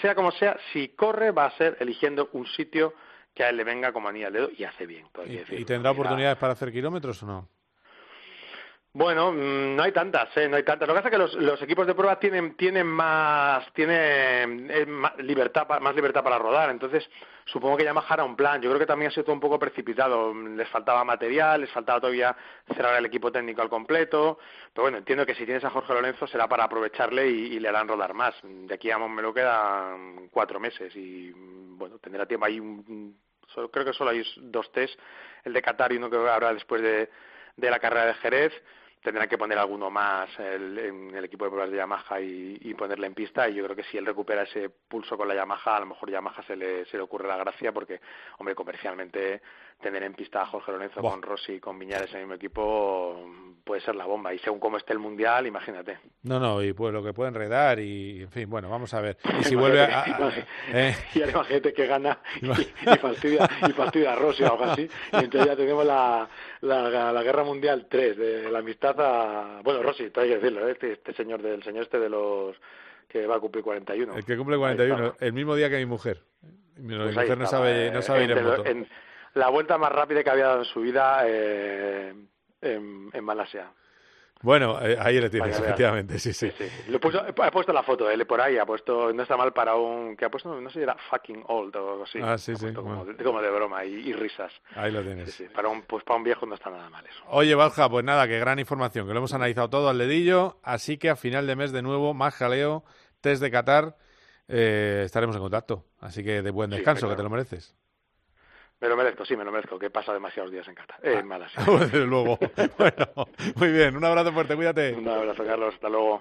sea 0.00 0.16
como 0.16 0.32
sea, 0.32 0.58
si 0.72 0.88
corre 0.88 1.30
va 1.30 1.44
a 1.44 1.56
ser 1.56 1.76
eligiendo 1.78 2.30
un 2.32 2.48
sitio 2.48 2.94
que 3.34 3.44
a 3.44 3.50
él 3.50 3.56
le 3.56 3.64
venga 3.64 3.92
como 3.92 4.08
anilla 4.08 4.28
al 4.28 4.32
dedo 4.32 4.50
y 4.56 4.64
hace 4.64 4.86
bien. 4.86 5.06
¿Y, 5.50 5.64
tendrá 5.64 5.92
oportunidades 5.92 6.38
para 6.38 6.52
hacer 6.52 6.72
kilómetros 6.72 7.22
o 7.22 7.26
no? 7.26 7.48
Bueno, 8.94 9.32
mm, 9.32 9.74
no 9.74 9.82
hay 9.84 9.92
tantas, 9.92 10.36
¿eh? 10.36 10.46
no 10.48 10.56
hay 10.56 10.64
tantas. 10.64 10.86
Lo 10.86 10.92
que 10.92 11.00
pasa 11.00 11.08
es 11.08 11.12
que 11.12 11.18
los, 11.18 11.34
los 11.34 11.62
equipos 11.62 11.86
de 11.86 11.94
prueba 11.94 12.18
tienen 12.18 12.56
tienen 12.56 12.86
más 12.86 13.64
libertad 15.18 15.66
más 15.80 15.94
libertad 15.94 16.22
para 16.22 16.38
rodar. 16.38 16.68
Entonces 16.68 17.08
supongo 17.46 17.78
que 17.78 17.84
Yamaha 17.84 18.12
hará 18.12 18.24
un 18.24 18.36
plan. 18.36 18.60
Yo 18.60 18.68
creo 18.68 18.78
que 18.78 18.86
también 18.86 19.10
ha 19.10 19.14
sido 19.14 19.24
todo 19.24 19.34
un 19.34 19.40
poco 19.40 19.58
precipitado. 19.58 20.34
Les 20.34 20.68
faltaba 20.68 21.04
material, 21.04 21.62
les 21.62 21.70
faltaba 21.70 22.00
todavía 22.00 22.36
cerrar 22.74 22.98
el 22.98 23.06
equipo 23.06 23.32
técnico 23.32 23.62
al 23.62 23.70
completo. 23.70 24.38
Pero 24.74 24.82
bueno, 24.82 24.98
entiendo 24.98 25.24
que 25.24 25.34
si 25.36 25.46
tienes 25.46 25.64
a 25.64 25.70
Jorge 25.70 25.94
Lorenzo 25.94 26.26
será 26.26 26.46
para 26.46 26.64
aprovecharle 26.64 27.26
y, 27.28 27.58
le 27.60 27.68
harán 27.70 27.88
rodar 27.88 28.12
más. 28.12 28.34
De 28.42 28.74
aquí 28.74 28.90
a 28.90 28.98
me 28.98 29.22
lo 29.22 29.32
quedan 29.32 30.28
cuatro 30.30 30.60
meses 30.60 30.94
y 30.96 31.32
bueno 31.32 31.98
tendrá 31.98 32.26
tiempo 32.26 32.44
ahí 32.44 32.60
un, 32.60 33.16
creo 33.72 33.86
que 33.86 33.94
solo 33.94 34.10
hay 34.10 34.22
dos 34.36 34.70
test, 34.70 35.00
el 35.44 35.54
de 35.54 35.62
Qatar 35.62 35.92
y 35.92 35.96
uno 35.96 36.10
que 36.10 36.16
habrá 36.16 36.52
después 36.52 36.82
de, 36.82 37.08
de 37.56 37.70
la 37.70 37.78
carrera 37.78 38.06
de 38.06 38.14
Jerez 38.14 38.52
tendrán 39.02 39.28
que 39.28 39.36
poner 39.36 39.58
alguno 39.58 39.90
más 39.90 40.30
en 40.38 41.14
el 41.14 41.24
equipo 41.24 41.44
de 41.44 41.50
pruebas 41.50 41.70
de 41.70 41.76
Yamaha 41.76 42.20
y, 42.20 42.74
ponerle 42.74 43.06
en 43.06 43.14
pista 43.14 43.48
y 43.48 43.54
yo 43.54 43.64
creo 43.64 43.76
que 43.76 43.84
si 43.84 43.98
él 43.98 44.06
recupera 44.06 44.42
ese 44.42 44.70
pulso 44.70 45.16
con 45.16 45.28
la 45.28 45.34
Yamaha 45.34 45.76
a 45.76 45.80
lo 45.80 45.86
mejor 45.86 46.10
Yamaha 46.10 46.42
se 46.44 46.56
le, 46.56 46.84
se 46.86 46.96
le 46.96 47.02
ocurre 47.02 47.28
la 47.28 47.36
gracia 47.36 47.72
porque 47.72 48.00
hombre 48.38 48.54
comercialmente 48.54 49.42
tener 49.82 50.02
en 50.02 50.14
pista 50.14 50.42
a 50.42 50.46
Jorge 50.46 50.72
Lorenzo 50.72 51.00
con 51.00 51.20
Rossi 51.20 51.54
y 51.54 51.60
con 51.60 51.78
Viñales 51.78 52.10
en 52.10 52.20
el 52.20 52.22
mismo 52.22 52.34
equipo 52.34 53.30
puede 53.64 53.80
ser 53.80 53.94
la 53.94 54.06
bomba 54.06 54.32
y 54.34 54.38
según 54.38 54.58
cómo 54.58 54.76
esté 54.76 54.92
el 54.92 54.98
mundial 54.98 55.46
imagínate 55.46 55.98
no 56.22 56.40
no 56.40 56.62
y 56.62 56.72
pues 56.72 56.92
lo 56.92 57.02
que 57.02 57.12
puede 57.12 57.28
enredar 57.28 57.78
y 57.78 58.22
en 58.22 58.30
fin 58.30 58.48
bueno 58.48 58.68
vamos 58.68 58.92
a 58.94 59.00
ver 59.00 59.18
y 59.40 59.44
si 59.44 59.54
vuelve 59.56 59.82
a, 59.82 60.04
eh. 60.72 60.94
y 61.14 61.22
imagínate 61.22 61.72
que 61.72 61.86
gana 61.86 62.18
y, 62.40 62.46
fastidia 62.96 63.48
y 63.68 63.72
fastidia 63.72 64.12
a 64.12 64.16
Rossi 64.16 64.42
o 64.42 64.52
algo 64.52 64.64
así 64.64 64.88
y 65.12 65.16
entonces 65.16 65.46
ya 65.46 65.56
tenemos 65.56 65.84
la, 65.84 66.28
la, 66.62 67.12
la 67.12 67.22
guerra 67.22 67.44
mundial 67.44 67.86
3 67.88 68.16
de 68.16 68.50
la 68.50 68.60
amistad 68.60 68.96
bueno, 69.62 69.82
Rossi, 69.82 70.04
hay 70.04 70.10
que 70.10 70.38
decirlo, 70.38 70.68
¿eh? 70.68 70.72
este, 70.72 70.92
este, 70.92 71.12
señor 71.14 71.42
del 71.42 71.62
señor 71.62 71.84
este 71.84 71.98
de 71.98 72.08
los 72.08 72.56
que 73.08 73.26
va 73.26 73.36
a 73.36 73.40
cumplir 73.40 73.64
41. 73.64 74.14
El 74.14 74.24
que 74.24 74.36
cumple 74.36 74.56
41, 74.56 75.16
el 75.20 75.32
mismo 75.32 75.54
día 75.54 75.68
que 75.68 75.76
mi 75.76 75.86
mujer. 75.86 76.22
Mi, 76.76 76.96
pues 76.96 77.14
mujer 77.14 77.38
no 77.38 77.46
sabe, 77.46 77.90
no 77.90 78.02
sabe 78.02 78.24
ir 78.24 78.30
en 78.30 78.44
moto. 78.44 78.64
La 79.34 79.48
vuelta 79.48 79.78
más 79.78 79.92
rápida 79.92 80.22
que 80.22 80.30
había 80.30 80.46
dado 80.46 80.58
en 80.60 80.64
su 80.64 80.80
vida 80.80 81.22
eh, 81.26 82.14
en, 82.60 83.10
en 83.12 83.24
Malasia. 83.24 83.72
Bueno, 84.42 84.84
eh, 84.84 84.96
ahí 84.98 85.20
le 85.20 85.30
tienes, 85.30 85.56
efectivamente, 85.58 86.18
sí, 86.18 86.32
sí. 86.32 86.52
Lo 86.88 86.98
puso, 86.98 87.20
ha 87.20 87.50
puesto 87.52 87.72
la 87.72 87.84
foto, 87.84 88.10
él 88.10 88.26
por 88.26 88.40
ahí, 88.40 88.58
ha 88.58 88.66
puesto, 88.66 89.12
no 89.12 89.22
está 89.22 89.36
mal 89.36 89.52
para 89.52 89.76
un, 89.76 90.16
que 90.16 90.24
ha 90.24 90.30
puesto, 90.30 90.60
no 90.60 90.68
sé 90.68 90.80
si 90.80 90.82
era 90.82 90.96
fucking 91.10 91.44
old 91.46 91.76
o 91.76 91.92
algo 91.92 92.02
así. 92.02 92.18
Ah, 92.20 92.36
sí, 92.36 92.56
sí. 92.56 92.72
Como, 92.74 93.04
de, 93.04 93.50
broma 93.50 93.84
y, 93.84 94.12
risas. 94.12 94.52
Ahí 94.74 94.90
lo 94.90 95.02
tienes. 95.02 95.32
Sí, 95.32 95.46
Para 95.54 95.68
un, 95.68 95.82
pues 95.82 96.02
para 96.02 96.16
un 96.18 96.24
viejo 96.24 96.44
no 96.44 96.56
está 96.56 96.70
nada 96.70 96.90
mal 96.90 97.06
eso. 97.06 97.22
Oye, 97.28 97.54
Balja, 97.54 97.88
pues 97.88 98.04
nada, 98.04 98.26
qué 98.26 98.40
gran 98.40 98.58
información, 98.58 99.06
que 99.06 99.12
lo 99.12 99.18
hemos 99.18 99.32
analizado 99.32 99.70
todo 99.70 99.88
al 99.88 99.98
dedillo, 99.98 100.58
así 100.64 100.98
que 100.98 101.08
a 101.08 101.14
final 101.14 101.46
de 101.46 101.54
mes 101.54 101.70
de 101.70 101.82
nuevo, 101.82 102.12
más 102.12 102.34
jaleo, 102.34 102.82
test 103.20 103.40
de 103.40 103.50
Qatar, 103.52 103.96
eh, 104.48 105.02
estaremos 105.06 105.36
en 105.36 105.42
contacto. 105.42 105.84
Así 106.00 106.24
que 106.24 106.42
de 106.42 106.50
buen 106.50 106.70
descanso, 106.70 107.08
que 107.08 107.14
te 107.14 107.22
lo 107.22 107.30
mereces. 107.30 107.76
Me 108.82 108.88
lo 108.88 108.96
merezco, 108.96 109.24
sí, 109.24 109.36
me 109.36 109.44
lo 109.44 109.52
merezco, 109.52 109.78
que 109.78 109.90
pasa 109.90 110.12
demasiados 110.12 110.50
días 110.50 110.66
en 110.66 110.74
Qatar, 110.74 110.98
eh, 111.04 111.20
en 111.20 111.28
Malasia. 111.28 111.62
Desde 111.78 112.04
luego. 112.04 112.36
bueno, 112.78 113.28
muy 113.54 113.70
bien, 113.70 113.96
un 113.96 114.04
abrazo 114.04 114.32
fuerte, 114.32 114.56
cuídate. 114.56 114.92
Un 114.94 115.06
abrazo, 115.06 115.44
Carlos, 115.44 115.72
hasta 115.74 115.88
luego. 115.88 116.20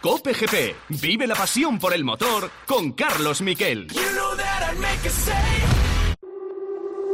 Cope 0.00 0.32
GP, 0.32 0.76
vive 1.00 1.26
la 1.28 1.36
pasión 1.36 1.78
por 1.78 1.94
el 1.94 2.02
motor 2.02 2.50
con 2.66 2.92
Carlos 2.92 3.42
Miquel. 3.42 3.86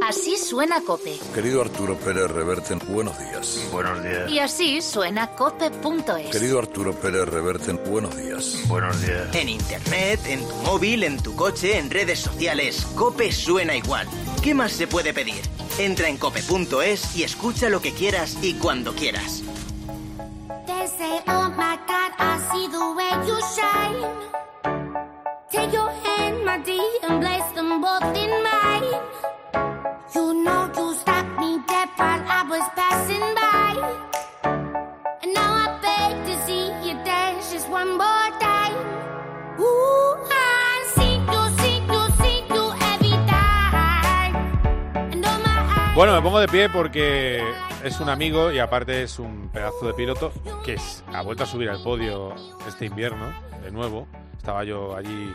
Así 0.07 0.37
suena 0.37 0.83
Cope. 0.83 1.19
Querido 1.33 1.63
Arturo 1.63 1.97
Pérez 1.97 2.31
Reverte, 2.31 2.75
buenos 2.89 3.19
días. 3.19 3.67
Buenos 3.73 4.03
días. 4.03 4.31
Y 4.31 4.39
así 4.39 4.83
suena 4.83 5.29
cope.es. 5.29 6.31
Querido 6.31 6.59
Arturo 6.59 6.93
Pérez 6.93 7.27
Reverte, 7.27 7.73
buenos 7.73 8.15
días. 8.15 8.69
Buenos 8.69 9.01
días. 9.01 9.35
En 9.35 9.49
internet, 9.49 10.21
en 10.27 10.47
tu 10.47 10.55
móvil, 10.57 11.05
en 11.05 11.17
tu 11.17 11.35
coche, 11.35 11.79
en 11.79 11.89
redes 11.89 12.19
sociales, 12.19 12.87
Cope 12.95 13.33
suena 13.33 13.77
igual. 13.77 14.07
¿Qué 14.43 14.53
más 14.53 14.73
se 14.73 14.87
puede 14.87 15.15
pedir? 15.15 15.41
Entra 15.79 16.09
en 16.09 16.19
cope.es 16.19 17.17
y 17.17 17.23
escucha 17.23 17.71
lo 17.71 17.81
que 17.81 17.95
quieras 17.95 18.37
y 18.43 18.55
cuando 18.55 18.95
quieras. 18.95 19.44
Pie 46.55 46.69
porque 46.69 47.43
es 47.83 47.99
un 47.99 48.09
amigo 48.09 48.53
y 48.53 48.61
aparte 48.61 49.03
es 49.03 49.19
un 49.19 49.49
pedazo 49.49 49.89
de 49.89 49.95
piloto 49.95 50.33
que 50.65 50.77
ha 51.13 51.21
vuelto 51.21 51.43
a 51.43 51.47
subir 51.47 51.69
al 51.69 51.83
podio 51.83 52.33
este 52.69 52.87
invierno, 52.87 53.35
de 53.65 53.73
nuevo. 53.73 54.07
Estaba 54.37 54.63
yo 54.63 54.95
allí 54.97 55.35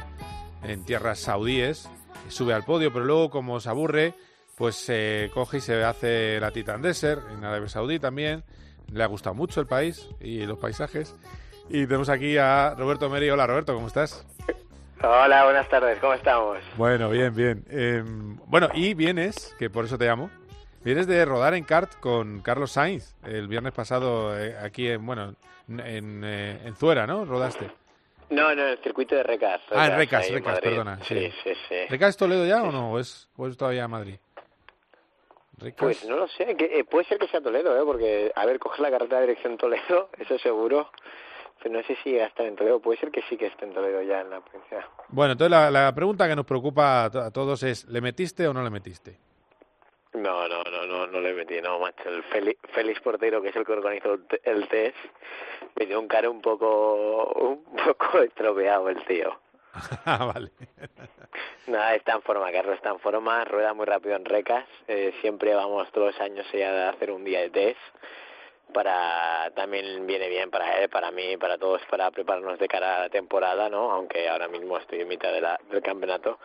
en 0.64 0.86
tierras 0.86 1.20
saudíes, 1.20 1.90
sube 2.30 2.54
al 2.54 2.64
podio, 2.64 2.94
pero 2.94 3.04
luego 3.04 3.30
como 3.30 3.60
se 3.60 3.68
aburre, 3.68 4.14
pues 4.58 4.78
se 4.78 5.30
coge 5.34 5.58
y 5.58 5.60
se 5.60 5.84
hace 5.84 6.40
la 6.40 6.52
Titan 6.52 6.82
Desert 6.82 7.22
en 7.34 7.44
Arabia 7.44 7.68
Saudí 7.68 8.00
también. 8.00 8.46
Le 8.90 9.04
ha 9.04 9.08
gustado 9.08 9.36
mucho 9.36 9.60
el 9.60 9.68
país 9.68 10.08
y 10.22 10.46
los 10.46 10.58
paisajes. 10.58 11.18
Y 11.68 11.86
tenemos 11.86 12.08
aquí 12.08 12.38
a 12.38 12.76
Roberto 12.78 13.10
Meri. 13.10 13.30
Hola 13.30 13.46
Roberto, 13.46 13.74
¿cómo 13.74 13.88
estás? 13.88 14.26
Hola, 15.04 15.44
buenas 15.44 15.68
tardes, 15.68 16.00
¿cómo 16.00 16.14
estamos? 16.14 16.60
Bueno, 16.78 17.10
bien, 17.10 17.36
bien. 17.36 17.66
Em, 17.70 18.38
bueno, 18.46 18.70
y 18.74 18.94
vienes, 18.94 19.54
que 19.60 19.70
por 19.70 19.84
eso 19.84 19.98
te 19.98 20.06
llamo, 20.06 20.30
Vienes 20.84 21.08
de 21.08 21.26
rodar 21.26 21.54
en 21.56 21.66
kart 21.66 21.94
con 22.00 22.42
Carlos 22.42 22.72
Sainz 22.72 23.16
el 23.26 23.48
viernes 23.48 23.74
pasado 23.74 24.38
eh, 24.40 24.56
aquí 24.58 24.88
en, 24.88 25.06
bueno, 25.06 25.36
en, 25.68 26.24
eh, 26.24 26.62
en, 26.64 26.76
Zuera, 26.76 27.06
¿no? 27.06 27.26
Rodaste. 27.26 27.70
No, 28.30 28.44
no, 28.44 28.52
en 28.52 28.60
el 28.60 28.78
circuito 28.80 29.16
de 29.16 29.24
Recas. 29.24 29.60
ah, 29.72 29.88
en 29.88 29.98
Recas, 29.98 30.32
Recas, 30.32 30.60
perdona. 30.62 31.00
Sí, 31.04 31.32
sí, 31.44 31.52
sí. 31.68 31.76
¿Recas 31.90 32.16
Toledo 32.16 32.46
ya 32.46 32.64
o 32.64 32.72
no? 32.72 32.94
¿O 32.94 33.00
es, 33.00 33.30
o 33.36 33.48
es 33.48 33.58
todavía 33.58 33.88
Madrid? 33.88 34.16
Pues 35.78 36.06
no 36.06 36.16
lo 36.16 36.28
sé, 36.30 36.56
que, 36.56 36.80
eh, 36.80 36.86
puede 36.86 37.06
ser 37.08 37.18
que 37.18 37.28
sea 37.28 37.42
Toledo, 37.42 37.78
¿eh? 37.78 37.84
Porque, 37.84 38.32
a 38.34 38.46
ver, 38.46 38.60
coger 38.60 38.80
la 38.80 38.92
carretera 38.92 39.20
de 39.20 39.28
dirección 39.28 39.58
Toledo, 39.58 40.10
eso 40.18 40.40
seguro. 40.40 40.90
Pero 41.62 41.76
no 41.76 41.84
sé 41.84 41.98
si 42.02 42.14
ya 42.14 42.28
está 42.28 42.46
en 42.46 42.56
Toledo, 42.56 42.80
puede 42.80 42.98
ser 43.00 43.12
que 43.12 43.22
sí 43.30 43.36
que 43.36 43.48
esté 43.48 43.66
en 43.66 43.74
Toledo 43.74 44.02
ya 44.02 44.22
en 44.22 44.30
la 44.30 44.40
provincia. 44.40 44.88
Bueno, 45.10 45.34
entonces 45.34 45.52
la, 45.52 45.70
la 45.70 45.94
pregunta 45.94 46.26
que 46.26 46.36
nos 46.38 46.46
preocupa 46.46 47.04
a 47.04 47.32
todos 47.32 47.64
es, 47.64 47.84
¿le 47.90 48.00
metiste 48.00 48.48
o 48.48 48.54
no 48.54 48.64
le 48.64 48.70
metiste? 48.70 49.18
No, 50.14 50.48
no, 50.48 50.64
no, 50.64 50.86
no, 50.88 51.08
no 51.08 51.20
le 51.22 51.34
metí, 51.34 51.62
no, 51.62 51.80
macho. 51.80 52.10
El 52.10 52.24
Félix, 52.24 53.00
Portero, 53.02 53.42
que 53.42 53.50
es 53.50 53.56
el 53.56 53.66
que 53.66 53.74
organizó 53.74 54.18
el 54.44 54.68
test, 54.68 54.98
me 55.80 55.86
dio 55.86 56.00
un 56.00 56.08
cara 56.08 56.30
un 56.30 56.42
poco, 56.42 57.26
un 57.36 57.64
poco 57.76 58.20
estropeado 58.24 58.90
el 58.90 59.04
tío. 59.06 59.40
ah, 60.06 60.32
vale. 60.34 60.52
Nada, 61.68 61.94
está 61.94 62.14
en 62.14 62.24
forma, 62.24 62.52
Carlos 62.52 62.76
está 62.76 62.90
en 62.90 63.00
forma, 63.00 63.46
rueda 63.46 63.74
muy 63.76 63.86
rápido 63.86 64.16
en 64.16 64.26
recas. 64.26 64.66
Eh, 64.88 65.14
siempre 65.22 65.54
vamos 65.54 65.92
todos 65.92 66.14
los 66.14 66.22
años 66.22 66.48
ya 66.52 66.88
a 66.88 66.90
hacer 66.90 67.12
un 67.12 67.24
día 67.24 67.42
de 67.42 67.52
test. 67.52 67.80
Para 68.74 69.52
también 69.56 70.06
viene 70.06 70.30
bien 70.30 70.52
para 70.52 70.80
él, 70.80 70.90
para 70.90 71.10
mí, 71.12 71.38
para 71.38 71.58
todos, 71.58 71.82
para 71.90 72.12
prepararnos 72.12 72.60
de 72.60 72.68
cara 72.68 72.98
a 72.98 73.00
la 73.02 73.10
temporada, 73.10 73.68
¿no? 73.68 73.92
Aunque 73.92 74.30
ahora 74.30 74.48
mismo 74.48 74.78
estoy 74.78 75.02
en 75.02 75.08
mitad 75.08 75.32
de 75.32 75.42
la, 75.42 75.60
del 75.72 75.82
campeonato 75.82 76.40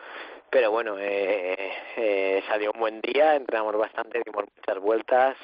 pero 0.54 0.70
bueno, 0.70 0.96
eh, 1.00 1.72
eh, 1.96 2.40
salió 2.46 2.70
un 2.70 2.78
buen 2.78 3.00
día, 3.00 3.34
entrenamos 3.34 3.76
bastante, 3.76 4.22
dimos 4.24 4.44
muchas 4.56 4.80
vueltas, 4.80 5.36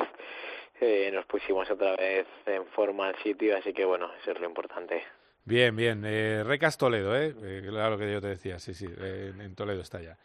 eh, 0.80 1.10
nos 1.12 1.26
pusimos 1.26 1.68
otra 1.68 1.96
vez 1.96 2.28
en 2.46 2.64
forma 2.66 3.08
al 3.08 3.20
sitio, 3.20 3.56
así 3.56 3.72
que 3.72 3.84
bueno, 3.84 4.08
eso 4.22 4.30
es 4.30 4.38
lo 4.38 4.46
importante. 4.46 5.02
Bien, 5.44 5.74
bien. 5.74 6.04
Eh, 6.06 6.44
Recas 6.44 6.78
Toledo, 6.78 7.20
¿eh? 7.20 7.34
Claro 7.66 7.98
que 7.98 8.12
yo 8.12 8.20
te 8.20 8.28
decía, 8.28 8.60
sí, 8.60 8.72
sí, 8.72 8.86
en 8.86 9.52
Toledo 9.56 9.80
está 9.80 10.00
ya. 10.00 10.16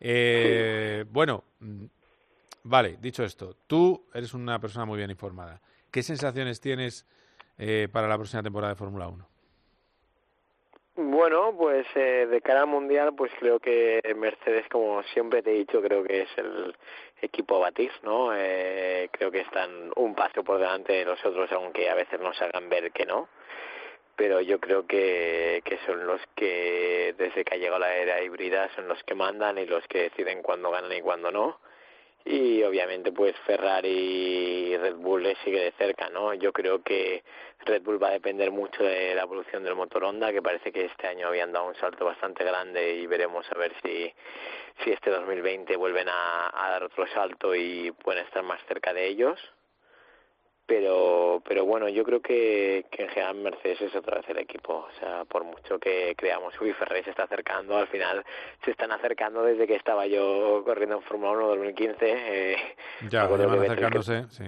Eh, 0.00 1.04
bueno, 1.08 1.44
mm, 1.60 1.84
vale, 2.64 2.96
dicho 3.00 3.22
esto, 3.22 3.58
tú 3.68 4.08
eres 4.12 4.34
una 4.34 4.58
persona 4.58 4.84
muy 4.84 4.98
bien 4.98 5.10
informada. 5.10 5.60
¿Qué 5.92 6.02
sensaciones 6.02 6.60
tienes 6.60 7.06
eh, 7.58 7.86
para 7.92 8.08
la 8.08 8.16
próxima 8.16 8.42
temporada 8.42 8.72
de 8.72 8.76
Fórmula 8.76 9.06
1? 9.06 9.31
Bueno, 10.94 11.54
pues 11.56 11.86
eh, 11.94 12.26
de 12.30 12.42
cara 12.42 12.60
al 12.60 12.66
Mundial, 12.66 13.14
pues 13.16 13.32
creo 13.38 13.58
que 13.58 14.02
Mercedes, 14.14 14.68
como 14.68 15.02
siempre 15.04 15.42
te 15.42 15.50
he 15.50 15.54
dicho, 15.54 15.80
creo 15.80 16.04
que 16.04 16.22
es 16.22 16.28
el 16.36 16.76
equipo 17.22 17.56
a 17.56 17.60
batir, 17.60 17.90
¿no? 18.02 18.30
Eh, 18.36 19.08
creo 19.10 19.30
que 19.30 19.40
están 19.40 19.90
un 19.96 20.14
paso 20.14 20.44
por 20.44 20.58
delante 20.58 20.92
de 20.92 21.04
los 21.06 21.24
otros, 21.24 21.50
aunque 21.52 21.88
a 21.88 21.94
veces 21.94 22.20
nos 22.20 22.40
hagan 22.42 22.68
ver 22.68 22.92
que 22.92 23.06
no. 23.06 23.28
Pero 24.16 24.42
yo 24.42 24.60
creo 24.60 24.86
que, 24.86 25.62
que 25.64 25.78
son 25.86 26.06
los 26.06 26.20
que, 26.34 27.14
desde 27.16 27.42
que 27.42 27.54
ha 27.54 27.58
llegado 27.58 27.78
la 27.78 27.96
era 27.96 28.22
híbrida, 28.22 28.68
son 28.74 28.86
los 28.86 29.02
que 29.04 29.14
mandan 29.14 29.56
y 29.56 29.64
los 29.64 29.86
que 29.88 30.10
deciden 30.10 30.42
cuándo 30.42 30.70
ganan 30.70 30.92
y 30.92 31.00
cuándo 31.00 31.30
no 31.30 31.58
y 32.24 32.62
obviamente 32.62 33.12
pues 33.12 33.34
Ferrari 33.46 33.88
y 33.88 34.76
Red 34.76 34.96
Bull 34.96 35.22
le 35.22 35.36
sigue 35.44 35.60
de 35.60 35.72
cerca, 35.72 36.08
¿no? 36.10 36.34
Yo 36.34 36.52
creo 36.52 36.82
que 36.82 37.22
Red 37.64 37.82
Bull 37.82 38.02
va 38.02 38.08
a 38.08 38.12
depender 38.12 38.50
mucho 38.50 38.82
de 38.82 39.14
la 39.14 39.22
evolución 39.22 39.64
del 39.64 39.74
motor 39.74 40.04
Honda, 40.04 40.32
que 40.32 40.42
parece 40.42 40.72
que 40.72 40.86
este 40.86 41.06
año 41.06 41.28
habían 41.28 41.52
dado 41.52 41.66
un 41.66 41.74
salto 41.76 42.04
bastante 42.04 42.44
grande 42.44 42.96
y 42.96 43.06
veremos 43.06 43.46
a 43.50 43.58
ver 43.58 43.72
si, 43.82 44.12
si 44.84 44.90
este 44.90 45.10
2020 45.10 45.76
vuelven 45.76 46.08
a, 46.08 46.50
a 46.52 46.70
dar 46.70 46.84
otro 46.84 47.06
salto 47.08 47.54
y 47.54 47.92
pueden 47.92 48.24
estar 48.24 48.42
más 48.42 48.60
cerca 48.66 48.92
de 48.92 49.06
ellos 49.06 49.38
pero 50.72 51.42
pero 51.46 51.66
bueno 51.66 51.86
yo 51.90 52.02
creo 52.02 52.22
que, 52.22 52.86
que 52.90 53.02
en 53.02 53.08
general 53.10 53.34
Mercedes 53.36 53.82
es 53.82 53.94
otra 53.94 54.16
vez 54.16 54.28
el 54.30 54.38
equipo 54.38 54.86
o 54.88 54.98
sea 54.98 55.26
por 55.26 55.44
mucho 55.44 55.78
que 55.78 56.14
creamos 56.16 56.58
uy 56.62 56.72
Ferrari 56.72 57.04
se 57.04 57.10
está 57.10 57.24
acercando 57.24 57.76
al 57.76 57.88
final 57.88 58.24
se 58.64 58.70
están 58.70 58.90
acercando 58.90 59.42
desde 59.42 59.66
que 59.66 59.74
estaba 59.74 60.06
yo 60.06 60.62
corriendo 60.64 60.96
en 60.96 61.02
Fórmula 61.02 61.32
1 61.32 61.48
2015 61.48 61.96
eh, 62.00 62.56
ya 63.10 63.26
van 63.26 63.42
acercándose 63.42 64.24
sí 64.30 64.44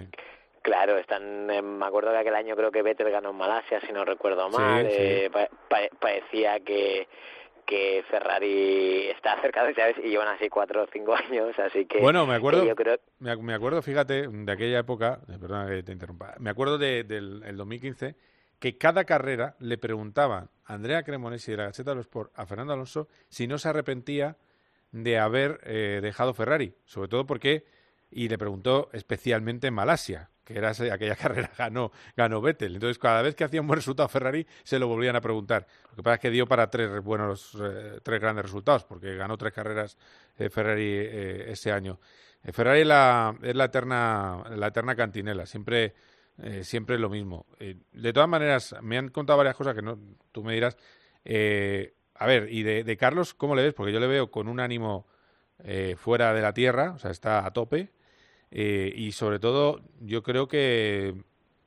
Claro, 0.62 0.96
están, 0.96 1.50
eh, 1.50 1.60
me 1.60 1.84
acuerdo 1.84 2.10
que 2.12 2.16
aquel 2.16 2.36
año 2.36 2.56
creo 2.56 2.72
que 2.72 2.80
Vettel 2.80 3.10
ganó 3.10 3.32
en 3.32 3.36
Malasia, 3.36 3.82
si 3.82 3.92
no 3.92 4.02
recuerdo 4.02 4.48
mal. 4.48 4.86
Eh, 4.88 5.30
parecía 6.00 6.58
que, 6.60 7.06
que 7.66 8.04
Ferrari 8.10 9.08
está 9.08 9.40
cerca 9.40 9.64
de 9.64 9.74
¿sabes? 9.74 9.96
y 9.98 10.08
llevan 10.08 10.28
así 10.28 10.48
cuatro 10.48 10.82
o 10.82 10.86
cinco 10.92 11.14
años, 11.28 11.58
así 11.58 11.86
que... 11.86 12.00
Bueno, 12.00 12.26
me 12.26 12.34
acuerdo, 12.34 12.64
me, 13.18 13.54
acuerdo, 13.54 13.82
fíjate, 13.82 14.28
de 14.28 14.52
aquella 14.52 14.80
época, 14.80 15.20
eh, 15.28 15.36
perdona 15.40 15.68
que 15.68 15.82
te 15.82 15.92
interrumpa, 15.92 16.34
me 16.38 16.50
acuerdo 16.50 16.78
de, 16.78 17.04
del 17.04 17.42
el 17.44 17.56
2015 17.56 18.16
que 18.58 18.78
cada 18.78 19.04
carrera 19.04 19.56
le 19.58 19.78
preguntaban 19.78 20.48
a 20.64 20.74
Andrea 20.74 21.02
Cremonesi 21.02 21.50
de 21.50 21.58
la 21.58 21.64
Gacheta 21.64 21.90
de 21.90 21.96
los 21.96 22.06
Sport 22.06 22.32
a 22.34 22.46
Fernando 22.46 22.72
Alonso 22.72 23.08
si 23.28 23.46
no 23.46 23.58
se 23.58 23.68
arrepentía 23.68 24.36
de 24.90 25.18
haber 25.18 25.60
eh, 25.64 25.98
dejado 26.02 26.34
Ferrari, 26.34 26.74
sobre 26.84 27.08
todo 27.08 27.26
porque, 27.26 27.66
y 28.10 28.28
le 28.28 28.38
preguntó 28.38 28.90
especialmente 28.92 29.66
en 29.66 29.74
Malasia, 29.74 30.30
que 30.44 30.58
era 30.58 30.70
aquella 30.70 31.16
carrera 31.16 31.50
ganó, 31.56 31.90
ganó 32.16 32.40
Vettel. 32.40 32.74
Entonces, 32.74 32.98
cada 32.98 33.22
vez 33.22 33.34
que 33.34 33.44
hacía 33.44 33.60
un 33.60 33.66
buen 33.66 33.78
resultado 33.78 34.08
Ferrari, 34.08 34.46
se 34.62 34.78
lo 34.78 34.86
volvían 34.86 35.16
a 35.16 35.20
preguntar. 35.20 35.66
Lo 35.90 35.96
que 35.96 36.02
pasa 36.02 36.14
es 36.14 36.20
que 36.20 36.30
dio 36.30 36.46
para 36.46 36.70
tres 36.70 37.02
buenos, 37.02 37.56
eh, 37.60 38.00
tres 38.02 38.20
grandes 38.20 38.44
resultados, 38.44 38.84
porque 38.84 39.16
ganó 39.16 39.36
tres 39.36 39.52
carreras 39.52 39.96
eh, 40.38 40.50
Ferrari 40.50 40.84
eh, 40.86 41.52
ese 41.52 41.72
año. 41.72 41.98
Ferrari 42.52 42.82
es 42.82 42.86
la, 42.86 43.34
es 43.42 43.56
la 43.56 43.64
eterna, 43.64 44.44
la 44.54 44.66
eterna 44.66 44.94
cantinela, 44.94 45.46
siempre, 45.46 45.94
siempre 46.60 46.98
lo 46.98 47.08
mismo. 47.08 47.46
de 47.58 48.12
todas 48.12 48.28
maneras, 48.28 48.74
me 48.82 48.98
han 48.98 49.08
contado 49.08 49.38
varias 49.38 49.56
cosas 49.56 49.74
que 49.74 49.80
no, 49.80 49.98
tú 50.30 50.44
me 50.44 50.52
dirás. 50.52 50.76
a 51.24 52.26
ver, 52.26 52.52
y 52.52 52.62
de, 52.62 52.84
de, 52.84 52.96
Carlos, 52.98 53.32
¿cómo 53.32 53.54
le 53.54 53.62
ves? 53.62 53.72
Porque 53.72 53.94
yo 53.94 53.98
le 53.98 54.06
veo 54.06 54.30
con 54.30 54.48
un 54.48 54.60
ánimo 54.60 55.06
fuera 55.96 56.34
de 56.34 56.42
la 56.42 56.52
tierra, 56.52 56.92
o 56.94 56.98
sea, 56.98 57.12
está 57.12 57.46
a 57.46 57.50
tope. 57.54 57.94
Eh, 58.56 58.92
y 58.94 59.12
sobre 59.12 59.40
todo, 59.40 59.80
yo 60.00 60.22
creo 60.22 60.46
que, 60.46 61.14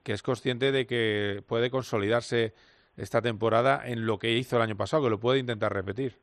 que 0.03 0.13
es 0.13 0.23
consciente 0.23 0.71
de 0.71 0.87
que 0.87 1.43
puede 1.45 1.69
consolidarse 1.69 2.53
esta 2.95 3.21
temporada 3.21 3.81
en 3.85 4.05
lo 4.05 4.17
que 4.17 4.31
hizo 4.31 4.55
el 4.55 4.61
año 4.61 4.77
pasado, 4.77 5.03
que 5.03 5.09
lo 5.09 5.19
puede 5.19 5.39
intentar 5.39 5.73
repetir. 5.73 6.17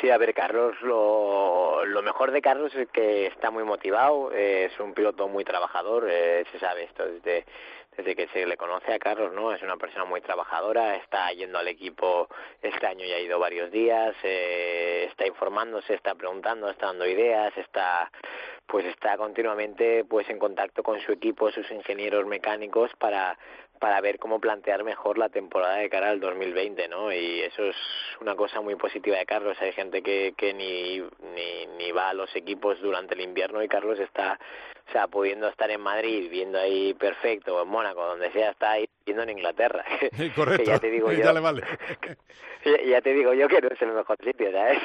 Sí, 0.00 0.10
a 0.10 0.18
ver, 0.18 0.34
Carlos, 0.34 0.74
lo, 0.82 1.84
lo 1.84 2.02
mejor 2.02 2.32
de 2.32 2.42
Carlos 2.42 2.74
es 2.74 2.88
que 2.88 3.26
está 3.26 3.52
muy 3.52 3.62
motivado, 3.62 4.32
es 4.32 4.78
un 4.80 4.92
piloto 4.92 5.28
muy 5.28 5.44
trabajador, 5.44 6.08
eh, 6.10 6.44
se 6.50 6.58
sabe 6.58 6.84
esto 6.84 7.06
desde, 7.06 7.44
desde 7.96 8.16
que 8.16 8.26
se 8.28 8.44
le 8.44 8.56
conoce 8.56 8.92
a 8.92 8.98
Carlos, 8.98 9.32
¿no? 9.32 9.52
Es 9.52 9.62
una 9.62 9.76
persona 9.76 10.04
muy 10.04 10.20
trabajadora, 10.20 10.96
está 10.96 11.32
yendo 11.32 11.58
al 11.58 11.68
equipo 11.68 12.28
este 12.60 12.86
año 12.86 13.04
ya 13.06 13.16
ha 13.16 13.20
ido 13.20 13.38
varios 13.38 13.70
días, 13.70 14.16
eh, 14.24 15.06
está 15.08 15.26
informándose, 15.26 15.94
está 15.94 16.14
preguntando, 16.14 16.68
está 16.68 16.86
dando 16.86 17.06
ideas, 17.06 17.56
está 17.56 18.10
pues 18.66 18.86
está 18.86 19.16
continuamente 19.16 20.04
pues 20.04 20.28
en 20.30 20.38
contacto 20.38 20.82
con 20.82 21.00
su 21.00 21.12
equipo, 21.12 21.50
sus 21.50 21.70
ingenieros 21.70 22.26
mecánicos 22.26 22.90
para 22.98 23.38
para 23.78 24.00
ver 24.00 24.18
cómo 24.18 24.40
plantear 24.40 24.84
mejor 24.84 25.18
la 25.18 25.28
temporada 25.28 25.76
de 25.76 25.90
cara 25.90 26.08
al 26.08 26.20
2020, 26.20 26.88
¿no? 26.88 27.12
Y 27.12 27.40
eso 27.42 27.64
es 27.64 27.76
una 28.20 28.34
cosa 28.34 28.60
muy 28.60 28.76
positiva 28.76 29.18
de 29.18 29.26
Carlos. 29.26 29.60
Hay 29.60 29.72
gente 29.72 30.02
que, 30.02 30.32
que 30.36 30.54
ni, 30.54 31.00
ni, 31.00 31.66
ni 31.76 31.92
va 31.92 32.08
a 32.08 32.14
los 32.14 32.34
equipos 32.34 32.80
durante 32.80 33.14
el 33.14 33.20
invierno 33.20 33.62
y 33.62 33.68
Carlos 33.68 33.98
está, 33.98 34.38
o 34.88 34.92
sea, 34.92 35.06
pudiendo 35.08 35.48
estar 35.48 35.70
en 35.70 35.80
Madrid, 35.80 36.30
viendo 36.30 36.58
ahí 36.58 36.94
perfecto, 36.94 37.60
en 37.60 37.68
Mónaco, 37.68 38.06
donde 38.06 38.32
sea, 38.32 38.52
está 38.52 38.70
ahí 38.70 38.83
viendo 39.04 39.22
en 39.22 39.30
Inglaterra. 39.30 39.84
Correcto. 40.36 40.64
ya 40.64 40.78
te 40.78 40.90
digo 40.90 41.12
yo. 41.12 41.22
ya, 42.86 43.00
te 43.00 43.12
digo 43.12 43.34
yo 43.34 43.48
que 43.48 43.60
no 43.60 43.68
es 43.68 43.82
el 43.82 43.92
mejor 43.92 44.16
sitio, 44.24 44.52
¿sabes? 44.52 44.78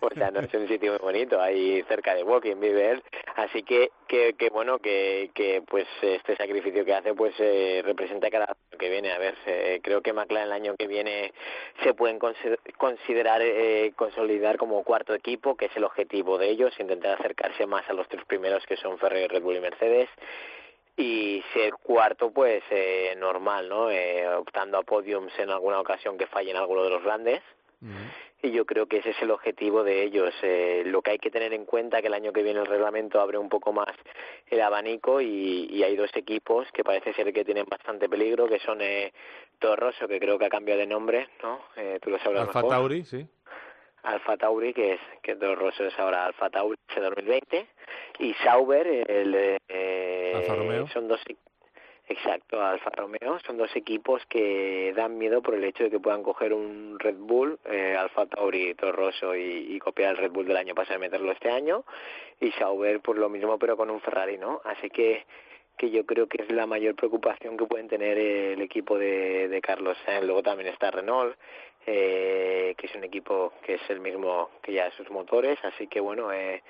o 0.00 0.10
sea, 0.10 0.30
no 0.30 0.40
es 0.40 0.52
un 0.54 0.68
sitio 0.68 0.92
muy 0.92 1.00
bonito, 1.00 1.40
ahí 1.40 1.82
cerca 1.88 2.14
de 2.14 2.22
Woking 2.22 2.60
vive 2.60 2.90
él. 2.92 3.02
Así 3.36 3.62
que, 3.62 3.90
que, 4.06 4.34
que 4.34 4.50
bueno, 4.50 4.78
que, 4.78 5.30
que 5.34 5.62
pues 5.66 5.86
este 6.02 6.36
sacrificio 6.36 6.84
que 6.84 6.94
hace, 6.94 7.14
pues 7.14 7.34
eh, 7.38 7.82
representa 7.84 8.30
cada 8.30 8.46
año 8.46 8.78
que 8.78 8.90
viene. 8.90 9.12
A 9.12 9.18
ver, 9.18 9.34
creo 9.82 10.02
que 10.02 10.12
McLaren 10.12 10.48
el 10.48 10.52
año 10.52 10.74
que 10.76 10.86
viene 10.86 11.32
se 11.82 11.94
pueden 11.94 12.18
considerar 12.18 13.40
eh, 13.42 13.92
consolidar 13.96 14.58
como 14.58 14.82
cuarto 14.84 15.14
equipo, 15.14 15.56
que 15.56 15.66
es 15.66 15.76
el 15.76 15.84
objetivo 15.84 16.38
de 16.38 16.50
ellos, 16.50 16.78
intentar 16.78 17.18
acercarse 17.18 17.66
más 17.66 17.88
a 17.88 17.92
los 17.92 18.08
tres 18.08 18.24
primeros 18.24 18.64
que 18.66 18.76
son 18.76 18.98
Ferrari, 18.98 19.26
Red 19.26 19.42
Bull 19.42 19.56
y 19.56 19.60
Mercedes 19.60 20.08
y 20.98 21.42
ser 21.54 21.74
cuarto 21.74 22.32
pues 22.32 22.62
eh, 22.70 23.14
normal 23.16 23.68
no 23.68 23.88
eh, 23.90 24.28
optando 24.34 24.78
a 24.78 24.82
podiums 24.82 25.32
en 25.38 25.48
alguna 25.48 25.80
ocasión 25.80 26.18
que 26.18 26.26
fallen 26.26 26.56
alguno 26.56 26.82
de 26.82 26.90
los 26.90 27.02
grandes. 27.02 27.40
Y 28.42 28.50
yo 28.50 28.66
creo 28.66 28.86
que 28.86 28.98
ese 28.98 29.10
es 29.10 29.22
el 29.22 29.30
objetivo 29.30 29.84
de 29.84 30.02
ellos 30.02 30.32
eh, 30.42 30.82
lo 30.86 31.00
que 31.00 31.12
hay 31.12 31.18
que 31.18 31.30
tener 31.30 31.52
en 31.52 31.64
cuenta 31.64 32.00
que 32.00 32.08
el 32.08 32.14
año 32.14 32.32
que 32.32 32.42
viene 32.42 32.60
el 32.60 32.66
reglamento 32.66 33.20
abre 33.20 33.38
un 33.38 33.48
poco 33.48 33.72
más 33.72 33.94
el 34.48 34.60
abanico 34.60 35.20
y, 35.20 35.68
y 35.70 35.82
hay 35.82 35.96
dos 35.96 36.10
equipos 36.14 36.66
que 36.72 36.84
parece 36.84 37.12
ser 37.14 37.32
que 37.32 37.44
tienen 37.44 37.66
bastante 37.68 38.08
peligro 38.08 38.48
que 38.48 38.58
son 38.60 38.80
eh, 38.80 39.12
Torroso 39.58 40.06
que 40.06 40.20
creo 40.20 40.38
que 40.38 40.46
ha 40.46 40.50
cambiado 40.50 40.80
de 40.80 40.86
nombre 40.86 41.28
no 41.42 41.60
eh, 41.76 41.98
tú 42.00 42.10
lo 42.10 42.18
sabrás 42.20 42.46
Alfa 42.46 42.62
Tauri 42.62 43.04
sí 43.04 43.26
Alfa 44.02 44.36
Tauri, 44.36 44.72
que 44.72 44.94
es 44.94 45.00
que 45.22 45.34
Rosso 45.34 45.84
es 45.84 45.98
ahora 45.98 46.26
Alfa 46.26 46.50
Tauri 46.50 46.78
2020, 46.94 47.66
y 48.20 48.34
Sauber, 48.34 48.86
el, 48.86 49.58
eh, 49.68 50.32
Alfa 50.34 50.54
Romeo. 50.54 50.88
son 50.88 51.08
dos 51.08 51.20
Exacto, 52.08 52.62
Alfa 52.62 52.90
Romeo. 52.90 53.38
Son 53.46 53.58
dos 53.58 53.74
equipos 53.76 54.24
que 54.26 54.94
dan 54.96 55.18
miedo 55.18 55.42
por 55.42 55.54
el 55.54 55.64
hecho 55.64 55.84
de 55.84 55.90
que 55.90 56.00
puedan 56.00 56.22
coger 56.22 56.54
un 56.54 56.98
Red 56.98 57.16
Bull, 57.18 57.58
eh, 57.66 57.96
Alfa 57.98 58.24
Tauri, 58.26 58.74
Torroso 58.74 59.36
y, 59.36 59.74
y 59.74 59.78
copiar 59.78 60.12
el 60.12 60.16
Red 60.16 60.30
Bull 60.30 60.46
del 60.46 60.56
año 60.56 60.74
pasado 60.74 60.98
y 60.98 61.02
meterlo 61.02 61.32
este 61.32 61.50
año. 61.50 61.84
Y 62.40 62.50
Sauber, 62.52 63.00
por 63.00 63.18
lo 63.18 63.28
mismo, 63.28 63.58
pero 63.58 63.76
con 63.76 63.90
un 63.90 64.00
Ferrari, 64.00 64.38
¿no? 64.38 64.62
Así 64.64 64.88
que 64.88 65.26
que 65.78 65.90
yo 65.90 66.04
creo 66.04 66.26
que 66.26 66.42
es 66.42 66.50
la 66.50 66.66
mayor 66.66 66.96
preocupación 66.96 67.56
que 67.56 67.64
pueden 67.64 67.88
tener 67.88 68.18
el 68.18 68.60
equipo 68.60 68.98
de, 68.98 69.48
de 69.48 69.60
Carlos 69.60 69.96
Sainz. 70.04 70.26
Luego 70.26 70.42
también 70.42 70.68
está 70.68 70.90
Renault, 70.90 71.36
eh, 71.90 72.74
que 72.76 72.86
es 72.86 72.94
un 72.94 73.02
equipo 73.02 73.54
que 73.62 73.74
es 73.76 73.80
el 73.88 74.00
mismo 74.00 74.50
que 74.62 74.74
ya 74.74 74.90
sus 74.90 75.10
motores, 75.10 75.58
así 75.64 75.86
que 75.86 76.00
bueno, 76.00 76.30
eh, 76.30 76.62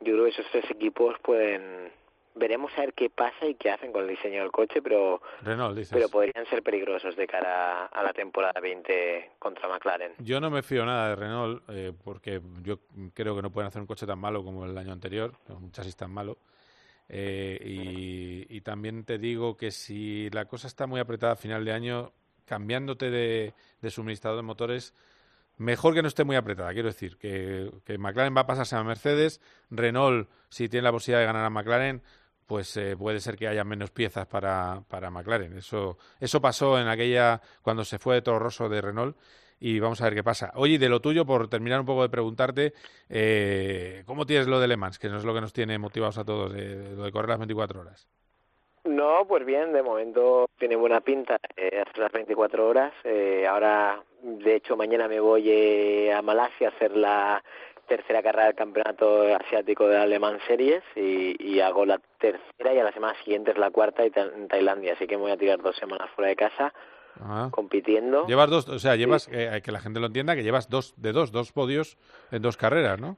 yo 0.00 0.14
creo 0.14 0.24
que 0.24 0.30
esos 0.30 0.46
tres 0.50 0.70
equipos 0.70 1.16
pueden 1.20 1.92
veremos 2.34 2.72
a 2.78 2.80
ver 2.82 2.94
qué 2.94 3.10
pasa 3.10 3.44
y 3.46 3.56
qué 3.56 3.70
hacen 3.70 3.92
con 3.92 4.04
el 4.04 4.08
diseño 4.08 4.40
del 4.40 4.50
coche, 4.50 4.80
pero 4.80 5.20
pero 5.44 6.08
podrían 6.08 6.46
ser 6.46 6.62
peligrosos 6.62 7.14
de 7.14 7.26
cara 7.26 7.86
a 7.86 8.02
la 8.02 8.14
temporada 8.14 8.58
20 8.58 9.32
contra 9.38 9.68
McLaren. 9.68 10.12
Yo 10.18 10.40
no 10.40 10.48
me 10.48 10.62
fío 10.62 10.86
nada 10.86 11.10
de 11.10 11.16
Renault 11.16 11.62
eh, 11.68 11.92
porque 12.02 12.40
yo 12.62 12.78
creo 13.12 13.36
que 13.36 13.42
no 13.42 13.50
pueden 13.50 13.68
hacer 13.68 13.82
un 13.82 13.86
coche 13.86 14.06
tan 14.06 14.18
malo 14.18 14.42
como 14.42 14.64
el 14.64 14.78
año 14.78 14.92
anterior, 14.92 15.32
un 15.48 15.72
chasis 15.72 15.96
tan 15.96 16.10
malo. 16.10 16.38
Eh, 17.10 17.58
y, 17.64 18.46
y, 18.54 18.60
también 18.60 19.04
te 19.04 19.16
digo 19.16 19.56
que 19.56 19.70
si 19.70 20.28
la 20.30 20.44
cosa 20.44 20.66
está 20.66 20.86
muy 20.86 21.00
apretada 21.00 21.32
a 21.32 21.36
final 21.36 21.64
de 21.64 21.72
año, 21.72 22.12
cambiándote 22.48 23.10
de, 23.10 23.54
suministrador 23.90 24.38
de 24.38 24.42
motores, 24.42 24.94
mejor 25.56 25.94
que 25.94 26.02
no 26.02 26.08
esté 26.08 26.24
muy 26.24 26.36
apretada. 26.36 26.72
Quiero 26.72 26.88
decir, 26.88 27.16
que, 27.18 27.70
McLaren 27.98 28.36
va 28.36 28.42
a 28.42 28.46
pasarse 28.46 28.76
a 28.76 28.82
Mercedes, 28.82 29.40
Renault, 29.70 30.28
si 30.48 30.68
tiene 30.68 30.84
la 30.84 30.92
posibilidad 30.92 31.20
de 31.20 31.26
ganar 31.26 31.44
a 31.44 31.50
McLaren, 31.50 32.02
pues 32.46 32.76
eh, 32.78 32.96
puede 32.96 33.20
ser 33.20 33.36
que 33.36 33.46
haya 33.46 33.62
menos 33.64 33.90
piezas 33.90 34.26
para, 34.26 34.82
para 34.88 35.10
McLaren. 35.10 35.58
Eso, 35.58 35.98
eso 36.18 36.40
pasó 36.40 36.80
en 36.80 36.88
aquella, 36.88 37.42
cuando 37.62 37.84
se 37.84 37.98
fue 37.98 38.16
de 38.16 38.22
Toro 38.22 38.38
Rosso 38.38 38.68
de 38.68 38.80
Renault, 38.80 39.16
y 39.60 39.80
vamos 39.80 40.00
a 40.00 40.04
ver 40.04 40.14
qué 40.14 40.24
pasa. 40.24 40.52
Oye, 40.54 40.78
de 40.78 40.88
lo 40.88 41.00
tuyo, 41.00 41.26
por 41.26 41.48
terminar 41.48 41.80
un 41.80 41.86
poco 41.86 42.02
de 42.02 42.08
preguntarte, 42.08 42.74
eh, 43.08 44.02
¿cómo 44.06 44.24
tienes 44.24 44.46
lo 44.46 44.60
de 44.60 44.68
Le 44.68 44.76
Mans? 44.76 44.98
Que 44.98 45.08
no 45.08 45.18
es 45.18 45.24
lo 45.24 45.34
que 45.34 45.40
nos 45.40 45.52
tiene 45.52 45.78
motivados 45.78 46.18
a 46.18 46.24
todos, 46.24 46.52
de, 46.52 46.94
lo 46.94 47.04
de 47.04 47.12
correr 47.12 47.30
las 47.30 47.38
24 47.38 47.80
horas. 47.80 48.08
No, 48.84 49.26
pues 49.26 49.44
bien, 49.44 49.72
de 49.72 49.82
momento 49.82 50.48
tiene 50.58 50.76
buena 50.76 51.00
pinta 51.00 51.38
eh, 51.56 51.82
hacer 51.82 51.98
las 51.98 52.12
24 52.12 52.66
horas. 52.66 52.92
Eh, 53.04 53.46
ahora, 53.46 54.02
de 54.22 54.56
hecho, 54.56 54.76
mañana 54.76 55.08
me 55.08 55.20
voy 55.20 55.50
eh, 55.50 56.12
a 56.12 56.22
Malasia 56.22 56.68
a 56.68 56.70
hacer 56.70 56.96
la 56.96 57.42
tercera 57.86 58.22
carrera 58.22 58.46
del 58.46 58.54
campeonato 58.54 59.22
asiático 59.34 59.88
de 59.88 59.96
Alemán 59.96 60.38
Series 60.46 60.82
y, 60.94 61.34
y, 61.42 61.60
hago 61.60 61.86
la 61.86 61.98
tercera 62.18 62.74
y 62.74 62.78
a 62.78 62.84
la 62.84 62.92
semana 62.92 63.16
siguiente 63.24 63.52
es 63.52 63.58
la 63.58 63.70
cuarta 63.70 64.04
en 64.04 64.46
Tailandia, 64.46 64.92
así 64.92 65.06
que 65.06 65.16
me 65.16 65.22
voy 65.22 65.32
a 65.32 65.38
tirar 65.38 65.62
dos 65.62 65.74
semanas 65.76 66.10
fuera 66.14 66.28
de 66.28 66.36
casa 66.36 66.72
ah. 67.20 67.48
compitiendo. 67.50 68.26
Llevas 68.26 68.50
dos, 68.50 68.68
o 68.68 68.78
sea, 68.78 68.94
llevas, 68.96 69.28
eh, 69.32 69.62
que 69.64 69.72
la 69.72 69.80
gente 69.80 70.00
lo 70.00 70.06
entienda, 70.06 70.36
que 70.36 70.42
llevas 70.42 70.68
dos 70.68 70.94
de 70.98 71.12
dos, 71.12 71.32
dos 71.32 71.52
podios 71.52 71.96
en 72.30 72.42
dos 72.42 72.58
carreras, 72.58 73.00
¿no? 73.00 73.16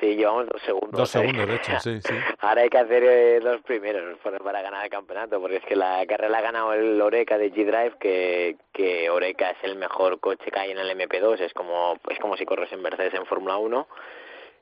Sí, 0.00 0.16
llevamos 0.16 0.48
dos 0.48 0.62
segundos. 0.62 0.92
Dos 0.92 1.10
segundos, 1.10 1.46
de 1.46 1.54
hecho, 1.56 1.80
sí, 1.80 2.00
sí. 2.00 2.14
Ahora 2.40 2.62
hay 2.62 2.68
que 2.68 2.78
hacer 2.78 3.04
eh, 3.04 3.40
los 3.40 3.60
primeros 3.62 4.18
para, 4.18 4.62
ganar 4.62 4.84
el 4.84 4.90
campeonato, 4.90 5.40
porque 5.40 5.56
es 5.56 5.64
que 5.64 5.76
la 5.76 6.04
carrera 6.06 6.28
la 6.28 6.38
ha 6.38 6.42
ganado 6.42 6.72
el 6.72 7.00
Oreca 7.00 7.38
de 7.38 7.52
G-Drive, 7.52 7.98
que, 7.98 8.56
que 8.72 9.10
Oreca 9.10 9.50
es 9.50 9.58
el 9.62 9.76
mejor 9.76 10.20
coche 10.20 10.50
que 10.50 10.58
hay 10.58 10.70
en 10.70 10.78
el 10.78 10.90
MP2, 10.90 11.40
es 11.40 11.52
como, 11.54 11.98
es 12.10 12.18
como 12.18 12.36
si 12.36 12.44
corres 12.44 12.72
en 12.72 12.82
Mercedes 12.82 13.14
en 13.14 13.26
Fórmula 13.26 13.56
1 13.56 13.86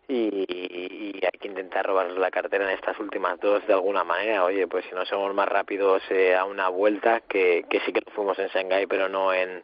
y, 0.09 1.20
hay 1.25 1.39
que 1.39 1.49
intentar 1.49 1.87
robar 1.87 2.11
la 2.11 2.31
cartera 2.31 2.64
en 2.64 2.77
estas 2.77 2.99
últimas 2.99 3.41
dos 3.41 3.66
de 3.66 3.72
alguna 3.72 4.05
manera. 4.05 4.45
Oye, 4.45 4.66
pues 4.66 4.85
si 4.87 4.95
no 4.95 5.05
somos 5.07 5.35
más 5.35 5.49
rápidos 5.49 6.03
eh, 6.11 6.35
a 6.35 6.45
una 6.45 6.68
vuelta, 6.68 7.20
que, 7.20 7.64
que 7.68 7.81
sí 7.81 7.93
que 7.93 8.03
fuimos 8.12 8.39
en 8.39 8.49
Shanghái, 8.49 8.87
pero 8.87 9.09
no 9.09 9.33
en 9.33 9.62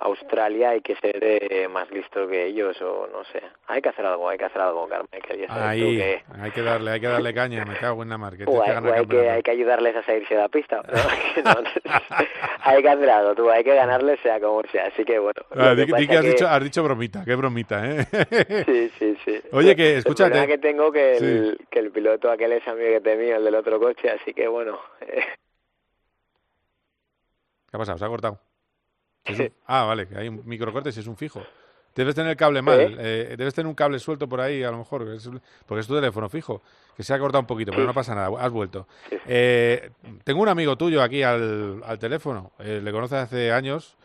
Australia 0.00 0.70
hay 0.70 0.80
que 0.80 0.96
ser 0.96 1.18
eh, 1.20 1.68
más 1.68 1.90
listo 1.90 2.26
que 2.26 2.46
ellos 2.46 2.80
o 2.80 3.06
no 3.12 3.22
sé. 3.24 3.42
Hay 3.66 3.82
que 3.82 3.90
hacer 3.90 4.06
algo, 4.06 4.30
hay 4.30 4.38
que 4.38 4.46
hacer 4.46 4.62
algo, 4.62 4.88
Carmen. 4.88 5.20
Que 5.20 5.46
Ahí, 5.48 5.98
que... 5.98 6.22
hay 6.40 6.50
que 6.52 6.62
darle, 6.62 6.92
hay 6.92 7.00
que 7.00 7.06
darle 7.06 7.34
caña, 7.34 7.66
me 7.66 7.76
cago 7.76 8.02
en 8.02 8.08
la 8.08 8.16
mar. 8.16 8.34
Que 8.34 8.44
hay, 8.44 9.06
que, 9.06 9.30
hay 9.30 9.42
que 9.42 9.50
ayudarles 9.50 9.94
a 9.96 10.02
salirse 10.02 10.34
de 10.34 10.40
la 10.40 10.48
pista. 10.48 10.80
hay 12.60 12.82
que 12.82 12.88
hacer 12.88 13.10
algo, 13.10 13.34
tú, 13.34 13.50
hay 13.50 13.62
que 13.62 13.74
ganarles 13.74 14.18
sea 14.20 14.40
como 14.40 14.62
sea. 14.72 14.86
Así 14.86 15.04
que 15.04 15.18
bueno. 15.18 15.42
Ah, 15.54 15.74
di, 15.74 16.06
que 16.06 16.16
has, 16.16 16.24
Dicho, 16.24 16.48
has 16.48 16.64
dicho 16.64 16.82
bromita, 16.82 17.22
qué 17.24 17.34
bromita, 17.34 17.86
¿eh? 17.86 18.06
sí, 18.66 18.90
sí, 18.98 19.18
sí. 19.22 19.42
Oye, 19.52 19.76
que 19.76 19.98
escúchate. 19.98 20.46
que 20.46 20.56
tengo 20.56 20.90
que 20.90 21.18
el, 21.18 21.58
que 21.70 21.78
el 21.78 21.90
piloto 21.90 22.30
aquel 22.30 22.52
es 22.52 22.66
amiguete 22.66 23.16
mío, 23.16 23.36
el 23.36 23.44
del 23.44 23.54
otro 23.54 23.78
coche, 23.78 24.10
así 24.10 24.32
que 24.32 24.48
bueno. 24.48 24.78
¿Qué 24.98 25.36
ha 27.76 27.78
pasado? 27.78 27.98
¿Se 27.98 28.04
ha 28.04 28.08
cortado? 28.08 28.49
ah, 29.66 29.84
vale, 29.84 30.06
que 30.06 30.18
hay 30.18 30.28
un 30.28 30.42
microcorte 30.44 30.92
si 30.92 31.00
es 31.00 31.06
un 31.06 31.16
fijo. 31.16 31.42
Debes 31.94 32.14
tener 32.14 32.30
el 32.30 32.36
cable 32.36 32.62
mal, 32.62 32.96
eh, 33.00 33.34
debes 33.36 33.52
tener 33.52 33.66
un 33.66 33.74
cable 33.74 33.98
suelto 33.98 34.28
por 34.28 34.40
ahí, 34.40 34.62
a 34.62 34.70
lo 34.70 34.78
mejor, 34.78 35.04
porque 35.66 35.80
es 35.80 35.86
tu 35.86 35.94
teléfono 35.94 36.28
fijo, 36.28 36.62
que 36.96 37.02
se 37.02 37.12
ha 37.12 37.18
cortado 37.18 37.40
un 37.40 37.46
poquito, 37.46 37.72
pero 37.72 37.84
no 37.84 37.92
pasa 37.92 38.14
nada, 38.14 38.30
has 38.38 38.52
vuelto. 38.52 38.86
Eh, 39.26 39.90
tengo 40.22 40.40
un 40.40 40.48
amigo 40.48 40.76
tuyo 40.76 41.02
aquí 41.02 41.24
al, 41.24 41.82
al 41.84 41.98
teléfono, 41.98 42.52
eh, 42.60 42.80
le 42.82 42.92
conoces 42.92 43.18
hace 43.18 43.50
años, 43.50 43.96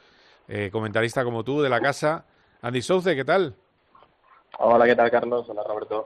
comentarista 0.72 1.24
como 1.24 1.44
tú 1.44 1.62
de 1.62 1.70
la 1.70 1.80
casa, 1.80 2.26
Andy 2.62 2.82
Souce, 2.82 3.16
¿qué 3.16 3.24
tal? 3.24 3.56
Hola, 4.58 4.86
¿qué 4.86 4.96
tal, 4.96 5.12
Carlos? 5.12 5.46
Hola, 5.48 5.64
Roberto. 5.64 6.06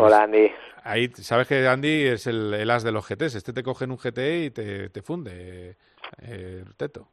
Hola, 0.00 0.22
Andy. 0.22 0.50
Ahí, 0.82 1.10
sabes 1.14 1.46
que 1.46 1.66
Andy 1.68 2.06
es 2.06 2.26
el, 2.26 2.70
as 2.70 2.82
de 2.82 2.92
los 2.92 3.06
GTs, 3.06 3.34
este 3.34 3.52
te 3.52 3.62
coge 3.62 3.84
en 3.84 3.90
un 3.90 3.98
GT 3.98 4.46
y 4.46 4.50
te, 4.50 4.88
te 4.88 5.02
funde, 5.02 5.76
el 6.22 6.74
teto. 6.76 7.08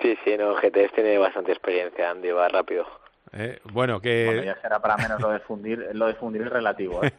Sí, 0.00 0.16
sí, 0.24 0.36
no, 0.38 0.54
GTS 0.54 0.92
tiene 0.94 1.18
bastante 1.18 1.52
experiencia, 1.52 2.10
Andy, 2.10 2.30
va 2.30 2.48
rápido. 2.48 2.86
Eh, 3.32 3.58
bueno, 3.72 4.00
que... 4.00 4.26
Bueno, 4.26 4.42
ya 4.42 4.60
será 4.60 4.80
para 4.80 4.96
menos 4.96 5.20
lo 5.20 5.30
de 5.30 5.40
fundir, 5.40 5.90
lo 5.92 6.06
de 6.06 6.14
fundir 6.14 6.42
es 6.42 6.50
relativo. 6.50 7.02
¿eh? 7.02 7.10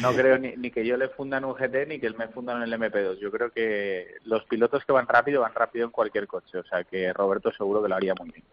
No 0.00 0.12
creo 0.12 0.38
ni, 0.38 0.56
ni, 0.56 0.70
que 0.70 0.86
yo 0.86 0.96
le 0.96 1.08
funda 1.08 1.38
en 1.38 1.44
un 1.44 1.54
GT 1.54 1.86
ni 1.88 1.98
que 1.98 2.06
él 2.06 2.16
me 2.16 2.28
funda 2.28 2.56
en 2.56 2.62
el 2.62 2.72
MP2. 2.72 3.18
Yo 3.18 3.30
creo 3.30 3.50
que 3.50 4.14
los 4.24 4.44
pilotos 4.44 4.84
que 4.84 4.92
van 4.92 5.06
rápido 5.06 5.42
van 5.42 5.54
rápido 5.54 5.84
en 5.84 5.90
cualquier 5.90 6.26
coche. 6.26 6.58
O 6.58 6.64
sea 6.64 6.84
que 6.84 7.12
Roberto 7.12 7.52
seguro 7.52 7.82
que 7.82 7.88
lo 7.88 7.96
haría 7.96 8.14
muy 8.18 8.30
bien. 8.30 8.44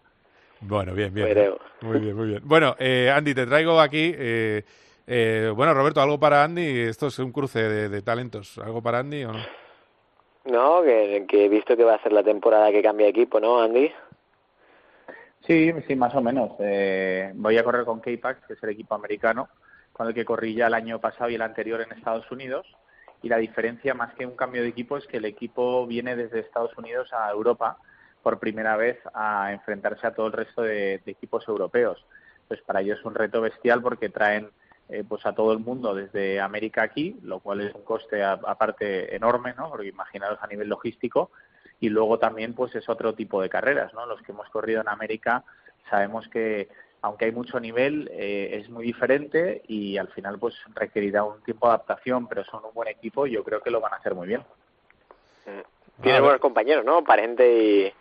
Bueno, 0.60 0.94
bien, 0.94 1.14
bien. 1.14 1.54
Muy 1.82 2.00
bien, 2.00 2.16
muy 2.16 2.28
bien. 2.28 2.42
Bueno, 2.44 2.76
eh, 2.80 3.12
Andy, 3.14 3.34
te 3.34 3.46
traigo 3.46 3.80
aquí... 3.80 4.14
Eh, 4.18 4.64
eh, 5.10 5.54
bueno, 5.56 5.74
Roberto, 5.74 6.02
¿algo 6.02 6.20
para 6.20 6.44
Andy? 6.44 6.82
Esto 6.82 7.08
es 7.08 7.20
un 7.20 7.32
cruce 7.32 7.60
de, 7.60 7.88
de 7.88 8.02
talentos. 8.02 8.58
¿Algo 8.58 8.82
para 8.82 9.00
Andy 9.00 9.24
o 9.24 9.32
no? 9.32 9.40
¿No? 10.48 10.82
Que, 10.82 11.26
he 11.30 11.50
visto 11.50 11.76
que 11.76 11.84
va 11.84 11.96
a 11.96 12.04
ser 12.04 12.12
la 12.14 12.24
temporada 12.24 12.72
que 12.72 12.82
cambia 12.82 13.08
equipo, 13.08 13.40
¿no, 13.40 13.62
Andy? 13.62 13.92
Sí, 15.46 15.72
sí, 15.88 15.96
más 15.96 16.14
o 16.16 16.22
menos. 16.22 16.52
Eh, 16.60 17.32
voy 17.36 17.58
a 17.58 17.64
correr 17.64 17.86
con 17.86 18.00
K-Pax, 18.00 18.46
que 18.48 18.54
es 18.54 18.64
el 18.64 18.70
equipo 18.70 18.96
americano, 18.96 19.50
con 19.94 20.08
el 20.08 20.14
que 20.14 20.26
corrí 20.26 20.54
ya 20.54 20.68
el 20.68 20.74
año 20.74 21.00
pasado 21.00 21.30
y 21.30 21.36
el 21.36 21.42
anterior 21.42 21.82
en 21.82 21.92
Estados 21.92 22.30
Unidos. 22.32 22.68
Y 23.22 23.30
la 23.30 23.38
diferencia, 23.38 23.94
más 23.94 24.14
que 24.16 24.26
un 24.26 24.36
cambio 24.36 24.62
de 24.62 24.70
equipo, 24.70 24.98
es 24.98 25.08
que 25.08 25.18
el 25.18 25.26
equipo 25.26 25.88
viene 25.88 26.16
desde 26.16 26.40
Estados 26.40 26.78
Unidos 26.78 27.12
a 27.14 27.32
Europa 27.32 27.78
por 28.22 28.40
primera 28.40 28.76
vez 28.76 29.00
a 29.14 29.54
enfrentarse 29.54 30.06
a 30.06 30.14
todo 30.14 30.28
el 30.28 30.34
resto 30.34 30.62
de 30.62 31.02
equipos 31.06 31.48
europeos. 31.48 32.04
Pues 32.48 32.62
para 32.62 32.82
ellos 32.82 33.00
es 33.00 33.06
un 33.06 33.16
reto 33.16 33.42
bestial 33.42 33.82
porque 33.82 34.10
traen 34.10 34.50
eh, 34.90 35.04
pues 35.08 35.26
a 35.26 35.34
todo 35.34 35.52
el 35.52 35.60
mundo 35.60 35.94
desde 35.94 36.40
América 36.40 36.82
aquí, 36.82 37.18
lo 37.22 37.42
cual 37.42 37.60
es 37.60 37.76
un 37.76 37.84
coste 37.84 38.24
aparte 38.24 39.14
enorme, 39.14 39.54
¿no? 39.58 39.70
Porque 39.70 39.90
imaginaros 39.90 40.40
a 40.42 40.48
nivel 40.48 40.70
logístico 40.70 41.30
y 41.82 41.90
luego 41.90 42.20
también 42.20 42.54
pues 42.54 42.74
es 42.74 42.88
otro 42.88 43.14
tipo 43.14 43.42
de 43.42 43.50
carreras, 43.50 43.94
¿no? 43.94 44.06
Los 44.06 44.22
que 44.22 44.32
hemos 44.32 44.50
corrido 44.50 44.80
en 44.80 44.88
América 44.88 45.44
sabemos 45.90 46.30
que 46.30 46.70
aunque 47.02 47.26
hay 47.26 47.34
mucho 47.34 47.60
nivel 47.60 48.10
eh, 48.14 48.62
es 48.62 48.70
muy 48.70 48.86
diferente 48.86 49.62
y 49.68 49.98
al 49.98 50.08
final 50.08 50.40
pues 50.40 50.56
requerirá 50.74 51.26
un 51.26 51.44
tiempo 51.44 51.68
de 51.68 51.74
adaptación, 51.74 52.28
pero 52.28 52.46
son 52.46 52.64
un 52.64 52.74
buen 52.74 52.88
equipo 52.88 53.28
y 53.28 53.32
yo 53.32 53.44
creo 53.44 53.62
que 53.62 53.72
lo 53.72 53.82
van 53.82 53.92
a 53.92 53.98
hacer 53.98 54.16
muy 54.16 54.30
bien. 54.30 54.42
Mm. 55.46 56.02
Tiene 56.02 56.22
buenos 56.22 56.40
compañeros, 56.40 56.86
¿no? 56.86 57.04
Parente 57.04 57.62
y 57.62 57.94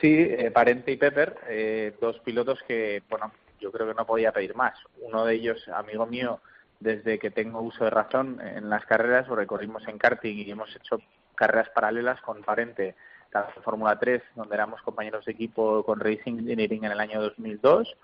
Sí, 0.00 0.16
eh, 0.18 0.50
Parente 0.50 0.92
y 0.92 0.96
Pepper, 0.96 1.92
dos 2.00 2.18
pilotos 2.20 2.60
que, 2.66 3.02
bueno, 3.08 3.32
yo 3.64 3.72
creo 3.72 3.88
que 3.88 3.94
no 3.94 4.04
podía 4.04 4.30
pedir 4.30 4.54
más. 4.54 4.74
Uno 5.00 5.24
de 5.24 5.34
ellos, 5.34 5.66
amigo 5.68 6.04
mío, 6.04 6.40
desde 6.80 7.18
que 7.18 7.30
tengo 7.30 7.62
uso 7.62 7.84
de 7.84 7.90
razón 7.90 8.38
en 8.42 8.68
las 8.68 8.84
carreras, 8.84 9.26
recorrimos 9.26 9.88
en 9.88 9.96
karting 9.96 10.36
y 10.36 10.50
hemos 10.50 10.76
hecho 10.76 10.98
carreras 11.34 11.70
paralelas 11.70 12.20
con 12.20 12.42
Parente, 12.42 12.94
la 13.32 13.44
Fórmula 13.64 13.98
3, 13.98 14.22
donde 14.36 14.54
éramos 14.54 14.82
compañeros 14.82 15.24
de 15.24 15.32
equipo 15.32 15.82
con 15.82 15.98
Racing 15.98 16.40
Engineering 16.40 16.84
en 16.84 16.92
el 16.92 17.00
año 17.00 17.22
2002, 17.22 17.96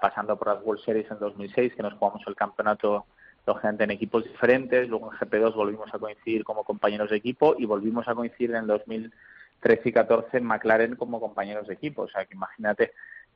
pasando 0.00 0.36
por 0.36 0.48
las 0.48 0.64
World 0.64 0.82
Series 0.82 1.08
en 1.08 1.20
2006, 1.20 1.74
que 1.76 1.82
nos 1.84 1.94
jugamos 1.94 2.22
el 2.26 2.34
campeonato 2.34 3.06
lógicamente 3.46 3.84
en 3.84 3.92
equipos 3.92 4.24
diferentes, 4.24 4.88
luego 4.88 5.12
en 5.12 5.18
GP2 5.18 5.54
volvimos 5.54 5.94
a 5.94 5.98
coincidir 5.98 6.42
como 6.42 6.64
compañeros 6.64 7.10
de 7.10 7.16
equipo 7.16 7.54
y 7.56 7.64
volvimos 7.64 8.08
a 8.08 8.14
coincidir 8.14 8.50
en 8.50 8.62
el 8.62 8.66
2013 8.66 9.88
y 9.88 9.92
14 9.92 10.36
en 10.38 10.44
McLaren 10.44 10.96
como 10.96 11.20
compañeros 11.20 11.68
de 11.68 11.74
equipo. 11.74 12.02
O 12.02 12.08
sea 12.08 12.24
que 12.24 12.34
imagínate 12.34 12.92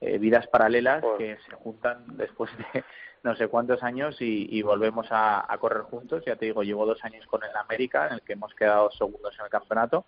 eh, 0.07 0.19
vidas 0.19 0.47
paralelas 0.49 1.03
que 1.19 1.39
se 1.49 1.57
juntan 1.57 2.05
después 2.17 2.51
de 2.59 2.85
no 3.23 3.35
sé 3.37 3.49
cuántos 3.49 3.83
años 3.83 4.17
y, 4.21 4.61
volvemos 4.63 5.07
a, 5.11 5.47
correr 5.59 5.83
juntos. 5.83 6.23
Ya 6.27 6.37
te 6.37 6.45
digo, 6.45 6.63
llevo 6.63 6.85
dos 6.85 7.03
años 7.05 7.27
con 7.27 7.43
el 7.43 7.57
América, 7.57 8.07
en 8.09 8.15
el 8.15 8.21
que 8.21 8.35
hemos 8.35 8.55
quedado 8.55 8.91
segundos 8.91 9.35
en 9.39 9.47
el 9.47 9.51
campeonato 9.51 10.05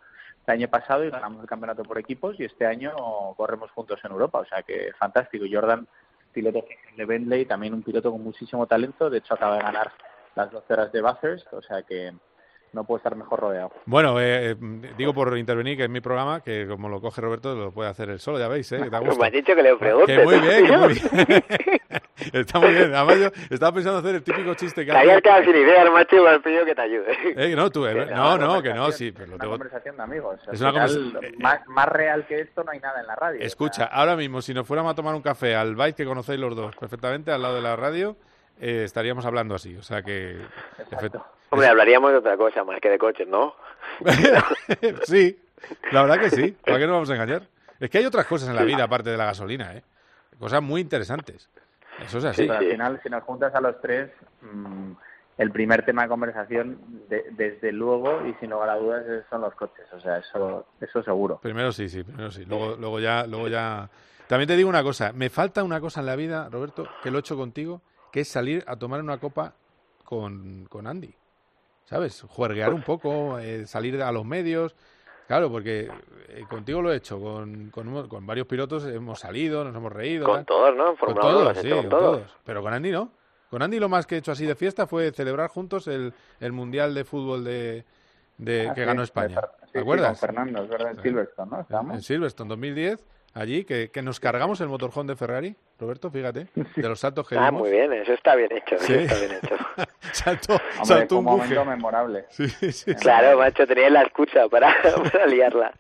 el 0.47 0.53
año 0.53 0.68
pasado 0.68 1.03
y 1.03 1.11
ganamos 1.11 1.40
el 1.40 1.49
campeonato 1.49 1.82
por 1.82 1.99
equipos 1.99 2.38
y 2.38 2.44
este 2.44 2.66
año 2.66 2.94
corremos 3.36 3.70
juntos 3.72 3.99
en 4.05 4.12
Europa. 4.12 4.40
O 4.40 4.44
sea 4.44 4.62
que 4.62 4.92
fantástico. 4.99 5.47
Jordan, 5.51 5.88
piloto 6.32 6.64
de 6.97 7.05
Bentley, 7.05 7.47
también 7.47 7.74
un 7.74 7.82
piloto 7.82 8.12
con 8.12 8.22
muchísimo 8.22 8.66
talento. 8.66 9.09
De 9.09 9.18
hecho, 9.18 9.34
acaba 9.34 9.57
de 9.57 9.62
ganar 9.62 9.92
las 10.34 10.51
12 10.51 10.72
horas 10.72 10.92
de 10.92 11.01
Bathurst. 11.01 11.53
O 11.53 11.62
sea 11.62 11.82
que 11.82 12.12
no 12.76 12.84
puede 12.84 12.98
estar 12.98 13.16
mejor 13.16 13.40
rodeado. 13.40 13.72
Bueno, 13.86 14.20
eh, 14.20 14.52
eh, 14.52 14.56
digo 14.96 15.12
por 15.12 15.36
intervenir 15.36 15.76
que 15.76 15.84
en 15.84 15.92
mi 15.92 16.00
programa, 16.00 16.40
que 16.40 16.66
como 16.68 16.88
lo 16.88 17.00
coge 17.00 17.20
Roberto, 17.20 17.54
lo 17.54 17.72
puede 17.72 17.90
hacer 17.90 18.10
él 18.10 18.20
solo, 18.20 18.38
ya 18.38 18.46
veis, 18.46 18.70
¿eh? 18.72 18.78
Me 18.90 19.26
ha 19.26 19.30
dicho 19.30 19.54
que 19.54 19.62
le 19.62 19.76
pregunte. 19.76 20.24
muy 20.24 20.38
bien, 20.38 20.66
que 20.66 20.76
muy 20.76 20.94
bien. 21.26 21.44
Está 22.32 22.58
muy 22.58 22.72
bien. 22.72 22.94
Además, 22.94 23.18
yo 23.18 23.44
estaba 23.50 23.72
pensando 23.72 23.98
hacer 23.98 24.14
el 24.16 24.22
típico 24.22 24.54
chiste 24.54 24.84
que... 24.84 24.92
Te 24.92 24.98
habías 24.98 25.20
quedado 25.20 25.44
sin 25.44 25.56
ideas, 25.56 25.90
macho, 25.90 26.16
igual 26.16 26.42
pido 26.42 26.64
que 26.64 26.74
te 26.74 26.82
ayude. 26.82 27.16
Eh, 27.36 27.54
no, 27.54 27.70
tú, 27.70 27.86
eh, 27.86 28.06
no, 28.06 28.38
no, 28.38 28.62
que 28.62 28.72
no, 28.72 28.90
sí. 28.92 29.12
Pero 29.12 29.32
lo 29.32 29.38
tengo... 29.38 29.54
una 29.54 29.64
conversación 29.64 29.96
de 29.96 30.02
amigos. 30.02 30.40
Es 30.50 30.60
una 30.60 30.72
conversación... 30.72 31.34
Más, 31.38 31.66
más, 31.66 31.88
real 31.88 32.26
que 32.26 32.40
esto 32.40 32.64
no 32.64 32.72
hay 32.72 32.80
nada 32.80 33.00
en 33.00 33.06
la 33.06 33.16
radio. 33.16 33.40
Escucha, 33.40 33.84
ahora 33.84 34.16
mismo, 34.16 34.40
si 34.40 34.54
nos 34.54 34.66
fuéramos 34.66 34.92
a 34.92 34.94
tomar 34.94 35.14
un 35.14 35.22
café 35.22 35.54
al 35.54 35.74
Byte, 35.74 35.96
que 35.96 36.04
conocéis 36.04 36.40
los 36.40 36.56
dos 36.56 36.74
perfectamente, 36.76 37.30
al 37.30 37.42
lado 37.42 37.56
de 37.56 37.62
la 37.62 37.76
radio, 37.76 38.16
eh, 38.60 38.82
estaríamos 38.84 39.26
hablando 39.26 39.54
así. 39.54 39.76
O 39.76 39.82
sea 39.82 40.02
que... 40.02 40.38
Hombre, 41.51 41.68
hablaríamos 41.68 42.11
de 42.11 42.18
otra 42.18 42.36
cosa 42.36 42.64
más 42.64 42.80
que 42.80 42.90
de 42.90 42.99
coches, 42.99 43.28
¿no? 43.28 43.55
sí, 45.05 45.38
la 45.92 46.03
verdad 46.03 46.20
que 46.20 46.30
sí. 46.30 46.57
¿Para 46.64 46.78
qué 46.78 46.86
nos 46.86 46.94
vamos 46.94 47.11
a 47.11 47.14
engañar? 47.14 47.42
Es 47.78 47.90
que 47.90 47.99
hay 47.99 48.07
otras 48.07 48.26
cosas 48.26 48.49
en 48.49 48.57
la 48.57 48.64
vida 48.64 48.84
aparte 48.84 49.11
de 49.11 49.16
la 49.16 49.26
gasolina, 49.26 49.74
¿eh? 49.74 49.82
Cosas 50.38 50.62
muy 50.62 50.80
interesantes. 50.80 51.49
Eso 52.03 52.18
es 52.18 52.24
así. 52.24 52.49
al 52.49 52.68
final, 52.68 53.01
si 53.03 53.09
nos 53.09 53.22
juntas 53.22 53.55
a 53.55 53.61
los 53.61 53.80
tres, 53.80 54.11
mm, 54.42 54.92
el 55.38 55.51
primer 55.51 55.84
tema 55.84 56.03
de 56.03 56.09
conversación, 56.09 56.78
desde 57.09 57.72
luego, 57.72 58.26
y 58.26 58.34
sin 58.34 58.51
lugar 58.51 58.70
a 58.70 58.76
dudas, 58.76 59.05
son 59.30 59.42
los 59.42 59.55
coches. 59.55 59.86
O 59.92 60.01
sea, 60.01 60.18
eso, 60.18 60.66
eso 60.80 61.03
seguro. 61.03 61.38
Primero 61.42 61.72
sí, 61.72 61.88
sí, 61.88 62.03
primero 62.03 62.30
sí. 62.30 62.44
Luego, 62.44 62.76
luego 62.76 63.01
ya, 63.01 63.26
luego 63.26 63.49
ya. 63.49 63.88
También 64.26 64.49
te 64.49 64.57
digo 64.57 64.68
una 64.68 64.82
cosa. 64.82 65.12
Me 65.12 65.30
falta 65.30 65.62
una 65.62 65.80
cosa 65.80 66.01
en 66.01 66.07
la 66.07 66.16
vida, 66.16 66.49
Roberto, 66.51 66.88
que 67.03 67.11
lo 67.11 67.18
he 67.18 67.20
hecho 67.20 67.36
contigo, 67.36 67.82
que 68.12 68.20
es 68.20 68.28
salir 68.28 68.64
a 68.66 68.76
tomar 68.76 69.01
una 69.01 69.18
copa 69.18 69.55
con, 70.05 70.66
con 70.68 70.86
Andy. 70.86 71.14
¿Sabes? 71.87 72.22
Juerguear 72.28 72.74
un 72.74 72.82
poco, 72.82 73.39
eh, 73.39 73.66
salir 73.66 74.03
a 74.03 74.12
los 74.12 74.24
medios. 74.24 74.74
Claro, 75.26 75.51
porque 75.51 75.89
eh, 76.28 76.45
contigo 76.49 76.82
lo 76.82 76.93
he 76.93 76.97
hecho, 76.97 77.20
con, 77.20 77.70
con, 77.70 78.26
varios 78.26 78.47
pilotos 78.47 78.84
hemos 78.87 79.20
salido, 79.20 79.64
nos 79.64 79.74
hemos 79.74 79.93
reído. 79.93 80.26
Con 80.26 80.45
todos, 80.45 80.76
¿no? 80.76 80.97
con 80.97 81.14
todos, 81.14 81.59
sí, 81.59 81.70
con 81.70 81.89
todos. 81.89 82.37
Pero 82.45 82.62
con 82.62 82.72
Andy 82.72 82.91
no. 82.91 83.11
Con 83.51 83.62
Andy 83.62 83.78
lo 83.78 83.89
más 83.89 84.07
que 84.07 84.16
he 84.16 84.18
hecho 84.18 84.32
así 84.32 84.45
de 84.45 84.57
fiesta 84.57 84.87
fue 84.87 85.12
celebrar 85.12 85.49
juntos 85.49 85.87
el, 85.87 86.12
el 86.41 86.53
Mundial 86.53 86.95
de 86.95 87.05
Fútbol 87.05 87.45
de, 87.45 87.84
de 88.39 88.68
ah, 88.68 88.74
que 88.74 88.84
ganó 88.84 89.03
España. 89.03 89.41
¿Te 89.72 89.80
acuerdas? 89.80 90.18
con 90.18 90.28
Fernando, 90.28 90.62
es 90.62 90.68
verdad, 90.68 90.91
en 90.91 91.03
Silverstone, 91.03 91.51
¿no? 91.51 91.61
¿Estamos? 91.61 91.95
En 91.95 92.03
Silverstone 92.03 92.49
2010, 92.49 93.05
allí, 93.37 93.64
que, 93.64 93.91
que, 93.91 94.03
nos 94.03 94.18
cargamos 94.18 94.61
el 94.61 94.68
motorhome 94.68 95.12
de 95.12 95.16
Ferrari, 95.16 95.57
Roberto, 95.78 96.11
fíjate, 96.11 96.49
de 96.76 96.89
los 96.89 96.99
saltos 96.99 97.28
que 97.28 97.37
Ah, 97.37 97.51
muy 97.51 97.70
bien, 97.70 97.93
eso 97.93 98.12
está 98.12 98.34
bien 98.34 98.51
hecho, 98.53 98.76
¿Sí? 98.78 98.95
está 98.95 99.18
bien 99.18 99.32
hecho. 99.32 99.57
saltó, 100.12 100.59
saltó 100.82 101.18
un, 101.18 101.24
momento 101.26 101.64
memorable. 101.64 102.24
Sí, 102.30 102.49
sí, 102.49 102.95
claro, 102.95 103.39
macho, 103.39 103.66
tenía 103.66 103.91
la 103.91 104.03
excusa 104.03 104.49
para, 104.49 104.74
para 105.12 105.26
liarla. 105.26 105.72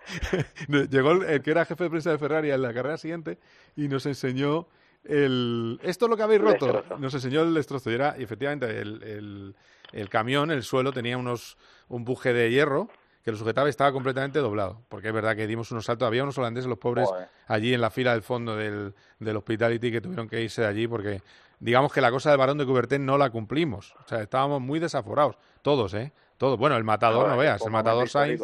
Llegó 0.90 1.12
el 1.12 1.42
que 1.42 1.50
era 1.50 1.64
jefe 1.64 1.84
de 1.84 1.90
prensa 1.90 2.10
de 2.10 2.18
Ferrari 2.18 2.50
en 2.50 2.62
la 2.62 2.74
carrera 2.74 2.98
siguiente 2.98 3.38
y 3.74 3.88
nos 3.88 4.04
enseñó 4.06 4.68
el, 5.04 5.78
esto 5.82 6.06
es 6.06 6.10
lo 6.10 6.16
que 6.16 6.22
habéis 6.22 6.40
roto. 6.40 6.84
Nos 6.98 7.14
enseñó 7.14 7.42
el 7.42 7.54
destrozo. 7.54 7.90
Y 7.90 7.94
era, 7.94 8.16
efectivamente, 8.18 8.66
el, 8.80 9.54
el, 9.92 10.08
camión, 10.08 10.50
el 10.50 10.62
suelo, 10.62 10.92
tenía 10.92 11.16
unos, 11.16 11.56
un 11.88 12.04
buje 12.04 12.32
de 12.32 12.50
hierro 12.50 12.88
que 13.26 13.32
lo 13.32 13.38
sujetaba 13.38 13.66
y 13.66 13.70
estaba 13.70 13.90
completamente 13.90 14.38
doblado. 14.38 14.82
Porque 14.88 15.08
es 15.08 15.12
verdad 15.12 15.34
que 15.34 15.48
dimos 15.48 15.72
unos 15.72 15.86
saltos. 15.86 16.06
Había 16.06 16.22
unos 16.22 16.38
holandeses, 16.38 16.68
los 16.68 16.78
pobres, 16.78 17.08
allí 17.48 17.74
en 17.74 17.80
la 17.80 17.90
fila 17.90 18.12
del 18.12 18.22
fondo 18.22 18.54
del, 18.54 18.94
del 19.18 19.36
Hospitality 19.36 19.90
que 19.90 20.00
tuvieron 20.00 20.28
que 20.28 20.40
irse 20.40 20.62
de 20.62 20.68
allí 20.68 20.86
porque, 20.86 21.20
digamos 21.58 21.92
que 21.92 22.00
la 22.00 22.12
cosa 22.12 22.30
del 22.30 22.38
varón 22.38 22.56
de 22.56 22.64
Coubertin 22.64 23.04
no 23.04 23.18
la 23.18 23.30
cumplimos. 23.30 23.96
O 24.04 24.08
sea, 24.08 24.22
estábamos 24.22 24.60
muy 24.60 24.78
desaforados. 24.78 25.38
Todos, 25.62 25.92
¿eh? 25.94 26.12
Todos. 26.36 26.56
Bueno, 26.56 26.76
el 26.76 26.84
matador, 26.84 27.28
no 27.28 27.36
veas. 27.36 27.60
El 27.62 27.72
matador 27.72 28.08
Sainz. 28.08 28.40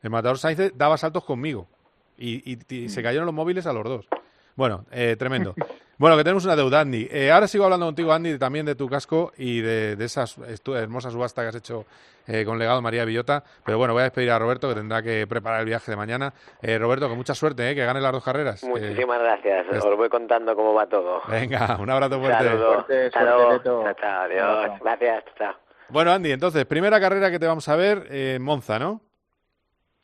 El 0.00 0.08
matador 0.08 0.38
Sainz 0.38 0.72
daba 0.74 0.96
saltos 0.96 1.22
conmigo. 1.24 1.68
Y, 2.16 2.58
y, 2.66 2.88
se 2.88 3.02
cayeron 3.02 3.26
los 3.26 3.34
móviles 3.34 3.66
a 3.66 3.74
los 3.74 3.84
dos. 3.84 4.08
Bueno, 4.56 4.86
eh, 4.90 5.16
tremendo. 5.18 5.54
Bueno, 5.96 6.16
que 6.16 6.24
tenemos 6.24 6.44
una 6.44 6.56
deuda, 6.56 6.80
Andy. 6.80 7.08
Eh, 7.10 7.30
ahora 7.30 7.46
sigo 7.46 7.64
hablando 7.64 7.86
contigo, 7.86 8.12
Andy, 8.12 8.38
también 8.38 8.66
de 8.66 8.74
tu 8.74 8.88
casco 8.88 9.32
y 9.36 9.60
de, 9.60 9.96
de 9.96 10.04
esa 10.04 10.24
hermosa 10.76 11.10
subasta 11.10 11.42
que 11.42 11.48
has 11.48 11.54
hecho 11.54 11.84
eh, 12.26 12.44
con 12.44 12.58
legado 12.58 12.82
María 12.82 13.04
Villota. 13.04 13.44
Pero 13.64 13.78
bueno, 13.78 13.92
voy 13.92 14.00
a 14.00 14.04
despedir 14.04 14.30
a 14.30 14.38
Roberto, 14.38 14.68
que 14.68 14.74
tendrá 14.74 15.02
que 15.02 15.26
preparar 15.26 15.60
el 15.60 15.66
viaje 15.66 15.90
de 15.90 15.96
mañana. 15.96 16.32
Eh, 16.62 16.78
Roberto, 16.78 17.08
que 17.08 17.14
mucha 17.14 17.34
suerte, 17.34 17.70
eh, 17.70 17.74
que 17.74 17.84
gane 17.84 18.00
las 18.00 18.12
dos 18.12 18.24
carreras. 18.24 18.64
Muchísimas 18.64 19.20
gracias. 19.20 19.66
Os 19.84 19.96
voy 19.96 20.08
contando 20.08 20.56
cómo 20.56 20.74
va 20.74 20.86
todo. 20.88 21.20
Venga, 21.28 21.76
un 21.80 21.90
abrazo 21.90 22.18
fuerte. 22.18 23.10
Saludos. 23.10 23.62
Chao, 23.62 23.94
chao, 23.94 24.22
adiós. 24.22 24.80
Gracias, 24.80 25.24
chao. 25.38 25.54
Bueno, 25.90 26.12
Andy, 26.12 26.32
entonces, 26.32 26.64
primera 26.64 26.98
carrera 26.98 27.30
que 27.30 27.38
te 27.38 27.46
vamos 27.46 27.68
a 27.68 27.76
ver, 27.76 28.08
en 28.10 28.42
Monza, 28.42 28.78
¿no? 28.78 29.00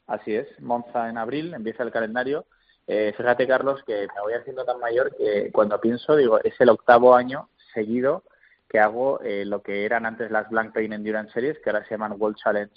Así 0.06 0.34
es, 0.34 0.46
Monza 0.60 1.08
en 1.08 1.16
abril, 1.18 1.54
empieza 1.54 1.82
el 1.82 1.90
calendario. 1.90 2.44
Eh, 2.86 3.14
fíjate, 3.16 3.46
Carlos, 3.46 3.82
que 3.86 4.08
me 4.14 4.20
voy 4.22 4.32
haciendo 4.34 4.64
tan 4.64 4.80
mayor 4.80 5.14
que 5.16 5.50
cuando 5.52 5.80
pienso, 5.80 6.16
digo, 6.16 6.40
es 6.42 6.60
el 6.60 6.70
octavo 6.70 7.14
año 7.14 7.48
seguido 7.72 8.24
que 8.68 8.78
hago 8.78 9.20
eh, 9.22 9.44
lo 9.44 9.62
que 9.62 9.84
eran 9.84 10.06
antes 10.06 10.30
las 10.30 10.48
Blank 10.48 10.72
Pain 10.72 10.92
Endurance 10.92 11.32
Series, 11.32 11.58
que 11.58 11.70
ahora 11.70 11.84
se 11.84 11.90
llaman 11.90 12.16
World 12.18 12.36
Challenge 12.36 12.74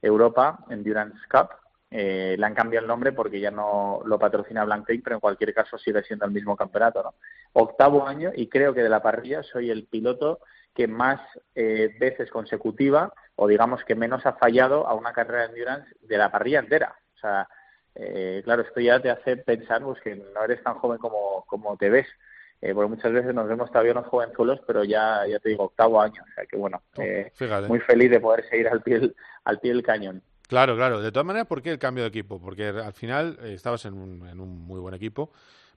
Europa 0.00 0.64
Endurance 0.70 1.18
Cup. 1.30 1.50
Eh, 1.90 2.36
le 2.38 2.46
han 2.46 2.54
cambiado 2.54 2.84
el 2.84 2.88
nombre 2.88 3.12
porque 3.12 3.38
ya 3.38 3.50
no 3.50 4.00
lo 4.04 4.18
patrocina 4.18 4.64
Blank 4.64 4.86
Pain, 4.86 5.02
pero 5.02 5.16
en 5.16 5.20
cualquier 5.20 5.52
caso 5.52 5.76
sigue 5.78 6.02
siendo 6.04 6.24
el 6.24 6.32
mismo 6.32 6.56
campeonato. 6.56 7.02
¿no? 7.02 7.14
Octavo 7.52 8.06
año 8.06 8.30
y 8.34 8.48
creo 8.48 8.72
que 8.72 8.82
de 8.82 8.88
la 8.88 9.02
parrilla 9.02 9.42
soy 9.42 9.70
el 9.70 9.84
piloto 9.86 10.40
que 10.74 10.86
más 10.86 11.20
veces 11.54 12.30
consecutiva 12.30 13.12
o 13.36 13.46
digamos 13.46 13.84
que 13.84 13.94
menos 13.94 14.24
ha 14.24 14.32
fallado 14.32 14.86
a 14.86 14.94
una 14.94 15.12
carrera 15.12 15.42
de 15.42 15.48
endurance 15.48 15.94
de 16.00 16.16
la 16.16 16.30
parrilla 16.30 16.60
entera. 16.60 16.96
O 17.14 17.18
sea, 17.18 17.48
eh, 17.94 18.40
claro, 18.44 18.62
esto 18.62 18.80
ya 18.80 19.00
te 19.00 19.10
hace 19.10 19.36
pensar 19.36 19.82
pues, 19.82 20.00
que 20.00 20.16
no 20.16 20.44
eres 20.44 20.62
tan 20.62 20.74
joven 20.74 20.98
como, 20.98 21.44
como 21.46 21.76
te 21.76 21.90
ves. 21.90 22.06
Eh, 22.60 22.74
porque 22.74 22.90
muchas 22.90 23.12
veces 23.12 23.34
nos 23.34 23.48
vemos 23.48 23.70
todavía 23.70 23.90
unos 23.90 24.06
jovenzuelos, 24.06 24.60
pero 24.64 24.84
ya, 24.84 25.26
ya 25.26 25.40
te 25.40 25.48
digo, 25.48 25.64
octavo 25.64 26.00
año. 26.00 26.22
O 26.22 26.34
sea 26.34 26.46
que 26.46 26.56
bueno, 26.56 26.80
oh, 26.96 27.02
eh, 27.02 27.32
muy 27.66 27.80
feliz 27.80 28.10
de 28.10 28.20
poder 28.20 28.48
seguir 28.48 28.68
al 28.68 28.82
pie, 28.82 29.12
al 29.44 29.58
pie 29.58 29.72
del 29.72 29.82
cañón. 29.82 30.22
Claro, 30.46 30.76
claro. 30.76 31.00
De 31.00 31.10
todas 31.10 31.26
maneras, 31.26 31.48
¿por 31.48 31.60
qué 31.60 31.70
el 31.70 31.78
cambio 31.80 32.04
de 32.04 32.08
equipo? 32.08 32.40
Porque 32.40 32.68
al 32.68 32.92
final 32.92 33.38
estabas 33.42 33.84
en 33.86 33.94
un, 33.94 34.28
en 34.28 34.38
un 34.38 34.60
muy 34.60 34.78
buen 34.78 34.94
equipo 34.94 35.32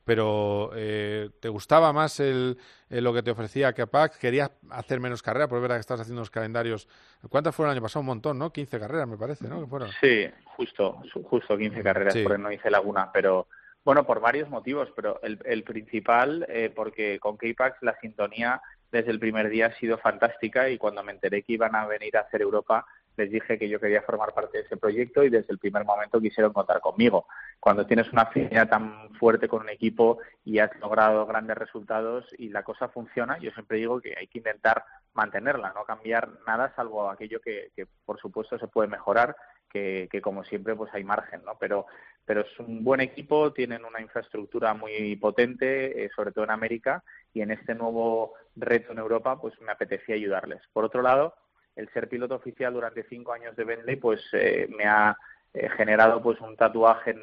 pero 0.06 0.70
eh, 0.76 1.30
¿te 1.40 1.50
gustaba 1.50 1.92
más 1.92 2.20
el, 2.20 2.58
lo 2.90 3.14
que 3.14 3.24
te 3.24 3.32
ofrecía 3.32 3.74
Capac? 3.74 4.18
¿Querías 4.18 4.52
hacer 4.70 5.00
menos 5.00 5.22
carreras? 5.22 5.50
Por 5.50 5.60
verdad 5.62 5.76
que 5.76 5.82
estás 5.82 6.00
haciendo 6.00 6.22
los 6.22 6.30
calendarios. 6.30 6.88
¿Cuántas 7.30 7.56
fueron 7.56 7.72
el 7.72 7.78
año 7.78 7.84
pasado? 7.84 8.02
Un 8.02 8.08
montón, 8.08 8.38
¿no? 8.38 8.54
15 8.54 8.80
carreras, 8.80 9.08
me 9.08 9.18
parece, 9.18 9.48
¿no? 9.48 9.68
fueron? 9.68 9.90
Sí, 10.00 10.28
justo, 10.56 11.02
justo 11.24 11.58
15 11.58 11.82
carreras, 11.82 12.16
porque 12.24 12.38
no 12.38 12.52
hice 12.52 12.70
laguna, 12.70 13.10
pero 13.12 13.48
bueno, 13.84 14.06
por 14.06 14.20
varios 14.20 14.50
motivos, 14.50 14.90
pero 14.96 15.20
el, 15.22 15.40
el 15.46 15.64
principal, 15.64 16.46
eh, 16.50 16.72
porque 16.74 17.20
con 17.20 17.38
K-Pax 17.38 17.78
la 17.82 17.98
sintonía 18.00 18.62
desde 18.92 19.12
el 19.12 19.20
primer 19.20 19.50
día 19.50 19.68
ha 19.68 19.76
sido 19.76 19.98
fantástica 19.98 20.70
y 20.70 20.78
cuando 20.78 21.04
me 21.04 21.12
enteré 21.12 21.44
que 21.44 21.54
iban 21.54 21.76
a 21.76 21.86
venir 21.86 22.16
a 22.18 22.22
hacer 22.22 22.42
Europa, 22.42 22.86
les 23.18 23.32
dije 23.32 23.58
que 23.58 23.70
yo 23.70 23.80
quería 23.80 24.02
formar 24.02 24.34
parte 24.34 24.58
de 24.58 24.64
ese 24.66 24.78
proyecto 24.78 25.24
y 25.24 25.30
desde 25.30 25.52
el 25.52 25.60
primer 25.60 25.86
momento 25.86 26.20
quisieron 26.20 26.54
contar 26.54 26.82
conmigo. 26.82 27.28
Cuando 27.60 27.86
tienes 27.86 28.12
una 28.12 28.24
afinidad 28.24 28.70
tan 28.70 29.14
fuerte 29.16 29.48
con 29.48 29.62
un 29.62 29.70
equipo 29.70 30.20
y 30.44 30.60
has 30.60 30.72
logrado 30.80 31.26
grandes 31.26 31.58
resultados 31.58 32.26
y 32.38 32.50
la 32.50 32.64
cosa 32.64 32.90
funciona, 32.90 33.38
yo 33.40 33.52
siempre 33.52 33.78
digo 33.78 34.02
que 34.02 34.16
hay 34.18 34.28
que 34.28 34.40
intentar 34.40 34.84
mantenerla, 35.14 35.74
no 35.74 35.86
cambiar 35.86 36.30
nada 36.46 36.74
salvo 36.76 37.10
aquello 37.10 37.40
que, 37.40 37.72
por 38.06 38.20
supuesto 38.20 38.60
se 38.60 38.68
puede 38.68 38.88
mejorar, 38.90 39.36
que, 39.70 40.22
como 40.24 40.44
siempre 40.46 40.74
pues 40.74 40.94
hay 40.94 41.04
margen, 41.04 41.44
¿no? 41.44 41.58
Pero, 41.60 41.86
pero 42.24 42.42
es 42.42 42.60
un 42.60 42.82
buen 42.82 43.02
equipo, 43.02 43.52
tienen 43.52 43.84
una 43.84 44.00
infraestructura 44.00 44.74
muy 44.74 45.18
potente, 45.18 46.06
eh, 46.06 46.10
sobre 46.16 46.32
todo 46.32 46.46
en 46.46 46.52
América, 46.52 47.04
y 47.34 47.42
en 47.42 47.52
este 47.52 47.76
nuevo 47.76 48.36
reto 48.56 48.94
en 48.94 49.00
Europa 49.00 49.40
pues 49.40 49.60
me 49.60 49.74
apetecía 49.74 50.16
ayudarles. 50.16 50.62
Por 50.72 50.86
otro 50.86 51.02
lado, 51.02 51.36
el 51.76 51.90
ser 51.90 52.08
piloto 52.08 52.36
oficial 52.36 52.74
durante 52.74 53.04
cinco 53.04 53.34
años 53.34 53.56
de 53.56 53.64
Bentley 53.64 53.96
pues 53.98 54.22
eh, 54.34 54.68
me 54.76 54.86
ha 54.86 55.18
eh, 55.54 55.70
generado 55.70 56.22
pues 56.22 56.40
un 56.42 56.56
tatuaje 56.56 57.12
en, 57.12 57.22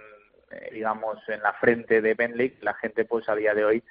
eh, 0.51 0.71
digamos 0.73 1.19
en 1.29 1.43
la 1.43 1.55
frente 1.55 2.01
de 2.03 2.15
Bentley 2.15 2.59
la 2.61 2.75
gente 2.75 3.05
pues 3.05 3.29
a 3.29 3.35
día 3.35 3.55
de 3.55 3.65
hoy 3.65 3.83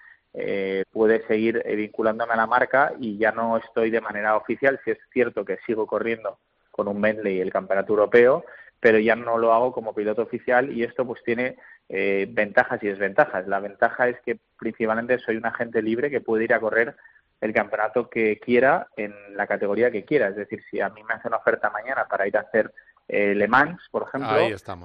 puede 0.91 1.27
seguir 1.27 1.61
vinculándome 1.75 2.31
a 2.31 2.37
la 2.37 2.47
marca 2.47 2.93
y 2.97 3.17
ya 3.17 3.33
no 3.33 3.57
estoy 3.57 3.89
de 3.89 3.99
manera 3.99 4.37
oficial. 4.37 4.79
Si 4.85 4.91
es 4.91 4.97
cierto 5.11 5.43
que 5.43 5.57
sigo 5.65 5.85
corriendo 5.85 6.39
con 6.71 6.87
un 6.87 7.01
Bentley 7.01 7.41
el 7.41 7.51
campeonato 7.51 7.91
europeo 7.91 8.45
pero 8.79 8.97
ya 8.97 9.17
no 9.17 9.37
lo 9.37 9.51
hago 9.51 9.73
como 9.73 9.93
piloto 9.93 10.21
oficial 10.21 10.71
y 10.71 10.83
esto 10.83 11.05
pues 11.05 11.21
tiene 11.25 11.57
ventajas 11.89 12.81
y 12.81 12.87
desventajas. 12.87 13.45
La 13.45 13.59
ventaja 13.59 14.07
es 14.07 14.21
que 14.21 14.39
principalmente 14.57 15.19
soy 15.19 15.35
un 15.35 15.45
agente 15.45 15.81
libre 15.81 16.09
que 16.09 16.21
puede 16.21 16.45
ir 16.45 16.53
a 16.53 16.61
correr 16.61 16.95
el 17.41 17.53
campeonato 17.53 18.09
que 18.09 18.39
quiera 18.39 18.87
en 18.95 19.13
la 19.35 19.47
categoría 19.47 19.91
que 19.91 20.05
quiera. 20.05 20.29
Es 20.29 20.35
decir, 20.35 20.63
si 20.69 20.79
a 20.79 20.89
mí 20.89 21.03
me 21.03 21.15
hace 21.15 21.27
una 21.27 21.37
oferta 21.37 21.69
mañana 21.69 22.05
para 22.07 22.27
ir 22.27 22.37
a 22.37 22.41
hacer 22.41 22.71
eh, 23.07 23.35
Le 23.35 23.47
Mans, 23.47 23.81
por 23.91 24.03
ejemplo, 24.03 24.37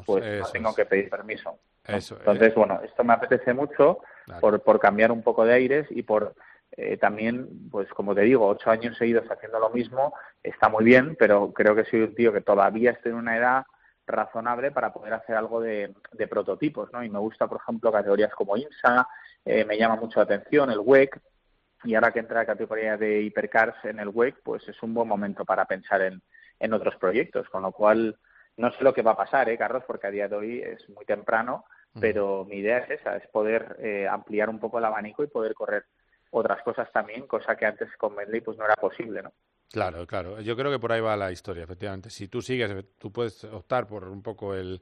pues 0.05 0.41
no 0.41 0.47
tengo 0.49 0.75
que 0.75 0.87
pedir 0.87 1.11
permiso. 1.11 1.59
Entonces, 1.87 2.55
bueno, 2.55 2.81
esto 2.83 3.05
me 3.05 3.13
apetece 3.13 3.55
mucho 3.55 4.01
por, 4.41 4.61
por 4.63 4.81
cambiar 4.81 5.13
un 5.13 5.23
poco 5.23 5.45
de 5.45 5.55
aires 5.55 5.87
y 5.91 6.03
por 6.03 6.35
eh, 6.73 6.97
también, 6.97 7.69
pues 7.71 7.89
como 7.91 8.15
te 8.15 8.23
digo, 8.23 8.47
ocho 8.47 8.71
años 8.71 8.97
seguidos 8.99 9.25
haciendo 9.31 9.59
lo 9.59 9.71
mismo 9.71 10.15
está 10.43 10.69
muy 10.69 10.85
bien, 10.85 11.17
pero 11.19 11.53
creo 11.53 11.75
que 11.75 11.85
soy 11.85 12.03
un 12.03 12.15
tío 12.15 12.33
que 12.33 12.41
todavía 12.41 12.91
estoy 12.91 13.13
en 13.13 13.19
una 13.19 13.37
edad 13.37 13.67
razonable 14.07 14.71
para 14.71 14.93
poder 14.93 15.15
hacer 15.15 15.37
algo 15.37 15.61
de, 15.61 15.95
prototipos, 16.29 16.93
¿no? 16.93 17.03
Y 17.03 17.09
me 17.09 17.19
gusta, 17.19 17.49
por 17.49 17.61
ejemplo, 17.61 17.91
categorías 17.91 18.33
como 18.35 18.57
IMSA, 18.57 19.09
eh, 19.45 19.65
me 19.65 19.79
llama 19.79 19.97
mucho 19.97 20.21
la 20.21 20.25
atención 20.25 20.71
el 20.71 20.81
WEC, 20.81 21.21
y 21.87 21.95
ahora 21.95 22.13
que 22.13 22.19
entra 22.19 22.41
la 22.41 22.47
categoría 22.47 22.97
de 22.97 23.23
hipercars 23.23 23.85
en 23.85 24.01
el 24.01 24.09
WEC, 24.09 24.43
pues 24.43 24.69
es 24.69 24.83
un 24.83 24.93
buen 24.93 25.09
momento 25.09 25.45
para 25.45 25.65
pensar 25.65 26.03
en, 26.03 26.21
en 26.59 26.73
otros 26.73 26.97
proyectos, 26.97 27.49
con 27.49 27.63
lo 27.63 27.73
cual 27.73 28.19
no 28.57 28.73
sé 28.73 28.83
lo 28.83 28.93
que 28.93 29.03
va 29.03 29.13
a 29.13 29.17
pasar, 29.17 29.49
¿eh, 29.49 29.59
Carlos, 29.59 29.85
porque 29.87 30.07
a 30.07 30.11
día 30.11 30.29
de 30.29 30.37
hoy 30.37 30.61
es 30.61 30.89
muy 30.91 31.05
temprano, 31.05 31.65
pero 31.99 32.45
mi 32.45 32.57
idea 32.57 32.79
es 32.79 33.01
esa, 33.01 33.17
es 33.17 33.27
poder 33.29 33.77
eh, 33.79 34.07
ampliar 34.07 34.51
un 34.51 34.59
poco 34.59 34.79
el 34.79 34.85
abanico 34.85 35.25
y 35.25 35.29
poder 35.29 35.55
correr 35.55 35.87
otras 36.31 36.63
cosas 36.63 36.91
también, 36.93 37.27
cosa 37.27 37.57
que 37.57 37.65
antes 37.65 37.89
con 37.97 38.15
Bentley 38.15 38.43
pues 38.43 38.59
no 38.59 38.65
era 38.65 38.75
posible, 38.75 39.23
¿no? 39.23 39.33
Claro, 39.71 40.07
claro. 40.07 40.41
Yo 40.41 40.57
creo 40.57 40.71
que 40.71 40.79
por 40.79 40.93
ahí 40.93 41.01
va 41.01 41.17
la 41.17 41.33
historia, 41.33 41.65
efectivamente. 41.65 42.11
Si 42.11 42.29
tú 42.29 42.41
sigues, 42.43 42.73
tú 42.99 43.13
puedes 43.13 43.45
optar 43.45 43.87
por 43.87 44.05
un 44.09 44.23
poco 44.23 44.55
el 44.55 44.81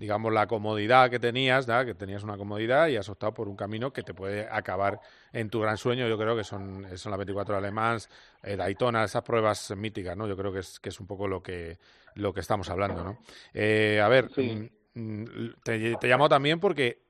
digamos, 0.00 0.32
la 0.32 0.46
comodidad 0.46 1.10
que 1.10 1.18
tenías, 1.18 1.66
que 1.66 1.94
tenías 1.94 2.24
una 2.24 2.38
comodidad 2.38 2.88
y 2.88 2.96
has 2.96 3.10
optado 3.10 3.34
por 3.34 3.48
un 3.48 3.54
camino 3.54 3.92
que 3.92 4.02
te 4.02 4.14
puede 4.14 4.48
acabar 4.50 4.98
en 5.30 5.50
tu 5.50 5.60
gran 5.60 5.76
sueño. 5.76 6.08
Yo 6.08 6.16
creo 6.16 6.34
que 6.34 6.42
son, 6.42 6.86
son 6.96 7.10
las 7.10 7.18
24 7.18 7.54
alemanes, 7.54 8.08
eh, 8.42 8.56
Daytona, 8.56 9.04
esas 9.04 9.22
pruebas 9.22 9.76
míticas, 9.76 10.16
¿no? 10.16 10.26
Yo 10.26 10.38
creo 10.38 10.54
que 10.54 10.60
es, 10.60 10.80
que 10.80 10.88
es 10.88 10.98
un 11.00 11.06
poco 11.06 11.28
lo 11.28 11.42
que, 11.42 11.76
lo 12.14 12.32
que 12.32 12.40
estamos 12.40 12.70
hablando, 12.70 13.04
¿no? 13.04 13.18
Eh, 13.52 14.00
a 14.02 14.08
ver, 14.08 14.30
mm, 14.34 15.00
mm, 15.00 15.24
te, 15.62 15.96
te 15.96 16.08
llamo 16.08 16.30
también 16.30 16.58
porque 16.60 17.02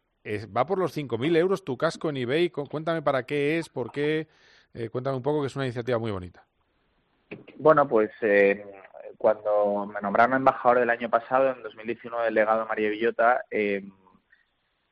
va 0.56 0.66
por 0.66 0.78
los 0.78 0.92
5.000 0.96 1.36
euros 1.36 1.64
tu 1.64 1.76
casco 1.76 2.10
en 2.10 2.16
eBay. 2.16 2.50
Cuéntame 2.50 3.02
para 3.02 3.22
qué 3.22 3.58
es, 3.58 3.68
por 3.68 3.92
qué. 3.92 4.26
Eh, 4.74 4.88
cuéntame 4.88 5.16
un 5.16 5.22
poco 5.22 5.40
que 5.40 5.46
es 5.46 5.54
una 5.54 5.64
iniciativa 5.64 5.98
muy 5.98 6.10
bonita. 6.10 6.44
Bueno, 7.56 7.86
pues 7.86 8.10
eh, 8.22 8.64
cuando 9.20 9.84
me 9.84 10.00
nombraron 10.00 10.34
embajador 10.36 10.78
del 10.78 10.88
año 10.88 11.10
pasado, 11.10 11.50
en 11.50 11.62
2019, 11.62 12.24
delegado 12.24 12.64
María 12.64 12.88
Villota, 12.88 13.44
em, 13.50 13.92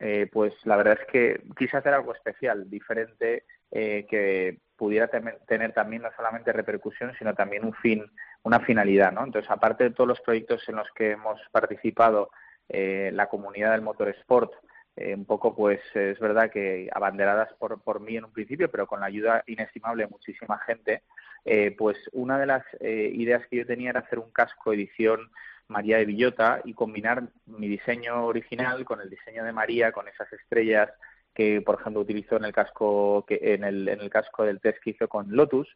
eh, 0.00 0.28
pues 0.30 0.52
la 0.66 0.76
verdad 0.76 0.98
es 1.00 1.06
que 1.10 1.42
quise 1.56 1.78
hacer 1.78 1.94
algo 1.94 2.12
especial, 2.12 2.68
diferente, 2.68 3.46
eh, 3.70 4.06
que 4.06 4.58
pudiera 4.76 5.08
tener 5.08 5.72
también 5.72 6.02
no 6.02 6.10
solamente 6.14 6.52
repercusión, 6.52 7.14
sino 7.18 7.34
también 7.34 7.64
un 7.64 7.72
fin, 7.72 8.04
una 8.42 8.60
finalidad, 8.60 9.12
¿no? 9.12 9.24
Entonces, 9.24 9.50
aparte 9.50 9.84
de 9.84 9.90
todos 9.92 10.08
los 10.08 10.20
proyectos 10.20 10.62
en 10.68 10.76
los 10.76 10.90
que 10.92 11.12
hemos 11.12 11.40
participado, 11.50 12.30
eh, 12.68 13.10
la 13.14 13.30
comunidad 13.30 13.72
del 13.72 13.80
motorsport, 13.80 14.52
eh, 14.94 15.14
un 15.14 15.24
poco, 15.24 15.56
pues 15.56 15.80
es 15.94 16.18
verdad 16.18 16.50
que 16.50 16.90
abanderadas 16.92 17.50
por, 17.54 17.80
por 17.80 18.00
mí 18.00 18.18
en 18.18 18.26
un 18.26 18.32
principio, 18.32 18.70
pero 18.70 18.86
con 18.86 19.00
la 19.00 19.06
ayuda 19.06 19.42
inestimable 19.46 20.04
de 20.04 20.10
muchísima 20.10 20.58
gente, 20.58 21.04
eh, 21.50 21.74
pues 21.76 21.96
una 22.12 22.38
de 22.38 22.46
las 22.46 22.62
eh, 22.80 23.10
ideas 23.14 23.46
que 23.46 23.56
yo 23.56 23.66
tenía 23.66 23.90
era 23.90 24.00
hacer 24.00 24.18
un 24.18 24.30
casco 24.30 24.72
edición 24.72 25.30
María 25.66 25.98
de 25.98 26.04
Villota 26.04 26.60
y 26.64 26.74
combinar 26.74 27.28
mi 27.46 27.68
diseño 27.68 28.26
original 28.26 28.84
con 28.84 29.00
el 29.00 29.08
diseño 29.08 29.44
de 29.44 29.52
María, 29.52 29.92
con 29.92 30.08
esas 30.08 30.32
estrellas 30.32 30.90
que, 31.34 31.60
por 31.62 31.80
ejemplo, 31.80 32.02
utilizó 32.02 32.36
en 32.36 32.44
el 32.44 32.52
casco 32.52 33.24
que 33.26 33.38
en 33.54 33.64
el, 33.64 33.88
en 33.88 34.00
el 34.00 34.10
casco 34.10 34.44
del 34.44 34.60
test 34.60 34.78
que 34.82 34.90
hizo 34.90 35.08
con 35.08 35.34
Lotus, 35.34 35.68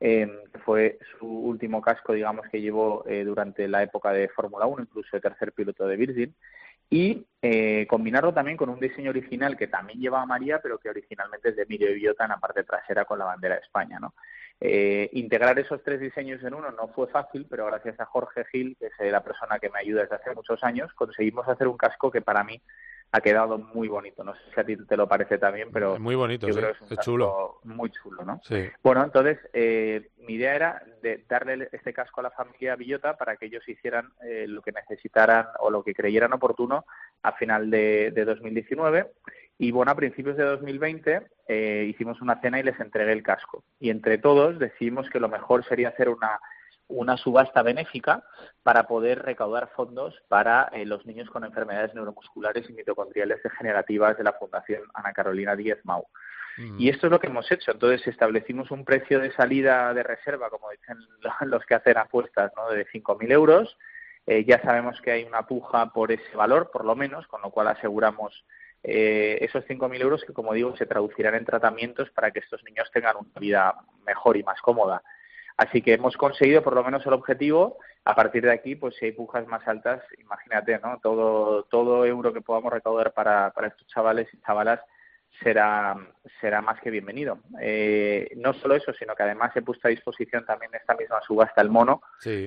eh, 0.00 0.26
fue 0.64 0.98
su 1.18 1.26
último 1.26 1.82
casco, 1.82 2.14
digamos, 2.14 2.46
que 2.48 2.60
llevó 2.60 3.04
durante 3.24 3.68
la 3.68 3.82
época 3.82 4.12
de 4.12 4.28
Fórmula 4.28 4.66
1, 4.66 4.84
incluso 4.84 5.08
de 5.12 5.20
tercer 5.20 5.52
piloto 5.52 5.86
de 5.86 5.96
Virgin 5.96 6.34
y 6.90 7.24
eh, 7.40 7.86
combinarlo 7.88 8.34
también 8.34 8.56
con 8.56 8.68
un 8.68 8.80
diseño 8.80 9.10
original 9.10 9.56
que 9.56 9.68
también 9.68 10.00
llevaba 10.00 10.26
María, 10.26 10.60
pero 10.60 10.78
que 10.78 10.90
originalmente 10.90 11.50
es 11.50 11.56
de 11.56 11.62
Emilio 11.62 11.94
Villota 11.94 12.24
en 12.24 12.30
la 12.30 12.38
parte 12.38 12.64
trasera 12.64 13.04
con 13.04 13.20
la 13.20 13.26
bandera 13.26 13.54
de 13.54 13.60
España. 13.60 14.00
¿no? 14.00 14.14
Eh, 14.62 15.08
integrar 15.14 15.58
esos 15.58 15.82
tres 15.82 16.00
diseños 16.00 16.42
en 16.44 16.52
uno 16.52 16.70
no 16.70 16.88
fue 16.88 17.06
fácil, 17.06 17.46
pero 17.48 17.64
gracias 17.66 17.98
a 17.98 18.04
Jorge 18.04 18.44
Gil, 18.52 18.76
que 18.78 18.86
es 18.88 19.12
la 19.12 19.24
persona 19.24 19.58
que 19.58 19.70
me 19.70 19.78
ayuda 19.78 20.02
desde 20.02 20.16
hace 20.16 20.34
muchos 20.34 20.62
años, 20.62 20.92
conseguimos 20.92 21.48
hacer 21.48 21.66
un 21.66 21.78
casco 21.78 22.10
que 22.10 22.20
para 22.20 22.44
mí 22.44 22.60
ha 23.12 23.20
quedado 23.20 23.58
muy 23.58 23.88
bonito. 23.88 24.22
No 24.22 24.34
sé 24.34 24.40
si 24.54 24.60
a 24.60 24.64
ti 24.64 24.76
te 24.76 24.96
lo 24.96 25.08
parece 25.08 25.38
también, 25.38 25.70
pero 25.72 25.98
muy 25.98 26.14
bonito, 26.14 26.46
yo 26.46 26.54
creo 26.54 26.74
que 26.74 26.84
es, 26.84 26.90
un 26.90 26.96
chulo. 26.98 27.60
muy 27.64 27.90
chulo, 27.90 28.22
¿no? 28.24 28.40
Sí. 28.44 28.68
Bueno, 28.82 29.02
entonces 29.02 29.38
eh, 29.54 30.10
mi 30.18 30.34
idea 30.34 30.54
era 30.54 30.82
de 31.02 31.24
darle 31.28 31.68
este 31.72 31.92
casco 31.92 32.20
a 32.20 32.24
la 32.24 32.30
familia 32.30 32.76
Villota 32.76 33.16
para 33.16 33.36
que 33.36 33.46
ellos 33.46 33.66
hicieran 33.68 34.12
eh, 34.22 34.44
lo 34.46 34.62
que 34.62 34.72
necesitaran 34.72 35.46
o 35.60 35.70
lo 35.70 35.82
que 35.82 35.94
creyeran 35.94 36.32
oportuno 36.34 36.84
a 37.22 37.32
final 37.32 37.70
de, 37.70 38.12
de 38.12 38.24
2019 38.24 39.10
y 39.62 39.72
bueno, 39.72 39.92
a 39.92 39.94
principios 39.94 40.38
de 40.38 40.44
2020 40.44 41.20
eh, 41.46 41.86
hicimos 41.86 42.22
una 42.22 42.40
cena 42.40 42.58
y 42.58 42.62
les 42.62 42.80
entregué 42.80 43.12
el 43.12 43.22
casco. 43.22 43.62
Y 43.78 43.90
entre 43.90 44.16
todos 44.16 44.58
decidimos 44.58 45.10
que 45.10 45.20
lo 45.20 45.28
mejor 45.28 45.66
sería 45.66 45.90
hacer 45.90 46.08
una 46.08 46.40
una 46.88 47.16
subasta 47.16 47.62
benéfica 47.62 48.24
para 48.62 48.88
poder 48.88 49.22
recaudar 49.22 49.70
fondos 49.76 50.14
para 50.28 50.70
eh, 50.72 50.84
los 50.84 51.06
niños 51.06 51.30
con 51.30 51.44
enfermedades 51.44 51.94
neuromusculares 51.94 52.68
y 52.68 52.72
mitocondriales 52.72 53.42
degenerativas 53.42 54.18
de 54.18 54.24
la 54.24 54.32
Fundación 54.32 54.82
Ana 54.94 55.12
Carolina 55.12 55.54
Díez 55.54 55.78
Mau. 55.84 56.06
Mm. 56.56 56.80
Y 56.80 56.88
esto 56.88 57.06
es 57.06 57.10
lo 57.12 57.20
que 57.20 57.28
hemos 57.28 57.52
hecho. 57.52 57.70
Entonces 57.70 58.06
establecimos 58.08 58.70
un 58.70 58.84
precio 58.84 59.20
de 59.20 59.30
salida 59.32 59.92
de 59.94 60.02
reserva, 60.02 60.50
como 60.50 60.70
dicen 60.70 60.96
los 61.48 61.64
que 61.66 61.74
hacen 61.74 61.98
apuestas, 61.98 62.50
¿no? 62.56 62.70
de 62.70 62.86
5.000 62.86 63.30
euros. 63.30 63.76
Eh, 64.26 64.44
ya 64.44 64.60
sabemos 64.62 65.00
que 65.00 65.12
hay 65.12 65.24
una 65.24 65.46
puja 65.46 65.92
por 65.92 66.10
ese 66.12 66.36
valor, 66.36 66.70
por 66.72 66.84
lo 66.84 66.96
menos, 66.96 67.26
con 67.26 67.40
lo 67.42 67.50
cual 67.50 67.68
aseguramos 67.68 68.44
eh, 68.82 69.38
esos 69.40 69.64
5.000 69.66 70.00
euros 70.00 70.24
que, 70.24 70.32
como 70.32 70.54
digo, 70.54 70.76
se 70.76 70.86
traducirán 70.86 71.34
en 71.34 71.44
tratamientos 71.44 72.10
para 72.10 72.30
que 72.30 72.40
estos 72.40 72.62
niños 72.64 72.90
tengan 72.92 73.16
una 73.16 73.40
vida 73.40 73.74
mejor 74.06 74.36
y 74.36 74.42
más 74.42 74.60
cómoda. 74.60 75.02
Así 75.56 75.82
que 75.82 75.92
hemos 75.92 76.16
conseguido 76.16 76.62
por 76.62 76.74
lo 76.74 76.82
menos 76.82 77.04
el 77.04 77.12
objetivo. 77.12 77.78
A 78.04 78.14
partir 78.14 78.42
de 78.42 78.52
aquí, 78.52 78.76
pues 78.76 78.96
si 78.96 79.06
hay 79.06 79.12
pujas 79.12 79.46
más 79.46 79.66
altas, 79.68 80.02
imagínate, 80.18 80.78
¿no? 80.78 80.98
Todo, 81.02 81.64
todo 81.64 82.06
euro 82.06 82.32
que 82.32 82.40
podamos 82.40 82.72
recaudar 82.72 83.12
para, 83.12 83.50
para 83.50 83.68
estos 83.68 83.86
chavales 83.88 84.26
y 84.32 84.40
chavalas 84.40 84.80
será, 85.42 85.96
será 86.40 86.62
más 86.62 86.80
que 86.80 86.90
bienvenido. 86.90 87.40
Eh, 87.60 88.30
no 88.36 88.54
solo 88.54 88.74
eso, 88.74 88.92
sino 88.94 89.14
que 89.14 89.22
además 89.22 89.54
he 89.54 89.62
puesto 89.62 89.86
a 89.86 89.90
disposición 89.90 90.46
también 90.46 90.74
esta 90.74 90.94
misma 90.94 91.20
subasta 91.26 91.60
el 91.60 91.68
mono 91.68 92.02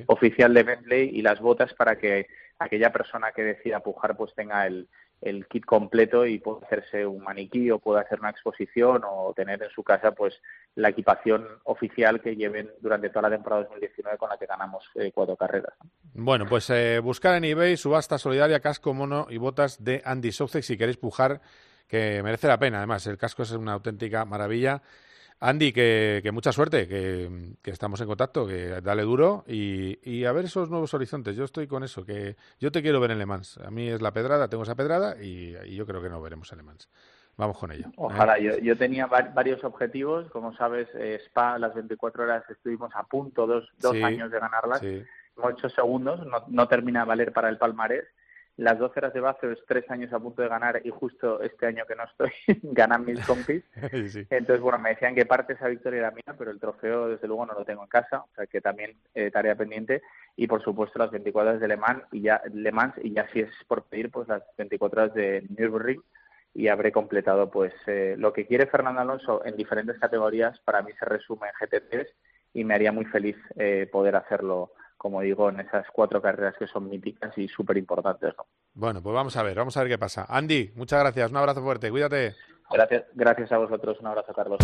oficial 0.08 0.54
de 0.54 0.64
Bentley 0.64 1.10
y 1.14 1.22
las 1.22 1.40
botas 1.40 1.74
para 1.76 1.98
que 1.98 2.28
aquella 2.60 2.92
persona 2.92 3.32
que 3.32 3.44
decida 3.44 3.80
pujar 3.82 4.16
pues 4.16 4.34
tenga 4.36 4.66
el, 4.66 4.88
el 5.24 5.48
kit 5.48 5.66
completo 5.66 6.26
y 6.26 6.40
puede 6.40 6.66
hacerse 6.66 7.06
un 7.06 7.24
maniquí 7.24 7.72
o 7.72 7.80
puede 7.80 8.02
hacer 8.02 8.20
una 8.20 8.30
exposición 8.30 9.04
o 9.06 9.34
tener 9.34 9.64
en 9.64 9.70
su 9.70 9.84
casa 9.84 10.12
pues 10.12 10.42
la 10.76 10.90
equipación 10.90 11.48
oficial 11.64 12.22
que 12.22 12.36
lleven 12.36 12.70
durante 12.82 13.10
toda 13.10 13.30
la 13.30 13.36
temporada 13.36 13.64
2019 13.64 14.18
con 14.18 14.30
la 14.30 14.38
que 14.38 14.46
ganamos 14.46 14.84
eh, 14.96 15.12
cuatro 15.14 15.36
carreras. 15.36 15.74
Bueno, 16.14 16.46
pues 16.48 16.70
eh, 16.70 17.00
buscar 17.00 17.36
en 17.36 17.46
eBay 17.46 17.78
subasta 17.78 18.18
solidaria 18.18 18.60
casco, 18.60 18.94
mono 18.94 19.28
y 19.30 19.38
botas 19.38 19.84
de 19.84 20.02
Andy 20.04 20.32
Softex 20.32 20.66
si 20.66 20.78
queréis 20.78 20.98
pujar, 20.98 21.42
que 21.88 22.22
merece 22.22 22.48
la 22.48 22.58
pena. 22.58 22.80
Además, 22.80 23.08
el 23.08 23.18
casco 23.18 23.44
es 23.44 23.52
una 23.52 23.74
auténtica 23.74 24.26
maravilla. 24.26 24.82
Andy, 25.46 25.74
que, 25.74 26.30
mucha 26.32 26.54
suerte, 26.54 26.88
que, 26.88 27.30
estamos 27.66 28.00
en 28.00 28.08
contacto, 28.08 28.48
que 28.48 28.80
dale 28.82 29.02
duro 29.02 29.44
y, 29.46 30.24
a 30.24 30.32
ver 30.32 30.46
esos 30.46 30.70
nuevos 30.70 30.94
horizontes. 30.94 31.36
Yo 31.36 31.44
estoy 31.44 31.68
con 31.68 31.84
eso, 31.84 32.06
que 32.06 32.38
yo 32.62 32.72
te 32.72 32.82
quiero 32.82 33.02
ver 33.02 33.12
en 33.12 33.20
Le 33.20 33.26
Mans. 33.26 33.58
A 33.58 33.70
mí 33.70 33.90
es 33.90 34.02
la 34.02 34.14
pedrada, 34.14 34.48
tengo 34.48 34.64
esa 34.64 34.76
pedrada 34.76 35.22
y, 35.22 35.52
yo 35.76 35.86
creo 35.86 36.02
que 36.02 36.08
no 36.08 36.22
veremos 36.22 36.50
en 36.54 36.60
Le 36.60 36.64
Mans. 36.64 36.90
Vamos 37.36 37.58
con 37.58 37.74
ello. 37.74 37.88
¿eh? 37.88 37.94
Ojalá, 37.98 38.40
yo, 38.40 38.78
tenía 38.78 39.06
varios 39.08 39.62
objetivos. 39.66 40.32
Como 40.32 40.56
sabes, 40.56 40.88
eh, 40.96 41.20
Spa, 41.26 41.60
las 41.60 41.74
24 41.74 42.24
horas 42.24 42.50
estuvimos 42.50 42.96
a 42.96 43.04
punto, 43.04 43.46
dos, 43.46 43.70
dos 43.80 44.02
años 44.02 44.32
de 44.32 44.40
ganarlas. 44.40 44.82
Hemos 44.82 45.52
hecho 45.58 45.68
segundos, 45.68 46.26
no, 46.26 46.46
no 46.48 46.68
termina 46.70 47.02
de 47.02 47.08
valer 47.08 47.34
para 47.34 47.50
el 47.50 47.58
palmarés 47.58 48.06
las 48.58 48.78
12 48.78 49.00
horas 49.00 49.14
de 49.14 49.20
Bathurst, 49.20 49.64
tres 49.68 49.90
años 49.90 50.14
a 50.14 50.20
punto 50.20 50.42
de 50.42 50.48
ganar 50.48 50.80
y 50.84 50.90
justo 50.90 51.42
este 51.42 51.66
año 51.66 51.86
que 51.88 51.96
no 51.96 52.04
estoy, 52.04 52.32
ganan 52.64 53.06
mis 53.06 53.20
compis. 53.26 53.64
Entonces, 54.30 54.60
bueno, 54.62 54.80
me 54.80 54.90
decían 54.90 55.16
que 55.16 55.26
parte 55.26 55.54
esa 55.54 55.68
victoria 55.68 56.00
era 56.00 56.12
mía, 56.12 56.36
pero 56.38 56.52
el 56.52 56.60
trofeo 56.60 57.10
desde 57.10 57.28
luego 57.28 57.46
no 57.46 57.54
lo 57.54 57.66
tengo 57.66 57.84
en 57.84 57.90
casa, 57.90 58.22
o 58.22 58.30
sea 58.36 58.46
que 58.46 58.62
también 58.62 58.96
eh, 59.16 59.32
tarea 59.32 59.56
pendiente. 59.56 60.02
Y 60.36 60.48
por 60.48 60.64
supuesto 60.64 61.00
las 61.00 61.12
24 61.12 61.50
horas 61.50 61.62
de 61.62 61.68
Le 61.68 61.78
Mans 61.78 62.04
y 62.12 62.22
ya, 62.22 62.42
Le 62.54 62.72
Mans, 62.72 62.94
y 63.02 63.14
ya 63.14 63.28
si 63.30 63.40
es 63.40 63.52
por 63.68 63.84
pedir, 63.84 64.12
pues 64.12 64.28
las 64.28 64.44
24 64.58 65.02
horas 65.02 65.14
de 65.16 65.46
Nürburgring 65.58 66.02
y 66.56 66.68
habré 66.68 66.92
completado 66.92 67.50
pues 67.50 67.74
eh, 67.88 68.16
lo 68.18 68.32
que 68.32 68.46
quiere 68.46 68.68
Fernando 68.68 69.02
Alonso 69.02 69.44
en 69.44 69.58
diferentes 69.58 69.98
categorías, 69.98 70.60
para 70.60 70.82
mí 70.84 70.92
se 71.00 71.06
resume 71.06 71.48
en 71.48 71.68
GT3 71.68 72.08
y 72.54 72.64
me 72.64 72.76
haría 72.76 72.92
muy 72.92 73.06
feliz 73.06 73.36
eh, 73.56 73.90
poder 73.92 74.16
hacerlo 74.16 74.72
como 75.04 75.20
digo, 75.20 75.50
en 75.50 75.60
esas 75.60 75.86
cuatro 75.92 76.22
carreras 76.22 76.56
que 76.58 76.66
son 76.66 76.90
míticas 76.90 77.38
y 77.38 77.50
súper 77.50 77.76
importantes. 77.76 78.34
Bueno, 78.74 79.04
pues 79.04 79.14
vamos 79.14 79.36
a 79.36 79.44
ver, 79.44 79.58
vamos 79.58 79.76
a 79.76 79.82
ver 79.82 79.90
qué 79.90 79.98
pasa. 79.98 80.26
Andy, 80.30 80.72
muchas 80.76 81.02
gracias, 81.02 81.30
un 81.30 81.36
abrazo 81.36 81.62
fuerte, 81.62 81.92
cuídate. 81.92 82.36
Gracias, 82.72 83.04
gracias 83.14 83.52
a 83.52 83.58
vosotros, 83.58 84.00
un 84.00 84.08
abrazo, 84.08 84.34
Carlos. 84.34 84.60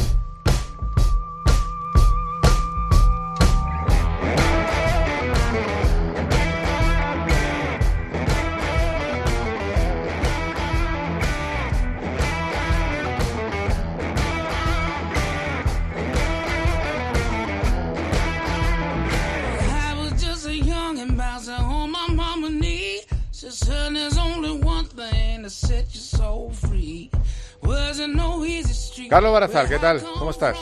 Carlos 29.10 29.34
Barazal, 29.34 29.68
¿qué 29.68 29.80
tal? 29.80 30.02
¿Cómo 30.18 30.32
estás? 30.32 30.58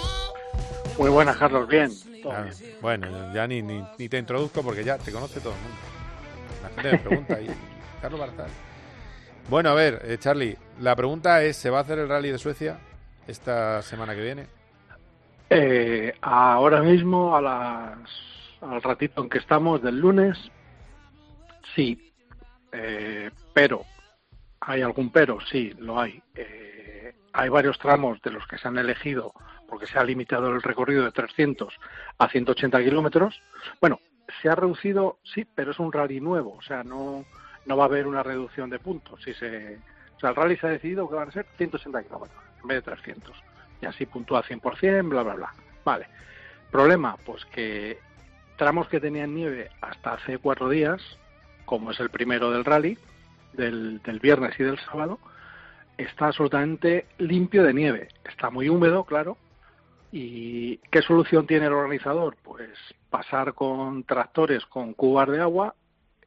Muy 0.98 1.10
buenas, 1.10 1.38
Carlos, 1.38 1.68
bien. 1.68 1.92
Ah, 2.30 2.46
bueno, 2.82 3.34
ya 3.34 3.46
ni, 3.46 3.62
ni, 3.62 3.84
te 4.10 4.18
introduzco 4.18 4.64
porque 4.64 4.84
ya 4.84 4.98
te 4.98 5.12
conoce 5.12 5.40
todo 5.40 5.54
el 5.54 5.60
mundo. 5.60 5.78
La 6.64 6.70
gente 6.70 6.92
me 6.92 6.98
pregunta, 6.98 7.42
¿y 7.42 7.48
Carlos 8.02 8.20
Barazal? 8.20 8.50
Bueno, 9.50 9.70
a 9.70 9.74
ver, 9.74 10.02
eh, 10.06 10.18
Charlie, 10.18 10.58
la 10.80 10.96
pregunta 10.96 11.44
es, 11.44 11.58
¿se 11.58 11.70
va 11.70 11.80
a 11.80 11.82
hacer 11.82 12.00
el 12.00 12.10
rally 12.10 12.32
de 12.32 12.38
Suecia 12.38 12.80
esta 13.28 13.82
semana 13.82 14.16
que 14.16 14.22
viene? 14.22 14.48
Eh, 15.50 16.14
ahora 16.22 16.82
mismo, 16.82 17.36
a 17.36 17.42
las, 17.42 17.98
al 18.62 18.82
ratito 18.82 19.22
en 19.24 19.30
que 19.30 19.38
estamos 19.38 19.82
del 19.82 20.00
lunes, 20.00 20.38
sí, 21.76 22.12
eh, 22.72 23.30
pero, 23.54 23.86
¿hay 24.68 24.82
algún 24.82 25.10
pero? 25.12 25.40
Sí, 25.50 25.74
lo 25.80 26.00
hay. 26.00 26.22
Eh, 26.36 27.16
hay 27.32 27.50
varios 27.50 27.80
tramos 27.80 28.22
de 28.22 28.32
los 28.32 28.46
que 28.48 28.58
se 28.58 28.68
han 28.68 28.78
elegido 28.78 29.34
porque 29.68 29.88
se 29.88 29.98
ha 29.98 30.04
limitado 30.04 30.50
el 30.50 30.62
recorrido 30.62 31.06
de 31.06 31.12
300 31.12 31.74
a 32.18 32.28
180 32.28 32.84
kilómetros. 32.84 33.42
Bueno, 33.80 34.00
se 34.42 34.50
ha 34.50 34.56
reducido, 34.56 35.20
sí, 35.24 35.46
pero 35.46 35.72
es 35.72 35.80
un 35.80 35.92
rally 35.92 36.20
nuevo, 36.20 36.56
o 36.58 36.62
sea, 36.62 36.84
no, 36.84 37.26
no 37.66 37.78
va 37.78 37.84
a 37.84 37.88
haber 37.88 38.08
una 38.08 38.24
reducción 38.24 38.70
de 38.70 38.80
puntos. 38.80 39.22
Si 39.24 39.34
se, 39.34 39.78
o 40.16 40.20
sea, 40.20 40.32
el 40.32 40.36
rally 40.36 40.58
se 40.58 40.68
ha 40.68 40.72
decidido 40.72 41.08
que 41.10 41.16
van 41.16 41.30
a 41.30 41.32
ser 41.32 41.46
180 41.58 42.04
kilómetros 42.04 42.44
en 42.62 42.68
vez 42.68 42.84
de 42.84 42.92
300. 42.92 43.36
Y 43.82 43.86
así 43.86 44.06
puntúa 44.06 44.44
100%, 44.44 45.08
bla, 45.08 45.24
bla, 45.24 45.36
bla. 45.36 45.54
Vale. 45.86 46.08
Problema, 46.72 47.16
pues 47.26 47.46
que 47.46 48.00
tramos 48.58 48.90
que 48.90 49.00
tenían 49.00 49.34
nieve 49.34 49.70
hasta 49.80 50.14
hace 50.14 50.40
cuatro 50.40 50.68
días, 50.68 51.02
como 51.66 51.92
es 51.92 52.00
el 52.02 52.10
primero 52.10 52.52
del 52.52 52.66
rally, 52.66 52.98
del, 53.54 54.02
del 54.04 54.20
viernes 54.20 54.60
y 54.60 54.64
del 54.64 54.80
sábado, 54.80 55.20
está 55.98 56.28
absolutamente 56.28 57.08
limpio 57.18 57.64
de 57.64 57.74
nieve. 57.74 58.08
Está 58.24 58.50
muy 58.50 58.70
húmedo, 58.70 59.04
claro. 59.04 59.38
¿Y 60.12 60.78
qué 60.90 61.02
solución 61.02 61.48
tiene 61.48 61.66
el 61.66 61.74
organizador? 61.74 62.38
Pues 62.44 62.72
pasar 63.10 63.54
con 63.54 64.04
tractores 64.04 64.66
con 64.66 64.94
cubas 64.94 65.30
de 65.30 65.42
agua, 65.42 65.76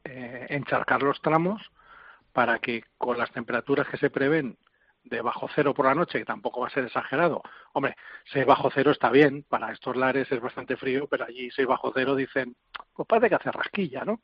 eh, 0.03 0.47
encharcar 0.49 1.01
los 1.03 1.21
tramos 1.21 1.61
para 2.33 2.59
que 2.59 2.83
con 2.97 3.17
las 3.17 3.31
temperaturas 3.31 3.87
que 3.87 3.97
se 3.97 4.09
prevén 4.09 4.57
de 5.03 5.21
bajo 5.21 5.49
cero 5.55 5.73
por 5.73 5.87
la 5.87 5.95
noche, 5.95 6.19
que 6.19 6.25
tampoco 6.25 6.61
va 6.61 6.67
a 6.67 6.71
ser 6.71 6.85
exagerado. 6.85 7.41
Hombre, 7.73 7.95
6 8.31 8.45
bajo 8.45 8.69
cero 8.73 8.91
está 8.91 9.09
bien, 9.09 9.43
para 9.49 9.71
estos 9.71 9.95
lares 9.95 10.31
es 10.31 10.39
bastante 10.39 10.77
frío, 10.77 11.07
pero 11.07 11.25
allí 11.25 11.49
6 11.51 11.67
bajo 11.67 11.91
cero 11.93 12.15
dicen, 12.15 12.55
pues 12.93 13.07
parece 13.07 13.29
que 13.29 13.35
hace 13.35 13.51
rasquilla, 13.51 14.05
¿no? 14.05 14.21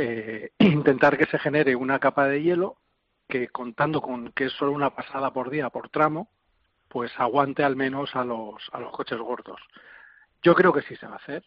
Eh, 0.00 0.52
intentar 0.60 1.18
que 1.18 1.26
se 1.26 1.40
genere 1.40 1.74
una 1.74 1.98
capa 1.98 2.28
de 2.28 2.40
hielo 2.40 2.78
que 3.28 3.48
contando 3.48 4.00
con 4.00 4.30
que 4.30 4.44
es 4.44 4.52
solo 4.52 4.70
una 4.70 4.94
pasada 4.94 5.32
por 5.32 5.50
día 5.50 5.70
por 5.70 5.88
tramo, 5.88 6.30
pues 6.88 7.10
aguante 7.18 7.64
al 7.64 7.74
menos 7.74 8.14
a 8.14 8.24
los, 8.24 8.62
a 8.70 8.78
los 8.78 8.92
coches 8.92 9.18
gordos. 9.18 9.60
Yo 10.40 10.54
creo 10.54 10.72
que 10.72 10.82
sí 10.82 10.94
se 10.94 11.06
va 11.08 11.14
a 11.14 11.16
hacer, 11.16 11.44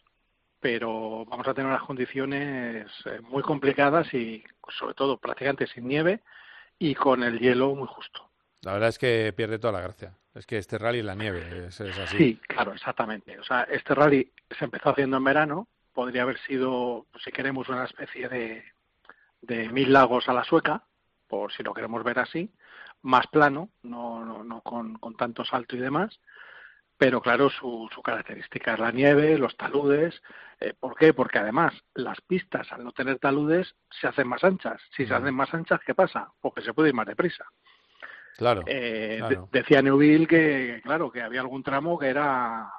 pero 0.60 1.24
vamos 1.24 1.48
a 1.48 1.54
tener 1.54 1.70
unas 1.70 1.82
condiciones 1.82 2.88
eh, 3.06 3.20
muy 3.22 3.42
complicadas 3.42 4.12
y 4.12 4.44
sobre 4.68 4.92
todo 4.92 5.16
prácticamente 5.16 5.66
sin 5.66 5.88
nieve 5.88 6.20
y 6.78 6.94
con 6.94 7.22
el 7.22 7.38
hielo 7.38 7.74
muy 7.74 7.88
justo. 7.88 8.28
La 8.60 8.74
verdad 8.74 8.90
es 8.90 8.98
que 8.98 9.32
pierde 9.34 9.58
toda 9.58 9.72
la 9.72 9.80
gracia. 9.80 10.14
Es 10.34 10.44
que 10.44 10.58
este 10.58 10.76
rally 10.76 11.00
la 11.00 11.14
nieve 11.14 11.68
es, 11.68 11.80
así. 11.80 12.18
Sí, 12.18 12.40
claro, 12.46 12.74
exactamente. 12.74 13.38
O 13.38 13.44
sea, 13.44 13.62
este 13.62 13.94
rally 13.94 14.30
se 14.50 14.66
empezó 14.66 14.90
haciendo 14.90 15.16
en 15.16 15.24
verano. 15.24 15.68
Podría 15.92 16.22
haber 16.22 16.38
sido, 16.40 17.06
si 17.22 17.30
queremos, 17.30 17.68
una 17.68 17.84
especie 17.84 18.28
de, 18.28 18.64
de 19.40 19.68
mil 19.68 19.92
lagos 19.92 20.28
a 20.28 20.32
la 20.32 20.44
sueca, 20.44 20.84
por 21.28 21.52
si 21.52 21.62
lo 21.62 21.74
queremos 21.74 22.02
ver 22.04 22.18
así, 22.18 22.50
más 23.02 23.26
plano, 23.26 23.70
no, 23.82 24.24
no, 24.24 24.44
no 24.44 24.60
con, 24.62 24.94
con 24.98 25.16
tanto 25.16 25.44
salto 25.44 25.76
y 25.76 25.80
demás 25.80 26.18
pero 27.02 27.20
claro, 27.20 27.50
su, 27.50 27.88
su, 27.92 28.00
característica 28.00 28.74
es 28.74 28.78
la 28.78 28.92
nieve, 28.92 29.36
los 29.36 29.56
taludes. 29.56 30.22
Eh, 30.60 30.72
¿Por 30.78 30.94
qué? 30.94 31.12
Porque 31.12 31.40
además 31.40 31.74
las 31.94 32.20
pistas, 32.20 32.70
al 32.70 32.84
no 32.84 32.92
tener 32.92 33.18
taludes, 33.18 33.74
se 33.90 34.06
hacen 34.06 34.28
más 34.28 34.44
anchas. 34.44 34.80
Si 34.96 35.04
se 35.04 35.12
hacen 35.12 35.34
más 35.34 35.52
anchas, 35.52 35.80
¿qué 35.84 35.96
pasa? 35.96 36.32
Porque 36.40 36.62
se 36.62 36.72
puede 36.72 36.90
ir 36.90 36.94
más 36.94 37.08
deprisa. 37.08 37.44
Claro. 38.36 38.62
Eh, 38.66 39.20
decía 39.50 39.82
Neuville 39.82 40.28
que, 40.28 40.80
claro, 40.84 41.10
que 41.10 41.22
había 41.22 41.40
algún 41.40 41.64
tramo 41.64 41.98
que 41.98 42.06
era 42.06 42.72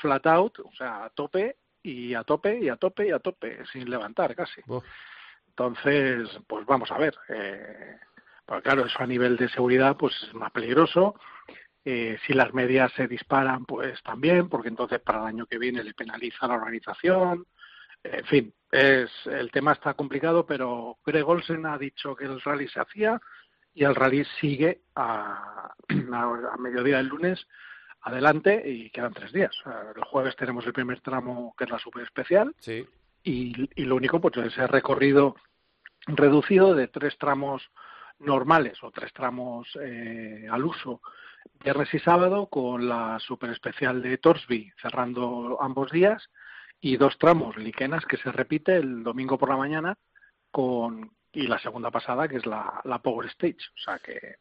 flat 0.00 0.24
out, 0.28 0.60
o 0.60 0.72
sea, 0.78 1.06
a 1.06 1.10
tope 1.10 1.56
y 1.84 2.14
a 2.14 2.24
tope 2.24 2.58
y 2.58 2.68
a 2.68 2.76
tope 2.76 3.06
y 3.06 3.12
a 3.12 3.20
tope, 3.20 3.64
sin 3.72 3.88
levantar 3.88 4.34
casi. 4.34 4.60
Entonces, 5.50 6.28
pues 6.48 6.66
vamos 6.66 6.90
a 6.90 6.98
ver. 6.98 7.14
Eh, 7.28 7.96
pues 8.44 8.62
claro, 8.62 8.84
eso 8.84 8.98
a 8.98 9.06
nivel 9.06 9.36
de 9.36 9.48
seguridad 9.48 9.96
pues 9.96 10.14
es 10.24 10.34
más 10.34 10.50
peligroso 10.50 11.14
eh, 11.84 12.16
si 12.26 12.32
las 12.32 12.54
medias 12.54 12.90
se 12.94 13.06
disparan, 13.06 13.66
pues 13.66 14.02
también, 14.02 14.48
porque 14.48 14.68
entonces 14.68 15.00
para 15.00 15.20
el 15.20 15.26
año 15.26 15.46
que 15.46 15.58
viene 15.58 15.84
le 15.84 15.92
penaliza 15.92 16.48
la 16.48 16.54
organización. 16.54 17.46
En 18.02 18.24
fin, 18.24 18.54
es, 18.70 19.10
el 19.26 19.50
tema 19.50 19.72
está 19.72 19.92
complicado, 19.92 20.46
pero 20.46 20.98
Greg 21.04 21.28
Olsen 21.28 21.66
ha 21.66 21.76
dicho 21.76 22.16
que 22.16 22.24
el 22.24 22.40
rally 22.40 22.68
se 22.68 22.80
hacía 22.80 23.20
y 23.74 23.84
el 23.84 23.94
rally 23.94 24.24
sigue 24.40 24.82
a, 24.94 25.74
a, 26.12 26.56
mediodía 26.58 26.98
del 26.98 27.08
lunes 27.08 27.46
adelante 28.04 28.62
y 28.64 28.90
quedan 28.90 29.14
tres 29.14 29.32
días. 29.32 29.54
El 29.96 30.04
jueves 30.04 30.36
tenemos 30.36 30.64
el 30.66 30.72
primer 30.72 31.00
tramo 31.00 31.54
que 31.56 31.64
es 31.64 31.70
la 31.70 31.78
super 31.78 32.02
especial 32.02 32.54
sí. 32.58 32.86
y, 33.22 33.68
y 33.74 33.84
lo 33.86 33.96
único 33.96 34.20
pues 34.20 34.36
es 34.36 34.52
ese 34.52 34.66
recorrido 34.66 35.34
reducido 36.06 36.74
de 36.74 36.88
tres 36.88 37.16
tramos 37.18 37.70
normales 38.18 38.82
o 38.82 38.90
tres 38.90 39.12
tramos 39.12 39.68
eh, 39.80 40.46
al 40.50 40.64
uso 40.64 41.00
viernes 41.62 41.92
y 41.94 41.98
sábado 41.98 42.46
con 42.46 42.88
la 42.88 43.18
super 43.20 43.50
especial 43.50 44.02
de 44.02 44.18
Torsby 44.18 44.70
cerrando 44.80 45.58
ambos 45.60 45.90
días 45.90 46.30
y 46.80 46.96
dos 46.96 47.18
tramos 47.18 47.56
liquenas 47.56 48.04
que 48.04 48.18
se 48.18 48.30
repite 48.30 48.76
el 48.76 49.02
domingo 49.02 49.38
por 49.38 49.48
la 49.48 49.56
mañana 49.56 49.96
con 50.50 51.10
y 51.32 51.46
la 51.46 51.58
segunda 51.58 51.90
pasada 51.90 52.28
que 52.28 52.36
es 52.36 52.46
la, 52.46 52.80
la 52.84 53.00
Power 53.00 53.26
Stage 53.28 53.56
o 53.74 53.78
sea 53.82 53.98
que 53.98 54.36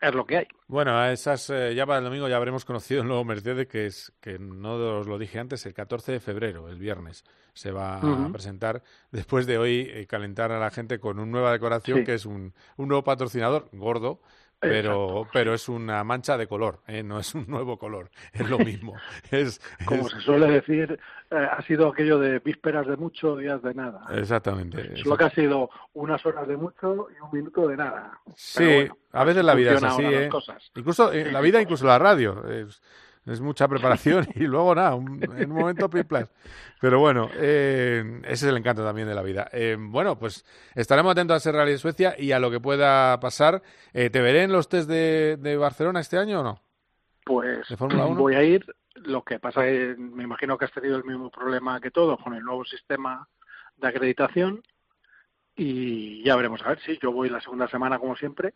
es 0.00 0.14
lo 0.14 0.26
que 0.26 0.38
hay. 0.38 0.48
Bueno, 0.68 0.98
a 0.98 1.12
esas 1.12 1.48
eh, 1.50 1.74
ya 1.74 1.86
para 1.86 1.98
el 1.98 2.04
domingo 2.04 2.28
ya 2.28 2.36
habremos 2.36 2.64
conocido 2.64 3.02
el 3.02 3.08
nuevo 3.08 3.24
Mercedes 3.24 3.66
que 3.66 3.86
es 3.86 4.12
que 4.20 4.38
no 4.38 4.74
os 4.74 5.06
lo 5.06 5.18
dije 5.18 5.38
antes 5.38 5.64
el 5.66 5.74
14 5.74 6.12
de 6.12 6.20
febrero, 6.20 6.68
el 6.68 6.78
viernes 6.78 7.24
se 7.54 7.70
va 7.70 7.96
a 7.96 8.28
presentar. 8.30 8.82
Después 9.10 9.46
de 9.46 9.58
hoy 9.58 9.88
eh, 9.90 10.06
calentar 10.06 10.52
a 10.52 10.58
la 10.58 10.70
gente 10.70 10.98
con 10.98 11.18
una 11.18 11.30
nueva 11.30 11.52
decoración 11.52 12.04
que 12.04 12.14
es 12.14 12.26
un, 12.26 12.52
un 12.76 12.88
nuevo 12.88 13.02
patrocinador 13.04 13.68
gordo 13.72 14.20
pero, 14.58 15.26
pero 15.32 15.54
es 15.54 15.68
una 15.68 16.02
mancha 16.04 16.36
de 16.36 16.46
color, 16.46 16.80
¿eh? 16.86 17.02
no 17.02 17.18
es 17.18 17.34
un 17.34 17.46
nuevo 17.46 17.78
color, 17.78 18.10
es 18.32 18.48
lo 18.48 18.58
mismo. 18.58 18.94
es, 19.30 19.60
Como 19.84 20.08
se 20.08 20.20
suele 20.20 20.46
decir, 20.50 20.98
eh, 21.30 21.36
ha 21.36 21.60
sido 21.62 21.88
aquello 21.88 22.18
de 22.18 22.38
vísperas 22.38 22.86
de 22.86 22.96
mucho, 22.96 23.36
días 23.36 23.62
de 23.62 23.74
nada. 23.74 24.06
Exactamente. 24.10 24.96
Solo 24.96 25.16
que 25.16 25.24
ha 25.24 25.30
sido 25.30 25.70
unas 25.94 26.24
horas 26.24 26.48
de 26.48 26.56
mucho 26.56 27.08
y 27.10 27.22
un 27.22 27.30
minuto 27.32 27.68
de 27.68 27.76
nada. 27.76 28.18
Sí, 28.34 28.88
a 29.12 29.24
veces 29.24 29.44
la 29.44 29.54
vida 29.54 29.74
es 29.74 29.82
así. 29.82 30.04
¿eh? 30.04 30.30
Incluso 30.74 31.12
en 31.12 31.32
la 31.32 31.40
vida, 31.40 31.60
incluso 31.60 31.86
la 31.86 31.98
radio. 31.98 32.48
Es, 32.48 32.80
es 33.26 33.40
mucha 33.40 33.66
preparación 33.66 34.26
y 34.34 34.44
luego 34.44 34.74
nada, 34.74 34.94
en 34.94 35.50
un 35.50 35.58
momento 35.58 35.90
piplas. 35.90 36.30
Pero 36.80 37.00
bueno, 37.00 37.28
eh, 37.34 38.20
ese 38.24 38.32
es 38.32 38.42
el 38.44 38.56
encanto 38.56 38.84
también 38.84 39.08
de 39.08 39.14
la 39.14 39.22
vida. 39.22 39.48
Eh, 39.52 39.76
bueno, 39.78 40.18
pues 40.18 40.44
estaremos 40.74 41.12
atentos 41.12 41.34
a 41.34 41.38
ese 41.38 41.52
Rally 41.52 41.72
de 41.72 41.78
Suecia 41.78 42.14
y 42.16 42.32
a 42.32 42.38
lo 42.38 42.50
que 42.50 42.60
pueda 42.60 43.18
pasar. 43.18 43.62
Eh, 43.92 44.10
¿Te 44.10 44.20
veré 44.20 44.44
en 44.44 44.52
los 44.52 44.68
test 44.68 44.88
de, 44.88 45.36
de, 45.38 45.56
Barcelona 45.56 46.00
este 46.00 46.18
año 46.18 46.40
o 46.40 46.44
no? 46.44 46.60
Pues 47.24 47.66
voy 48.16 48.34
a 48.34 48.44
ir. 48.44 48.64
Lo 48.94 49.22
que 49.24 49.38
pasa 49.38 49.66
es, 49.66 49.98
me 49.98 50.22
imagino 50.22 50.56
que 50.56 50.64
has 50.64 50.72
tenido 50.72 50.96
el 50.96 51.04
mismo 51.04 51.30
problema 51.30 51.80
que 51.80 51.90
todos 51.90 52.18
con 52.22 52.34
el 52.34 52.44
nuevo 52.44 52.64
sistema 52.64 53.28
de 53.76 53.88
acreditación 53.88 54.62
y 55.54 56.22
ya 56.22 56.36
veremos 56.36 56.62
a 56.62 56.68
ver 56.68 56.80
si 56.80 56.98
yo 56.98 57.12
voy 57.12 57.28
la 57.28 57.40
segunda 57.40 57.68
semana 57.68 57.98
como 57.98 58.16
siempre. 58.16 58.54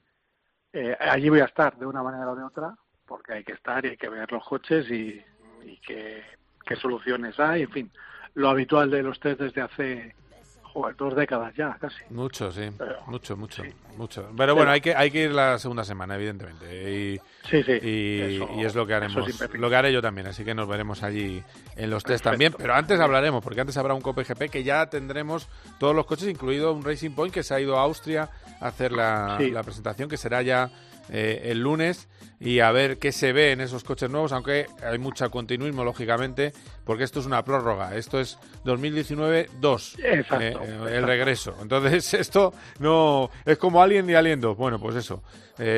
allí 0.98 1.28
voy 1.28 1.40
a 1.40 1.46
estar 1.46 1.76
de 1.76 1.84
una 1.84 2.02
manera 2.02 2.30
o 2.30 2.36
de 2.36 2.44
otra 2.44 2.74
porque 3.10 3.32
hay 3.32 3.44
que 3.44 3.54
estar 3.54 3.84
y 3.84 3.88
hay 3.88 3.96
que 3.96 4.08
ver 4.08 4.30
los 4.30 4.44
coches 4.44 4.88
y, 4.88 5.20
y 5.64 5.76
qué, 5.84 6.22
qué, 6.64 6.76
soluciones 6.76 7.40
hay, 7.40 7.62
en 7.62 7.70
fin, 7.70 7.90
lo 8.34 8.48
habitual 8.48 8.88
de 8.88 9.02
los 9.02 9.18
test 9.18 9.40
desde 9.40 9.60
hace 9.60 10.14
joder, 10.62 10.94
dos 10.94 11.16
décadas 11.16 11.52
ya, 11.56 11.76
casi. 11.80 11.96
Mucho, 12.10 12.52
sí, 12.52 12.70
mucho, 13.08 13.36
mucho, 13.36 13.64
mucho. 13.96 14.30
Pero 14.36 14.54
bueno, 14.54 14.70
hay 14.70 14.80
que 14.80 14.94
hay 14.94 15.10
que 15.10 15.24
ir 15.24 15.32
la 15.32 15.58
segunda 15.58 15.82
semana, 15.82 16.14
evidentemente. 16.14 16.88
Y, 16.88 17.18
sí, 17.50 17.64
sí. 17.64 17.80
Y, 17.82 18.64
es 18.64 18.76
lo 18.76 18.86
que 18.86 18.94
haremos, 18.94 19.26
lo 19.54 19.68
que 19.68 19.74
haré 19.76 19.92
yo 19.92 20.00
también, 20.00 20.28
así 20.28 20.44
que 20.44 20.54
nos 20.54 20.68
veremos 20.68 21.02
allí 21.02 21.42
en 21.74 21.90
los 21.90 22.04
test 22.04 22.22
también. 22.22 22.54
Pero 22.56 22.74
antes 22.74 23.00
hablaremos, 23.00 23.42
porque 23.42 23.60
antes 23.60 23.76
habrá 23.76 23.92
un 23.92 24.02
GP 24.02 24.50
que 24.52 24.62
ya 24.62 24.88
tendremos 24.88 25.48
todos 25.80 25.96
los 25.96 26.06
coches, 26.06 26.28
incluido 26.28 26.72
un 26.72 26.84
Racing 26.84 27.10
Point 27.10 27.34
que 27.34 27.42
se 27.42 27.54
ha 27.54 27.60
ido 27.60 27.76
a 27.76 27.82
Austria 27.82 28.30
a 28.60 28.68
hacer 28.68 28.92
la, 28.92 29.36
la 29.40 29.64
presentación, 29.64 30.08
que 30.08 30.16
será 30.16 30.42
ya 30.42 30.70
eh, 31.12 31.50
el 31.50 31.60
lunes 31.60 32.08
y 32.38 32.60
a 32.60 32.70
ver 32.70 32.98
qué 32.98 33.10
se 33.10 33.32
ve 33.32 33.50
en 33.50 33.60
esos 33.60 33.82
coches 33.82 34.08
nuevos, 34.08 34.32
aunque 34.32 34.66
hay 34.82 34.98
mucho 34.98 35.28
continuismo, 35.30 35.82
lógicamente, 35.84 36.52
porque 36.84 37.04
esto 37.04 37.20
es 37.20 37.26
una 37.26 37.42
prórroga. 37.44 37.96
Esto 37.96 38.20
es 38.20 38.38
2019-2, 38.64 39.98
eh, 39.98 40.24
eh, 40.40 40.56
el 40.92 41.02
regreso. 41.02 41.56
Entonces, 41.60 42.14
esto 42.14 42.54
no 42.78 43.28
es 43.44 43.58
como 43.58 43.82
alguien 43.82 44.08
y 44.08 44.14
aliendo. 44.14 44.54
Bueno, 44.54 44.78
pues 44.78 44.96
eso, 44.96 45.22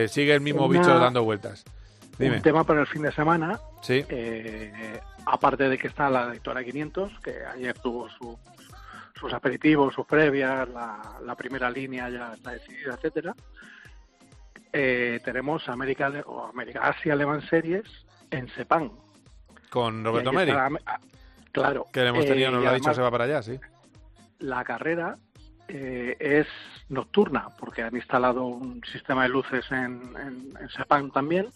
sigue 0.08 0.34
el 0.34 0.40
mismo 0.40 0.68
bicho 0.68 0.98
dando 0.98 1.24
vueltas. 1.24 1.64
Un 2.18 2.42
tema 2.42 2.62
para 2.62 2.82
el 2.82 2.86
fin 2.86 3.02
de 3.02 3.12
semana. 3.12 3.58
Sí. 3.80 4.04
aparte 5.26 5.68
de 5.68 5.78
que 5.78 5.88
está 5.88 6.10
la 6.10 6.26
Daytona 6.26 6.62
500, 6.62 7.18
que 7.20 7.44
ayer 7.44 7.76
tuvo 7.78 8.08
sus 9.18 9.32
aperitivos, 9.32 9.94
sus 9.94 10.06
previas, 10.06 10.68
la, 10.68 11.16
la 11.24 11.34
primera 11.34 11.70
línea 11.70 12.10
ya 12.10 12.34
está 12.34 12.50
decidida, 12.52 12.94
etcétera 12.94 13.34
eh, 14.72 15.20
tenemos 15.24 15.68
América 15.68 16.10
o 16.26 16.46
América 16.46 16.88
Asia 16.88 17.14
Le 17.14 17.26
Series 17.48 17.86
en 18.30 18.48
Sepang. 18.54 18.90
Con 19.70 20.04
Roberto 20.04 20.32
Meri. 20.32 20.52
Ah, 20.52 20.98
claro. 21.52 21.86
Que 21.92 22.00
le 22.00 22.08
hemos 22.08 22.24
tenido, 22.24 22.48
eh, 22.48 22.52
nos 22.52 22.62
lo 22.64 22.70
ha 22.70 22.74
dicho, 22.74 22.94
se 22.94 23.02
va 23.02 23.10
para 23.10 23.24
allá, 23.24 23.42
sí. 23.42 23.58
La 24.38 24.64
carrera 24.64 25.16
eh, 25.68 26.16
es 26.18 26.46
nocturna, 26.88 27.48
porque 27.58 27.82
han 27.82 27.94
instalado 27.94 28.44
un 28.46 28.82
sistema 28.84 29.24
de 29.24 29.28
luces 29.28 29.64
en, 29.70 30.02
en, 30.16 30.68
Sepang 30.70 31.10
también. 31.10 31.48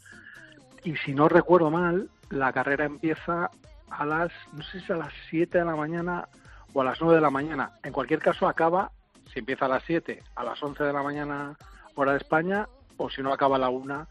Y 0.85 0.97
si 0.97 1.12
no 1.12 1.29
recuerdo 1.29 1.71
mal, 1.71 2.09
la 2.31 2.53
carrera 2.53 2.85
empieza 2.85 3.51
a 3.91 4.05
las, 4.05 4.31
no 4.53 4.62
sé 4.62 4.81
si 4.81 4.93
a 4.93 4.97
las 4.97 5.12
7 5.31 5.59
de 5.59 5.64
la 5.64 5.77
mañana 5.77 6.29
o 6.73 6.81
a 6.83 6.85
las 6.85 7.01
9 7.01 7.17
de 7.17 7.21
la 7.23 7.31
mañana. 7.31 7.73
En 7.83 7.93
cualquier 7.93 8.21
caso, 8.21 8.47
acaba, 8.47 8.93
si 9.33 9.41
empieza 9.41 9.64
a 9.64 9.69
las 9.69 9.83
7, 9.85 10.23
a 10.35 10.45
las 10.45 10.62
11 10.62 10.85
de 10.85 10.93
la 10.93 11.03
mañana, 11.03 11.57
hora 11.95 12.12
de 12.12 12.19
España, 12.19 12.69
o 12.97 13.11
si 13.11 13.23
no, 13.23 13.33
acaba 13.33 13.57
a 13.57 13.61
la 13.61 13.69
1, 13.69 14.07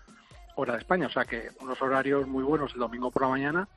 hora 0.56 0.74
de 0.74 0.80
España. 0.80 1.08
O 1.08 1.12
sea 1.12 1.26
que 1.26 1.50
unos 1.62 1.82
horarios 1.82 2.28
muy 2.28 2.44
buenos 2.44 2.74
el 2.74 2.80
domingo 2.80 3.12
por 3.12 3.24
la 3.24 3.30
mañana 3.30 3.68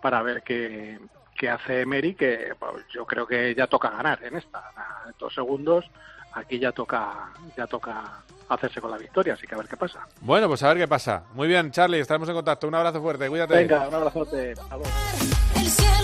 para 0.00 0.22
ver 0.22 0.42
qué, 0.42 0.98
qué 1.36 1.50
hace 1.50 1.86
Mary, 1.86 2.14
que 2.14 2.54
pues, 2.58 2.84
yo 2.92 3.04
creo 3.06 3.26
que 3.26 3.54
ya 3.54 3.66
toca 3.66 3.90
ganar 3.90 4.22
en 4.22 4.36
esta. 4.36 4.70
En 5.06 5.14
dos 5.18 5.34
segundos, 5.34 5.84
aquí 6.32 6.58
ya 6.58 6.72
toca, 6.72 7.32
ya 7.56 7.66
toca 7.66 8.22
hacerse 8.48 8.80
con 8.80 8.90
la 8.90 8.98
victoria, 8.98 9.34
así 9.34 9.46
que 9.46 9.54
a 9.54 9.58
ver 9.58 9.68
qué 9.68 9.76
pasa. 9.76 10.06
Bueno, 10.20 10.48
pues 10.48 10.62
a 10.62 10.68
ver 10.68 10.78
qué 10.78 10.88
pasa. 10.88 11.24
Muy 11.34 11.48
bien, 11.48 11.70
Charlie, 11.70 12.00
estaremos 12.00 12.28
en 12.28 12.34
contacto. 12.34 12.68
Un 12.68 12.74
abrazo 12.74 13.00
fuerte, 13.00 13.28
cuídate. 13.28 13.54
Venga, 13.54 13.88
un 13.88 13.94
abrazote. 13.94 14.54
El 15.56 15.66
cielo 15.70 16.03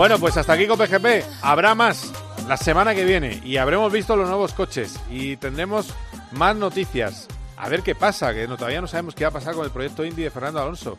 Bueno, 0.00 0.18
pues 0.18 0.34
hasta 0.38 0.54
aquí 0.54 0.66
con 0.66 0.78
PGP. 0.78 1.26
Habrá 1.42 1.74
más 1.74 2.10
la 2.48 2.56
semana 2.56 2.94
que 2.94 3.04
viene 3.04 3.38
y 3.44 3.58
habremos 3.58 3.92
visto 3.92 4.16
los 4.16 4.30
nuevos 4.30 4.54
coches 4.54 4.98
y 5.10 5.36
tendremos 5.36 5.92
más 6.32 6.56
noticias. 6.56 7.28
A 7.58 7.68
ver 7.68 7.82
qué 7.82 7.94
pasa, 7.94 8.32
que 8.32 8.48
no, 8.48 8.56
todavía 8.56 8.80
no 8.80 8.86
sabemos 8.86 9.14
qué 9.14 9.24
va 9.24 9.28
a 9.28 9.32
pasar 9.34 9.54
con 9.54 9.66
el 9.66 9.70
proyecto 9.70 10.02
Indy 10.02 10.22
de 10.22 10.30
Fernando 10.30 10.58
Alonso. 10.62 10.98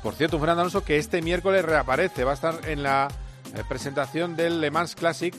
Por 0.00 0.14
cierto, 0.14 0.38
Fernando 0.38 0.60
Alonso 0.60 0.84
que 0.84 0.96
este 0.96 1.22
miércoles 1.22 1.64
reaparece, 1.64 2.22
va 2.22 2.30
a 2.30 2.34
estar 2.34 2.68
en 2.68 2.84
la 2.84 3.08
eh, 3.52 3.64
presentación 3.68 4.36
del 4.36 4.60
Le 4.60 4.70
Mans 4.70 4.94
Classic, 4.94 5.34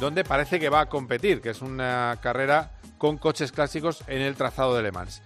donde 0.00 0.24
parece 0.24 0.58
que 0.58 0.68
va 0.68 0.80
a 0.80 0.86
competir, 0.86 1.40
que 1.40 1.50
es 1.50 1.62
una 1.62 2.18
carrera 2.20 2.72
con 2.98 3.16
coches 3.16 3.52
clásicos 3.52 4.02
en 4.08 4.22
el 4.22 4.34
trazado 4.34 4.74
de 4.74 4.82
Le 4.82 4.90
Mans. 4.90 5.22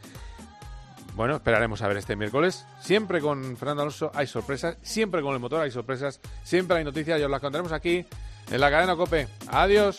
Bueno, 1.18 1.34
esperaremos 1.34 1.82
a 1.82 1.88
ver 1.88 1.96
este 1.96 2.14
miércoles. 2.14 2.64
Siempre 2.78 3.20
con 3.20 3.56
Fernando 3.56 3.82
Alonso 3.82 4.12
hay 4.14 4.28
sorpresas, 4.28 4.76
siempre 4.82 5.20
con 5.20 5.34
el 5.34 5.40
motor 5.40 5.62
hay 5.62 5.72
sorpresas, 5.72 6.20
siempre 6.44 6.78
hay 6.78 6.84
noticias 6.84 7.18
y 7.18 7.24
os 7.24 7.30
las 7.30 7.40
contaremos 7.40 7.72
aquí 7.72 8.06
en 8.48 8.60
la 8.60 8.70
cadena 8.70 8.94
Cope. 8.94 9.26
Adiós. 9.48 9.98